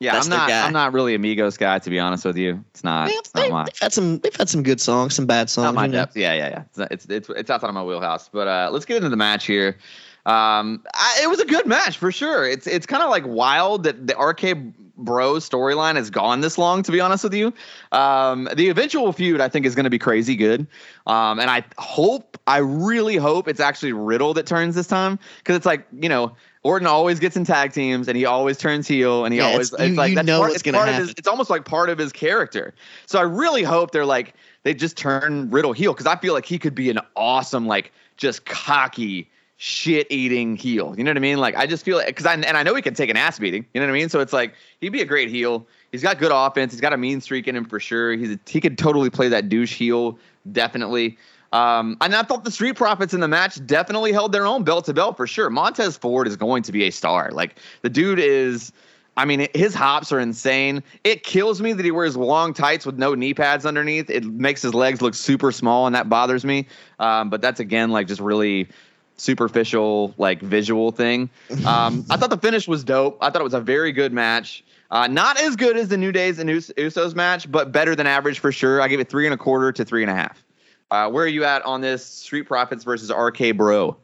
Yeah, 0.00 0.12
That's 0.12 0.26
I'm 0.26 0.30
not. 0.30 0.50
I'm 0.50 0.72
not 0.72 0.92
really 0.92 1.14
a 1.14 1.18
Migos 1.18 1.56
guy, 1.56 1.78
to 1.78 1.90
be 1.90 1.98
honest 1.98 2.24
with 2.24 2.36
you. 2.36 2.64
It's 2.70 2.82
not. 2.82 3.08
they, 3.08 3.14
It's 3.14 3.34
not 3.34 3.50
my. 3.50 3.60
have 3.60 3.78
had 3.80 3.92
some. 3.92 4.18
They've 4.18 4.34
had 4.34 4.48
some 4.48 4.62
good 4.62 4.80
songs, 4.80 5.14
some 5.14 5.26
bad 5.26 5.48
songs. 5.48 5.66
Not 5.66 5.74
my 5.74 5.86
know? 5.86 5.92
depth. 5.92 6.16
Yeah, 6.16 6.34
yeah, 6.34 6.48
yeah. 6.48 6.62
It's, 6.62 6.78
not- 6.78 6.92
it's 6.92 7.06
it's 7.06 7.28
it's 7.30 7.50
outside 7.50 7.68
of 7.68 7.74
my 7.74 7.84
wheelhouse. 7.84 8.28
But 8.28 8.48
uh, 8.48 8.70
let's 8.72 8.84
get 8.84 8.96
into 8.98 9.08
the 9.08 9.16
match 9.16 9.46
here. 9.46 9.78
Um, 10.26 10.82
I, 10.94 11.20
it 11.22 11.28
was 11.28 11.38
a 11.40 11.46
good 11.46 11.66
match 11.66 11.98
for 11.98 12.10
sure. 12.10 12.46
It's 12.46 12.66
it's 12.66 12.86
kind 12.86 13.02
of 13.02 13.10
like 13.10 13.24
wild 13.26 13.84
that 13.84 14.06
the 14.06 14.16
RK 14.16 14.74
Bro 14.96 15.34
storyline 15.34 15.96
has 15.96 16.10
gone 16.10 16.40
this 16.40 16.58
long. 16.58 16.82
To 16.82 16.92
be 16.92 17.00
honest 17.00 17.24
with 17.24 17.34
you, 17.34 17.52
um, 17.92 18.48
the 18.54 18.68
eventual 18.70 19.12
feud 19.12 19.40
I 19.40 19.48
think 19.48 19.64
is 19.66 19.74
going 19.74 19.84
to 19.84 19.90
be 19.90 19.98
crazy 19.98 20.34
good. 20.36 20.66
Um, 21.06 21.38
and 21.38 21.50
I 21.50 21.64
hope, 21.78 22.38
I 22.46 22.58
really 22.58 23.16
hope 23.16 23.48
it's 23.48 23.60
actually 23.60 23.92
Riddle 23.92 24.34
that 24.34 24.46
turns 24.46 24.74
this 24.74 24.86
time 24.86 25.18
because 25.38 25.56
it's 25.56 25.66
like 25.66 25.86
you 25.98 26.08
know. 26.08 26.34
Orton 26.64 26.86
always 26.88 27.18
gets 27.20 27.36
in 27.36 27.44
tag 27.44 27.72
teams 27.72 28.08
and 28.08 28.16
he 28.16 28.24
always 28.24 28.56
turns 28.58 28.88
heel 28.88 29.24
and 29.24 29.32
he 29.32 29.38
Yeah, 29.38 29.46
always 29.48 29.72
it's- 29.72 29.90
you- 29.90 29.94
like 29.96 30.08
you 30.10 30.14
that's 30.16 30.26
know 30.26 30.38
part, 30.38 30.50
what's 30.50 30.62
it's 30.62 30.72
part 30.76 30.88
of 30.88 30.94
his 30.96 31.10
it's 31.10 31.28
almost 31.28 31.50
like 31.50 31.64
part 31.64 31.90
of 31.90 31.98
his 31.98 32.10
character. 32.10 32.74
So 33.06 33.18
I 33.18 33.22
really 33.22 33.62
hope 33.62 33.90
they're 33.92 34.06
like 34.06 34.34
they 34.62 34.72
just 34.74 34.96
turn 34.96 35.50
Riddle 35.50 35.74
heel 35.74 35.92
because 35.92 36.06
I 36.06 36.16
feel 36.16 36.32
like 36.34 36.46
he 36.46 36.58
could 36.58 36.74
be 36.74 36.88
an 36.90 36.98
awesome 37.16 37.66
like 37.66 37.92
just 38.16 38.46
cocky 38.46 39.30
shit 39.56 40.06
eating 40.10 40.56
heel. 40.56 40.94
You 40.96 41.04
know 41.04 41.10
what 41.10 41.16
I 41.18 41.20
mean? 41.20 41.38
Like 41.38 41.54
I 41.56 41.66
just 41.66 41.84
feel 41.84 41.98
like 41.98 42.06
because 42.06 42.26
I 42.26 42.32
and 42.34 42.44
I 42.56 42.62
know 42.62 42.74
he 42.74 42.80
can 42.82 42.94
take 42.94 43.10
an 43.10 43.16
ass 43.16 43.38
beating. 43.38 43.66
You 43.74 43.80
know 43.80 43.86
what 43.86 43.92
I 43.94 43.98
mean? 43.98 44.08
So 44.08 44.20
it's 44.20 44.32
like 44.32 44.54
he'd 44.80 44.88
be 44.88 45.02
a 45.02 45.06
great 45.06 45.28
heel. 45.28 45.66
He's 45.92 46.02
got 46.02 46.18
good 46.18 46.32
offense. 46.34 46.72
He's 46.72 46.80
got 46.80 46.92
a 46.92 46.96
mean 46.96 47.20
streak 47.20 47.46
in 47.46 47.54
him 47.54 47.66
for 47.66 47.78
sure. 47.78 48.12
He's 48.14 48.32
a, 48.32 48.38
he 48.48 48.60
could 48.60 48.78
totally 48.78 49.10
play 49.10 49.28
that 49.28 49.48
douche 49.50 49.74
heel 49.76 50.18
definitely. 50.50 51.18
Um, 51.54 51.96
and 52.00 52.14
I 52.16 52.22
thought 52.24 52.42
the 52.42 52.50
Street 52.50 52.74
Profits 52.74 53.14
in 53.14 53.20
the 53.20 53.28
match 53.28 53.64
definitely 53.64 54.10
held 54.10 54.32
their 54.32 54.44
own 54.44 54.64
belt 54.64 54.86
to 54.86 54.92
belt 54.92 55.16
for 55.16 55.26
sure. 55.26 55.48
Montez 55.50 55.96
Ford 55.96 56.26
is 56.26 56.36
going 56.36 56.64
to 56.64 56.72
be 56.72 56.82
a 56.82 56.90
star. 56.90 57.30
Like 57.30 57.58
the 57.82 57.88
dude 57.88 58.18
is. 58.18 58.72
I 59.16 59.24
mean, 59.24 59.46
his 59.54 59.76
hops 59.76 60.10
are 60.10 60.18
insane. 60.18 60.82
It 61.04 61.22
kills 61.22 61.62
me 61.62 61.72
that 61.72 61.84
he 61.84 61.92
wears 61.92 62.16
long 62.16 62.52
tights 62.52 62.84
with 62.84 62.98
no 62.98 63.14
knee 63.14 63.32
pads 63.32 63.64
underneath. 63.64 64.10
It 64.10 64.24
makes 64.24 64.60
his 64.60 64.74
legs 64.74 65.00
look 65.00 65.14
super 65.14 65.52
small, 65.52 65.86
and 65.86 65.94
that 65.94 66.08
bothers 66.08 66.44
me. 66.44 66.66
Um, 66.98 67.30
but 67.30 67.40
that's 67.40 67.60
again 67.60 67.90
like 67.90 68.08
just 68.08 68.20
really 68.20 68.68
superficial, 69.16 70.12
like 70.18 70.40
visual 70.42 70.90
thing. 70.90 71.30
Um, 71.64 72.04
I 72.10 72.16
thought 72.16 72.30
the 72.30 72.38
finish 72.38 72.66
was 72.66 72.82
dope. 72.82 73.18
I 73.20 73.30
thought 73.30 73.40
it 73.40 73.44
was 73.44 73.54
a 73.54 73.60
very 73.60 73.92
good 73.92 74.12
match. 74.12 74.64
Uh, 74.90 75.06
not 75.06 75.40
as 75.40 75.54
good 75.54 75.76
as 75.76 75.86
the 75.86 75.96
New 75.96 76.10
Days 76.10 76.40
and 76.40 76.50
Us- 76.50 76.72
Usos 76.76 77.14
match, 77.14 77.50
but 77.50 77.70
better 77.70 77.94
than 77.94 78.08
average 78.08 78.40
for 78.40 78.50
sure. 78.50 78.80
I 78.80 78.88
give 78.88 78.98
it 78.98 79.08
three 79.08 79.26
and 79.26 79.34
a 79.34 79.38
quarter 79.38 79.70
to 79.70 79.84
three 79.84 80.02
and 80.02 80.10
a 80.10 80.14
half. 80.14 80.42
Uh, 80.90 81.10
where 81.10 81.24
are 81.24 81.28
you 81.28 81.44
at 81.44 81.62
on 81.64 81.80
this 81.80 82.04
Street 82.04 82.44
Profits 82.44 82.84
versus 82.84 83.10
RK 83.10 83.56
Bro? 83.56 83.96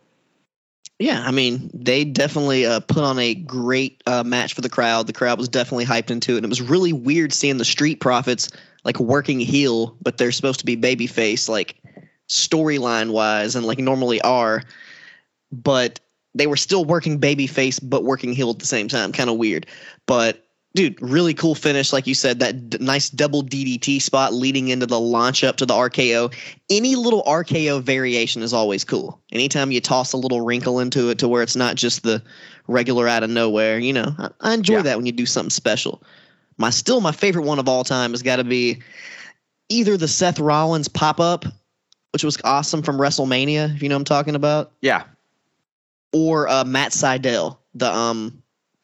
Yeah, 1.00 1.22
I 1.24 1.30
mean, 1.30 1.70
they 1.72 2.04
definitely 2.04 2.66
uh, 2.66 2.80
put 2.80 3.02
on 3.02 3.18
a 3.18 3.34
great 3.34 4.02
uh, 4.06 4.22
match 4.22 4.52
for 4.52 4.60
the 4.60 4.68
crowd. 4.68 5.06
The 5.06 5.14
crowd 5.14 5.38
was 5.38 5.48
definitely 5.48 5.86
hyped 5.86 6.10
into 6.10 6.34
it. 6.34 6.36
And 6.38 6.44
it 6.44 6.50
was 6.50 6.60
really 6.60 6.92
weird 6.92 7.32
seeing 7.32 7.56
the 7.56 7.64
Street 7.64 8.00
Profits 8.00 8.50
like 8.84 9.00
working 9.00 9.40
heel, 9.40 9.96
but 10.02 10.18
they're 10.18 10.30
supposed 10.30 10.60
to 10.60 10.66
be 10.66 10.76
babyface, 10.76 11.48
like 11.48 11.76
storyline 12.28 13.12
wise, 13.12 13.56
and 13.56 13.64
like 13.64 13.78
normally 13.78 14.20
are. 14.20 14.62
But 15.50 16.00
they 16.34 16.46
were 16.46 16.56
still 16.56 16.84
working 16.84 17.18
babyface, 17.18 17.80
but 17.82 18.04
working 18.04 18.34
heel 18.34 18.50
at 18.50 18.58
the 18.58 18.66
same 18.66 18.88
time. 18.88 19.12
Kind 19.12 19.30
of 19.30 19.36
weird. 19.36 19.66
But 20.04 20.46
dude, 20.74 21.00
really 21.02 21.34
cool 21.34 21.54
finish. 21.54 21.92
Like 21.92 22.06
you 22.06 22.14
said, 22.14 22.38
that 22.40 22.70
d- 22.70 22.78
nice 22.80 23.10
double 23.10 23.42
DDT 23.42 24.00
spot 24.00 24.32
leading 24.32 24.68
into 24.68 24.86
the 24.86 25.00
launch 25.00 25.42
up 25.44 25.56
to 25.56 25.66
the 25.66 25.74
RKO. 25.74 26.32
Any 26.70 26.94
little 26.96 27.22
RKO 27.24 27.82
variation 27.82 28.42
is 28.42 28.52
always 28.52 28.84
cool. 28.84 29.20
Anytime 29.32 29.72
you 29.72 29.80
toss 29.80 30.12
a 30.12 30.16
little 30.16 30.40
wrinkle 30.42 30.78
into 30.80 31.10
it 31.10 31.18
to 31.18 31.28
where 31.28 31.42
it's 31.42 31.56
not 31.56 31.74
just 31.76 32.02
the 32.02 32.22
regular 32.68 33.08
out 33.08 33.22
of 33.24 33.30
nowhere, 33.30 33.78
you 33.78 33.92
know, 33.92 34.14
I, 34.18 34.30
I 34.40 34.54
enjoy 34.54 34.74
Yeah. 34.76 34.82
that 34.82 34.96
when 34.96 35.06
you 35.06 35.12
do 35.12 35.26
something 35.26 35.50
special. 35.50 36.02
My 36.56 36.70
still 36.70 37.00
my 37.00 37.12
favorite 37.12 37.44
one 37.46 37.58
of 37.58 37.68
all 37.68 37.84
time 37.84 38.10
has 38.12 38.22
got 38.22 38.36
to 38.36 38.44
be 38.44 38.80
either 39.70 39.96
the 39.96 40.08
Seth 40.08 40.38
Rollins 40.38 40.88
pop 40.88 41.18
up, 41.18 41.44
which 42.12 42.22
was 42.22 42.36
awesome 42.44 42.82
from 42.82 42.98
WrestleMania, 42.98 43.74
if 43.74 43.82
you 43.82 43.88
know 43.88 43.94
what 43.96 44.00
I'm 44.00 44.04
talking 44.04 44.34
about, 44.34 44.72
Yeah. 44.82 45.04
or 46.12 46.48
uh, 46.48 46.64
Matt 46.64 46.92
Sydal, 46.92 47.56
the 47.74 47.90
um 47.92 48.39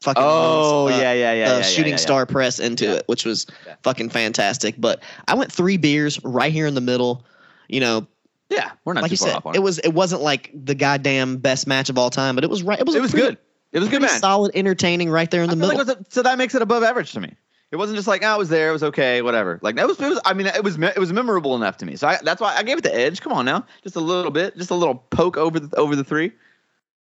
fucking 0.06 0.22
Oh 0.24 0.86
uh, 0.86 0.90
yeah, 0.90 1.12
yeah, 1.12 1.32
yeah. 1.34 1.52
uh, 1.52 1.56
yeah, 1.56 1.62
shooting 1.62 1.90
yeah, 1.90 1.90
yeah. 1.94 1.96
star 1.96 2.26
press 2.26 2.58
into 2.58 2.96
it, 2.96 3.04
which 3.06 3.24
was 3.24 3.46
fucking 3.82 4.08
fantastic. 4.10 4.76
But 4.78 5.02
I 5.28 5.34
went 5.34 5.52
three 5.52 5.76
beers 5.76 6.22
right 6.24 6.52
here 6.52 6.66
in 6.66 6.74
the 6.74 6.80
middle. 6.80 7.24
You 7.68 7.80
know, 7.80 8.06
Yeah, 8.48 8.70
we're 8.84 8.92
not 8.94 9.02
like 9.02 9.10
you 9.10 9.16
far 9.16 9.42
said, 9.42 9.56
it 9.56 9.62
was 9.62 9.78
it 9.80 9.92
wasn't 9.92 10.22
like 10.22 10.50
the 10.54 10.74
goddamn 10.74 11.38
best 11.38 11.66
match 11.66 11.90
of 11.90 11.98
all 11.98 12.10
time, 12.10 12.34
but 12.36 12.44
it 12.44 12.50
was 12.50 12.62
right. 12.62 12.78
It 12.78 12.86
was 12.86 12.94
It 12.94 13.02
was 13.02 13.10
pretty- 13.10 13.26
good. 13.26 13.38
It 13.72 13.80
was 13.80 13.88
good 13.88 14.00
match. 14.00 14.20
solid, 14.20 14.52
entertaining, 14.54 15.10
right 15.10 15.30
there 15.30 15.42
in 15.42 15.50
the 15.50 15.56
middle. 15.56 15.76
like 15.76 15.88
a- 15.98 16.04
so 16.08 16.22
that 16.22 16.38
makes 16.38 16.54
it 16.54 16.62
above 16.62 16.82
average 16.82 17.12
to 17.12 17.20
me. 17.20 17.34
It 17.72 17.76
wasn't 17.76 17.96
just 17.96 18.06
like 18.06 18.22
oh, 18.22 18.28
I 18.28 18.36
was 18.36 18.48
there, 18.48 18.70
it 18.70 18.72
was 18.72 18.84
okay, 18.84 19.20
whatever. 19.22 19.58
Like 19.60 19.74
that 19.74 19.88
was, 19.88 20.00
it 20.00 20.08
was. 20.08 20.20
I 20.24 20.32
mean, 20.34 20.46
it 20.46 20.62
was 20.62 20.78
it 20.78 20.98
was 20.98 21.12
memorable 21.12 21.56
enough 21.56 21.76
to 21.78 21.84
me. 21.86 21.96
So 21.96 22.06
I, 22.06 22.18
that's 22.22 22.40
why 22.40 22.54
I 22.56 22.62
gave 22.62 22.78
it 22.78 22.84
the 22.84 22.94
edge. 22.94 23.20
Come 23.20 23.32
on 23.32 23.44
now, 23.44 23.66
just 23.82 23.96
a 23.96 24.00
little 24.00 24.30
bit, 24.30 24.56
just 24.56 24.70
a 24.70 24.74
little 24.76 24.94
poke 24.94 25.36
over 25.36 25.58
the 25.58 25.76
over 25.76 25.96
the 25.96 26.04
three. 26.04 26.30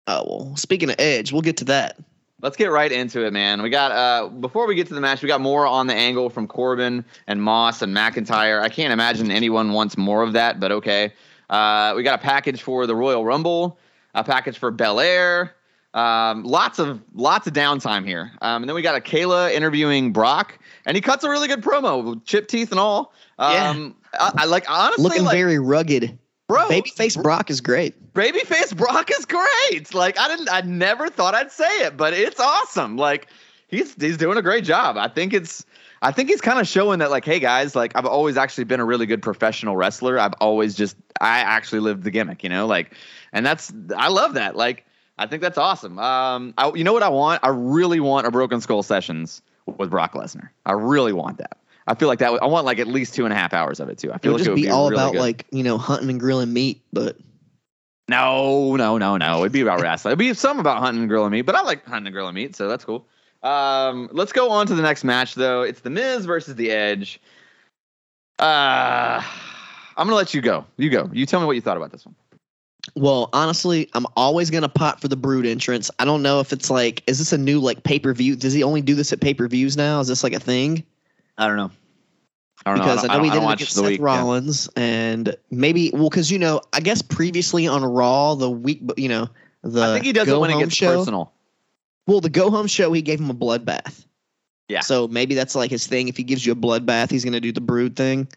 oh 0.07 0.24
well, 0.24 0.57
speaking 0.57 0.88
of 0.88 0.96
Edge, 1.00 1.32
we'll 1.32 1.42
get 1.42 1.57
to 1.59 1.64
that. 1.64 1.98
Let's 2.43 2.57
get 2.57 2.66
right 2.66 2.90
into 2.90 3.24
it, 3.24 3.32
man. 3.32 3.62
We 3.62 3.70
got 3.70 3.93
uh 3.93 4.28
before 4.28 4.66
we 4.66 4.74
get 4.74 4.88
to 4.88 4.95
the 4.95 5.01
match, 5.01 5.22
we 5.22 5.28
got 5.28 5.40
more 5.40 5.66
on 5.66 5.86
the 5.86 5.95
angle 5.95 6.28
from 6.28 6.49
Corbin 6.49 7.05
and 7.28 7.40
Moss 7.40 7.82
and 7.82 7.97
McIntyre. 7.97 8.61
I 8.61 8.68
can't 8.68 8.93
imagine 8.93 9.30
anyone 9.30 9.72
wants 9.72 9.97
more 9.97 10.22
of 10.22 10.32
that, 10.32 10.59
but 10.59 10.72
okay. 10.72 11.12
Uh, 11.49 11.93
we 11.95 12.03
got 12.03 12.18
a 12.18 12.22
package 12.22 12.62
for 12.62 12.86
the 12.86 12.97
Royal 12.97 13.24
Rumble, 13.24 13.78
a 14.14 14.24
package 14.24 14.59
for 14.59 14.70
Bel 14.70 15.01
Air. 15.01 15.55
Um, 15.95 16.45
lots 16.45 16.78
of 16.78 17.03
lots 17.14 17.47
of 17.47 17.53
downtime 17.53 18.07
here. 18.07 18.32
Um, 18.40 18.62
and 18.62 18.68
then 18.68 18.74
we 18.74 18.82
got 18.82 18.97
a 18.97 19.01
Kayla 19.01 19.53
interviewing 19.53 20.12
Brock, 20.12 20.59
and 20.86 20.97
he 20.97 21.01
cuts 21.01 21.22
a 21.24 21.30
really 21.30 21.49
good 21.49 21.62
promo, 21.62 22.03
with 22.03 22.24
chip 22.24 22.49
teeth 22.49 22.70
and 22.70 22.80
all. 22.80 23.12
Um, 23.38 23.95
I, 24.14 24.32
I 24.38 24.45
like 24.47 24.68
honestly 24.70 25.05
Looking 25.05 25.24
like, 25.24 25.34
very 25.36 25.59
rugged. 25.59 26.18
Bro, 26.49 26.68
Babyface 26.68 27.20
Brock 27.22 27.51
is 27.51 27.61
great. 27.61 28.12
babyface 28.14 28.76
Brock 28.76 29.11
is 29.11 29.24
great. 29.24 29.95
Like 29.95 30.18
I 30.18 30.28
didn't, 30.28 30.51
I 30.51 30.61
never 30.62 31.09
thought 31.09 31.34
I'd 31.34 31.53
say 31.53 31.84
it, 31.84 31.97
but 31.97 32.12
it's 32.12 32.40
awesome. 32.40 32.97
Like 32.97 33.28
he's 33.68 33.95
he's 33.95 34.16
doing 34.16 34.38
a 34.38 34.43
great 34.43 34.64
job. 34.64 34.97
I 34.97 35.09
think 35.09 35.32
it's, 35.32 35.64
I 36.03 36.11
think 36.11 36.28
he's 36.28 36.40
kind 36.40 36.59
of 36.59 36.66
showing 36.66 36.99
that 36.99 37.11
like, 37.11 37.24
hey 37.24 37.38
guys, 37.38 37.76
like 37.76 37.93
I've 37.95 38.07
always 38.07 38.36
actually 38.36 38.64
been 38.64 38.80
a 38.80 38.84
really 38.84 39.07
good 39.07 39.22
professional 39.22 39.76
wrestler. 39.76 40.18
I've 40.18 40.34
always 40.40 40.74
just, 40.74 40.97
I 41.20 41.38
actually 41.40 41.80
lived 41.80 42.03
the 42.03 42.11
gimmick, 42.11 42.43
you 42.43 42.51
know, 42.51 42.66
like, 42.66 42.95
and 43.32 43.47
that's, 43.47 43.72
I 43.97 44.09
love 44.09 44.34
that. 44.34 44.57
Like 44.57 44.84
I 45.18 45.26
think 45.26 45.43
that's 45.43 45.59
awesome. 45.59 45.99
Um, 45.99 46.55
I, 46.59 46.72
you 46.74 46.84
know 46.84 46.93
what 46.93 47.03
I 47.03 47.09
want? 47.09 47.40
I 47.45 47.49
really 47.49 48.01
want 48.01 48.26
a 48.26 48.30
Broken 48.30 48.61
Skull 48.61 48.82
sessions 48.82 49.43
with 49.66 49.90
Brock 49.90 50.14
Lesnar. 50.14 50.49
I 50.66 50.72
really 50.72 51.12
want 51.12 51.38
that. 51.38 51.57
I 51.86 51.94
feel 51.94 52.08
like 52.08 52.20
that. 52.20 52.32
Would, 52.32 52.42
I 52.42 52.46
want 52.46 52.64
like 52.66 52.78
at 52.78 52.86
least 52.86 53.14
two 53.14 53.24
and 53.24 53.32
a 53.32 53.36
half 53.36 53.52
hours 53.52 53.80
of 53.80 53.88
it 53.88 53.98
too. 53.98 54.12
I 54.12 54.16
It 54.16 54.22
feel 54.22 54.32
would 54.32 54.40
like 54.40 54.46
just 54.46 54.48
it 54.48 54.50
would 54.52 54.56
be, 54.56 54.62
be 54.62 54.70
all 54.70 54.90
really 54.90 55.02
about 55.02 55.12
good. 55.12 55.20
like 55.20 55.46
you 55.50 55.62
know 55.62 55.78
hunting 55.78 56.10
and 56.10 56.20
grilling 56.20 56.52
meat, 56.52 56.82
but 56.92 57.18
No, 58.08 58.76
no, 58.76 58.98
no, 58.98 59.16
no. 59.16 59.40
It'd 59.40 59.52
be 59.52 59.60
about 59.62 59.80
wrestling. 59.80 60.10
It'd 60.12 60.18
be 60.18 60.34
some 60.34 60.58
about 60.60 60.78
hunting 60.78 61.02
and 61.02 61.08
grilling 61.08 61.30
meat, 61.32 61.42
but 61.42 61.54
I 61.54 61.62
like 61.62 61.84
hunting 61.84 62.08
and 62.08 62.14
grilling 62.14 62.34
meat, 62.34 62.54
so 62.56 62.68
that's 62.68 62.84
cool. 62.84 63.06
Um, 63.42 64.08
let's 64.12 64.32
go 64.32 64.50
on 64.50 64.66
to 64.68 64.74
the 64.74 64.82
next 64.82 65.02
match, 65.02 65.34
though. 65.34 65.62
It's 65.62 65.80
The 65.80 65.90
Miz 65.90 66.26
versus 66.26 66.54
The 66.54 66.70
Edge. 66.70 67.20
Uh, 68.38 69.22
I'm 69.96 70.06
gonna 70.06 70.14
let 70.14 70.34
you 70.34 70.40
go. 70.40 70.64
You 70.76 70.90
go. 70.90 71.10
You 71.12 71.26
tell 71.26 71.40
me 71.40 71.46
what 71.46 71.52
you 71.52 71.60
thought 71.60 71.76
about 71.76 71.92
this 71.92 72.04
one. 72.06 72.14
Well, 72.96 73.30
honestly, 73.32 73.88
I'm 73.94 74.06
always 74.16 74.50
gonna 74.50 74.68
pot 74.68 75.00
for 75.00 75.08
the 75.08 75.16
Brood 75.16 75.46
entrance. 75.46 75.90
I 75.98 76.04
don't 76.04 76.22
know 76.22 76.40
if 76.40 76.52
it's 76.52 76.70
like, 76.70 77.02
is 77.06 77.18
this 77.18 77.32
a 77.32 77.38
new 77.38 77.60
like 77.60 77.82
pay 77.84 77.98
per 77.98 78.12
view? 78.12 78.34
Does 78.36 78.52
he 78.52 78.62
only 78.62 78.80
do 78.80 78.94
this 78.94 79.12
at 79.12 79.20
pay 79.20 79.34
per 79.34 79.46
views 79.48 79.76
now? 79.76 80.00
Is 80.00 80.08
this 80.08 80.24
like 80.24 80.32
a 80.32 80.40
thing? 80.40 80.84
I 81.38 81.46
don't 81.48 81.56
know. 81.56 81.70
I 82.64 82.70
don't 82.70 82.78
because 82.78 83.02
know. 83.04 83.08
I 83.10 83.16
know, 83.16 83.22
don't- 83.22 83.24
he 83.24 83.30
don't 83.30 83.40
did 83.42 83.50
it 83.50 83.54
against 83.54 83.74
Seth 83.74 83.84
week, 83.86 83.98
yeah. 83.98 84.04
Rollins, 84.06 84.68
and 84.76 85.34
maybe 85.50 85.90
well, 85.92 86.08
because 86.10 86.30
you 86.30 86.38
know, 86.38 86.60
I 86.72 86.80
guess 86.80 87.02
previously 87.02 87.66
on 87.66 87.84
Raw 87.84 88.34
the 88.36 88.50
week, 88.50 88.80
you 88.96 89.08
know, 89.08 89.28
the 89.62 89.82
I 89.82 89.92
think 89.94 90.04
he 90.04 90.12
does 90.12 90.28
it 90.28 90.30
Go 90.30 90.40
when 90.40 90.50
it 90.50 90.54
Home 90.54 90.62
gets 90.64 90.74
show. 90.76 90.98
personal. 90.98 91.32
Well, 92.06 92.20
the 92.20 92.30
Go 92.30 92.50
Home 92.50 92.66
show, 92.68 92.92
he 92.92 93.02
gave 93.02 93.18
him 93.20 93.30
a 93.30 93.34
bloodbath. 93.34 94.04
Yeah. 94.68 94.80
So 94.80 95.08
maybe 95.08 95.34
that's 95.34 95.54
like 95.56 95.70
his 95.70 95.86
thing. 95.86 96.08
If 96.08 96.16
he 96.16 96.22
gives 96.22 96.44
you 96.46 96.52
a 96.52 96.56
bloodbath, 96.56 97.10
he's 97.10 97.24
gonna 97.24 97.40
do 97.40 97.52
the 97.52 97.60
Brood 97.60 97.96
thing. 97.96 98.28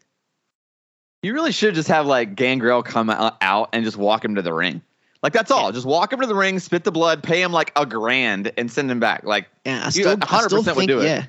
You 1.22 1.34
really 1.34 1.52
should 1.52 1.74
just 1.76 1.88
have 1.90 2.06
like 2.06 2.36
Gangrel 2.36 2.84
come 2.84 3.10
out 3.10 3.70
and 3.74 3.84
just 3.86 3.98
walk 3.98 4.24
him 4.26 4.36
to 4.36 4.42
the 4.42 4.54
ring. 4.54 4.82
Like 5.24 5.34
that's 5.34 5.50
all. 5.50 5.72
Just 5.72 5.86
walk 5.86 6.14
him 6.14 6.22
to 6.22 6.28
the 6.28 6.36
ring, 6.36 6.60
spit 6.60 6.84
the 6.84 6.92
blood, 6.92 7.24
pay 7.24 7.42
him 7.42 7.52
like 7.52 7.72
a 7.76 7.86
grand, 7.86 8.52
and 8.58 8.72
send 8.72 8.92
him 8.92 9.00
back. 9.00 9.24
Like 9.24 9.48
Yeah, 9.66 9.84
I 9.86 9.90
still, 9.90 10.12
I 10.12 10.16
100% 10.16 10.42
still 10.46 10.58
would 10.60 10.76
think, 10.76 10.88
do 10.90 11.00
it. 11.02 11.06
yeah. 11.06 11.26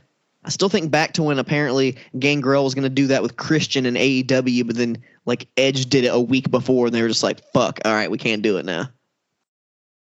I 0.47 0.51
still 0.51 0.69
think 0.69 0.91
back 0.93 1.13
to 1.15 1.23
when 1.25 1.39
apparently 1.41 1.97
Gangrel 2.19 2.63
was 2.65 2.75
going 2.75 2.85
to 2.85 2.89
do 2.89 3.09
that 3.09 3.21
with 3.21 3.37
Christian 3.37 3.85
and 3.85 3.97
AEW, 3.97 4.67
but 4.67 4.77
then 4.77 4.97
like 5.27 5.49
Edge 5.57 5.87
did 5.87 6.05
it 6.05 6.09
a 6.15 6.21
week 6.21 6.51
before, 6.51 6.87
and 6.87 6.95
they 6.95 7.03
were 7.03 7.09
just 7.09 7.25
like, 7.25 7.43
"Fuck, 7.53 7.81
all 7.85 7.93
right, 7.93 8.11
we 8.11 8.17
can't 8.19 8.43
do 8.43 8.57
it 8.57 8.65
now." 8.65 8.89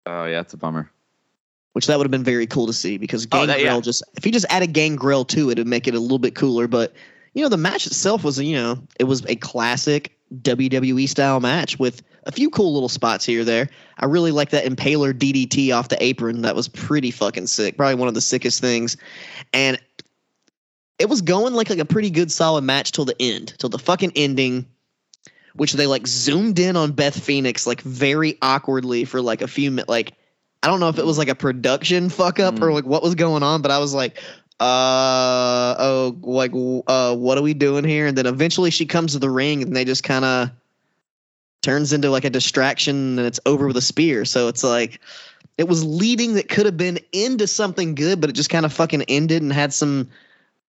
oh 0.06 0.24
yeah, 0.24 0.40
it's 0.40 0.54
a 0.54 0.56
bummer. 0.56 0.90
Which 1.72 1.86
that 1.86 1.98
would 1.98 2.04
have 2.04 2.10
been 2.10 2.24
very 2.24 2.46
cool 2.46 2.66
to 2.66 2.72
see 2.72 2.96
because 2.98 3.26
Oh, 3.30 3.46
Gangrel 3.46 3.46
that- 3.58 3.62
yeah. 3.62 3.80
just 3.80 4.02
if 4.16 4.24
he 4.24 4.30
just 4.30 4.46
added 4.48 4.72
Gangrel 4.72 5.24
to 5.26 5.50
it, 5.50 5.52
it'd 5.52 5.66
make 5.66 5.86
it 5.86 5.94
a 5.94 6.00
little 6.00 6.18
bit 6.18 6.34
cooler. 6.34 6.66
But 6.66 6.94
you 7.34 7.42
know, 7.42 7.48
the 7.48 7.56
match 7.56 7.86
itself 7.86 8.24
was 8.24 8.38
you 8.40 8.56
know 8.56 8.78
it 8.98 9.04
was 9.04 9.24
a 9.26 9.36
classic 9.36 10.16
WWE 10.42 11.08
style 11.08 11.40
match 11.40 11.78
with 11.78 12.02
a 12.24 12.32
few 12.32 12.50
cool 12.50 12.72
little 12.74 12.88
spots 12.88 13.24
here 13.24 13.40
or 13.40 13.44
there. 13.44 13.68
I 13.98 14.06
really 14.06 14.30
like 14.32 14.50
that 14.50 14.64
Impaler 14.64 15.12
DDT 15.14 15.74
off 15.74 15.88
the 15.88 16.02
apron. 16.02 16.42
That 16.42 16.54
was 16.56 16.68
pretty 16.68 17.10
fucking 17.10 17.46
sick. 17.46 17.76
Probably 17.76 17.94
one 17.94 18.08
of 18.08 18.14
the 18.14 18.20
sickest 18.20 18.60
things. 18.60 18.96
And 19.52 19.78
it 20.98 21.08
was 21.08 21.22
going 21.22 21.54
like 21.54 21.70
like 21.70 21.78
a 21.78 21.84
pretty 21.84 22.10
good 22.10 22.30
solid 22.32 22.62
match 22.64 22.92
till 22.92 23.04
the 23.04 23.16
end, 23.20 23.54
till 23.58 23.68
the 23.70 23.78
fucking 23.78 24.12
ending, 24.16 24.66
which 25.54 25.72
they 25.72 25.86
like 25.86 26.06
zoomed 26.06 26.58
in 26.58 26.76
on 26.76 26.92
Beth 26.92 27.18
Phoenix 27.18 27.66
like 27.66 27.80
very 27.82 28.36
awkwardly 28.42 29.04
for 29.04 29.20
like 29.22 29.42
a 29.42 29.48
few 29.48 29.70
minutes. 29.70 29.88
Like 29.88 30.14
I 30.62 30.66
don't 30.66 30.80
know 30.80 30.88
if 30.88 30.98
it 30.98 31.06
was 31.06 31.18
like 31.18 31.28
a 31.28 31.34
production 31.34 32.08
fuck 32.08 32.40
up 32.40 32.60
or 32.60 32.68
Mm. 32.68 32.74
like 32.74 32.84
what 32.84 33.02
was 33.02 33.14
going 33.14 33.42
on, 33.42 33.62
but 33.62 33.70
I 33.70 33.78
was 33.78 33.94
like, 33.94 34.18
uh 34.60 35.74
oh, 35.78 36.16
like 36.22 36.52
uh 36.88 37.14
what 37.16 37.38
are 37.38 37.42
we 37.42 37.54
doing 37.54 37.84
here? 37.84 38.06
And 38.06 38.18
then 38.18 38.26
eventually 38.26 38.70
she 38.70 38.86
comes 38.86 39.12
to 39.12 39.18
the 39.20 39.30
ring 39.30 39.62
and 39.62 39.74
they 39.74 39.84
just 39.84 40.02
kind 40.02 40.24
of 40.24 40.50
turns 41.62 41.92
into 41.92 42.10
like 42.10 42.24
a 42.24 42.30
distraction 42.30 43.18
and 43.18 43.26
it's 43.26 43.40
over 43.46 43.66
with 43.66 43.76
a 43.76 43.82
spear. 43.82 44.24
So 44.24 44.48
it's 44.48 44.64
like 44.64 45.00
it 45.56 45.68
was 45.68 45.84
leading 45.84 46.34
that 46.34 46.48
could 46.48 46.66
have 46.66 46.76
been 46.76 46.98
into 47.12 47.46
something 47.46 47.94
good, 47.94 48.20
but 48.20 48.30
it 48.30 48.34
just 48.34 48.50
kind 48.50 48.64
of 48.66 48.72
fucking 48.72 49.02
ended 49.02 49.42
and 49.42 49.52
had 49.52 49.72
some 49.72 50.08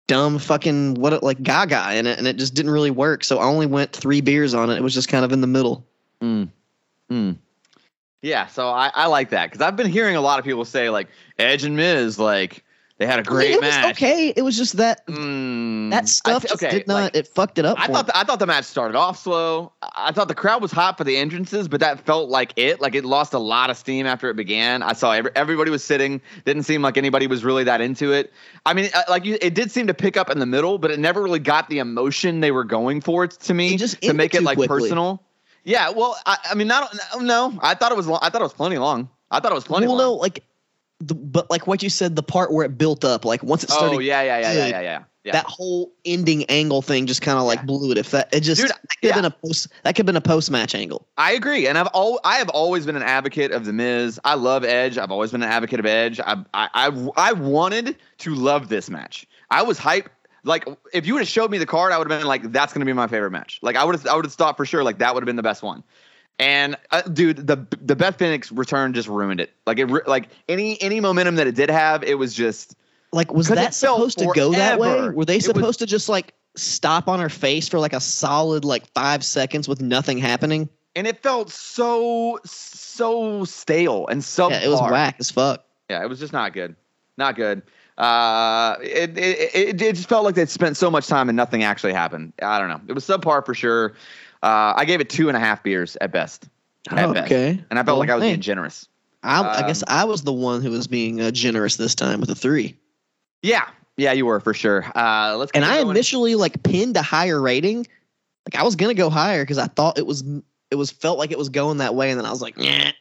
dumb 0.10 0.40
fucking 0.40 0.96
what 0.96 1.22
like 1.22 1.42
gaga 1.42 1.96
in 1.96 2.08
it 2.08 2.18
and 2.18 2.28
it 2.28 2.38
just 2.38 2.56
didn't 2.56 2.72
really 2.72 2.90
work. 2.90 3.24
So 3.24 3.38
I 3.38 3.46
only 3.46 3.68
went 3.68 3.94
three 3.94 4.22
beers 4.22 4.56
on 4.56 4.72
it. 4.72 4.76
It 4.76 4.82
was 4.82 4.94
just 4.94 5.08
kind 5.08 5.24
of 5.24 5.32
in 5.32 5.40
the 5.40 5.48
middle. 5.48 5.86
Mm. 6.20 6.50
Mm. 7.12 7.38
Yeah, 8.24 8.48
so 8.48 8.68
I, 8.68 8.92
I 8.94 9.06
like 9.06 9.30
that 9.30 9.52
because 9.52 9.62
I've 9.62 9.76
been 9.76 9.88
hearing 9.88 10.16
a 10.16 10.22
lot 10.22 10.40
of 10.40 10.46
people 10.46 10.66
say 10.66 10.90
like 10.90 11.10
Edge 11.38 11.64
and 11.64 11.78
Miz 11.78 12.18
like 12.18 12.66
they 13.00 13.06
had 13.08 13.18
a 13.18 13.24
great 13.24 13.52
it 13.56 13.62
match. 13.62 13.84
was 13.86 13.92
okay. 13.94 14.34
It 14.36 14.42
was 14.42 14.56
just 14.58 14.78
that 14.78 15.08
Mm, 15.08 15.90
that 15.92 16.04
I 16.04 16.06
stuff 16.06 16.42
just 16.44 16.56
okay, 16.62 16.70
did 16.70 16.88
not 16.88 16.96
like, 16.96 17.16
it 17.16 17.28
fucked 17.28 17.58
it 17.58 17.66
up. 17.66 17.80
I 17.80 17.88
thought 17.88 18.08
the, 18.08 18.18
I 18.18 18.24
thought 18.26 18.40
the 18.40 18.46
match 18.46 18.66
started 18.66 18.96
off 18.98 19.18
slow. 19.18 19.72
I 19.82 20.10
I 20.10 20.12
thought 20.12 20.28
the 20.28 20.36
crowd 20.36 20.62
was 20.62 20.72
hot 20.72 20.98
for 20.98 21.04
the 21.04 21.16
entrances, 21.18 21.68
but 21.68 21.80
that 21.80 22.00
felt 22.06 22.30
like 22.30 22.52
it. 22.58 22.82
Like 22.82 22.96
it 22.96 23.06
lost 23.06 23.34
a 23.34 23.40
lot 23.40 23.70
of 23.70 23.78
steam 23.78 24.06
after 24.06 24.30
it 24.30 24.36
began. 24.36 24.84
I 24.84 24.94
saw 24.94 25.12
every, 25.14 25.32
everybody 25.36 25.72
was 25.72 25.84
sitting. 25.84 26.20
Didn't 26.46 26.64
seem 26.64 26.82
like 26.82 26.98
anybody 26.98 27.26
was 27.28 27.44
really 27.46 27.64
that 27.64 27.80
into 27.82 28.12
it. 28.12 28.34
I 28.66 28.74
mean, 28.74 28.90
uh, 28.94 29.04
like 29.08 29.24
you, 29.26 29.38
it 29.42 29.54
did 29.56 29.72
seem 29.72 29.88
to 29.88 29.94
pick 29.94 30.18
up 30.18 30.30
in 30.30 30.40
the 30.40 30.46
middle, 30.46 30.78
but 30.78 30.92
it 30.92 31.00
never 31.00 31.24
really 31.24 31.40
got 31.40 31.70
the 31.70 31.80
emotion 31.80 32.42
they 32.42 32.52
were 32.52 32.64
going 32.66 33.02
for 33.02 33.24
it 33.24 33.32
to 33.32 33.54
me 33.54 33.76
It 33.76 33.78
just 33.78 34.02
to 34.02 34.14
make 34.14 34.36
ended 34.36 34.42
it 34.42 34.46
like 34.46 34.58
quickly. 34.58 34.90
personal. 34.90 35.24
Yeah, 35.64 35.90
well, 35.90 36.18
I, 36.26 36.38
I 36.52 36.56
mean, 36.56 36.68
not 36.68 36.94
no. 37.20 37.58
I 37.62 37.76
thought 37.76 37.92
it 37.92 37.96
was. 37.96 38.08
Long, 38.08 38.20
I 38.22 38.30
thought 38.30 38.42
it 38.42 38.46
was 38.46 38.54
plenty 38.54 38.78
long. 38.78 39.10
I 39.32 39.40
thought 39.40 39.52
it 39.52 39.56
was 39.56 39.64
plenty 39.66 39.88
well, 39.88 39.96
long. 39.98 40.06
no, 40.06 40.14
like 40.16 40.44
the, 41.00 41.16
but 41.16 41.50
like 41.50 41.68
what 41.68 41.82
you 41.82 41.90
said, 41.90 42.16
the 42.16 42.24
part 42.24 42.52
where 42.52 42.66
it 42.66 42.78
built 42.78 43.06
up, 43.06 43.26
like 43.26 43.42
once 43.44 43.64
it 43.64 43.70
started, 43.70 43.96
oh 43.96 44.00
yeah, 44.00 44.22
yeah, 44.22 44.40
yeah, 44.40 44.52
yeah, 44.52 44.68
yeah, 44.68 44.82
yeah. 44.82 45.04
yeah. 45.24 45.32
that 45.32 45.46
whole 45.46 45.92
ending 46.04 46.44
angle 46.46 46.82
thing 46.82 47.06
just 47.06 47.22
kind 47.22 47.38
of 47.38 47.46
like 47.46 47.60
Yeah. 47.60 47.66
blew 47.66 47.92
it. 47.92 47.98
If 47.98 48.12
that 48.12 48.34
it 48.34 48.42
just 48.42 48.62
Dude, 48.62 48.70
that 48.70 48.80
could 48.82 48.90
have 49.04 49.10
yeah. 49.10 49.16
been 49.16 49.26
a 49.26 49.32
post 49.32 49.68
that 49.84 49.96
could 49.96 50.00
have 50.00 50.06
been 50.08 50.16
a 50.18 50.22
post 50.22 50.52
match 50.52 50.76
angle. 50.76 51.08
I 51.18 51.32
agree, 51.32 51.68
and 51.68 51.78
I've 51.78 51.88
all 51.88 52.20
I 52.24 52.36
have 52.36 52.50
always 52.50 52.86
been 52.86 52.98
an 52.98 53.04
advocate 53.04 53.52
of 53.52 53.66
the 53.66 53.74
Miz. 53.74 54.20
I 54.26 54.36
love 54.36 54.66
Edge. 54.66 54.98
I've 54.98 55.12
always 55.12 55.32
been 55.32 55.44
an 55.44 55.50
advocate 55.50 55.80
of 55.80 55.86
Edge. 55.86 56.20
I 56.20 56.44
I 56.54 56.70
I, 56.74 57.10
I 57.16 57.32
wanted 57.34 57.96
to 58.20 58.36
love 58.36 58.68
this 58.70 58.90
match. 58.90 59.26
I 59.50 59.64
was 59.64 59.78
hype. 59.78 60.10
Like 60.44 60.68
if 60.94 61.06
you 61.06 61.14
would 61.14 61.22
have 61.22 61.30
showed 61.30 61.52
me 61.52 61.58
the 61.58 61.66
card, 61.66 61.92
I 61.92 61.98
would 61.98 62.10
have 62.10 62.20
been 62.20 62.28
like, 62.28 62.52
"That's 62.52 62.74
going 62.74 62.80
to 62.82 62.86
be 62.86 62.94
my 62.94 63.08
favorite 63.08 63.32
match." 63.32 63.60
Like 63.62 63.76
I 63.76 63.84
would 63.84 63.96
have 63.96 64.08
I 64.08 64.16
would 64.16 64.26
have 64.26 64.34
thought 64.34 64.58
for 64.58 64.66
sure 64.66 64.84
like 64.84 64.98
that 65.00 65.14
would 65.14 65.22
have 65.22 65.26
been 65.28 65.36
the 65.36 65.44
best 65.44 65.64
one. 65.64 65.84
And 66.40 66.78
uh, 66.92 67.02
dude, 67.02 67.46
the 67.48 67.68
the 67.82 67.96
Beth 67.96 68.18
Phoenix 68.18 68.52
return 68.52 68.94
just 68.94 69.10
ruined 69.10 69.42
it. 69.42 69.52
Like 69.68 69.78
it 69.78 69.88
like 70.08 70.30
any 70.48 70.82
any 70.82 71.02
momentum 71.02 71.36
that 71.36 71.48
it 71.48 71.56
did 71.56 71.70
have, 71.70 72.04
it 72.04 72.18
was 72.18 72.34
just 72.34 72.76
Like 73.12 73.34
was 73.34 73.50
that 73.50 73.74
supposed 73.74 74.20
to 74.20 74.32
go 74.34 74.52
that 74.54 74.80
way? 74.80 75.10
Were 75.10 75.26
they 75.26 75.36
It 75.36 75.38
was- 75.38 75.46
supposed 75.46 75.80
to 75.80 75.86
just 75.86 76.08
like 76.08 76.34
stop 76.56 77.08
on 77.10 77.20
her 77.20 77.30
face 77.30 77.68
for 77.68 77.80
like 77.80 77.94
a 77.94 78.00
solid 78.00 78.64
like 78.66 78.88
five 78.94 79.24
seconds 79.24 79.68
with 79.68 79.82
nothing 79.82 80.18
happening? 80.18 80.70
and 80.96 81.06
it 81.06 81.22
felt 81.22 81.52
so 81.52 82.40
so 82.46 83.44
stale 83.46 84.08
and 84.08 84.24
so 84.24 84.50
Yeah, 84.50 84.62
it 84.64 84.70
was 84.70 84.82
whack 84.82 85.18
as 85.20 85.30
fuck. 85.30 85.64
Yeah, 85.90 86.02
it 86.04 86.10
was 86.10 86.20
just 86.20 86.34
not 86.34 86.52
good. 86.54 86.76
Not 87.16 87.36
good. 87.36 87.62
Uh, 87.98 88.76
it, 88.82 89.18
it, 89.18 89.40
it, 89.54 89.82
it 89.82 89.96
just 89.96 90.10
felt 90.10 90.24
like 90.24 90.34
they'd 90.36 90.50
spent 90.50 90.78
so 90.78 90.90
much 90.90 91.08
time 91.08 91.30
and 91.30 91.36
nothing 91.36 91.64
actually 91.64 91.94
happened. 91.94 92.34
I 92.42 92.58
don't 92.58 92.70
know. 92.70 92.82
It 92.88 92.94
was 92.94 93.06
subpar 93.06 93.46
for 93.46 93.54
sure. 93.54 93.94
Uh, 94.42 94.74
I 94.76 94.86
gave 94.86 95.02
it 95.02 95.10
two 95.10 95.28
and 95.28 95.36
a 95.36 95.40
half 95.40 95.64
beers 95.64 95.98
at 96.02 96.12
best. 96.12 96.48
At 96.90 97.14
best. 97.14 97.26
okay. 97.32 97.62
And 97.70 97.78
I 97.80 97.84
felt 97.84 97.88
Well, 97.96 98.00
like 98.00 98.10
I 98.10 98.16
was 98.16 98.24
hey. 98.24 98.30
being 98.32 98.42
generous. 98.42 98.88
I, 99.22 99.42
I 99.64 99.68
guess 99.68 99.82
Um, 99.84 99.88
I 99.90 100.06
was 100.06 100.22
the 100.24 100.32
one 100.34 100.62
who 100.62 100.72
was 100.72 100.88
being 100.88 101.20
uh, 101.20 101.32
generous 101.32 101.76
this 101.76 101.94
time 101.94 102.22
with 102.22 102.30
a 102.30 102.36
three. 102.36 102.78
Yeah. 103.42 103.68
Yeah, 103.98 104.14
you 104.14 104.26
were 104.26 104.40
for 104.40 104.54
sure. 104.54 104.86
Uh, 104.96 105.36
let's 105.38 105.52
And 105.54 105.66
I 105.66 105.80
initially 105.82 106.36
like 106.36 106.64
pinned 106.64 106.96
a 106.96 107.02
higher 107.02 107.42
rating. 107.42 107.86
Like 108.46 108.56
I 108.62 108.64
was 108.64 108.78
gonna 108.78 108.94
go 108.94 109.10
higher 109.10 109.44
because 109.44 109.58
I 109.58 109.68
thought 109.68 109.98
it 109.98 110.08
was 110.08 110.24
it 110.72 110.76
was 110.76 110.90
felt 110.90 111.20
like 111.20 111.32
it 111.32 111.38
was 111.38 111.50
going 111.50 111.80
that 111.80 111.96
way, 111.96 112.10
and 112.10 112.18
then 112.18 112.26
I 112.26 112.30
was 112.32 112.42
like, 112.42 112.56
yeah. 112.58 112.92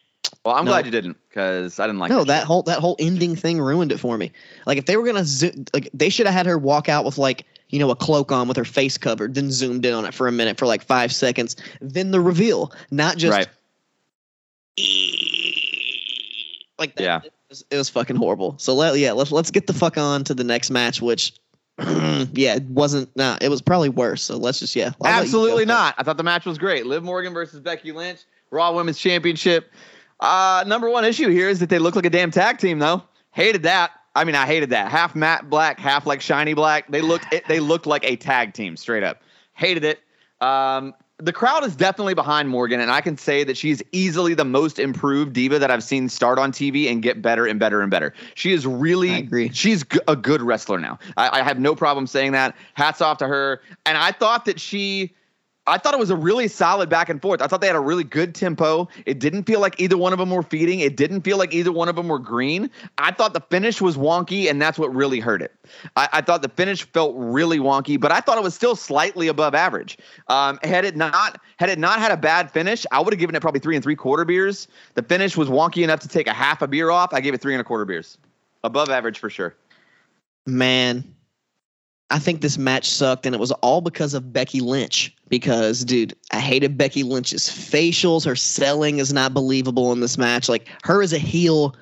Well, 0.45 0.57
I'm 0.57 0.64
No. 0.64 0.72
glad 0.72 0.86
you 0.86 0.91
didn't 0.91 1.16
because 1.28 1.78
I 1.78 1.86
didn't 1.86 2.01
like 2.01 2.11
no, 2.11 2.18
that 2.24 2.26
that 2.26 2.45
whole 2.45 2.62
that 2.64 2.80
whole 2.80 2.97
ending 2.99 3.36
thing 3.36 3.61
ruined 3.61 3.93
it 3.93 3.99
for 3.99 4.18
me. 4.18 4.32
Like 4.66 4.76
if 4.78 4.86
they 4.86 4.97
were 4.97 5.05
gonna 5.07 5.24
zo- 5.24 5.53
like 5.72 5.89
they 5.95 6.09
should 6.09 6.26
have 6.26 6.34
had 6.34 6.47
her 6.47 6.59
walk 6.59 6.89
out 6.89 7.05
with 7.05 7.16
like 7.16 7.45
you 7.69 7.79
know 7.79 7.91
a 7.91 7.97
cloak 7.97 8.33
on 8.33 8.49
with 8.49 8.57
her 8.57 8.64
face 8.64 8.99
covered, 8.99 9.35
then 9.35 9.51
zoomed 9.51 9.85
in 9.85 9.95
on 9.95 10.05
it 10.05 10.14
for 10.14 10.29
a 10.29 10.33
minute 10.33 10.59
for 10.59 10.66
like 10.66 10.83
five 10.83 11.12
seconds, 11.12 11.57
then 11.81 12.11
the 12.11 12.21
reveal, 12.21 12.73
not 12.91 13.16
just 13.16 13.37
Right. 13.37 13.49
like 16.79 16.95
that. 16.97 17.03
Yeah. 17.03 17.21
It 17.25 17.33
was, 17.49 17.64
it 17.71 17.77
was 17.77 17.89
fucking 17.89 18.16
horrible. 18.16 18.57
So 18.59 18.75
let 18.75 18.99
yeah 18.99 19.12
let's 19.12 19.33
let's 19.33 19.51
get 19.51 19.66
the 19.66 19.73
fuck 19.73 19.97
on 19.97 20.25
to 20.25 20.35
the 20.35 20.45
next 20.45 20.71
match, 20.71 21.01
which 21.01 21.33
yeah 21.79 22.57
it 22.57 22.64
wasn't 22.64 23.14
nah 23.16 23.39
it 23.41 23.49
was 23.49 23.62
probably 23.62 23.89
worse. 23.89 24.23
So 24.23 24.37
let's 24.37 24.61
just 24.61 24.77
yeah 24.77 24.93
I'll 25.01 25.21
Absolutely 25.21 25.64
not. 25.64 25.95
I 25.99 26.03
thought 26.03 26.16
the 26.16 26.25
match 26.25 26.45
was 26.45 26.59
great. 26.59 26.87
Liv 26.87 27.03
Morgan 27.03 27.33
versus 27.33 27.61
Becky 27.61 27.93
Lynch, 27.93 28.21
Raw 28.51 28.73
Women's 28.73 28.99
Championship. 28.99 29.71
Uh, 30.21 30.64
number 30.66 30.91
one 30.91 31.05
issue 31.05 31.29
here 31.29 31.49
is 31.49 31.61
that 31.61 31.69
they 31.69 31.79
look 31.79 31.95
like 31.95 32.07
a 32.07 32.11
damn 32.11 32.31
tag 32.31 32.59
team, 32.59 32.79
though. 32.79 33.03
Hated 33.31 33.64
that. 33.64 33.93
I 34.15 34.25
mean, 34.25 34.35
I 34.35 34.47
hated 34.47 34.71
that. 34.71 34.91
Half 34.91 35.15
matte 35.15 35.49
black, 35.49 35.79
half 35.79 36.07
like 36.07 36.21
shiny 36.21 36.55
black. 36.55 36.89
They 36.89 37.01
looked 37.01 37.33
it, 37.33 37.47
they 37.47 37.61
looked 37.61 37.87
like 37.87 38.05
a 38.05 38.17
tag 38.17 38.53
team, 38.55 38.77
straight 38.77 39.03
up. 39.03 39.23
Hated 39.55 39.85
it. 39.85 40.01
Um, 40.41 40.95
the 41.21 41.33
crowd 41.33 41.65
is 41.65 41.75
definitely 41.75 42.15
behind 42.15 42.49
Morgan, 42.49 42.79
and 42.79 42.93
I 42.93 43.01
can 43.01 43.17
say 43.17 43.43
that 43.43 43.57
she's 43.57 43.83
easily 43.91 44.35
the 44.35 44.45
most 44.45 44.79
improved 44.79 45.33
diva 45.33 45.59
that 45.59 45.69
I've 45.69 45.83
seen 45.83 46.09
start 46.09 46.39
on 46.39 46.53
TV 46.53 46.91
and 46.91 47.03
get 47.03 47.21
better 47.21 47.45
and 47.47 47.59
better 47.59 47.81
and 47.81 47.91
better. 47.91 48.15
She 48.37 48.53
is 48.53 48.65
really, 48.67 49.11
I 49.11 49.19
agree. 49.19 49.51
she's 49.53 49.83
g- 49.83 49.99
a 50.07 50.15
good 50.15 50.43
wrestler 50.43 50.79
now. 50.79 50.97
I, 51.17 51.41
I 51.41 51.43
have 51.43 51.59
no 51.59 51.75
problem 51.75 52.07
saying 52.07 52.33
that. 52.33 52.55
Hats 52.75 53.01
off 53.01 53.19
to 53.19 53.27
her. 53.27 53.61
And 53.85 53.99
I 53.99 54.13
thought 54.13 54.45
that 54.45 54.61
she, 54.61 55.13
I 55.69 55.79
thought 55.79 55.95
it 55.95 56.01
was 56.01 56.11
a 56.11 56.16
really 56.16 56.49
solid 56.49 56.89
back 56.89 57.09
and 57.09 57.21
forth. 57.21 57.43
I 57.43 57.47
thought 57.47 57.61
they 57.61 57.66
had 57.66 57.77
a 57.77 57.81
really 57.81 58.05
good 58.05 58.35
tempo. 58.35 58.89
It 59.07 59.19
didn't 59.19 59.45
feel 59.45 59.61
like 59.61 59.79
either 59.79 59.97
one 59.97 60.12
of 60.12 60.19
them 60.19 60.31
were 60.31 60.43
feeding. 60.43 60.81
It 60.81 60.97
didn't 60.97 61.23
feel 61.23 61.37
like 61.37 61.53
either 61.53 61.71
one 61.71 61.89
of 61.89 61.97
them 61.97 62.09
were 62.09 62.19
green. 62.19 62.71
I 62.97 63.12
thought 63.12 63.35
the 63.35 63.41
finish 63.41 63.81
was 63.81 63.97
wonky, 63.97 64.51
and 64.51 64.61
that's 64.61 64.79
what 64.79 64.95
really 64.95 65.21
hurt 65.21 65.43
it. 65.43 65.53
I, 65.97 66.09
I 66.14 66.21
thought 66.23 66.43
the 66.43 66.49
finish 66.49 66.83
felt 66.85 67.14
really 67.16 67.59
wonky, 67.59 68.01
but 68.01 68.11
I 68.11 68.21
thought 68.21 68.39
it 68.39 68.45
was 68.45 68.55
still 68.55 68.77
slightly 68.77 69.29
above 69.29 69.55
average. 69.55 69.99
Um, 70.29 70.59
had 70.62 70.85
it 70.85 70.97
not 70.97 71.41
had 71.59 71.69
it 71.69 71.79
not 71.79 71.99
had 71.99 72.12
a 72.12 72.16
bad 72.16 72.51
finish, 72.51 72.87
I 72.91 73.01
would 73.01 73.12
have 73.12 73.21
given 73.21 73.35
it 73.37 73.41
probably 73.41 73.61
three 73.61 73.77
and 73.77 73.83
three 73.83 73.97
quarter 73.97 74.25
beers. 74.25 74.69
The 74.95 75.03
finish 75.03 75.37
was 75.37 75.49
wonky 75.49 75.85
enough 75.85 76.01
to 76.01 76.09
take 76.09 76.27
a 76.27 76.33
half 76.33 76.62
a 76.62 76.69
beer 76.69 76.91
off. 76.91 77.12
I 77.12 77.21
gave 77.21 77.35
it 77.35 77.41
three 77.41 77.55
and 77.55 77.61
a 77.61 77.64
quarter 77.64 77.85
beers, 77.85 78.16
above 78.64 78.89
average 78.89 79.19
for 79.19 79.31
sure. 79.31 79.55
man. 80.47 81.14
I 82.11 82.19
think 82.19 82.41
this 82.41 82.57
match 82.57 82.89
sucked, 82.91 83.27
and 83.27 83.35
it 83.35 83.39
was 83.39 83.53
all 83.53 83.81
because 83.81 84.15
of 84.15 84.33
Becky 84.33 84.61
Lynch. 84.61 85.15
Because, 85.29 85.85
dude, 85.85 86.15
I 86.33 86.41
hated 86.41 86.79
Becky 86.79 87.03
Lynch's 87.03 87.49
facials. 87.51 88.25
Her 88.25 88.37
selling 88.37 88.99
is 88.99 89.13
not 89.13 89.35
believable 89.35 89.93
in 89.93 90.01
this 90.01 90.17
match. 90.17 90.49
Like 90.49 90.69
her 90.85 91.03
as 91.03 91.13
a 91.13 91.19
heel 91.19 91.77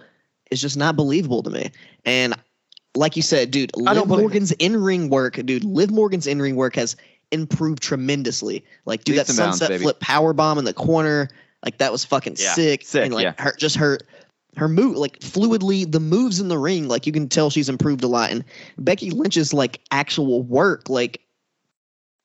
is 0.51 0.61
just 0.61 0.77
not 0.77 0.97
believable 0.97 1.43
to 1.45 1.51
me. 1.51 1.71
And 2.05 2.35
like 2.97 3.15
you 3.15 3.23
said, 3.23 3.51
dude, 3.53 3.71
Liv 3.77 3.95
don't 3.95 4.09
believe 4.09 4.21
it. 4.21 4.23
Morgan's 4.23 4.53
in 4.53 4.83
ring 4.83 5.11
work, 5.11 5.35
dude. 5.45 5.63
Liv 5.65 5.91
Morgan's 5.93 6.27
in 6.27 6.43
ring 6.43 6.57
work 6.57 6.75
has 6.75 6.97
improved 7.31 7.83
tremendously. 7.83 8.65
Like, 8.85 9.05
dude, 9.05 9.17
Leaps 9.17 9.29
that 9.29 9.33
and 9.35 9.47
bounds, 9.47 9.59
sunset 9.59 9.81
flip 9.81 10.01
power 10.01 10.33
bomb 10.33 10.59
in 10.59 10.65
the 10.65 10.73
corner, 10.73 11.29
like 11.65 11.79
that 11.79 11.93
was 11.93 12.05
fucking 12.05 12.37
Yeah, 12.39 12.55
sick. 12.55 12.85
sick, 12.85 13.05
And 13.05 13.15
like 13.15 13.25
yeah. 13.25 13.35
her, 13.39 13.55
just 13.57 13.77
her, 13.77 13.99
her 14.57 14.69
move, 14.69 14.97
like 14.97 15.19
fluidly, 15.21 15.91
the 15.91 16.01
moves 16.01 16.41
in 16.41 16.49
the 16.49 16.59
ring, 16.59 16.89
like 16.89 17.07
you 17.07 17.13
can 17.13 17.29
tell 17.29 17.51
she's 17.51 17.69
improved 17.69 18.03
a 18.03 18.09
lot. 18.09 18.31
And 18.31 18.45
Becky 18.79 19.11
Lynch's 19.11 19.53
like 19.53 19.81
actual 19.91 20.43
work, 20.43 20.89
like 20.89 21.21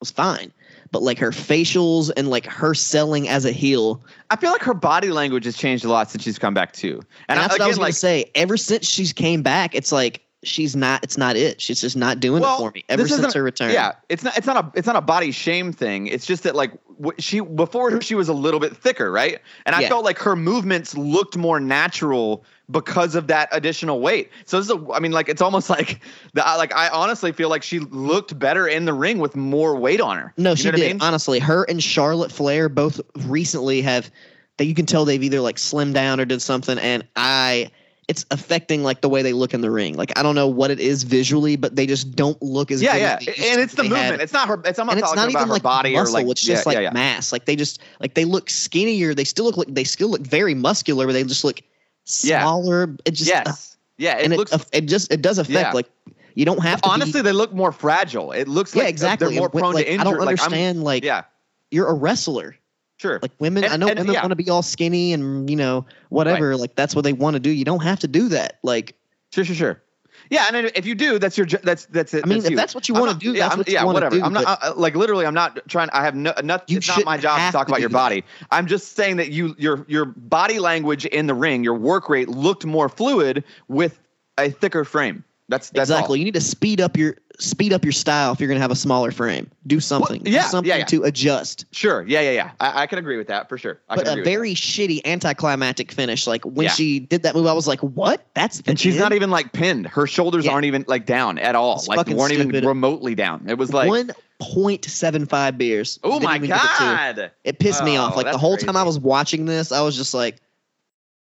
was 0.00 0.10
fine, 0.10 0.52
but 0.90 1.02
like 1.02 1.18
her 1.18 1.30
facials 1.30 2.10
and 2.16 2.28
like 2.28 2.46
her 2.46 2.74
selling 2.74 3.28
as 3.28 3.44
a 3.44 3.52
heel. 3.52 4.02
I 4.30 4.36
feel 4.36 4.50
like 4.50 4.62
her 4.62 4.74
body 4.74 5.10
language 5.10 5.44
has 5.44 5.56
changed 5.56 5.84
a 5.84 5.88
lot 5.88 6.10
since 6.10 6.24
she's 6.24 6.38
come 6.38 6.54
back 6.54 6.72
too. 6.72 6.96
And, 7.28 7.38
And, 7.38 7.38
I, 7.38 7.42
that's 7.42 7.54
what 7.54 7.60
I 7.62 7.66
was 7.66 7.76
again, 7.76 7.84
gonna 7.84 7.92
say. 7.92 8.30
Ever 8.34 8.56
since 8.56 8.88
she's 8.88 9.12
came 9.12 9.42
back, 9.42 9.74
it's 9.74 9.92
like 9.92 10.22
she's 10.42 10.74
not. 10.76 11.02
It's 11.02 11.16
not 11.16 11.36
it. 11.36 11.60
She's 11.60 11.80
just 11.80 11.96
not 11.96 12.20
doing 12.20 12.42
Well, 12.42 12.54
it 12.56 12.58
for 12.58 12.70
me. 12.72 12.84
Ever 12.88 13.06
since 13.06 13.34
her 13.34 13.42
return. 13.42 13.72
Yeah, 13.72 13.92
it's 14.08 14.22
not 14.24 14.36
it's 14.36 14.46
not 14.46 14.56
a 14.64 14.78
it's 14.78 14.86
not 14.86 14.96
a 14.96 15.00
body 15.00 15.30
shame 15.30 15.72
thing. 15.72 16.06
It's 16.06 16.26
just 16.26 16.42
that 16.44 16.54
like 16.54 16.72
she 17.18 17.40
before 17.40 18.00
she 18.00 18.14
was 18.14 18.28
a 18.28 18.32
little 18.34 18.60
bit 18.60 18.76
thicker, 18.76 19.10
right? 19.10 19.40
And 19.66 19.74
I 19.74 19.80
Yeah. 19.80 19.88
felt 19.88 20.04
like 20.04 20.18
her 20.18 20.36
movements 20.36 20.96
looked 20.96 21.36
more 21.36 21.58
natural 21.60 22.44
because 22.70 23.14
of 23.14 23.26
that 23.26 23.48
additional 23.52 24.00
weight. 24.00 24.30
So 24.46 24.56
this 24.58 24.66
is 24.66 24.72
a, 24.72 24.92
I 24.92 25.00
mean 25.00 25.12
like 25.12 25.28
it's 25.28 25.42
almost 25.42 25.68
like 25.78 26.00
the 26.34 26.40
like 26.40 26.74
I 26.74 26.88
honestly 26.88 27.32
feel 27.32 27.48
like 27.48 27.62
she 27.62 27.78
looked 27.80 28.38
better 28.38 28.66
in 28.66 28.84
the 28.84 28.92
ring 28.94 29.18
with 29.18 29.36
more 29.36 29.76
weight 29.76 30.00
on 30.00 30.16
her. 30.18 30.32
No, 30.36 30.50
You 30.50 30.56
she 30.56 30.68
what 30.68 30.74
I 30.74 30.78
did. 30.78 30.92
mean? 30.92 31.02
Honestly, 31.02 31.38
her 31.38 31.64
and 31.64 31.82
Charlotte 31.82 32.32
Flair 32.32 32.68
both 32.68 33.00
recently 33.26 33.82
have 33.82 34.10
that 34.58 34.66
you 34.66 34.74
can 34.74 34.86
tell 34.86 35.04
they've 35.04 35.22
either 35.22 35.40
like 35.40 35.56
slimmed 35.56 35.94
down 35.94 36.20
or 36.20 36.24
did 36.24 36.42
something, 36.42 36.78
and 36.78 37.06
I 37.16 37.70
it's 38.08 38.26
affecting 38.30 38.82
like 38.82 39.00
the 39.00 39.08
way 39.08 39.22
they 39.22 39.32
look 39.32 39.54
in 39.54 39.60
the 39.60 39.70
ring. 39.70 39.96
Like 39.96 40.16
I 40.18 40.22
don't 40.22 40.34
know 40.34 40.48
what 40.48 40.70
it 40.70 40.80
is 40.80 41.04
visually, 41.04 41.56
but 41.56 41.76
they 41.76 41.86
just 41.86 42.16
don't 42.16 42.40
look 42.42 42.70
as 42.70 42.82
Yeah, 42.82 43.18
good 43.18 43.26
yeah, 43.26 43.52
and 43.52 43.60
it's 43.60 43.74
the 43.74 43.82
they 43.82 43.88
had. 43.88 44.02
movement. 44.02 44.22
It's 44.22 44.32
not 44.32 44.48
her. 44.48 44.60
It's 44.64 44.78
I'm 44.78 44.86
not 44.86 44.98
it's 44.98 45.06
talking 45.06 45.16
not 45.16 45.30
about 45.30 45.38
even 45.40 45.48
her 45.48 45.54
like 45.54 45.62
body 45.62 45.92
muscle. 45.94 46.16
or 46.16 46.20
like 46.22 46.30
it's 46.30 46.42
just 46.42 46.64
yeah, 46.64 46.68
like 46.68 46.74
yeah, 46.76 46.80
yeah. 46.80 46.90
mass. 46.92 47.32
Like 47.32 47.44
they 47.44 47.56
just 47.56 47.80
like 48.00 48.14
they 48.14 48.24
look 48.24 48.50
skinnier. 48.50 49.14
They 49.14 49.24
still 49.24 49.44
look 49.44 49.56
like 49.56 49.72
they 49.72 49.84
still 49.84 50.08
look 50.08 50.22
very 50.22 50.54
muscular, 50.54 51.06
but 51.06 51.12
they 51.12 51.24
just 51.24 51.44
look 51.44 51.60
smaller. 52.04 52.94
It 53.04 53.12
just 53.12 53.30
uh, 53.30 53.42
yes, 53.46 53.76
yeah. 53.98 54.18
It 54.18 54.24
and 54.24 54.36
looks 54.36 54.52
it, 54.52 54.68
it 54.72 54.86
just 54.86 55.12
it 55.12 55.22
does 55.22 55.38
affect 55.38 55.74
like 55.74 55.88
you 56.34 56.44
don't 56.44 56.62
have 56.62 56.82
to 56.82 56.88
be- 56.88 56.92
honestly 56.92 57.22
they 57.22 57.32
look 57.32 57.52
more 57.52 57.70
fragile. 57.70 58.32
It 58.32 58.48
looks 58.48 58.74
yeah 58.74 58.82
like 58.82 58.90
exactly 58.90 59.28
they're 59.28 59.38
more 59.38 59.48
prone 59.48 59.74
like, 59.74 59.86
to 59.86 59.92
injury. 59.92 60.00
I 60.00 60.10
don't 60.10 60.18
like, 60.18 60.40
understand 60.40 60.82
like 60.82 61.04
yeah, 61.04 61.22
you're 61.70 61.88
a 61.88 61.94
wrestler 61.94 62.56
sure. 63.02 63.18
like 63.20 63.32
women 63.38 63.64
And- 63.64 63.72
I 63.72 63.76
know 63.76 63.88
and- 63.88 63.98
women 63.98 64.14
yeah. 64.14 64.22
want 64.22 64.30
to 64.30 64.36
be 64.36 64.48
all 64.48 64.62
skinny 64.62 65.12
and 65.12 65.50
you 65.50 65.56
know 65.56 65.84
whatever 66.08 66.56
like 66.56 66.74
that's 66.76 66.94
what 66.96 67.02
they 67.02 67.12
want 67.12 67.34
to 67.34 67.40
do 67.40 67.50
you 67.50 67.64
don't 67.64 67.82
have 67.82 67.98
to 68.00 68.08
do 68.08 68.28
that 68.28 68.58
like 68.62 68.94
Sure, 69.32 69.44
sure, 69.44 69.56
sure. 69.56 69.82
Yeah, 70.30 70.46
and 70.52 70.70
if 70.74 70.86
you 70.86 70.94
do, 70.94 71.18
that's 71.18 71.36
your 71.36 71.46
that's 71.46 71.86
that's 71.86 72.14
it. 72.14 72.24
I 72.24 72.28
mean, 72.28 72.38
that's 72.38 72.44
if 72.46 72.50
you. 72.52 72.56
that's 72.56 72.74
what 72.74 72.88
you 72.88 72.94
wanna 72.94 73.14
do, 73.14 73.32
yeah, 73.32 73.54
what 73.54 73.66
you 73.66 73.74
yeah, 73.74 73.84
whatever. 73.84 74.16
do, 74.16 74.22
I'm 74.22 74.32
not 74.32 74.62
uh, 74.62 74.72
like 74.76 74.94
literally. 74.94 75.26
I'm 75.26 75.34
not 75.34 75.58
trying. 75.68 75.90
I 75.92 76.04
have 76.04 76.14
no. 76.14 76.32
Not, 76.42 76.64
it's 76.68 76.88
not 76.88 77.04
my 77.04 77.16
job 77.18 77.38
to 77.38 77.52
talk 77.52 77.66
to 77.66 77.72
about 77.72 77.80
your 77.80 77.88
that. 77.90 77.94
body. 77.94 78.24
I'm 78.50 78.66
just 78.66 78.94
saying 78.94 79.16
that 79.16 79.30
you 79.30 79.54
your 79.58 79.84
your 79.88 80.04
body 80.04 80.58
language 80.58 81.06
in 81.06 81.26
the 81.26 81.34
ring, 81.34 81.64
your 81.64 81.74
work 81.74 82.08
rate 82.08 82.28
looked 82.28 82.64
more 82.64 82.88
fluid 82.88 83.42
with 83.68 83.98
a 84.38 84.50
thicker 84.50 84.84
frame. 84.84 85.24
That's 85.48 85.70
that's 85.70 85.90
all. 85.90 85.96
exactly 85.98 86.18
you 86.20 86.24
need 86.24 86.34
to 86.34 86.40
speed 86.40 86.80
up 86.80 86.96
your 86.96 87.16
speed 87.38 87.72
up 87.72 87.84
your 87.84 87.92
style 87.92 88.32
if 88.32 88.40
you're 88.40 88.48
gonna 88.48 88.60
have 88.60 88.70
a 88.70 88.76
smaller 88.76 89.10
frame 89.10 89.50
do 89.66 89.80
something 89.80 90.22
yeah, 90.26 90.42
do 90.42 90.48
something 90.48 90.68
yeah, 90.68 90.76
yeah. 90.78 90.84
to 90.84 91.02
adjust 91.04 91.64
Sure. 91.72 92.04
Yeah, 92.06 92.20
yeah, 92.20 92.30
yeah. 92.30 92.50
I, 92.60 92.82
I 92.82 92.86
can 92.86 92.98
agree 92.98 93.16
with 93.16 93.28
that 93.28 93.48
for 93.48 93.56
sure. 93.58 93.80
I 93.88 93.96
but 93.96 94.06
a 94.06 94.22
very 94.22 94.54
shitty 94.54 95.00
anticlimactic 95.04 95.90
finish 95.92 96.26
like 96.26 96.44
when 96.44 96.68
she 96.68 97.00
did 97.00 97.22
that 97.22 97.34
move 97.34 97.46
I 97.46 97.52
was 97.52 97.66
like 97.66 97.80
what 97.80 98.26
that's 98.34 98.62
And 98.66 98.78
she's 98.78 98.94
end? 98.94 99.02
not 99.02 99.12
even 99.12 99.30
like 99.30 99.52
pinned. 99.52 99.86
Her 99.86 100.06
shoulders 100.06 100.46
aren't 100.46 100.66
even 100.66 100.84
like 100.86 101.06
down 101.06 101.38
at 101.38 101.54
all. 101.54 101.76
It's 101.76 101.88
like 101.88 102.06
weren't 102.06 102.32
even 102.32 102.50
remotely 102.66 103.14
down. 103.14 103.48
It 103.48 103.58
was 103.58 103.72
like, 103.72 103.90
1.75 103.90 105.58
beers 105.58 105.98
oh 106.02 106.20
my 106.20 106.38
get 106.38 106.46
it 106.46 106.48
god. 106.50 107.30
it 107.44 107.58
pissed 107.58 107.84
me 107.84 107.96
Oh, 107.96 108.02
off 108.02 108.16
like 108.16 108.30
the 108.30 108.38
whole 108.38 108.56
time 108.56 108.76
I 108.76 108.82
was 108.82 108.98
watching 108.98 109.46
this 109.46 109.72
I 109.72 109.80
was 109.82 109.96
just 109.96 110.14
like 110.14 110.36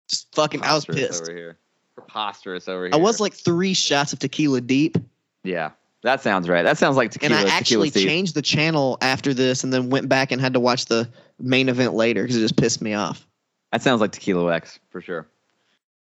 just 0.08 0.34
fucking 0.34 0.62
I 0.62 0.74
was 0.74 0.84
pissed 0.84 1.22
over 1.24 1.32
here. 1.36 1.56
Preposterous 1.94 2.68
over 2.68 2.84
here. 2.84 2.94
I 2.94 2.98
was 2.98 3.20
like 3.20 3.32
three 3.32 3.74
shots 3.74 4.12
of 4.12 4.18
tequila 4.18 4.60
deep, 4.60 4.98
yeah, 5.42 5.70
that 6.06 6.22
sounds 6.22 6.48
right. 6.48 6.62
That 6.62 6.78
sounds 6.78 6.96
like 6.96 7.10
tequila. 7.10 7.36
and. 7.40 7.48
I 7.48 7.52
actually 7.52 7.90
changed 7.90 8.34
the 8.34 8.42
channel 8.42 8.96
after 9.00 9.34
this, 9.34 9.64
and 9.64 9.72
then 9.72 9.90
went 9.90 10.08
back 10.08 10.32
and 10.32 10.40
had 10.40 10.54
to 10.54 10.60
watch 10.60 10.86
the 10.86 11.08
main 11.38 11.68
event 11.68 11.94
later 11.94 12.22
because 12.22 12.36
it 12.36 12.40
just 12.40 12.56
pissed 12.56 12.80
me 12.80 12.94
off. 12.94 13.26
That 13.72 13.82
sounds 13.82 14.00
like 14.00 14.12
Tequila 14.12 14.54
X 14.54 14.78
for 14.90 15.00
sure. 15.00 15.26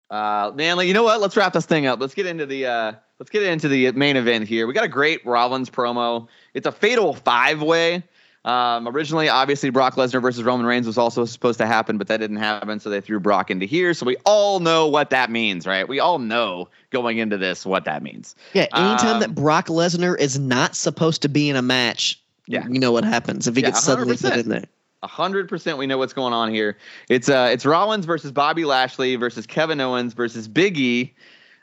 Uh, 0.09 0.51
Manly, 0.53 0.87
you 0.87 0.93
know 0.93 1.03
what? 1.03 1.21
Let's 1.21 1.35
wrap 1.35 1.53
this 1.53 1.65
thing 1.65 1.87
up. 1.87 1.99
Let's 1.99 2.13
get 2.13 2.25
into 2.25 2.45
the 2.45 2.65
uh, 2.65 2.91
let's 3.17 3.29
get 3.29 3.43
into 3.43 3.67
the 3.67 3.91
main 3.93 4.17
event 4.17 4.47
here. 4.47 4.67
We 4.67 4.73
got 4.73 4.83
a 4.83 4.89
great 4.89 5.25
Rollins 5.25 5.69
promo. 5.69 6.27
It's 6.53 6.67
a 6.67 6.71
fatal 6.71 7.13
five 7.13 7.61
way. 7.61 8.03
Um, 8.45 8.87
originally, 8.89 9.29
obviously, 9.29 9.69
Brock 9.69 9.95
Lesnar 9.95 10.21
versus 10.21 10.43
Roman 10.43 10.65
Reigns 10.65 10.85
was 10.85 10.97
also 10.97 11.23
supposed 11.23 11.57
to 11.59 11.65
happen, 11.65 11.97
but 11.97 12.07
that 12.07 12.17
didn't 12.17 12.37
happen, 12.37 12.79
so 12.79 12.89
they 12.89 12.99
threw 12.99 13.19
Brock 13.19 13.49
into 13.49 13.65
here. 13.65 13.93
So 13.93 14.05
we 14.05 14.17
all 14.25 14.59
know 14.59 14.87
what 14.87 15.11
that 15.11 15.31
means, 15.31 15.65
right? 15.65 15.87
We 15.87 15.99
all 16.01 16.19
know 16.19 16.67
going 16.89 17.19
into 17.19 17.37
this 17.37 17.65
what 17.65 17.85
that 17.85 18.03
means. 18.03 18.35
Yeah, 18.53 18.67
anytime 18.73 19.15
Um, 19.15 19.19
that 19.21 19.33
Brock 19.33 19.67
Lesnar 19.67 20.19
is 20.19 20.37
not 20.37 20.75
supposed 20.75 21.21
to 21.21 21.29
be 21.29 21.49
in 21.49 21.55
a 21.55 21.61
match, 21.61 22.19
Yeah. 22.47 22.65
you 22.67 22.79
know 22.79 22.91
what 22.91 23.05
happens 23.05 23.47
if 23.47 23.55
he 23.55 23.61
Yeah, 23.61 23.69
gets 23.69 23.81
suddenly 23.83 24.17
put 24.17 24.33
100%. 24.33 24.43
in 24.43 24.49
there. 24.49 24.65
A 25.03 25.07
hundred 25.07 25.49
percent, 25.49 25.77
we 25.77 25.85
know 25.87 25.97
what's 25.97 26.13
going 26.13 26.33
on 26.33 26.49
here. 26.53 26.77
It's 27.09 27.27
uh, 27.27 27.49
it's 27.51 27.65
Rollins 27.65 28.05
versus 28.05 28.31
Bobby 28.31 28.63
Lashley 28.63 29.17
versus 29.17 29.45
Kevin 29.45 29.81
Owens 29.81 30.13
versus 30.13 30.47
Big 30.47 30.77
E 30.77 31.13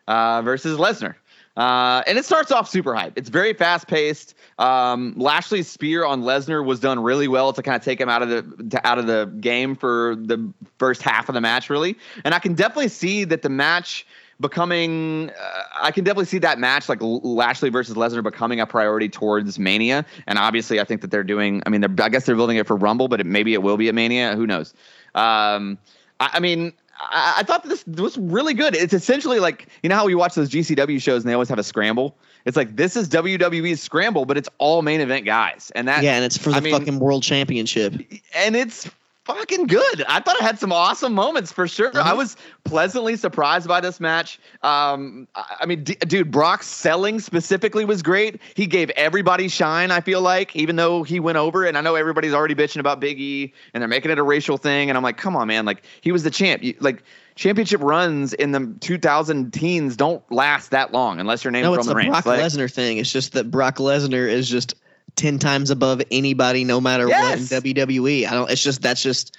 uh, 0.08 0.42
versus 0.42 0.78
Lesnar. 0.78 1.14
Uh, 1.56 2.02
and 2.06 2.16
it 2.16 2.24
starts 2.24 2.52
off 2.52 2.68
super 2.70 2.94
hype. 2.94 3.12
It's 3.16 3.28
very 3.28 3.52
fast 3.52 3.88
paced. 3.88 4.34
Um, 4.58 5.14
Lashley's 5.16 5.68
spear 5.68 6.04
on 6.04 6.22
Lesnar 6.22 6.64
was 6.64 6.80
done 6.80 7.00
really 7.00 7.28
well 7.28 7.52
to 7.52 7.62
kind 7.62 7.76
of 7.76 7.82
take 7.82 8.00
him 8.00 8.08
out 8.08 8.22
of 8.22 8.28
the 8.28 8.80
out 8.84 8.98
of 8.98 9.06
the 9.06 9.26
game 9.40 9.74
for 9.74 10.16
the 10.16 10.52
first 10.78 11.02
half 11.02 11.28
of 11.28 11.34
the 11.34 11.40
match, 11.40 11.68
really. 11.68 11.96
And 12.24 12.34
I 12.34 12.38
can 12.38 12.54
definitely 12.54 12.88
see 12.88 13.24
that 13.24 13.42
the 13.42 13.48
match 13.48 14.06
becoming. 14.38 15.30
Uh, 15.30 15.62
I 15.82 15.90
can 15.90 16.04
definitely 16.04 16.26
see 16.26 16.38
that 16.38 16.58
match 16.58 16.88
like 16.88 17.00
Lashley 17.02 17.68
versus 17.68 17.96
Lesnar 17.96 18.22
becoming 18.22 18.60
a 18.60 18.66
priority 18.66 19.08
towards 19.08 19.58
Mania. 19.58 20.06
And 20.28 20.38
obviously, 20.38 20.80
I 20.80 20.84
think 20.84 21.00
that 21.00 21.10
they're 21.10 21.24
doing. 21.24 21.62
I 21.66 21.68
mean, 21.68 21.84
I 22.00 22.08
guess 22.08 22.26
they're 22.26 22.36
building 22.36 22.58
it 22.58 22.66
for 22.66 22.76
Rumble, 22.76 23.08
but 23.08 23.20
it, 23.20 23.26
maybe 23.26 23.54
it 23.54 23.62
will 23.62 23.76
be 23.76 23.88
at 23.88 23.94
Mania. 23.94 24.36
Who 24.36 24.46
knows? 24.46 24.72
Um, 25.14 25.78
I, 26.20 26.30
I 26.34 26.40
mean. 26.40 26.72
I, 27.00 27.36
I 27.38 27.42
thought 27.42 27.64
this 27.64 27.84
was 27.86 28.18
really 28.18 28.54
good. 28.54 28.74
It's 28.76 28.92
essentially 28.94 29.40
like 29.40 29.68
you 29.82 29.88
know 29.88 29.96
how 29.96 30.06
we 30.06 30.14
watch 30.14 30.34
those 30.34 30.50
GCW 30.50 31.00
shows 31.00 31.22
and 31.22 31.28
they 31.30 31.34
always 31.34 31.48
have 31.48 31.58
a 31.58 31.62
scramble. 31.64 32.16
It's 32.44 32.56
like 32.56 32.76
this 32.76 32.96
is 32.96 33.08
WWE's 33.08 33.80
scramble, 33.82 34.24
but 34.24 34.36
it's 34.38 34.48
all 34.58 34.82
main 34.82 35.00
event 35.00 35.26
guys, 35.26 35.70
and 35.74 35.88
that 35.88 36.02
Yeah, 36.02 36.14
and 36.16 36.24
it's 36.24 36.36
for 36.38 36.50
the 36.50 36.56
I 36.56 36.60
mean- 36.60 36.72
fucking 36.72 36.98
world 36.98 37.22
championship. 37.22 37.94
and 38.34 38.56
it's 38.56 38.88
fucking 39.34 39.66
good. 39.66 40.04
I 40.08 40.20
thought 40.20 40.36
it 40.36 40.42
had 40.42 40.58
some 40.58 40.72
awesome 40.72 41.14
moments 41.14 41.52
for 41.52 41.66
sure. 41.68 41.90
I 41.94 42.12
Mhm. 42.12 42.16
was 42.16 42.36
pleasantly 42.64 43.16
surprised 43.16 43.66
by 43.68 43.80
this 43.80 44.00
match. 44.00 44.38
Um, 44.62 45.26
I 45.34 45.66
mean, 45.66 45.84
d- 45.84 45.96
dude, 46.00 46.30
Brock's 46.30 46.66
selling 46.66 47.20
specifically 47.20 47.84
was 47.84 48.02
great. 48.02 48.40
He 48.54 48.66
gave 48.66 48.90
everybody 48.90 49.48
shine. 49.48 49.90
I 49.90 50.00
feel 50.00 50.20
like, 50.20 50.54
even 50.56 50.76
though 50.76 51.02
he 51.02 51.20
went 51.20 51.38
over, 51.38 51.64
and 51.64 51.76
I 51.78 51.80
know 51.80 51.94
everybody's 51.94 52.34
already 52.34 52.54
bitching 52.54 52.80
about 52.80 53.00
Big 53.00 53.20
E, 53.20 53.52
and 53.74 53.80
they're 53.80 53.88
making 53.88 54.10
it 54.10 54.18
a 54.18 54.22
racial 54.22 54.56
thing, 54.56 54.90
and 54.90 54.96
I'm 54.96 55.02
like, 55.02 55.16
come 55.16 55.36
on, 55.36 55.48
man, 55.48 55.64
like 55.64 55.82
he 56.00 56.12
was 56.12 56.22
the 56.22 56.30
champ. 56.30 56.62
You, 56.62 56.74
like 56.80 57.02
championship 57.36 57.80
runs 57.82 58.32
in 58.34 58.52
the 58.52 58.74
2000 58.80 59.52
teens 59.52 59.96
don't 59.96 60.22
last 60.30 60.70
that 60.72 60.92
long 60.92 61.18
unless 61.20 61.42
your 61.42 61.50
name's 61.50 61.64
No, 61.64 61.74
it's 61.74 61.86
Roman 61.86 61.92
a 61.92 61.96
Reigns. 61.96 62.10
Brock 62.10 62.26
Like, 62.26 62.40
Lesnar 62.40 62.70
thing. 62.70 62.98
It's 62.98 63.10
just 63.10 63.32
that 63.32 63.50
Brock 63.50 63.76
Lesnar 63.76 64.28
is 64.28 64.48
just 64.48 64.74
ten 65.16 65.38
times 65.38 65.70
above 65.70 66.02
anybody, 66.10 66.64
no 66.64 66.80
matter 66.80 67.08
Yes. 67.08 67.50
what 67.52 67.64
in 67.64 67.74
WWE. 67.74 68.26
I 68.26 68.30
don't. 68.32 68.50
It's 68.50 68.62
just 68.62 68.82
that's 68.82 69.02
just. 69.02 69.36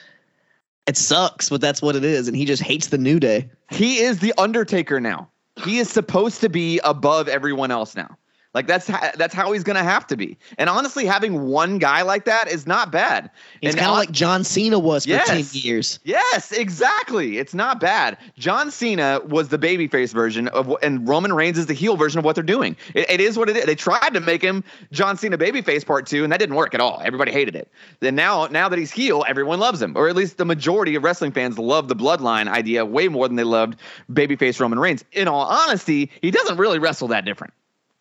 It 0.88 0.98
sucks, 0.98 1.50
but 1.50 1.62
that's 1.62 1.82
what 1.82 1.96
it 1.96 2.04
is, 2.04 2.28
and 2.28 2.36
he 2.36 2.44
just 2.44 2.62
hates 2.64 2.88
the 2.88 2.98
New 2.98 3.20
Day. 3.20 3.50
he 3.70 4.00
is 4.00 4.20
the 4.20 4.34
Undertaker 4.38 5.00
now. 5.00 5.30
He 5.64 5.78
is 5.78 5.90
supposed 5.90 6.42
to 6.42 6.50
be 6.50 6.80
above 6.84 7.28
everyone 7.28 7.70
else 7.72 7.96
now. 7.96 8.18
Like 8.54 8.68
that's 8.68 8.88
ha- 8.88 9.12
that's 9.16 9.34
how 9.34 9.52
he's 9.54 9.64
gonna 9.64 9.84
have 9.84 10.06
to 10.08 10.18
be. 10.18 10.38
And 10.58 10.70
honestly, 10.70 11.06
having 11.06 11.44
one 11.48 11.78
guy 11.78 12.02
like 12.02 12.26
that 12.26 12.50
is 12.52 12.68
not 12.68 12.92
bad. 12.92 13.30
He's 13.62 13.76
kind 13.76 13.88
of 13.88 13.96
like 13.96 14.12
John 14.12 14.44
Cena 14.44 14.78
was 14.78 15.06
for 15.06 15.12
Yes. 15.12 15.28
ten 15.28 15.46
years. 15.54 16.00
Yes, 16.04 16.52
exactly. 16.52 17.38
It's 17.38 17.54
not 17.54 17.80
bad. 17.80 18.18
John 18.38 18.70
Cena 18.70 19.22
was 19.26 19.48
the 19.50 19.58
babyface 19.58 20.12
version 20.14 20.50
of, 20.50 20.68
what, 20.68 20.84
and 20.84 21.08
Roman 21.08 21.32
Reigns 21.32 21.58
is 21.58 21.68
the 21.68 21.74
heel 21.74 21.96
version 21.96 22.20
of 22.20 22.26
what 22.26 22.36
they're 22.36 22.44
doing. 22.44 22.76
It, 22.94 23.10
it 23.10 23.22
is 23.22 23.38
what 23.38 23.50
it 23.50 23.56
is. 23.56 23.66
They 23.66 23.76
tried 23.76 24.14
to 24.14 24.20
make 24.20 24.42
him 24.42 24.64
John 24.92 25.18
Cena 25.18 25.38
babyface 25.38 25.86
part 25.86 26.06
two, 26.06 26.24
and 26.24 26.34
that 26.34 26.40
didn't 26.40 26.56
work 26.56 26.74
at 26.74 26.82
all. 26.82 27.02
Everybody 27.06 27.32
hated 27.32 27.56
it. 27.56 27.72
Then 28.02 28.16
now, 28.16 28.48
now 28.48 28.68
that 28.68 28.78
he's 28.78 28.92
heel, 28.92 29.24
everyone 29.30 29.60
loves 29.60 29.82
him, 29.82 29.96
or 29.96 30.10
at 30.10 30.16
least 30.16 30.38
the 30.38 30.46
majority 30.46 30.96
of 30.96 31.04
wrestling 31.04 31.32
fans 31.32 31.58
love 31.58 31.88
the 31.88 31.96
bloodline 31.96 32.50
idea 32.50 32.84
way 32.86 33.08
more 33.08 33.28
than 33.30 33.38
they 33.38 33.44
loved 33.46 33.80
babyface 34.12 34.60
Roman 34.60 34.78
Reigns. 34.80 35.06
In 35.14 35.28
all 35.30 35.46
honesty, 35.46 36.12
he 36.22 36.32
doesn't 36.32 36.58
really 36.58 36.80
wrestle 36.80 37.08
that 37.10 37.24
different. 37.24 37.54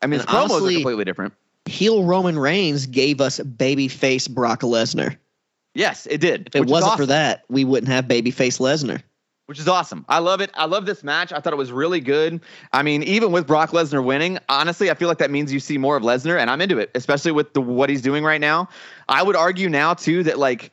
I 0.03 0.07
mean, 0.07 0.21
his 0.21 0.27
And 0.27 0.31
promos 0.31 0.69
are 0.69 0.73
completely 0.73 1.05
different. 1.05 1.35
heel 1.67 2.05
Roman 2.05 2.39
Reigns 2.39 2.87
gave 2.87 3.21
us 3.21 3.39
babyface 3.41 4.29
Brock 4.31 4.61
Lesnar. 4.61 5.17
Yes, 5.75 6.07
it 6.07 6.19
did. 6.21 6.49
If 6.49 6.57
it 6.57 6.67
wasn't 6.67 6.97
for 6.97 7.07
that, 7.07 7.45
we 7.49 7.65
wouldn't 7.65 7.93
have 7.93 8.07
babyface 8.07 8.59
Lesnar. 8.59 9.03
which 9.47 9.59
is 9.59 9.67
awesome. 9.69 10.05
I 10.09 10.19
love 10.21 10.41
it. 10.41 10.51
I 10.55 10.67
love 10.67 10.87
this 10.87 11.03
match. 11.03 11.33
I 11.33 11.41
thought 11.41 11.53
it 11.53 11.57
was 11.57 11.73
really 11.73 12.01
good. 12.01 12.41
I 12.73 12.83
mean, 12.85 13.03
even 13.03 13.33
with 13.33 13.47
Brock 13.49 13.71
Lesnar 13.71 14.03
winning, 14.05 14.39
honestly, 14.49 14.91
I 14.91 14.95
feel 14.95 15.09
like 15.09 15.19
that 15.19 15.31
means 15.31 15.53
you 15.53 15.59
see 15.61 15.77
more 15.77 15.97
of 15.97 16.05
Lesnar, 16.05 16.39
and 16.39 16.49
I'm 16.51 16.61
into 16.61 16.79
it, 16.79 16.91
especially 16.95 17.33
with 17.33 17.53
the 17.53 17.61
what 17.61 17.91
he's 17.91 18.01
doing 18.01 18.23
right 18.25 18.41
now. 18.41 18.69
I 19.09 19.23
would 19.25 19.35
argue 19.37 19.69
now 19.69 19.95
too 19.95 20.23
that 20.23 20.39
like 20.39 20.71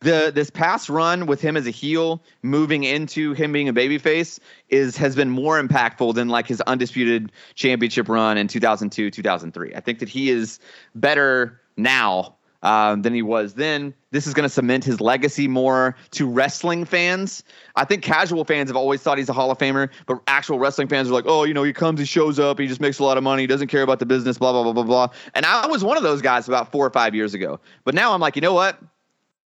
the 0.00 0.30
this 0.34 0.50
past 0.50 0.88
run 0.88 1.26
with 1.26 1.40
him 1.40 1.56
as 1.56 1.66
a 1.66 1.70
heel, 1.70 2.22
moving 2.42 2.84
into 2.84 3.32
him 3.32 3.52
being 3.52 3.68
a 3.68 3.72
babyface, 3.72 4.38
is 4.68 4.96
has 4.96 5.16
been 5.16 5.30
more 5.30 5.60
impactful 5.60 6.14
than 6.14 6.28
like 6.28 6.46
his 6.46 6.60
undisputed 6.62 7.32
championship 7.54 8.08
run 8.08 8.36
in 8.38 8.48
2002, 8.48 9.10
2003. 9.10 9.74
I 9.74 9.80
think 9.80 10.00
that 10.00 10.08
he 10.08 10.30
is 10.30 10.60
better 10.94 11.60
now 11.76 12.36
um, 12.62 13.02
than 13.02 13.14
he 13.14 13.22
was 13.22 13.54
then. 13.54 13.94
This 14.10 14.26
is 14.26 14.34
going 14.34 14.42
to 14.42 14.48
cement 14.48 14.84
his 14.84 15.00
legacy 15.00 15.46
more 15.46 15.96
to 16.12 16.28
wrestling 16.28 16.84
fans. 16.84 17.44
I 17.76 17.84
think 17.84 18.02
casual 18.02 18.44
fans 18.44 18.70
have 18.70 18.76
always 18.76 19.02
thought 19.02 19.18
he's 19.18 19.28
a 19.28 19.32
Hall 19.32 19.50
of 19.50 19.58
Famer, 19.58 19.90
but 20.06 20.20
actual 20.26 20.58
wrestling 20.58 20.88
fans 20.88 21.08
are 21.08 21.12
like, 21.12 21.26
oh, 21.26 21.44
you 21.44 21.54
know, 21.54 21.62
he 21.62 21.72
comes, 21.72 22.00
he 22.00 22.06
shows 22.06 22.38
up, 22.38 22.58
he 22.58 22.66
just 22.66 22.80
makes 22.80 22.98
a 22.98 23.04
lot 23.04 23.18
of 23.18 23.24
money, 23.24 23.42
he 23.42 23.46
doesn't 23.46 23.68
care 23.68 23.82
about 23.82 23.98
the 23.98 24.06
business, 24.06 24.38
blah, 24.38 24.52
blah, 24.52 24.62
blah, 24.64 24.72
blah, 24.72 24.82
blah. 24.82 25.08
And 25.34 25.46
I 25.46 25.66
was 25.66 25.84
one 25.84 25.96
of 25.96 26.02
those 26.02 26.22
guys 26.22 26.48
about 26.48 26.72
four 26.72 26.84
or 26.84 26.90
five 26.90 27.14
years 27.14 27.34
ago. 27.34 27.60
But 27.84 27.94
now 27.94 28.12
I'm 28.12 28.20
like, 28.20 28.36
you 28.36 28.42
know 28.42 28.54
what? 28.54 28.80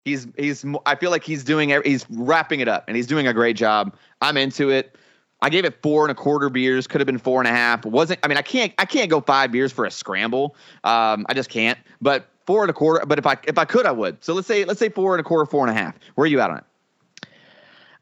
He's 0.07 0.28
he's. 0.36 0.64
I 0.86 0.94
feel 0.94 1.11
like 1.11 1.24
he's 1.24 1.42
doing. 1.42 1.70
He's 1.84 2.07
wrapping 2.09 2.61
it 2.61 2.68
up, 2.68 2.84
and 2.86 2.96
he's 2.96 3.09
doing 3.09 3.26
a 3.26 3.34
great 3.34 3.57
job. 3.57 3.92
I'm 4.22 4.36
into 4.36 4.70
it. 4.70 4.96
I 5.42 5.50
gave 5.50 5.64
it 5.64 5.82
four 5.82 6.04
and 6.04 6.12
a 6.12 6.14
quarter 6.14 6.48
beers. 6.48 6.86
Could 6.86 7.00
have 7.00 7.07
been 7.07 7.18
four 7.18 7.40
and 7.40 7.48
a 7.48 7.50
half. 7.50 7.84
Wasn't. 7.84 8.20
I 8.22 8.28
mean, 8.28 8.38
I 8.38 8.42
can't. 8.42 8.72
I 8.78 8.84
can't 8.84 9.11
go 9.11 9.20
five 9.20 9.50
beers 9.50 9.72
for 9.72 9.84
a 9.84 9.90
scramble. 9.90 10.54
Um, 10.84 11.26
I 11.28 11.34
just 11.34 11.50
can't. 11.50 11.76
But 12.00 12.28
four 12.46 12.62
and 12.62 12.70
a 12.70 12.72
quarter. 12.72 13.04
But 13.04 13.18
if 13.18 13.26
I 13.26 13.36
if 13.48 13.59
I 13.59 13.64
could, 13.64 13.84
I 13.84 13.90
would. 13.90 14.22
So 14.22 14.32
let's 14.32 14.46
say 14.46 14.64
let's 14.64 14.78
say 14.78 14.90
four 14.90 15.12
and 15.12 15.20
a 15.20 15.24
quarter, 15.24 15.44
four 15.44 15.66
and 15.66 15.76
a 15.76 15.82
half. 15.82 15.96
Where 16.14 16.22
are 16.22 16.28
you 16.28 16.38
at 16.38 16.52
on 16.52 16.59
it? 16.59 16.64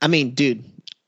I 0.02 0.06
mean, 0.06 0.32
dude, 0.32 0.62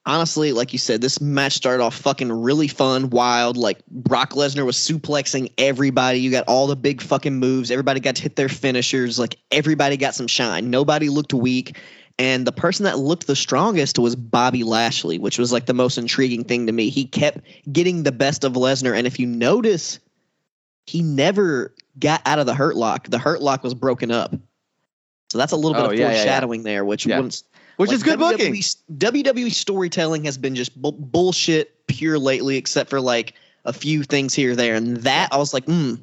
honestly, 0.07 0.53
like 0.53 0.73
you 0.73 0.79
said, 0.79 1.01
this 1.01 1.21
match 1.21 1.55
started 1.55 1.83
off 1.83 1.97
fucking 1.97 2.33
really 2.33 2.69
fun, 2.69 3.11
wild. 3.11 3.57
Like 3.57 3.85
Brock 3.87 4.31
Lesnar 4.33 4.65
was 4.65 4.77
suplexing 4.77 5.53
everybody. 5.59 6.21
You 6.21 6.31
got 6.31 6.45
all 6.47 6.67
the 6.69 6.77
big 6.77 7.03
fucking 7.03 7.35
moves. 7.35 7.71
Everybody 7.71 8.01
got 8.01 8.17
to 8.17 8.23
hit 8.23 8.37
their 8.37 8.49
finishers. 8.49 9.19
Like 9.19 9.37
everybody 9.51 9.97
got 9.97 10.15
some 10.15 10.29
shine. 10.29 10.71
Nobody 10.71 11.09
looked 11.09 11.35
weak. 11.35 11.77
And 12.19 12.47
the 12.47 12.53
person 12.53 12.85
that 12.85 12.99
looked 12.99 13.27
the 13.27 13.37
strongest 13.37 13.99
was 13.99 14.17
Bobby 14.17 14.63
Lashley, 14.65 15.19
which 15.19 15.39
was 15.39 15.53
like 15.53 15.67
the 15.67 15.75
most 15.75 15.99
intriguing 15.99 16.45
thing 16.45 16.67
to 16.67 16.73
me. 16.73 16.89
He 16.89 17.05
kept 17.05 17.41
getting 17.71 18.05
the 18.05 18.13
best 18.13 18.43
of 18.45 18.55
Lesnar. 18.55 18.97
And 18.97 19.07
if 19.07 19.19
you 19.21 19.27
notice, 19.27 19.99
he 20.87 21.03
never 21.03 21.75
got 21.99 22.23
out 22.25 22.39
of 22.39 22.47
the 22.47 22.55
hurt 22.55 22.77
lock. 22.77 23.09
The 23.09 23.19
hurt 23.19 23.43
lock 23.43 23.63
was 23.63 23.75
broken 23.75 24.11
up. 24.11 24.35
So 25.29 25.37
that's 25.37 25.53
a 25.53 25.57
little 25.57 25.75
bit 25.75 25.83
Oh, 25.83 25.91
of 25.91 25.99
yeah, 25.99 26.07
yeah, 26.07 26.13
yeah. 26.13 26.17
foreshadowing 26.23 26.63
there, 26.63 26.85
which 26.85 27.05
Yeah. 27.05 27.21
Which 27.77 27.89
like, 27.89 27.97
is 27.97 28.03
good 28.03 28.19
booking. 28.19 28.55
WWE, 28.55 28.77
WWE 28.99 29.53
storytelling 29.53 30.25
has 30.25 30.39
been 30.39 30.55
just 30.55 30.81
bu- 30.81 30.93
bullshit 30.93 31.87
pure 31.87 32.19
lately, 32.19 32.57
except 32.57 32.89
for 32.91 33.01
like 33.01 33.35
a 33.65 33.73
few 33.73 34.03
things 34.03 34.35
here 34.35 34.53
or 34.53 34.57
there. 34.57 34.75
And 34.75 34.97
that 34.99 35.29
I 35.33 35.37
was 35.37 35.53
like, 35.53 35.65
hmm, 35.65 35.95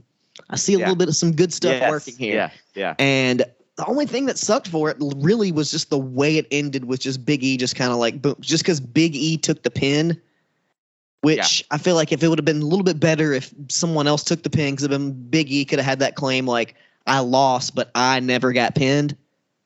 I 0.50 0.56
see 0.56 0.74
a 0.74 0.78
Yeah. 0.78 0.86
little 0.86 0.96
bit 0.98 1.08
of 1.10 1.16
some 1.16 1.32
good 1.32 1.54
stuff 1.54 1.74
Yes. 1.74 1.90
working 1.90 2.16
here. 2.18 2.36
Yeah. 2.36 2.50
Yeah. 2.76 2.96
And 3.00 3.44
the 3.76 3.86
only 3.88 4.06
thing 4.06 4.28
that 4.28 4.38
sucked 4.38 4.68
for 4.68 4.90
it 4.92 4.98
really 5.00 5.52
was 5.52 5.72
just 5.72 5.90
the 5.90 5.98
way 5.98 6.38
it 6.38 6.46
ended 6.52 6.86
with 6.86 7.00
just 7.00 7.26
Big 7.26 7.44
E 7.44 7.58
just 7.58 7.76
kind 7.76 7.92
of 7.92 7.98
like 7.98 8.22
boom, 8.22 8.36
just 8.40 8.64
because 8.64 8.80
Big 8.80 9.16
E 9.16 9.38
took 9.38 9.64
the 9.64 9.72
pin. 9.72 10.20
Which 11.22 11.64
I 11.72 11.78
feel 11.78 11.96
like 11.96 12.12
if 12.12 12.22
it 12.22 12.28
would 12.28 12.38
have 12.38 12.44
been 12.46 12.62
a 12.62 12.66
little 12.66 12.84
bit 12.84 13.00
better 13.00 13.32
if 13.32 13.54
someone 13.70 14.08
else 14.08 14.26
took 14.26 14.44
the 14.44 14.50
pin, 14.50 14.76
because 14.76 14.88
been 14.90 15.14
Big 15.30 15.50
E 15.50 15.64
could 15.64 15.80
have 15.80 15.86
had 15.86 16.00
that 16.00 16.16
claim 16.16 16.46
like 16.46 16.76
I 17.08 17.20
lost, 17.20 17.76
but 17.76 17.90
I 17.96 18.20
never 18.20 18.52
got 18.52 18.76
pinned. 18.76 19.16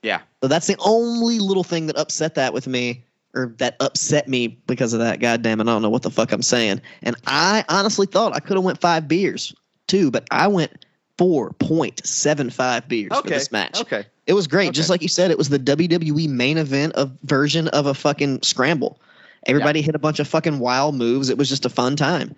Yeah. 0.03 0.21
So 0.41 0.47
that's 0.47 0.67
the 0.67 0.75
only 0.79 1.39
little 1.39 1.63
thing 1.63 1.87
that 1.87 1.97
upset 1.97 2.35
that 2.35 2.53
with 2.53 2.67
me, 2.67 3.03
or 3.33 3.53
that 3.57 3.75
upset 3.79 4.27
me 4.27 4.47
because 4.47 4.93
of 4.93 4.99
that. 4.99 5.19
God 5.19 5.41
damn 5.41 5.59
it, 5.59 5.63
I 5.63 5.65
don't 5.67 5.81
know 5.81 5.89
what 5.89 6.03
the 6.03 6.11
fuck 6.11 6.31
I'm 6.31 6.41
saying. 6.41 6.81
And 7.03 7.15
I 7.25 7.65
honestly 7.69 8.05
thought 8.07 8.35
I 8.35 8.39
could 8.39 8.55
have 8.57 8.63
went 8.63 8.79
five 8.79 9.07
beers 9.07 9.53
too, 9.87 10.11
but 10.11 10.27
I 10.31 10.47
went 10.47 10.85
four 11.17 11.51
point 11.53 12.05
seven 12.05 12.49
five 12.49 12.87
beers 12.87 13.11
for 13.15 13.27
this 13.27 13.51
match. 13.51 13.81
Okay. 13.81 14.05
It 14.27 14.33
was 14.33 14.45
great, 14.47 14.73
just 14.73 14.89
like 14.89 15.01
you 15.01 15.07
said. 15.07 15.31
It 15.31 15.37
was 15.37 15.49
the 15.49 15.59
WWE 15.59 16.27
main 16.29 16.57
event 16.57 16.93
of 16.93 17.11
version 17.23 17.69
of 17.69 17.85
a 17.85 17.93
fucking 17.93 18.41
scramble. 18.43 18.99
Everybody 19.45 19.81
hit 19.81 19.95
a 19.95 19.99
bunch 19.99 20.19
of 20.19 20.27
fucking 20.27 20.59
wild 20.59 20.95
moves. 20.95 21.29
It 21.29 21.37
was 21.37 21.47
just 21.47 21.65
a 21.65 21.69
fun 21.69 21.95
time. 21.95 22.35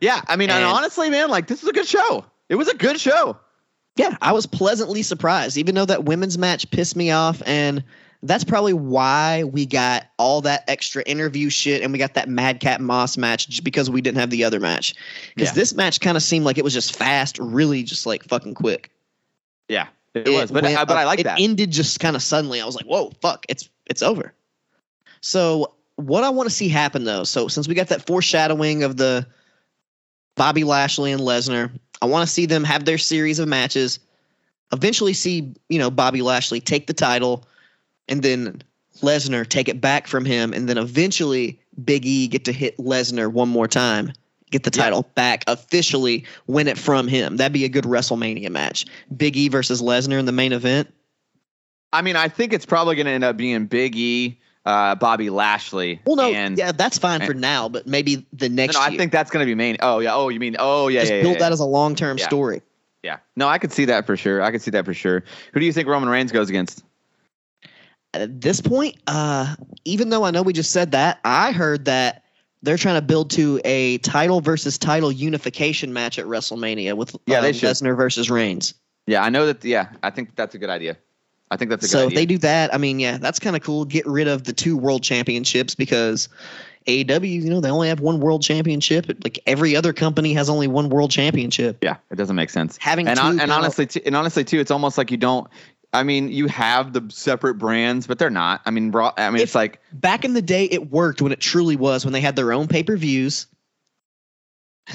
Yeah. 0.00 0.22
I 0.28 0.36
mean, 0.36 0.50
and 0.50 0.62
And- 0.64 0.72
honestly, 0.72 1.10
man, 1.10 1.28
like 1.30 1.48
this 1.48 1.62
is 1.62 1.68
a 1.68 1.72
good 1.72 1.88
show. 1.88 2.24
It 2.48 2.54
was 2.54 2.68
a 2.68 2.74
good 2.76 3.00
show. 3.00 3.36
Yeah, 3.96 4.16
I 4.22 4.32
was 4.32 4.46
pleasantly 4.46 5.02
surprised, 5.02 5.58
even 5.58 5.74
though 5.74 5.84
that 5.84 6.04
women's 6.04 6.38
match 6.38 6.70
pissed 6.70 6.96
me 6.96 7.10
off. 7.10 7.42
And 7.44 7.84
that's 8.22 8.44
probably 8.44 8.72
why 8.72 9.44
we 9.44 9.66
got 9.66 10.06
all 10.16 10.40
that 10.42 10.64
extra 10.68 11.02
interview 11.02 11.50
shit 11.50 11.82
and 11.82 11.92
we 11.92 11.98
got 11.98 12.14
that 12.14 12.28
Madcap 12.28 12.80
Moss 12.80 13.18
match 13.18 13.48
just 13.48 13.64
because 13.64 13.90
we 13.90 14.00
didn't 14.00 14.18
have 14.18 14.30
the 14.30 14.44
other 14.44 14.60
match. 14.60 14.94
Because 15.34 15.50
Yeah. 15.50 15.54
this 15.54 15.74
match 15.74 16.00
kind 16.00 16.16
of 16.16 16.22
seemed 16.22 16.44
like 16.44 16.56
it 16.56 16.64
was 16.64 16.72
just 16.72 16.96
fast, 16.96 17.38
really 17.38 17.82
just 17.82 18.06
like 18.06 18.24
fucking 18.24 18.54
quick. 18.54 18.90
Yeah. 19.68 19.88
It, 20.14 20.28
was, 20.28 20.50
but 20.50 20.64
I, 20.64 20.84
but 20.84 20.96
I 20.96 21.04
like 21.04 21.20
it 21.20 21.24
that. 21.24 21.38
It 21.40 21.42
ended 21.42 21.70
just 21.70 21.98
kind 21.98 22.16
of 22.16 22.22
suddenly. 22.22 22.60
I 22.60 22.66
was 22.66 22.76
like, 22.76 22.84
whoa, 22.84 23.12
fuck, 23.20 23.46
it's 23.48 23.68
it's 23.86 24.02
over. 24.02 24.34
So 25.22 25.74
what 25.96 26.22
I 26.22 26.30
want 26.30 26.48
to 26.48 26.54
see 26.54 26.68
happen 26.68 27.04
though, 27.04 27.24
so 27.24 27.48
since 27.48 27.66
we 27.66 27.74
got 27.74 27.88
that 27.88 28.06
foreshadowing 28.06 28.82
of 28.82 28.96
the 28.96 29.26
Bobby 30.34 30.64
Lashley 30.64 31.12
and 31.12 31.20
Lesnar, 31.20 31.70
I 32.02 32.04
want 32.04 32.26
to 32.26 32.32
see 32.32 32.46
them 32.46 32.64
have 32.64 32.84
their 32.84 32.98
series 32.98 33.38
of 33.38 33.48
matches. 33.48 34.00
Eventually, 34.72 35.12
see 35.14 35.54
you 35.68 35.78
know 35.78 35.90
Bobby 35.90 36.20
Lashley 36.20 36.60
take 36.60 36.86
the 36.88 36.92
title, 36.92 37.46
and 38.08 38.22
then 38.22 38.60
Lesnar 39.00 39.48
take 39.48 39.68
it 39.68 39.80
back 39.80 40.06
from 40.06 40.24
him, 40.24 40.52
and 40.52 40.68
then 40.68 40.76
eventually 40.78 41.58
Big 41.84 42.04
E 42.04 42.26
get 42.26 42.44
to 42.46 42.52
hit 42.52 42.76
Lesnar 42.78 43.30
one 43.30 43.48
more 43.48 43.68
time, 43.68 44.12
get 44.50 44.64
the 44.64 44.70
Yeah. 44.74 44.82
title 44.84 45.08
back 45.14 45.44
officially, 45.46 46.24
win 46.48 46.68
it 46.68 46.76
from 46.76 47.06
him. 47.06 47.36
That'd 47.36 47.52
be 47.52 47.64
a 47.64 47.68
good 47.68 47.84
WrestleMania 47.84 48.50
match. 48.50 48.84
Big 49.16 49.36
E 49.36 49.48
versus 49.48 49.80
Lesnar 49.80 50.18
in 50.18 50.26
the 50.26 50.32
main 50.32 50.52
event. 50.52 50.92
I 51.92 52.02
mean, 52.02 52.16
I 52.16 52.28
think 52.28 52.52
it's 52.52 52.66
probably 52.66 52.96
going 52.96 53.06
to 53.06 53.12
end 53.12 53.24
up 53.24 53.36
being 53.36 53.66
Big 53.66 53.94
E, 53.94 54.38
uh, 54.64 54.94
Bobby 54.94 55.30
Lashley. 55.30 56.00
Well, 56.06 56.16
no, 56.16 56.32
and, 56.32 56.56
yeah, 56.56 56.72
that's 56.72 56.98
fine 56.98 57.20
for 57.22 57.34
now, 57.34 57.68
but 57.68 57.86
maybe 57.86 58.26
the 58.32 58.48
No, 58.48 58.54
next 58.54 58.74
no, 58.74 58.80
I 58.80 58.88
year. 58.88 58.98
think 58.98 59.12
that's 59.12 59.30
going 59.30 59.44
to 59.44 59.46
be 59.50 59.54
main. 59.54 59.76
Oh 59.80 59.98
yeah. 59.98 60.14
Oh, 60.14 60.28
you 60.28 60.40
mean? 60.40 60.56
Oh 60.58 60.88
yeah. 60.88 61.00
just 61.00 61.12
yeah, 61.12 61.22
build 61.22 61.34
yeah, 61.34 61.38
that 61.40 61.52
as 61.52 61.60
a 61.60 61.64
long 61.64 61.94
term 61.94 62.18
Yeah. 62.18 62.26
story. 62.26 62.62
yeah. 63.02 63.18
No, 63.36 63.48
I 63.48 63.58
could 63.58 63.72
see 63.72 63.84
that 63.86 64.06
for 64.06 64.16
sure. 64.16 64.42
I 64.42 64.50
could 64.50 64.62
see 64.62 64.70
that 64.72 64.84
for 64.84 64.94
sure. 64.94 65.24
Who 65.52 65.60
do 65.60 65.66
you 65.66 65.72
think 65.72 65.88
Roman 65.88 66.08
Reigns 66.08 66.30
goes 66.32 66.48
against? 66.48 66.84
At 68.14 68.40
this 68.40 68.60
point, 68.60 68.96
uh, 69.06 69.56
even 69.84 70.10
though 70.10 70.24
I 70.24 70.30
know 70.30 70.42
we 70.42 70.52
just 70.52 70.70
said 70.70 70.90
that, 70.92 71.18
I 71.24 71.52
heard 71.52 71.86
that 71.86 72.24
they're 72.62 72.76
trying 72.76 72.96
to 72.96 73.02
build 73.02 73.30
to 73.30 73.60
a 73.64 73.98
title 73.98 74.40
versus 74.40 74.76
title 74.78 75.10
unification 75.10 75.92
match 75.92 76.18
at 76.18 76.26
WrestleMania 76.26 76.94
with 76.94 77.16
Yeah, 77.26 77.40
should. 77.52 77.70
Lesnar 77.70 77.96
versus 77.96 78.30
Reigns. 78.30 78.74
Yeah, 79.06 79.24
I 79.24 79.30
know 79.30 79.46
that. 79.46 79.64
Yeah, 79.64 79.88
I 80.02 80.10
think 80.10 80.36
that's 80.36 80.54
a 80.54 80.58
good 80.58 80.70
idea. 80.70 80.96
I 81.52 81.56
think 81.56 81.68
that's 81.68 81.84
a 81.84 81.86
good 81.86 81.92
So 81.92 82.06
if 82.08 82.14
they 82.14 82.24
do 82.24 82.38
that, 82.38 82.72
I 82.74 82.78
mean, 82.78 82.98
yeah, 82.98 83.18
that's 83.18 83.38
kind 83.38 83.54
of 83.54 83.62
cool. 83.62 83.84
Get 83.84 84.06
rid 84.06 84.26
of 84.26 84.44
the 84.44 84.54
two 84.54 84.74
world 84.74 85.02
championships 85.02 85.74
because 85.74 86.30
AEW, 86.86 87.30
you 87.30 87.50
know, 87.50 87.60
they 87.60 87.70
only 87.70 87.88
have 87.88 88.00
one 88.00 88.20
world 88.20 88.42
championship. 88.42 89.06
Like 89.22 89.38
every 89.46 89.76
other 89.76 89.92
company 89.92 90.32
has 90.32 90.48
only 90.48 90.66
one 90.66 90.88
world 90.88 91.10
championship. 91.10 91.76
yeah, 91.82 91.96
it 92.10 92.16
doesn't 92.16 92.36
make 92.36 92.48
sense. 92.48 92.78
Having 92.78 93.08
and 93.08 93.18
two 93.18 93.24
on, 93.26 93.40
and 93.40 93.52
honestly, 93.52 93.84
t- 93.86 94.00
and 94.06 94.16
honestly 94.16 94.44
too, 94.44 94.60
it's 94.60 94.70
almost 94.70 94.96
like 94.96 95.10
you 95.10 95.18
don't. 95.18 95.46
I 95.92 96.04
mean, 96.04 96.30
you 96.30 96.46
have 96.46 96.94
the 96.94 97.04
separate 97.10 97.56
brands, 97.56 98.06
but 98.06 98.18
they're 98.18 98.30
not. 98.30 98.62
I 98.64 98.70
mean, 98.70 98.90
I 98.96 99.28
mean, 99.28 99.36
If- 99.36 99.42
it's 99.42 99.54
like 99.54 99.78
back 99.92 100.24
in 100.24 100.32
the 100.32 100.40
day 100.40 100.64
it 100.64 100.90
worked 100.90 101.20
when 101.20 101.32
it 101.32 101.40
truly 101.40 101.76
was 101.76 102.06
when 102.06 102.14
they 102.14 102.22
had 102.22 102.34
their 102.34 102.54
own 102.54 102.66
pay-per-views 102.66 103.46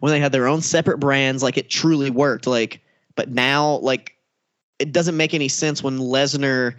when 0.00 0.12
they 0.12 0.18
had 0.18 0.32
their 0.32 0.48
own 0.48 0.62
separate 0.62 0.98
brands 0.98 1.44
like 1.44 1.58
it 1.58 1.70
truly 1.70 2.10
worked 2.10 2.46
like 2.48 2.80
but 3.14 3.30
now 3.30 3.76
like 3.78 4.16
it 4.82 4.92
doesn't 4.92 5.16
make 5.16 5.32
any 5.34 5.48
sense 5.48 5.82
when 5.82 5.98
Lesnar 5.98 6.74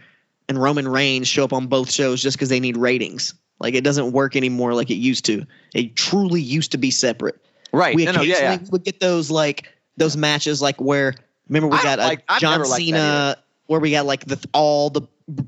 and 0.49 0.61
Roman 0.61 0.87
Reigns 0.87 1.27
show 1.27 1.43
up 1.43 1.53
on 1.53 1.67
both 1.67 1.91
shows 1.91 2.21
just 2.21 2.37
because 2.37 2.49
they 2.49 2.59
need 2.59 2.77
ratings 2.77 3.33
like 3.59 3.73
it 3.73 3.83
doesn't 3.83 4.11
work 4.11 4.35
anymore 4.35 4.73
like 4.73 4.89
it 4.89 4.95
used 4.95 5.25
to 5.25 5.45
it 5.73 5.95
truly 5.95 6.41
used 6.41 6.71
to 6.71 6.77
be 6.77 6.91
separate 6.91 7.43
right. 7.71 7.95
we 7.95 8.05
no, 8.05 8.11
no, 8.11 8.21
occasionally 8.21 8.41
yeah, 8.43 8.51
yeah. 8.53 8.69
would 8.71 8.83
get 8.83 8.99
those 8.99 9.31
like 9.31 9.73
those 9.97 10.17
matches 10.17 10.61
like 10.61 10.79
where 10.81 11.15
remember 11.47 11.69
we 11.69 11.77
I 11.77 11.83
got 11.83 11.99
uh, 11.99 12.03
like- 12.03 12.23
I've 12.27 12.41
John 12.41 12.51
never 12.51 12.65
liked 12.65 12.91
that 12.91 13.35
Cena 13.35 13.37
where 13.67 13.79
we 13.79 13.91
got 13.91 14.05
like 14.05 14.25
the 14.25 14.45
all 14.53 14.89
the 14.89 15.01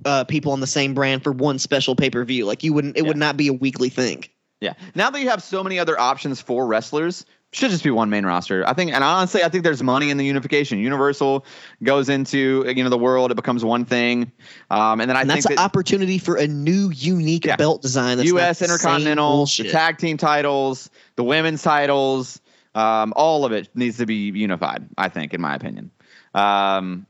uh, 0.06 0.24
people 0.24 0.52
on 0.52 0.60
the 0.60 0.68
same 0.68 0.94
brand 0.94 1.24
for 1.24 1.32
one 1.32 1.60
special 1.60 1.96
pay 1.96 2.10
per 2.10 2.24
view. 2.24 2.46
Like 2.46 2.64
you 2.64 2.74
wouldn't, 2.74 2.98
it 2.98 3.06
would 3.06 3.18
not 3.18 3.38
be 3.38 3.48
a 3.48 3.54
weekly 3.54 3.90
thing. 3.90 4.26
Yeah. 4.62 4.74
Now 4.96 5.10
that 5.10 5.20
you 5.20 5.30
have 5.30 5.44
so 5.44 5.64
many 5.64 5.80
other 5.80 6.00
options 6.00 6.42
for 6.42 6.66
wrestlers, 6.66 7.26
should 7.56 7.72
just 7.72 7.84
be 7.84 7.90
one 7.90 8.10
main 8.10 8.26
roster. 8.26 8.68
I 8.68 8.74
think, 8.74 8.92
and 8.92 9.04
honestly, 9.04 9.44
I 9.44 9.50
think 9.50 9.64
there's 9.64 9.82
money 9.82 10.10
in 10.10 10.18
the 10.18 10.26
unification. 10.26 10.78
Universal 10.80 11.46
goes 11.84 12.10
into 12.10 12.66
you 12.76 12.84
know 12.84 12.90
the 12.90 12.98
world, 12.98 13.32
it 13.32 13.36
becomes 13.36 13.64
one 13.64 13.86
thing, 13.86 14.32
um, 14.70 15.00
and 15.00 15.10
then 15.10 15.16
I 15.16 15.22
And 15.22 15.32
think 15.32 15.44
that's 15.44 15.56
an 15.58 15.64
opportunity 15.64 16.18
for 16.18 16.36
a 16.36 16.48
new, 16.48 16.92
unique 16.92 17.46
Yeah. 17.46 17.56
belt 17.56 17.82
design. 17.82 18.18
That's 18.18 18.28
U.S. 18.30 18.62
Intercontinental, 18.62 19.46
the 19.46 19.70
tag 19.72 19.98
team 19.98 20.18
titles, 20.18 20.90
the 21.16 21.24
women's 21.24 21.64
titles. 21.64 22.42
Um, 22.76 23.14
all 23.16 23.46
of 23.46 23.54
it 23.54 23.70
needs 23.74 23.98
to 24.00 24.06
be 24.06 24.32
unified. 24.32 24.86
I 24.98 25.08
think, 25.08 25.34
in 25.34 25.40
my 25.40 25.56
opinion. 25.56 25.92
Um, 26.34 27.06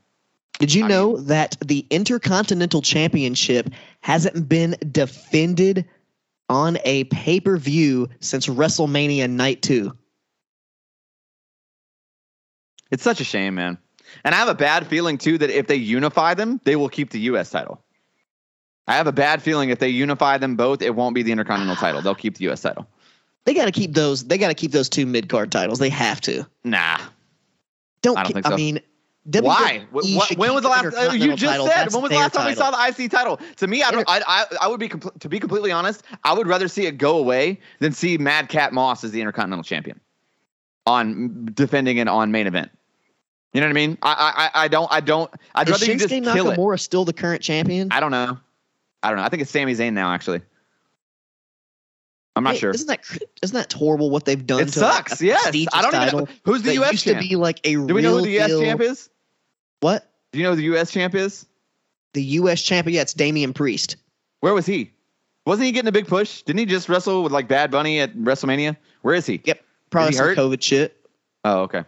Did 0.60 0.72
you 0.72 0.84
I 0.84 0.88
know 0.88 1.16
that 1.22 1.56
the 1.64 1.84
Intercontinental 1.90 2.82
Championship 2.82 3.70
hasn't 4.00 4.48
been 4.48 4.76
defended 4.92 5.84
on 6.48 6.78
a 6.84 7.02
pay 7.04 7.40
per 7.40 7.56
view 7.56 8.08
since 8.20 8.46
WrestleMania 8.46 9.28
Night 9.28 9.62
2? 9.62 9.92
It's 12.90 13.02
such 13.02 13.20
a 13.20 13.24
shame, 13.24 13.54
man. 13.54 13.78
And 14.24 14.34
I 14.34 14.38
have 14.38 14.48
a 14.48 14.54
bad 14.54 14.86
feeling 14.86 15.18
too 15.18 15.38
that 15.38 15.50
if 15.50 15.66
they 15.66 15.76
unify 15.76 16.34
them, 16.34 16.60
they 16.64 16.76
will 16.76 16.88
keep 16.88 17.10
the 17.10 17.20
U.S. 17.20 17.50
title. 17.50 17.82
I 18.86 18.94
have 18.94 19.06
a 19.08 19.12
bad 19.12 19.42
feeling 19.42 19.70
if 19.70 19.80
they 19.80 19.88
unify 19.88 20.38
them 20.38 20.54
both, 20.56 20.80
it 20.80 20.94
won't 20.94 21.14
be 21.14 21.22
the 21.22 21.32
Intercontinental 21.32 21.76
title. 21.76 22.02
They'll 22.02 22.14
keep 22.14 22.36
the 22.36 22.44
U.S. 22.44 22.62
title. 22.62 22.86
They 23.44 23.52
got 23.54 23.64
to 23.66 23.72
keep 23.72 23.94
those. 23.94 24.24
They 24.24 24.38
got 24.38 24.48
to 24.48 24.54
keep 24.54 24.72
those 24.72 24.88
two 24.88 25.06
mid 25.06 25.28
card 25.28 25.50
titles. 25.52 25.78
They 25.80 25.88
have 25.88 26.20
to. 26.22 26.46
Nah. 26.64 26.98
Don't. 28.02 28.16
I 28.16 28.22
don't 28.22 28.32
think 28.32 28.46
I 28.46 28.54
mean, 28.56 28.80
Why? 29.24 29.86
WWE 29.92 30.20
Wh- 30.20 30.26
should 30.26 30.38
when 30.38 30.54
was 30.54 30.62
the 30.62 30.68
last? 30.68 30.94
uh, 30.96 31.12
you 31.12 31.34
just 31.34 31.42
title. 31.44 31.66
said. 31.66 31.74
That's 31.76 31.94
When 31.94 32.02
was 32.02 32.10
the 32.10 32.16
last 32.16 32.34
time 32.34 32.46
we 32.46 32.54
title. 32.54 32.72
saw 32.72 32.94
the 32.94 33.02
IC 33.02 33.10
title? 33.10 33.40
To 33.56 33.66
me, 33.66 33.82
I 33.82 33.90
don't. 33.90 34.04
I, 34.08 34.20
I, 34.26 34.44
I 34.62 34.68
would 34.68 34.80
be 34.80 34.88
compl- 34.88 35.18
to 35.20 35.28
be 35.28 35.40
completely 35.40 35.72
honest. 35.72 36.02
I 36.24 36.32
would 36.32 36.46
rather 36.46 36.68
see 36.68 36.86
it 36.86 36.98
go 36.98 37.18
away 37.18 37.58
than 37.80 37.92
see 37.92 38.18
Madcap 38.18 38.72
Moss 38.72 39.02
as 39.04 39.10
the 39.10 39.20
Intercontinental 39.20 39.64
Champion, 39.64 40.00
on 40.86 41.48
defending 41.52 41.98
it 41.98 42.08
on 42.08 42.30
main 42.30 42.46
event. 42.46 42.70
You 43.52 43.60
know 43.60 43.66
what 43.68 43.72
I 43.72 43.74
mean? 43.74 43.98
I 44.02 44.50
I 44.54 44.64
I 44.64 44.68
don't 44.68 44.92
I 44.92 45.00
don't. 45.00 45.30
I'd 45.54 45.68
Is 45.68 45.72
rather 45.72 45.86
you 45.86 45.92
Shinsuke 45.94 45.98
just 45.98 46.34
kill 46.34 46.50
it. 46.50 46.58
Nakamura 46.58 46.78
still 46.78 47.04
the 47.04 47.12
current 47.12 47.42
champion? 47.42 47.88
I 47.90 48.00
don't 48.00 48.10
know. 48.10 48.38
I 49.02 49.08
don't 49.08 49.18
know. 49.18 49.24
I 49.24 49.28
think 49.28 49.42
it's 49.42 49.50
Sami 49.50 49.72
Zayn 49.74 49.92
now. 49.94 50.12
Actually, 50.12 50.42
I'm 52.34 52.44
not 52.44 52.54
Hey, 52.54 52.60
sure. 52.60 52.70
Isn't 52.72 52.86
that 52.88 53.00
isn't 53.42 53.54
that 53.56 53.72
horrible 53.72 54.10
what 54.10 54.24
they've 54.26 54.46
done? 54.46 54.60
It 54.60 54.68
to 54.68 54.80
like, 54.80 55.08
sucks. 55.08 55.20
a 55.22 55.26
yes. 55.26 55.46
I 55.72 55.82
don't 55.82 55.94
even 55.94 56.18
know 56.18 56.28
who's 56.44 56.62
the 56.62 56.74
U.S. 56.74 56.92
used 56.92 57.04
champ. 57.04 57.20
to 57.20 57.28
be 57.28 57.36
like 57.36 57.60
a 57.64 57.72
Do 57.74 57.94
we 57.94 58.02
know 58.02 58.16
who 58.16 58.22
the 58.22 58.30
U.S. 58.32 58.50
real 58.50 58.60
champ 58.60 58.80
is? 58.80 59.08
What? 59.80 60.10
Do 60.32 60.38
you 60.38 60.44
know 60.44 60.50
who 60.50 60.56
the 60.56 60.64
U.S. 60.64 60.90
champ 60.90 61.14
is? 61.14 61.46
The 62.12 62.22
U.S. 62.22 62.62
champion? 62.62 62.96
Yeah, 62.96 63.02
it's 63.02 63.14
Damian 63.14 63.54
Priest. 63.54 63.96
Where 64.40 64.52
was 64.54 64.66
he? 64.66 64.92
Wasn't 65.46 65.64
he 65.64 65.72
getting 65.72 65.88
a 65.88 65.92
big 65.92 66.08
push? 66.08 66.42
Didn't 66.42 66.58
he 66.58 66.66
just 66.66 66.88
wrestle 66.88 67.22
with 67.22 67.32
like 67.32 67.48
Bad 67.48 67.70
Bunny 67.70 68.00
at 68.00 68.14
WrestleMania? 68.16 68.76
Where 69.02 69.14
is 69.14 69.24
he? 69.24 69.40
Yep. 69.44 69.60
Probably 69.90 70.12
some 70.12 70.26
hurt? 70.26 70.38
COVID 70.38 70.62
shit. 70.62 70.96
Oh, 71.44 71.62
okay. 71.62 71.84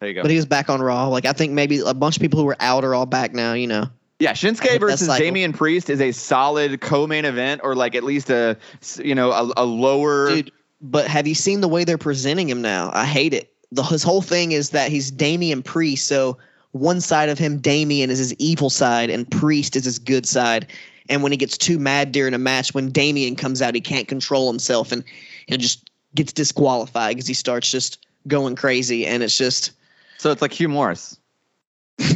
There 0.00 0.08
you 0.08 0.14
go. 0.14 0.22
But 0.22 0.30
he 0.30 0.36
was 0.36 0.46
back 0.46 0.68
on 0.70 0.80
Raw. 0.80 1.08
Like 1.08 1.26
I 1.26 1.32
think 1.32 1.52
maybe 1.52 1.80
a 1.80 1.94
bunch 1.94 2.16
of 2.16 2.22
people 2.22 2.38
who 2.38 2.44
were 2.44 2.56
out 2.60 2.84
are 2.84 2.94
all 2.94 3.06
back 3.06 3.32
now. 3.32 3.54
You 3.54 3.66
know. 3.66 3.86
yeah, 4.18 4.32
Shinsuke 4.32 4.78
versus 4.80 5.06
cycle. 5.06 5.24
Damian 5.24 5.52
Priest 5.52 5.90
is 5.90 6.00
a 6.00 6.12
solid 6.12 6.80
co-main 6.80 7.24
event, 7.24 7.60
or 7.64 7.74
like 7.74 7.94
at 7.94 8.04
least 8.04 8.30
a 8.30 8.56
you 8.96 9.14
know 9.14 9.32
a, 9.32 9.52
a 9.56 9.64
lower. 9.64 10.28
Dude, 10.28 10.52
but 10.80 11.08
have 11.08 11.26
you 11.26 11.34
seen 11.34 11.60
the 11.60 11.68
way 11.68 11.84
they're 11.84 11.98
presenting 11.98 12.48
him 12.48 12.62
now? 12.62 12.90
I 12.94 13.04
hate 13.04 13.34
it. 13.34 13.52
The, 13.72 13.82
his 13.82 14.02
whole 14.02 14.22
thing 14.22 14.52
is 14.52 14.70
that 14.70 14.90
he's 14.90 15.10
Damian 15.10 15.62
Priest, 15.62 16.06
so 16.06 16.38
one 16.72 17.00
side 17.00 17.28
of 17.28 17.38
him, 17.38 17.58
Damian, 17.58 18.10
is 18.10 18.18
his 18.18 18.34
evil 18.34 18.70
side, 18.70 19.10
and 19.10 19.30
Priest 19.30 19.76
is 19.76 19.84
his 19.84 19.98
good 19.98 20.26
side. 20.26 20.66
And 21.08 21.22
when 21.22 21.32
he 21.32 21.38
gets 21.38 21.56
too 21.56 21.78
mad 21.78 22.12
during 22.12 22.34
a 22.34 22.38
match, 22.38 22.74
when 22.74 22.90
Damian 22.90 23.34
comes 23.36 23.62
out, 23.62 23.74
he 23.74 23.80
can't 23.80 24.06
control 24.06 24.50
himself 24.50 24.92
and 24.92 25.02
he'll 25.46 25.58
just 25.58 25.87
gets 26.14 26.32
disqualified 26.32 27.16
because 27.16 27.26
he 27.26 27.34
starts 27.34 27.70
just 27.70 28.06
going 28.26 28.56
crazy. 28.56 29.06
And 29.06 29.22
it's 29.22 29.36
just 29.36 29.72
So 30.18 30.30
it's 30.30 30.42
like 30.42 30.52
Hugh 30.52 30.68
Morrus. 30.68 31.18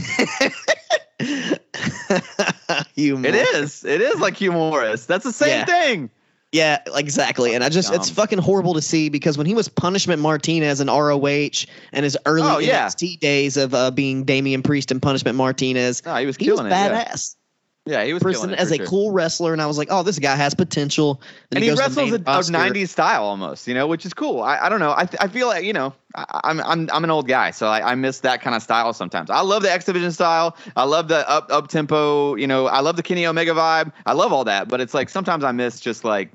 humor. 2.94 3.28
It 3.28 3.34
is. 3.34 3.84
It 3.84 4.00
is 4.00 4.20
like 4.20 4.36
Hugh 4.36 4.52
Morrus. 4.52 5.06
That's 5.06 5.24
the 5.24 5.32
same 5.32 5.48
Yeah. 5.48 5.64
thing. 5.64 6.10
Yeah, 6.52 6.80
exactly. 6.94 7.54
And 7.54 7.64
I 7.64 7.70
just 7.70 7.90
it's 7.94 8.10
fucking 8.10 8.38
horrible 8.38 8.74
to 8.74 8.82
see 8.82 9.08
because 9.08 9.38
when 9.38 9.46
he 9.46 9.54
was 9.54 9.68
Punishment 9.68 10.20
Martinez 10.20 10.82
in 10.82 10.88
ROH 10.88 11.64
and 11.92 12.04
his 12.04 12.18
early 12.26 12.42
Oh, 12.46 12.58
yeah. 12.58 12.86
NXT 12.88 13.20
days 13.20 13.56
of 13.56 13.72
uh, 13.72 13.90
being 13.90 14.24
Damian 14.24 14.62
Priest 14.62 14.90
and 14.90 15.00
Punishment 15.00 15.38
Martinez, 15.38 16.04
No, 16.04 16.14
he 16.16 16.26
was 16.26 16.36
he 16.36 16.50
was 16.50 16.58
killing 16.58 16.66
it. 16.70 16.74
Yeah. 16.74 17.14
Yeah, 17.84 18.04
he 18.04 18.14
was 18.14 18.22
it 18.22 18.50
as 18.52 18.70
a 18.70 18.76
sure. 18.76 18.86
cool 18.86 19.10
wrestler, 19.10 19.52
and 19.52 19.60
I 19.60 19.66
was 19.66 19.76
like, 19.76 19.88
oh, 19.90 20.04
this 20.04 20.18
guy 20.20 20.36
has 20.36 20.54
potential. 20.54 21.20
Then 21.50 21.56
and 21.56 21.64
he, 21.64 21.70
goes 21.70 21.78
wrestles 21.80 22.12
a, 22.12 22.14
a 22.16 22.18
90s 22.18 22.88
style 22.90 23.24
almost, 23.24 23.66
you 23.66 23.74
know, 23.74 23.88
which 23.88 24.06
is 24.06 24.14
cool. 24.14 24.40
I, 24.40 24.56
I 24.58 24.68
don't 24.68 24.78
know. 24.78 24.94
I, 24.96 25.04
th- 25.04 25.20
I 25.20 25.26
feel 25.26 25.48
like, 25.48 25.64
you 25.64 25.72
know, 25.72 25.92
I, 26.14 26.40
I'm, 26.44 26.60
I'm, 26.60 26.88
I'm 26.92 27.02
an 27.02 27.10
old 27.10 27.26
guy, 27.26 27.50
so 27.50 27.66
I, 27.66 27.90
I 27.90 27.94
miss 27.96 28.20
that 28.20 28.40
kind 28.40 28.54
of 28.54 28.62
style 28.62 28.92
sometimes. 28.92 29.30
I 29.30 29.40
love 29.40 29.62
the 29.62 29.72
X 29.72 29.84
Division 29.86 30.12
style. 30.12 30.56
I 30.76 30.84
love 30.84 31.08
the 31.08 31.28
up, 31.28 31.50
up 31.50 31.66
tempo, 31.68 32.36
you 32.36 32.46
know, 32.46 32.66
I 32.68 32.80
love 32.80 32.94
the 32.94 33.02
Kenny 33.02 33.26
Omega 33.26 33.52
vibe. 33.52 33.90
I 34.06 34.12
love 34.12 34.32
all 34.32 34.44
that, 34.44 34.68
but 34.68 34.80
it's 34.80 34.94
like 34.94 35.08
sometimes 35.08 35.42
I 35.42 35.50
miss 35.50 35.80
just 35.80 36.04
like, 36.04 36.30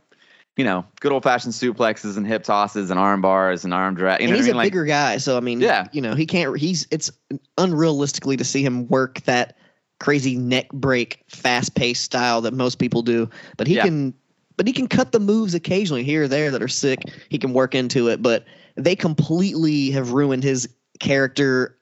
you 0.58 0.66
know, 0.66 0.84
good 1.00 1.14
old 1.14 1.24
fashioned 1.24 1.54
suplexes 1.54 2.18
and 2.18 2.28
hip 2.28 2.44
tosses 2.44 2.90
and 2.90 3.00
arm 3.00 3.22
bars 3.22 3.64
and 3.64 3.74
arm 3.74 3.96
drag. 3.96 4.20
You 4.20 4.26
And 4.26 4.32
know 4.32 4.38
he's 4.38 4.48
I 4.48 4.50
mean? 4.50 4.56
a 4.56 4.58
Like, 4.58 4.66
bigger 4.74 4.86
guy, 4.86 5.18
so 5.18 5.38
I 5.38 5.40
mean, 5.40 5.62
Yeah. 5.62 5.86
you 5.94 6.02
know, 6.02 6.14
he 6.14 6.26
can't. 6.26 6.58
He's 6.58 6.88
it's 6.92 7.10
unrealistically 7.58 8.38
to 8.38 8.44
see 8.44 8.64
him 8.64 8.88
work 8.88 9.22
that 9.22 9.56
crazy 10.00 10.36
neck 10.36 10.70
break, 10.72 11.24
fast 11.28 11.76
paced 11.76 12.04
style 12.04 12.42
that 12.42 12.54
most 12.54 12.80
people 12.80 13.02
do. 13.02 13.30
But 13.58 13.68
he 13.68 13.76
Yeah. 13.76 13.84
can, 13.86 14.14
but 14.58 14.68
he 14.68 14.74
can 14.74 14.88
cut 14.88 15.12
the 15.12 15.20
moves 15.20 15.54
occasionally 15.54 16.04
here 16.04 16.24
or 16.24 16.28
there 16.28 16.52
that 16.52 16.62
are 16.62 16.68
sick. 16.68 17.00
He 17.30 17.38
can 17.38 17.54
work 17.54 17.74
into 17.76 18.08
it, 18.10 18.22
but 18.22 18.46
they 18.76 18.96
completely 18.96 19.92
have 19.92 20.12
ruined 20.12 20.44
his 20.44 20.70
character 21.00 21.76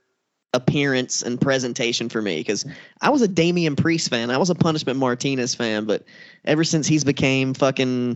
appearance 0.53 1.21
and 1.21 1.39
presentation 1.41 2.07
for 2.07 2.21
me 2.21 2.37
because 2.37 2.65
I 3.01 3.09
was 3.09 3.21
a 3.21 3.27
Damian 3.27 3.75
Priest 3.75 4.09
fan. 4.09 4.31
I 4.31 4.37
was 4.37 4.49
a 4.49 4.55
Punishment 4.55 4.97
Martinez 4.97 5.53
fan, 5.53 5.83
but 5.85 6.03
ever 6.45 6.63
since 6.63 6.87
he's 6.87 7.03
became 7.03 7.53
fucking 7.53 8.15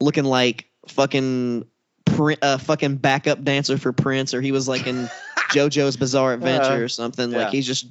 looking 0.00 0.24
like 0.24 0.66
fucking 0.88 1.66
Prin- 2.04 2.38
uh, 2.42 2.58
fucking 2.58 2.96
backup 2.96 3.42
dancer 3.42 3.78
for 3.78 3.92
Prince, 3.92 4.32
or 4.32 4.40
he 4.40 4.52
was 4.52 4.68
like 4.68 4.86
in 4.86 5.08
JoJo's 5.50 5.96
Bizarre 5.96 6.34
Adventure 6.34 6.84
or 6.84 6.88
something. 6.88 7.30
yeah. 7.32 7.38
Like 7.38 7.48
he's 7.52 7.66
just 7.66 7.86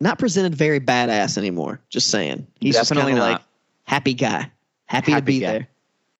not 0.00 0.18
presented 0.18 0.54
very 0.54 0.80
badass 0.80 1.38
anymore. 1.38 1.80
Just 1.88 2.08
saying, 2.10 2.46
he's 2.60 2.74
Definitely 2.76 3.12
just 3.12 3.20
kind 3.22 3.34
of 3.34 3.40
like 3.40 3.42
happy 3.84 4.14
guy, 4.14 4.50
happy, 4.86 5.14
to 5.14 5.22
be 5.22 5.40
guy. 5.40 5.52
there. 5.52 5.68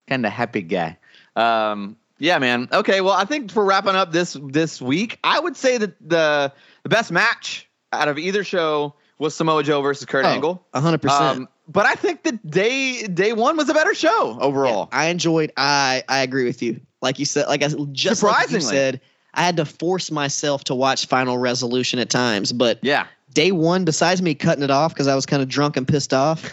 kind 0.08 0.24
of 0.26 0.32
happy 0.32 0.62
guy. 0.62 0.96
Um, 1.34 1.96
yeah, 2.18 2.38
man. 2.38 2.68
Okay, 2.72 3.02
well, 3.02 3.12
I 3.12 3.24
think 3.26 3.50
for 3.52 3.64
wrapping 3.64 3.94
up 3.94 4.12
this 4.12 4.36
this 4.42 4.80
week, 4.80 5.18
I 5.22 5.38
would 5.38 5.56
say 5.56 5.76
that 5.78 5.94
the 6.08 6.52
the 6.82 6.88
best 6.88 7.12
match 7.12 7.68
out 7.92 8.08
of 8.08 8.18
either 8.18 8.42
show 8.44 8.94
was 9.18 9.34
Samoa 9.34 9.62
Joe 9.62 9.82
versus 9.82 10.06
Kurt 10.06 10.24
Oh, 10.24 10.28
Angle. 10.28 10.66
A 10.72 10.80
hundred 10.80 11.02
percent. 11.02 11.38
Um, 11.40 11.48
but 11.68 11.84
I 11.84 11.94
think 11.94 12.22
that 12.22 12.48
day 12.50 13.02
day 13.06 13.34
one 13.34 13.56
was 13.58 13.68
a 13.68 13.74
better 13.74 13.94
show 13.94 14.38
overall. 14.40 14.88
I 14.92 15.06
enjoyed. 15.06 15.52
I 15.58 16.02
I 16.08 16.20
agree 16.20 16.44
with 16.44 16.62
you. 16.62 16.80
Like 17.02 17.18
you 17.18 17.26
said, 17.26 17.48
like 17.48 17.62
I 17.62 17.68
just 17.68 17.78
like 17.78 17.98
you 18.02 18.14
Surprisingly. 18.14 18.60
said, 18.60 19.00
I 19.36 19.42
had 19.42 19.56
to 19.58 19.64
force 19.64 20.10
myself 20.10 20.64
to 20.64 20.74
watch 20.74 21.06
Final 21.06 21.38
Resolution 21.38 21.98
at 21.98 22.10
times, 22.10 22.52
but 22.52 22.78
Yeah, 22.82 23.06
day 23.34 23.52
one, 23.52 23.84
besides 23.84 24.22
me 24.22 24.34
cutting 24.34 24.64
it 24.64 24.70
off 24.70 24.94
because 24.94 25.06
I 25.06 25.14
was 25.14 25.26
kind 25.26 25.42
of 25.42 25.48
drunk 25.48 25.76
and 25.76 25.86
pissed 25.86 26.14
off, 26.14 26.50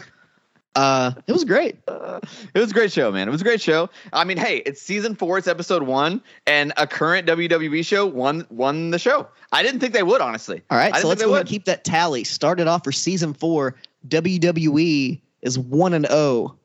uh, 0.76 1.12
it 1.28 1.32
was 1.32 1.46
great. 1.46 1.78
it 1.88 2.60
was 2.60 2.72
a 2.72 2.74
great 2.74 2.92
show, 2.92 3.12
man. 3.12 3.28
It 3.28 3.32
was 3.32 3.42
a 3.42 3.44
great 3.46 3.62
show. 3.62 3.90
I 4.12 4.24
mean, 4.24 4.38
hey, 4.38 4.58
it's 4.66 4.82
season 4.82 5.16
four, 5.16 5.38
it's 5.38 5.48
episode 5.48 5.84
one, 5.84 6.22
and 6.46 6.74
a 6.78 6.86
current 6.86 7.28
WWE 7.28 7.86
show 7.86 8.06
won 8.06 8.46
won 8.50 8.92
the 8.92 9.00
show. 9.00 9.28
I 9.52 9.64
didn't 9.64 9.80
think 9.80 9.94
they 9.94 10.04
would, 10.04 10.20
honestly. 10.22 10.62
All 10.70 10.78
right, 10.78 10.94
I 10.94 11.00
so 11.02 11.08
let's 11.08 11.24
go 11.24 11.30
ahead 11.30 11.42
and 11.42 11.50
keep 11.50 11.66
that 11.66 11.84
tally. 11.84 12.24
Started 12.24 12.68
off 12.68 12.84
for 12.84 12.92
season 12.92 13.34
four. 13.34 13.76
WWE 14.08 15.22
is 15.42 15.58
one 15.60 15.94
and 15.94 16.08
zero 16.08 16.58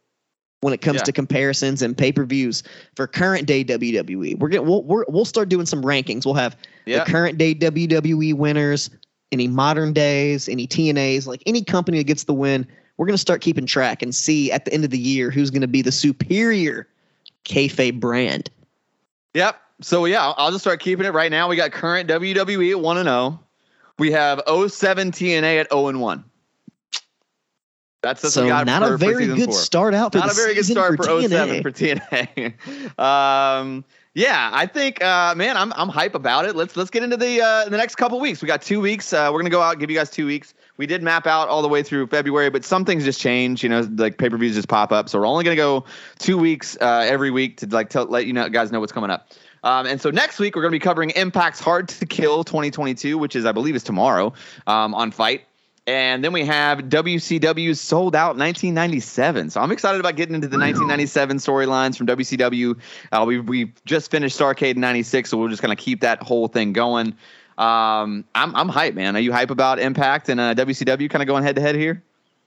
when 0.60 0.72
it 0.74 0.80
comes 0.80 0.96
Yeah. 0.98 1.04
to 1.04 1.12
comparisons 1.12 1.82
and 1.82 1.96
pay 1.96 2.10
per 2.12 2.24
views 2.24 2.62
for 2.96 3.06
current 3.06 3.46
day 3.46 3.62
WWE. 3.64 4.38
We're 4.38 4.48
getting 4.48 4.66
we'll 4.66 4.82
we're, 4.82 5.04
we'll 5.08 5.24
start 5.24 5.48
doing 5.48 5.66
some 5.66 5.82
rankings. 5.82 6.24
We'll 6.24 6.34
have 6.34 6.56
Yeah. 6.86 7.04
the 7.04 7.10
current 7.10 7.38
day 7.38 7.54
WWE 7.54 8.34
winners, 8.34 8.90
any 9.30 9.46
modern 9.48 9.92
days, 9.92 10.48
any 10.48 10.66
TNAs, 10.66 11.26
like 11.26 11.42
any 11.46 11.62
company 11.62 11.98
that 11.98 12.04
gets 12.04 12.24
the 12.24 12.34
win. 12.34 12.66
We're 12.96 13.06
gonna 13.06 13.18
start 13.18 13.40
keeping 13.40 13.66
track 13.66 14.02
and 14.02 14.12
see 14.14 14.50
at 14.50 14.64
the 14.64 14.72
end 14.72 14.84
of 14.84 14.90
the 14.90 14.98
year 14.98 15.30
who's 15.30 15.50
gonna 15.50 15.68
be 15.68 15.82
the 15.82 15.92
superior 15.92 16.88
kayfabe 17.44 18.00
brand. 18.00 18.50
Yep. 19.34 19.56
So 19.80 20.06
yeah, 20.06 20.32
I'll- 20.36 20.50
just 20.50 20.64
start 20.64 20.80
keeping 20.80 21.06
it 21.06 21.12
right 21.14 21.30
now. 21.30 21.48
We 21.48 21.54
got 21.54 21.70
current 21.70 22.08
WWE 22.08 22.72
at 22.72 22.80
one 22.80 22.96
and 22.98 23.06
zero. 23.06 23.38
We 24.00 24.10
have 24.12 24.40
07 24.46 25.12
TNA 25.12 25.58
at 25.60 25.70
zero 25.72 25.86
and 25.88 26.00
one. 26.00 26.24
That's 28.00 28.22
that's 28.22 28.34
so 28.34 28.46
not 28.46 28.82
for, 28.86 28.94
a 28.94 28.98
very 28.98 29.26
good 29.26 29.46
four. 29.46 29.54
start 29.54 29.92
out 29.94 30.12
for 30.12 30.18
Not 30.18 30.30
a 30.30 30.34
very 30.34 30.54
good 30.54 30.64
start 30.64 30.96
for, 30.96 31.04
for 31.04 31.28
07 31.28 31.62
for 31.62 31.72
TNA. 31.72 32.98
um, 32.98 33.84
yeah, 34.14 34.50
I 34.52 34.66
think 34.66 35.02
uh, 35.02 35.34
man, 35.34 35.56
I'm 35.56 35.72
I'm 35.74 35.88
hype 35.88 36.14
about 36.14 36.44
it. 36.44 36.54
Let's 36.54 36.76
let's 36.76 36.90
get 36.90 37.02
into 37.02 37.16
the 37.16 37.40
uh, 37.40 37.68
the 37.68 37.76
next 37.76 37.96
couple 37.96 38.20
weeks. 38.20 38.40
We 38.40 38.46
got 38.46 38.62
two 38.62 38.80
weeks. 38.80 39.12
Uh, 39.12 39.30
we're 39.32 39.40
gonna 39.40 39.50
go 39.50 39.60
out, 39.60 39.78
give 39.80 39.90
you 39.90 39.96
guys 39.96 40.10
two 40.10 40.26
weeks. 40.26 40.54
We 40.76 40.86
did 40.86 41.02
map 41.02 41.26
out 41.26 41.48
all 41.48 41.60
the 41.60 41.68
way 41.68 41.82
through 41.82 42.06
February, 42.06 42.50
but 42.50 42.64
some 42.64 42.84
things 42.84 43.04
just 43.04 43.20
change. 43.20 43.64
You 43.64 43.68
know, 43.68 43.88
like 43.96 44.18
pay 44.18 44.30
per 44.30 44.36
views 44.36 44.54
just 44.54 44.68
pop 44.68 44.92
up. 44.92 45.08
So 45.08 45.18
we're 45.18 45.26
only 45.26 45.42
gonna 45.42 45.56
go 45.56 45.84
two 46.18 46.38
weeks 46.38 46.76
uh, 46.80 47.04
every 47.08 47.32
week 47.32 47.58
to 47.58 47.66
like 47.66 47.90
tell, 47.90 48.06
let 48.06 48.26
you 48.26 48.32
know 48.32 48.48
guys 48.48 48.70
know 48.70 48.78
what's 48.80 48.92
coming 48.92 49.10
up. 49.10 49.28
Um, 49.64 49.86
and 49.86 50.00
so 50.00 50.10
next 50.10 50.38
week 50.38 50.54
we're 50.54 50.62
going 50.62 50.70
to 50.70 50.76
be 50.76 50.82
covering 50.82 51.10
Impact's 51.10 51.58
Hard 51.58 51.88
to 51.88 52.06
Kill 52.06 52.44
2022, 52.44 53.18
which 53.18 53.34
is 53.34 53.44
I 53.44 53.50
believe 53.50 53.74
is 53.74 53.82
tomorrow 53.82 54.32
um, 54.68 54.94
on 54.94 55.10
FITE. 55.10 55.42
And 55.88 56.22
then 56.22 56.34
we 56.34 56.44
have 56.44 56.80
WCW 56.80 57.74
Souled 57.74 58.14
Out 58.14 58.36
1997. 58.36 59.48
So 59.48 59.62
I'm 59.62 59.72
excited 59.72 59.98
about 59.98 60.16
getting 60.16 60.34
into 60.34 60.46
the 60.46 60.58
1997 60.58 61.38
storylines 61.38 61.96
from 61.96 62.06
WCW. 62.06 62.78
Uh, 63.10 63.24
we 63.26 63.40
we 63.40 63.72
just 63.86 64.10
finished 64.10 64.38
Starcade 64.38 64.74
in 64.74 64.80
'96, 64.80 65.30
so 65.30 65.38
we're 65.38 65.48
just 65.48 65.62
gonna 65.62 65.74
keep 65.74 66.02
that 66.02 66.22
whole 66.22 66.46
thing 66.46 66.74
going. 66.74 67.14
Um, 67.56 68.26
I'm 68.34 68.54
I'm 68.54 68.68
hype, 68.68 68.92
man. 68.92 69.16
Are 69.16 69.20
you 69.20 69.32
hype 69.32 69.50
about 69.50 69.78
Impact 69.78 70.28
and 70.28 70.38
uh, 70.38 70.54
WCW 70.54 71.08
kind 71.08 71.22
of 71.22 71.26
going 71.26 71.42
head 71.42 71.56
to 71.56 71.62
head 71.62 71.74
here? 71.74 72.02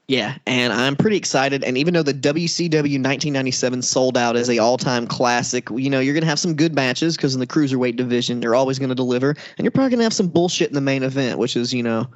Yeah, 0.06 0.36
and 0.46 0.72
I'm 0.72 0.94
pretty 0.94 1.16
excited. 1.16 1.64
And 1.64 1.76
even 1.76 1.94
though 1.94 2.04
the 2.04 2.14
WCW 2.14 2.70
1997 2.72 3.82
Souled 3.82 4.16
Out 4.16 4.36
as 4.36 4.50
a 4.50 4.60
all-time 4.60 5.08
classic, 5.08 5.68
you 5.68 5.90
know 5.90 5.98
you're 5.98 6.14
gonna 6.14 6.26
have 6.26 6.38
some 6.38 6.54
good 6.54 6.76
matches 6.76 7.16
because 7.16 7.34
in 7.34 7.40
the 7.40 7.48
cruiserweight 7.48 7.96
division 7.96 8.38
they're 8.38 8.54
always 8.54 8.78
gonna 8.78 8.94
deliver, 8.94 9.30
and 9.30 9.64
you're 9.64 9.72
probably 9.72 9.90
gonna 9.90 10.04
have 10.04 10.14
some 10.14 10.28
bullshit 10.28 10.68
in 10.68 10.76
the 10.76 10.80
main 10.80 11.02
event, 11.02 11.40
which 11.40 11.56
is 11.56 11.74
you 11.74 11.82
know 11.82 12.06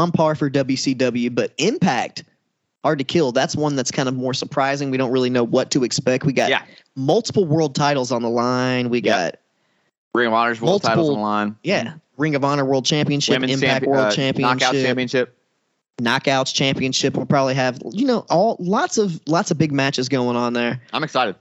on 0.00 0.10
par 0.12 0.34
for 0.34 0.50
WCW. 0.50 1.34
But 1.34 1.52
Impact, 1.58 2.24
hard 2.82 2.98
to 2.98 3.04
kill. 3.04 3.32
That's 3.32 3.54
one 3.54 3.76
that's 3.76 3.90
kind 3.90 4.08
of 4.08 4.14
more 4.16 4.34
surprising. 4.34 4.90
We 4.90 4.96
don't 4.96 5.12
really 5.12 5.30
know 5.30 5.44
what 5.44 5.70
to 5.72 5.84
expect. 5.84 6.24
We 6.24 6.32
got 6.32 6.50
Yeah. 6.50 6.62
multiple 6.96 7.44
world 7.44 7.74
titles 7.74 8.10
on 8.10 8.22
the 8.22 8.30
line. 8.30 8.90
We 8.90 9.00
got 9.00 9.36
Ring 10.14 10.26
of 10.26 10.32
Honor's 10.32 10.60
world 10.60 10.82
titles 10.82 11.08
on 11.10 11.14
the 11.14 11.20
line. 11.20 11.56
yeah, 11.62 11.94
Ring 12.16 12.34
of 12.34 12.44
Honor 12.44 12.64
World 12.64 12.84
Championship, 12.84 13.34
Women's 13.34 13.52
Impact 13.52 13.72
champion, 13.84 13.90
World 13.92 14.06
uh, 14.06 14.10
Championship, 14.10 14.60
Knockout 14.60 14.74
Championship. 14.74 15.36
Knockouts 16.00 16.54
Championship. 16.54 17.14
We'll 17.14 17.26
probably 17.26 17.54
have 17.54 17.78
you 17.92 18.06
know 18.06 18.24
all 18.30 18.56
lots 18.58 18.96
of 18.98 19.20
lots 19.26 19.50
of 19.50 19.58
big 19.58 19.70
matches 19.70 20.08
going 20.08 20.36
on 20.36 20.54
there. 20.54 20.80
I'm 20.92 21.04
excited. 21.04 21.36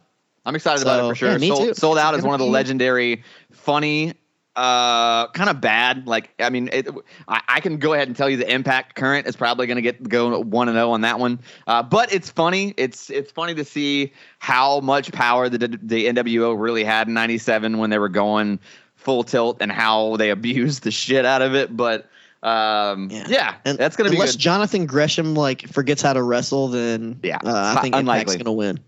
I'm 0.46 0.56
excited 0.56 0.82
about 0.82 1.04
it 1.06 1.10
for 1.10 1.16
sure. 1.16 1.32
yeah, 1.32 1.38
me 1.38 1.48
sold, 1.50 1.60
too. 1.68 1.74
Souled 1.74 1.98
Out 1.98 2.14
It's 2.14 2.22
is 2.22 2.26
one 2.26 2.34
of 2.34 2.40
the 2.40 2.52
legendary, 2.52 3.24
funny, 3.52 4.14
uh, 4.60 5.28
kind 5.32 5.50
of 5.50 5.62
bad. 5.62 6.06
Like, 6.08 6.30
I 6.40 6.50
mean, 6.50 6.70
it, 6.74 6.88
I, 7.28 7.42
I 7.48 7.60
can 7.62 7.78
go 7.78 7.94
ahead 7.94 8.08
and 8.08 8.18
tell 8.18 8.30
you 8.30 8.38
the 8.38 8.52
Impact 8.52 8.96
current 8.96 9.26
is 9.28 9.36
probably 9.36 9.68
going 9.68 9.78
to 9.78 9.82
get 9.82 10.04
go 10.08 10.40
one 10.42 10.68
and 10.68 10.76
zero 10.76 10.92
on 10.92 11.02
that 11.02 11.20
one. 11.20 11.40
Uh, 11.66 11.82
but 11.84 12.12
it's 12.14 12.30
funny. 12.30 12.74
It's 12.78 13.10
it's 13.10 13.32
funny 13.32 13.56
to 13.56 13.64
see 13.66 14.12
how 14.40 14.82
much 14.82 15.12
power 15.12 15.48
the 15.50 15.58
the 15.82 16.08
NWO 16.08 16.60
really 16.60 16.84
had 16.84 17.08
in 17.08 17.14
'97 17.14 17.78
when 17.78 17.90
they 17.90 17.98
were 18.00 18.10
going 18.10 18.60
full 18.96 19.24
tilt 19.24 19.58
and 19.62 19.72
how 19.72 20.18
they 20.18 20.30
abused 20.38 20.84
the 20.84 20.92
shit 20.92 21.26
out 21.26 21.42
of 21.42 21.56
it. 21.56 21.76
But 21.76 22.10
um, 22.44 23.10
Yeah. 23.12 23.26
yeah, 23.28 23.56
And 23.66 23.78
that's 23.78 23.96
going 23.96 24.06
to 24.08 24.12
be 24.12 24.18
unless 24.18 24.34
good. 24.34 24.40
Jonathan 24.42 24.86
Gresham 24.86 25.36
like 25.36 25.68
forgets 25.70 26.02
how 26.02 26.14
to 26.14 26.22
wrestle, 26.24 26.68
then 26.70 27.20
Yeah, 27.24 27.38
uh, 27.44 27.76
I 27.78 27.82
think 27.82 27.96
unlikely. 27.96 28.34
Impact's 28.34 28.44
gonna 28.44 28.54
win. 28.56 28.80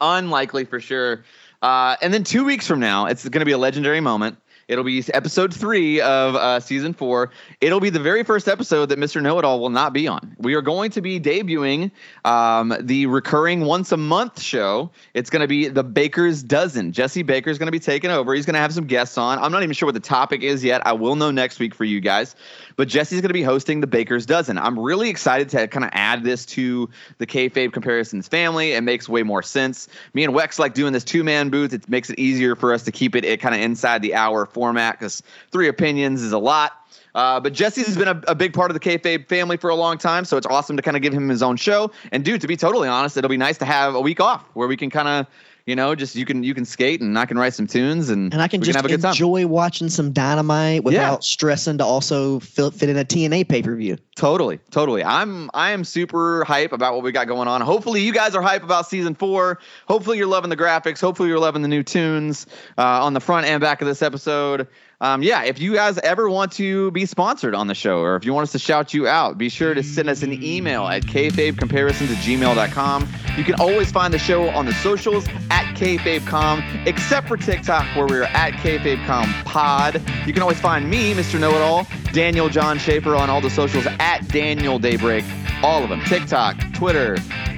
unlikely 0.00 0.64
for 0.64 0.80
sure. 0.80 1.24
Uh, 1.62 1.96
and 2.00 2.12
then 2.14 2.24
two 2.24 2.44
weeks 2.44 2.66
from 2.66 2.80
now, 2.80 3.06
it's 3.06 3.28
going 3.28 3.40
to 3.40 3.44
be 3.44 3.52
a 3.52 3.58
legendary 3.58 4.00
moment. 4.00 4.38
It'll 4.70 4.84
be 4.84 5.02
episode 5.12 5.52
three 5.52 6.00
of 6.00 6.36
uh, 6.36 6.60
season 6.60 6.94
four. 6.94 7.30
It'll 7.60 7.80
be 7.80 7.90
the 7.90 7.98
very 7.98 8.22
first 8.22 8.46
episode 8.46 8.86
that 8.90 9.00
Mr. 9.00 9.20
Know 9.20 9.36
It 9.40 9.44
All 9.44 9.58
will 9.58 9.68
not 9.68 9.92
be 9.92 10.06
on. 10.06 10.36
We 10.38 10.54
are 10.54 10.62
going 10.62 10.92
to 10.92 11.00
be 11.00 11.18
debuting 11.18 11.90
um, 12.24 12.72
the 12.78 13.06
recurring 13.06 13.62
once 13.62 13.90
a 13.90 13.96
month 13.96 14.40
show. 14.40 14.92
It's 15.12 15.28
going 15.28 15.40
to 15.40 15.48
be 15.48 15.66
the 15.66 15.82
Baker's 15.82 16.44
Dozen. 16.44 16.92
Jesse 16.92 17.24
Baker 17.24 17.50
is 17.50 17.58
going 17.58 17.66
to 17.66 17.72
be 17.72 17.80
taking 17.80 18.12
over. 18.12 18.32
He's 18.32 18.46
going 18.46 18.54
to 18.54 18.60
have 18.60 18.72
some 18.72 18.86
guests 18.86 19.18
on. 19.18 19.40
I'm 19.40 19.50
not 19.50 19.64
even 19.64 19.74
sure 19.74 19.88
what 19.88 19.94
the 19.94 19.98
topic 19.98 20.44
is 20.44 20.62
yet. 20.62 20.86
I 20.86 20.92
will 20.92 21.16
know 21.16 21.32
next 21.32 21.58
week 21.58 21.74
for 21.74 21.84
you 21.84 22.00
guys. 22.00 22.36
But 22.76 22.86
Jesse's 22.86 23.20
going 23.20 23.28
to 23.28 23.34
be 23.34 23.42
hosting 23.42 23.80
the 23.80 23.88
Baker's 23.88 24.24
Dozen. 24.24 24.56
I'm 24.56 24.78
really 24.78 25.10
excited 25.10 25.48
to 25.50 25.66
kind 25.66 25.84
of 25.84 25.90
add 25.92 26.22
this 26.22 26.46
to 26.46 26.88
the 27.18 27.26
kayfabe 27.26 27.72
comparisons 27.72 28.28
family. 28.28 28.72
It 28.72 28.82
makes 28.82 29.08
way 29.08 29.24
more 29.24 29.42
sense. 29.42 29.88
Me 30.14 30.22
and 30.22 30.32
Wex 30.32 30.60
like 30.60 30.74
doing 30.74 30.92
this 30.92 31.04
two 31.04 31.24
man 31.24 31.50
booth. 31.50 31.72
It 31.72 31.88
makes 31.88 32.08
it 32.08 32.20
easier 32.20 32.54
for 32.54 32.72
us 32.72 32.84
to 32.84 32.92
keep 32.92 33.16
it, 33.16 33.24
it 33.24 33.40
kind 33.40 33.54
of 33.54 33.60
inside 33.60 34.00
the 34.00 34.14
hour 34.14 34.46
format 34.60 34.98
because 34.98 35.22
three 35.50 35.68
opinions 35.68 36.22
is 36.22 36.32
a 36.32 36.38
lot. 36.38 36.72
Uh, 37.14 37.40
but 37.40 37.54
Jesse's 37.54 37.96
been 37.96 38.08
a, 38.08 38.22
a 38.28 38.34
big 38.34 38.52
part 38.52 38.70
of 38.70 38.74
the 38.74 38.80
kayfabe 38.80 39.26
family 39.26 39.56
for 39.56 39.70
a 39.70 39.74
long 39.74 39.96
time, 39.96 40.26
so 40.26 40.36
it's 40.36 40.46
awesome 40.46 40.76
to 40.76 40.82
kind 40.82 40.98
of 40.98 41.02
give 41.02 41.14
him 41.14 41.30
his 41.30 41.42
own 41.42 41.56
show. 41.56 41.90
And 42.12 42.22
dude, 42.22 42.42
to 42.42 42.46
be 42.46 42.58
totally 42.58 42.88
honest, 42.88 43.16
it'll 43.16 43.30
be 43.30 43.38
nice 43.38 43.56
to 43.58 43.64
have 43.64 43.94
a 43.94 44.00
week 44.02 44.20
off 44.20 44.44
where 44.52 44.68
we 44.68 44.76
can 44.76 44.90
kind 44.90 45.08
of, 45.08 45.26
you 45.70 45.76
know, 45.76 45.94
just 45.94 46.16
you 46.16 46.24
can 46.24 46.42
you 46.42 46.52
can 46.52 46.64
skate 46.64 47.00
and 47.00 47.16
I 47.16 47.26
can 47.26 47.38
write 47.38 47.54
some 47.54 47.68
tunes 47.68 48.10
and 48.10 48.32
And 48.32 48.42
I 48.42 48.48
can 48.48 48.60
just 48.60 48.74
have 48.74 48.84
a 48.84 48.88
good 48.88 49.00
time. 49.00 49.12
enjoy 49.12 49.46
watching 49.46 49.88
some 49.88 50.12
Dynamite 50.12 50.82
without 50.82 51.22
stressing 51.22 51.78
to 51.78 51.84
also 51.84 52.40
fit, 52.40 52.74
fit 52.74 52.88
in 52.88 52.98
a 52.98 53.04
TNA 53.04 53.48
pay 53.48 53.62
per 53.62 53.76
view. 53.76 53.96
Totally, 54.16 54.58
totally. 54.70 55.04
I'm 55.04 55.48
I 55.54 55.70
am 55.70 55.84
super 55.84 56.44
hype 56.44 56.72
about 56.72 56.94
what 56.94 57.04
we 57.04 57.12
got 57.12 57.28
going 57.28 57.46
on. 57.46 57.60
Hopefully, 57.60 58.02
you 58.02 58.12
guys 58.12 58.34
are 58.34 58.42
hype 58.42 58.64
about 58.64 58.88
season 58.88 59.14
four. 59.14 59.60
Hopefully, 59.86 60.18
you're 60.18 60.26
loving 60.26 60.50
the 60.50 60.56
graphics. 60.56 61.00
Hopefully, 61.00 61.28
you're 61.28 61.38
loving 61.38 61.62
the 61.62 61.68
new 61.68 61.84
tunes 61.84 62.46
uh, 62.76 63.04
on 63.04 63.14
the 63.14 63.20
front 63.20 63.46
and 63.46 63.60
back 63.60 63.80
of 63.80 63.86
this 63.86 64.02
episode. 64.02 64.66
Um, 65.02 65.22
yeah, 65.22 65.44
if 65.44 65.58
you 65.58 65.72
guys 65.72 65.96
ever 65.98 66.28
want 66.28 66.52
to 66.52 66.90
be 66.90 67.06
sponsored 67.06 67.54
on 67.54 67.68
the 67.68 67.74
show, 67.74 68.00
or 68.00 68.16
if 68.16 68.24
you 68.26 68.34
want 68.34 68.42
us 68.42 68.52
to 68.52 68.58
shout 68.58 68.92
you 68.92 69.08
out, 69.08 69.38
be 69.38 69.48
sure 69.48 69.72
to 69.72 69.82
send 69.82 70.10
us 70.10 70.22
an 70.22 70.42
email 70.44 70.86
at 70.88 71.04
kfabecomparison 71.04 72.10
at 72.10 72.22
gmail.com. 72.22 73.08
You 73.38 73.44
can 73.44 73.54
always 73.54 73.90
find 73.90 74.12
the 74.12 74.18
show 74.18 74.50
on 74.50 74.66
the 74.66 74.74
socials 74.74 75.26
at 75.50 75.74
kfabecom, 75.74 76.86
except 76.86 77.28
for 77.28 77.38
TikTok, 77.38 77.96
where 77.96 78.06
we're 78.06 78.24
at 78.24 78.52
kfabecom 78.54 79.44
pod. 79.44 80.02
You 80.26 80.34
can 80.34 80.42
always 80.42 80.60
find 80.60 80.90
me, 80.90 81.14
Mr. 81.14 81.40
Know 81.40 81.50
It 81.52 81.62
All, 81.62 81.86
Daniel 82.12 82.50
John 82.50 82.78
Schaefer, 82.78 83.16
on 83.16 83.30
all 83.30 83.40
the 83.40 83.48
socials 83.48 83.86
at 83.86 84.28
Daniel 84.28 84.78
Daybreak. 84.78 85.24
All 85.62 85.82
of 85.82 85.88
them 85.88 86.02
TikTok, 86.04 86.56
Twitter, 86.74 87.14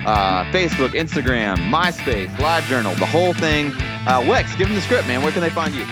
uh, 0.07 0.45
Facebook, 0.53 0.91
Instagram, 0.91 1.57
MySpace, 1.57 2.29
LiveJournal, 2.37 2.97
the 3.01 3.07
whole 3.07 3.35
thing. 3.35 3.73
Uh, 4.07 4.21
Wex, 4.23 4.57
give 4.57 4.69
them 4.69 4.77
the 4.77 4.83
script, 4.83 5.09
man. 5.09 5.23
Where 5.23 5.33
can 5.33 5.41
they 5.41 5.51
find 5.51 5.75
you? 5.75 5.85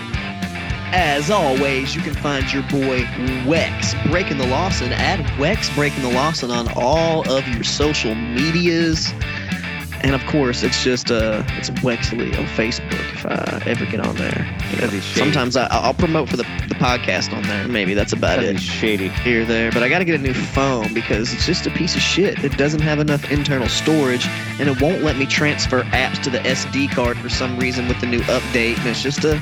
As 0.93 1.29
always, 1.31 1.95
you 1.95 2.01
can 2.01 2.13
find 2.13 2.51
your 2.51 2.63
boy 2.63 3.01
Wex 3.45 3.93
Breaking 4.11 4.37
the 4.37 4.47
Lawson 4.47 4.91
at 4.91 5.19
Wex 5.37 5.73
Breaking 5.73 6.01
the 6.03 6.11
Lawson 6.11 6.51
on 6.51 6.67
all 6.75 7.29
of 7.31 7.47
your 7.47 7.63
social 7.63 8.13
medias. 8.13 9.13
And 10.03 10.15
of 10.15 10.25
course, 10.25 10.63
it's 10.63 10.83
just 10.83 11.11
uh, 11.11 11.43
it's 11.49 11.69
Wexley 11.69 12.35
on 12.37 12.45
Facebook 12.47 12.91
if 13.13 13.25
I 13.25 13.61
ever 13.67 13.85
get 13.85 13.99
on 13.99 14.15
there. 14.15 14.39
You 14.71 14.77
know, 14.77 14.87
Because 14.87 14.91
he's 14.93 15.03
shady. 15.05 15.19
sometimes 15.19 15.55
I, 15.55 15.67
I'll 15.67 15.93
promote 15.93 16.27
for 16.27 16.37
the, 16.37 16.43
the 16.67 16.75
podcast 16.75 17.31
on 17.37 17.43
there. 17.43 17.67
Maybe 17.67 17.93
that's 17.93 18.11
about 18.11 18.43
it. 18.43 18.59
Shady. 18.59 19.09
here 19.09 19.45
there, 19.45 19.71
but 19.71 19.83
I 19.83 19.89
got 19.89 19.99
to 19.99 20.05
get 20.05 20.15
a 20.19 20.23
new 20.23 20.33
phone 20.33 20.91
because 20.95 21.31
it's 21.33 21.45
just 21.45 21.67
a 21.67 21.69
piece 21.71 21.95
of 21.95 22.01
shit. 22.01 22.43
It 22.43 22.57
doesn't 22.57 22.81
have 22.81 22.99
enough 22.99 23.31
internal 23.31 23.69
storage, 23.69 24.25
and 24.59 24.67
it 24.67 24.81
won't 24.81 25.03
let 25.03 25.17
me 25.17 25.27
transfer 25.27 25.83
apps 25.83 26.21
to 26.23 26.31
the 26.31 26.39
SD 26.39 26.89
card 26.91 27.17
for 27.19 27.29
some 27.29 27.59
reason 27.59 27.87
with 27.87 28.01
the 28.01 28.07
new 28.07 28.21
update. 28.21 28.77
And 28.79 28.87
it's 28.87 29.03
just 29.03 29.23
a, 29.23 29.35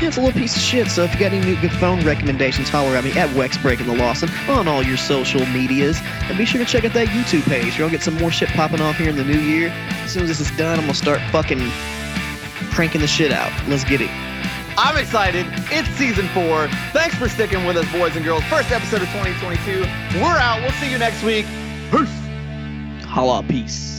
yeah, 0.00 0.08
it's 0.08 0.16
a 0.16 0.20
little 0.20 0.38
piece 0.38 0.56
of 0.56 0.62
shit. 0.62 0.88
So 0.88 1.04
if 1.04 1.12
you 1.14 1.20
got 1.20 1.32
any 1.32 1.44
new 1.44 1.60
good 1.60 1.72
phone 1.72 2.04
recommendations, 2.04 2.68
holler 2.68 2.96
at 2.96 3.04
me 3.04 3.12
at 3.12 3.30
Wex 3.30 3.60
Breaking 3.60 3.86
the 3.86 3.94
Lawson 3.94 4.28
on 4.48 4.68
all 4.68 4.82
your 4.82 4.96
social 4.96 5.44
medias, 5.46 5.98
and 6.02 6.36
be 6.36 6.44
sure 6.44 6.64
to 6.64 6.70
check 6.70 6.84
out 6.84 6.92
that 6.94 7.08
YouTube 7.08 7.42
page. 7.44 7.78
You'll 7.78 7.90
get 7.90 8.02
some 8.02 8.14
more 8.14 8.30
shit 8.30 8.48
popping 8.50 8.80
off 8.80 8.96
here 8.96 9.10
in 9.10 9.16
the 9.16 9.24
new 9.24 9.38
year. 9.38 9.68
As 9.68 10.12
soon 10.12 10.22
as 10.22 10.28
this 10.28 10.40
is 10.40 10.56
done, 10.56 10.78
I'm 10.78 10.84
gonna 10.84 10.94
start 10.94 11.20
fucking 11.30 11.70
cranking 12.72 13.00
the 13.00 13.06
shit 13.06 13.32
out. 13.32 13.52
Let's 13.68 13.84
get 13.84 14.00
it. 14.00 14.10
I'm 14.76 14.96
excited. 14.96 15.46
It's 15.70 15.88
season 15.90 16.26
four. 16.28 16.68
Thanks 16.92 17.14
for 17.14 17.28
sticking 17.28 17.64
with 17.64 17.76
us, 17.76 17.90
boys 17.92 18.16
and 18.16 18.24
girls. 18.24 18.42
First 18.44 18.72
episode 18.72 19.02
of 19.02 19.08
2022. 19.08 19.82
We're 20.20 20.36
out. 20.36 20.60
We'll 20.62 20.72
see 20.72 20.90
you 20.90 20.98
next 20.98 21.22
week. 21.22 21.46
Peace. 21.92 23.04
Holla, 23.06 23.44
peace. 23.44 23.93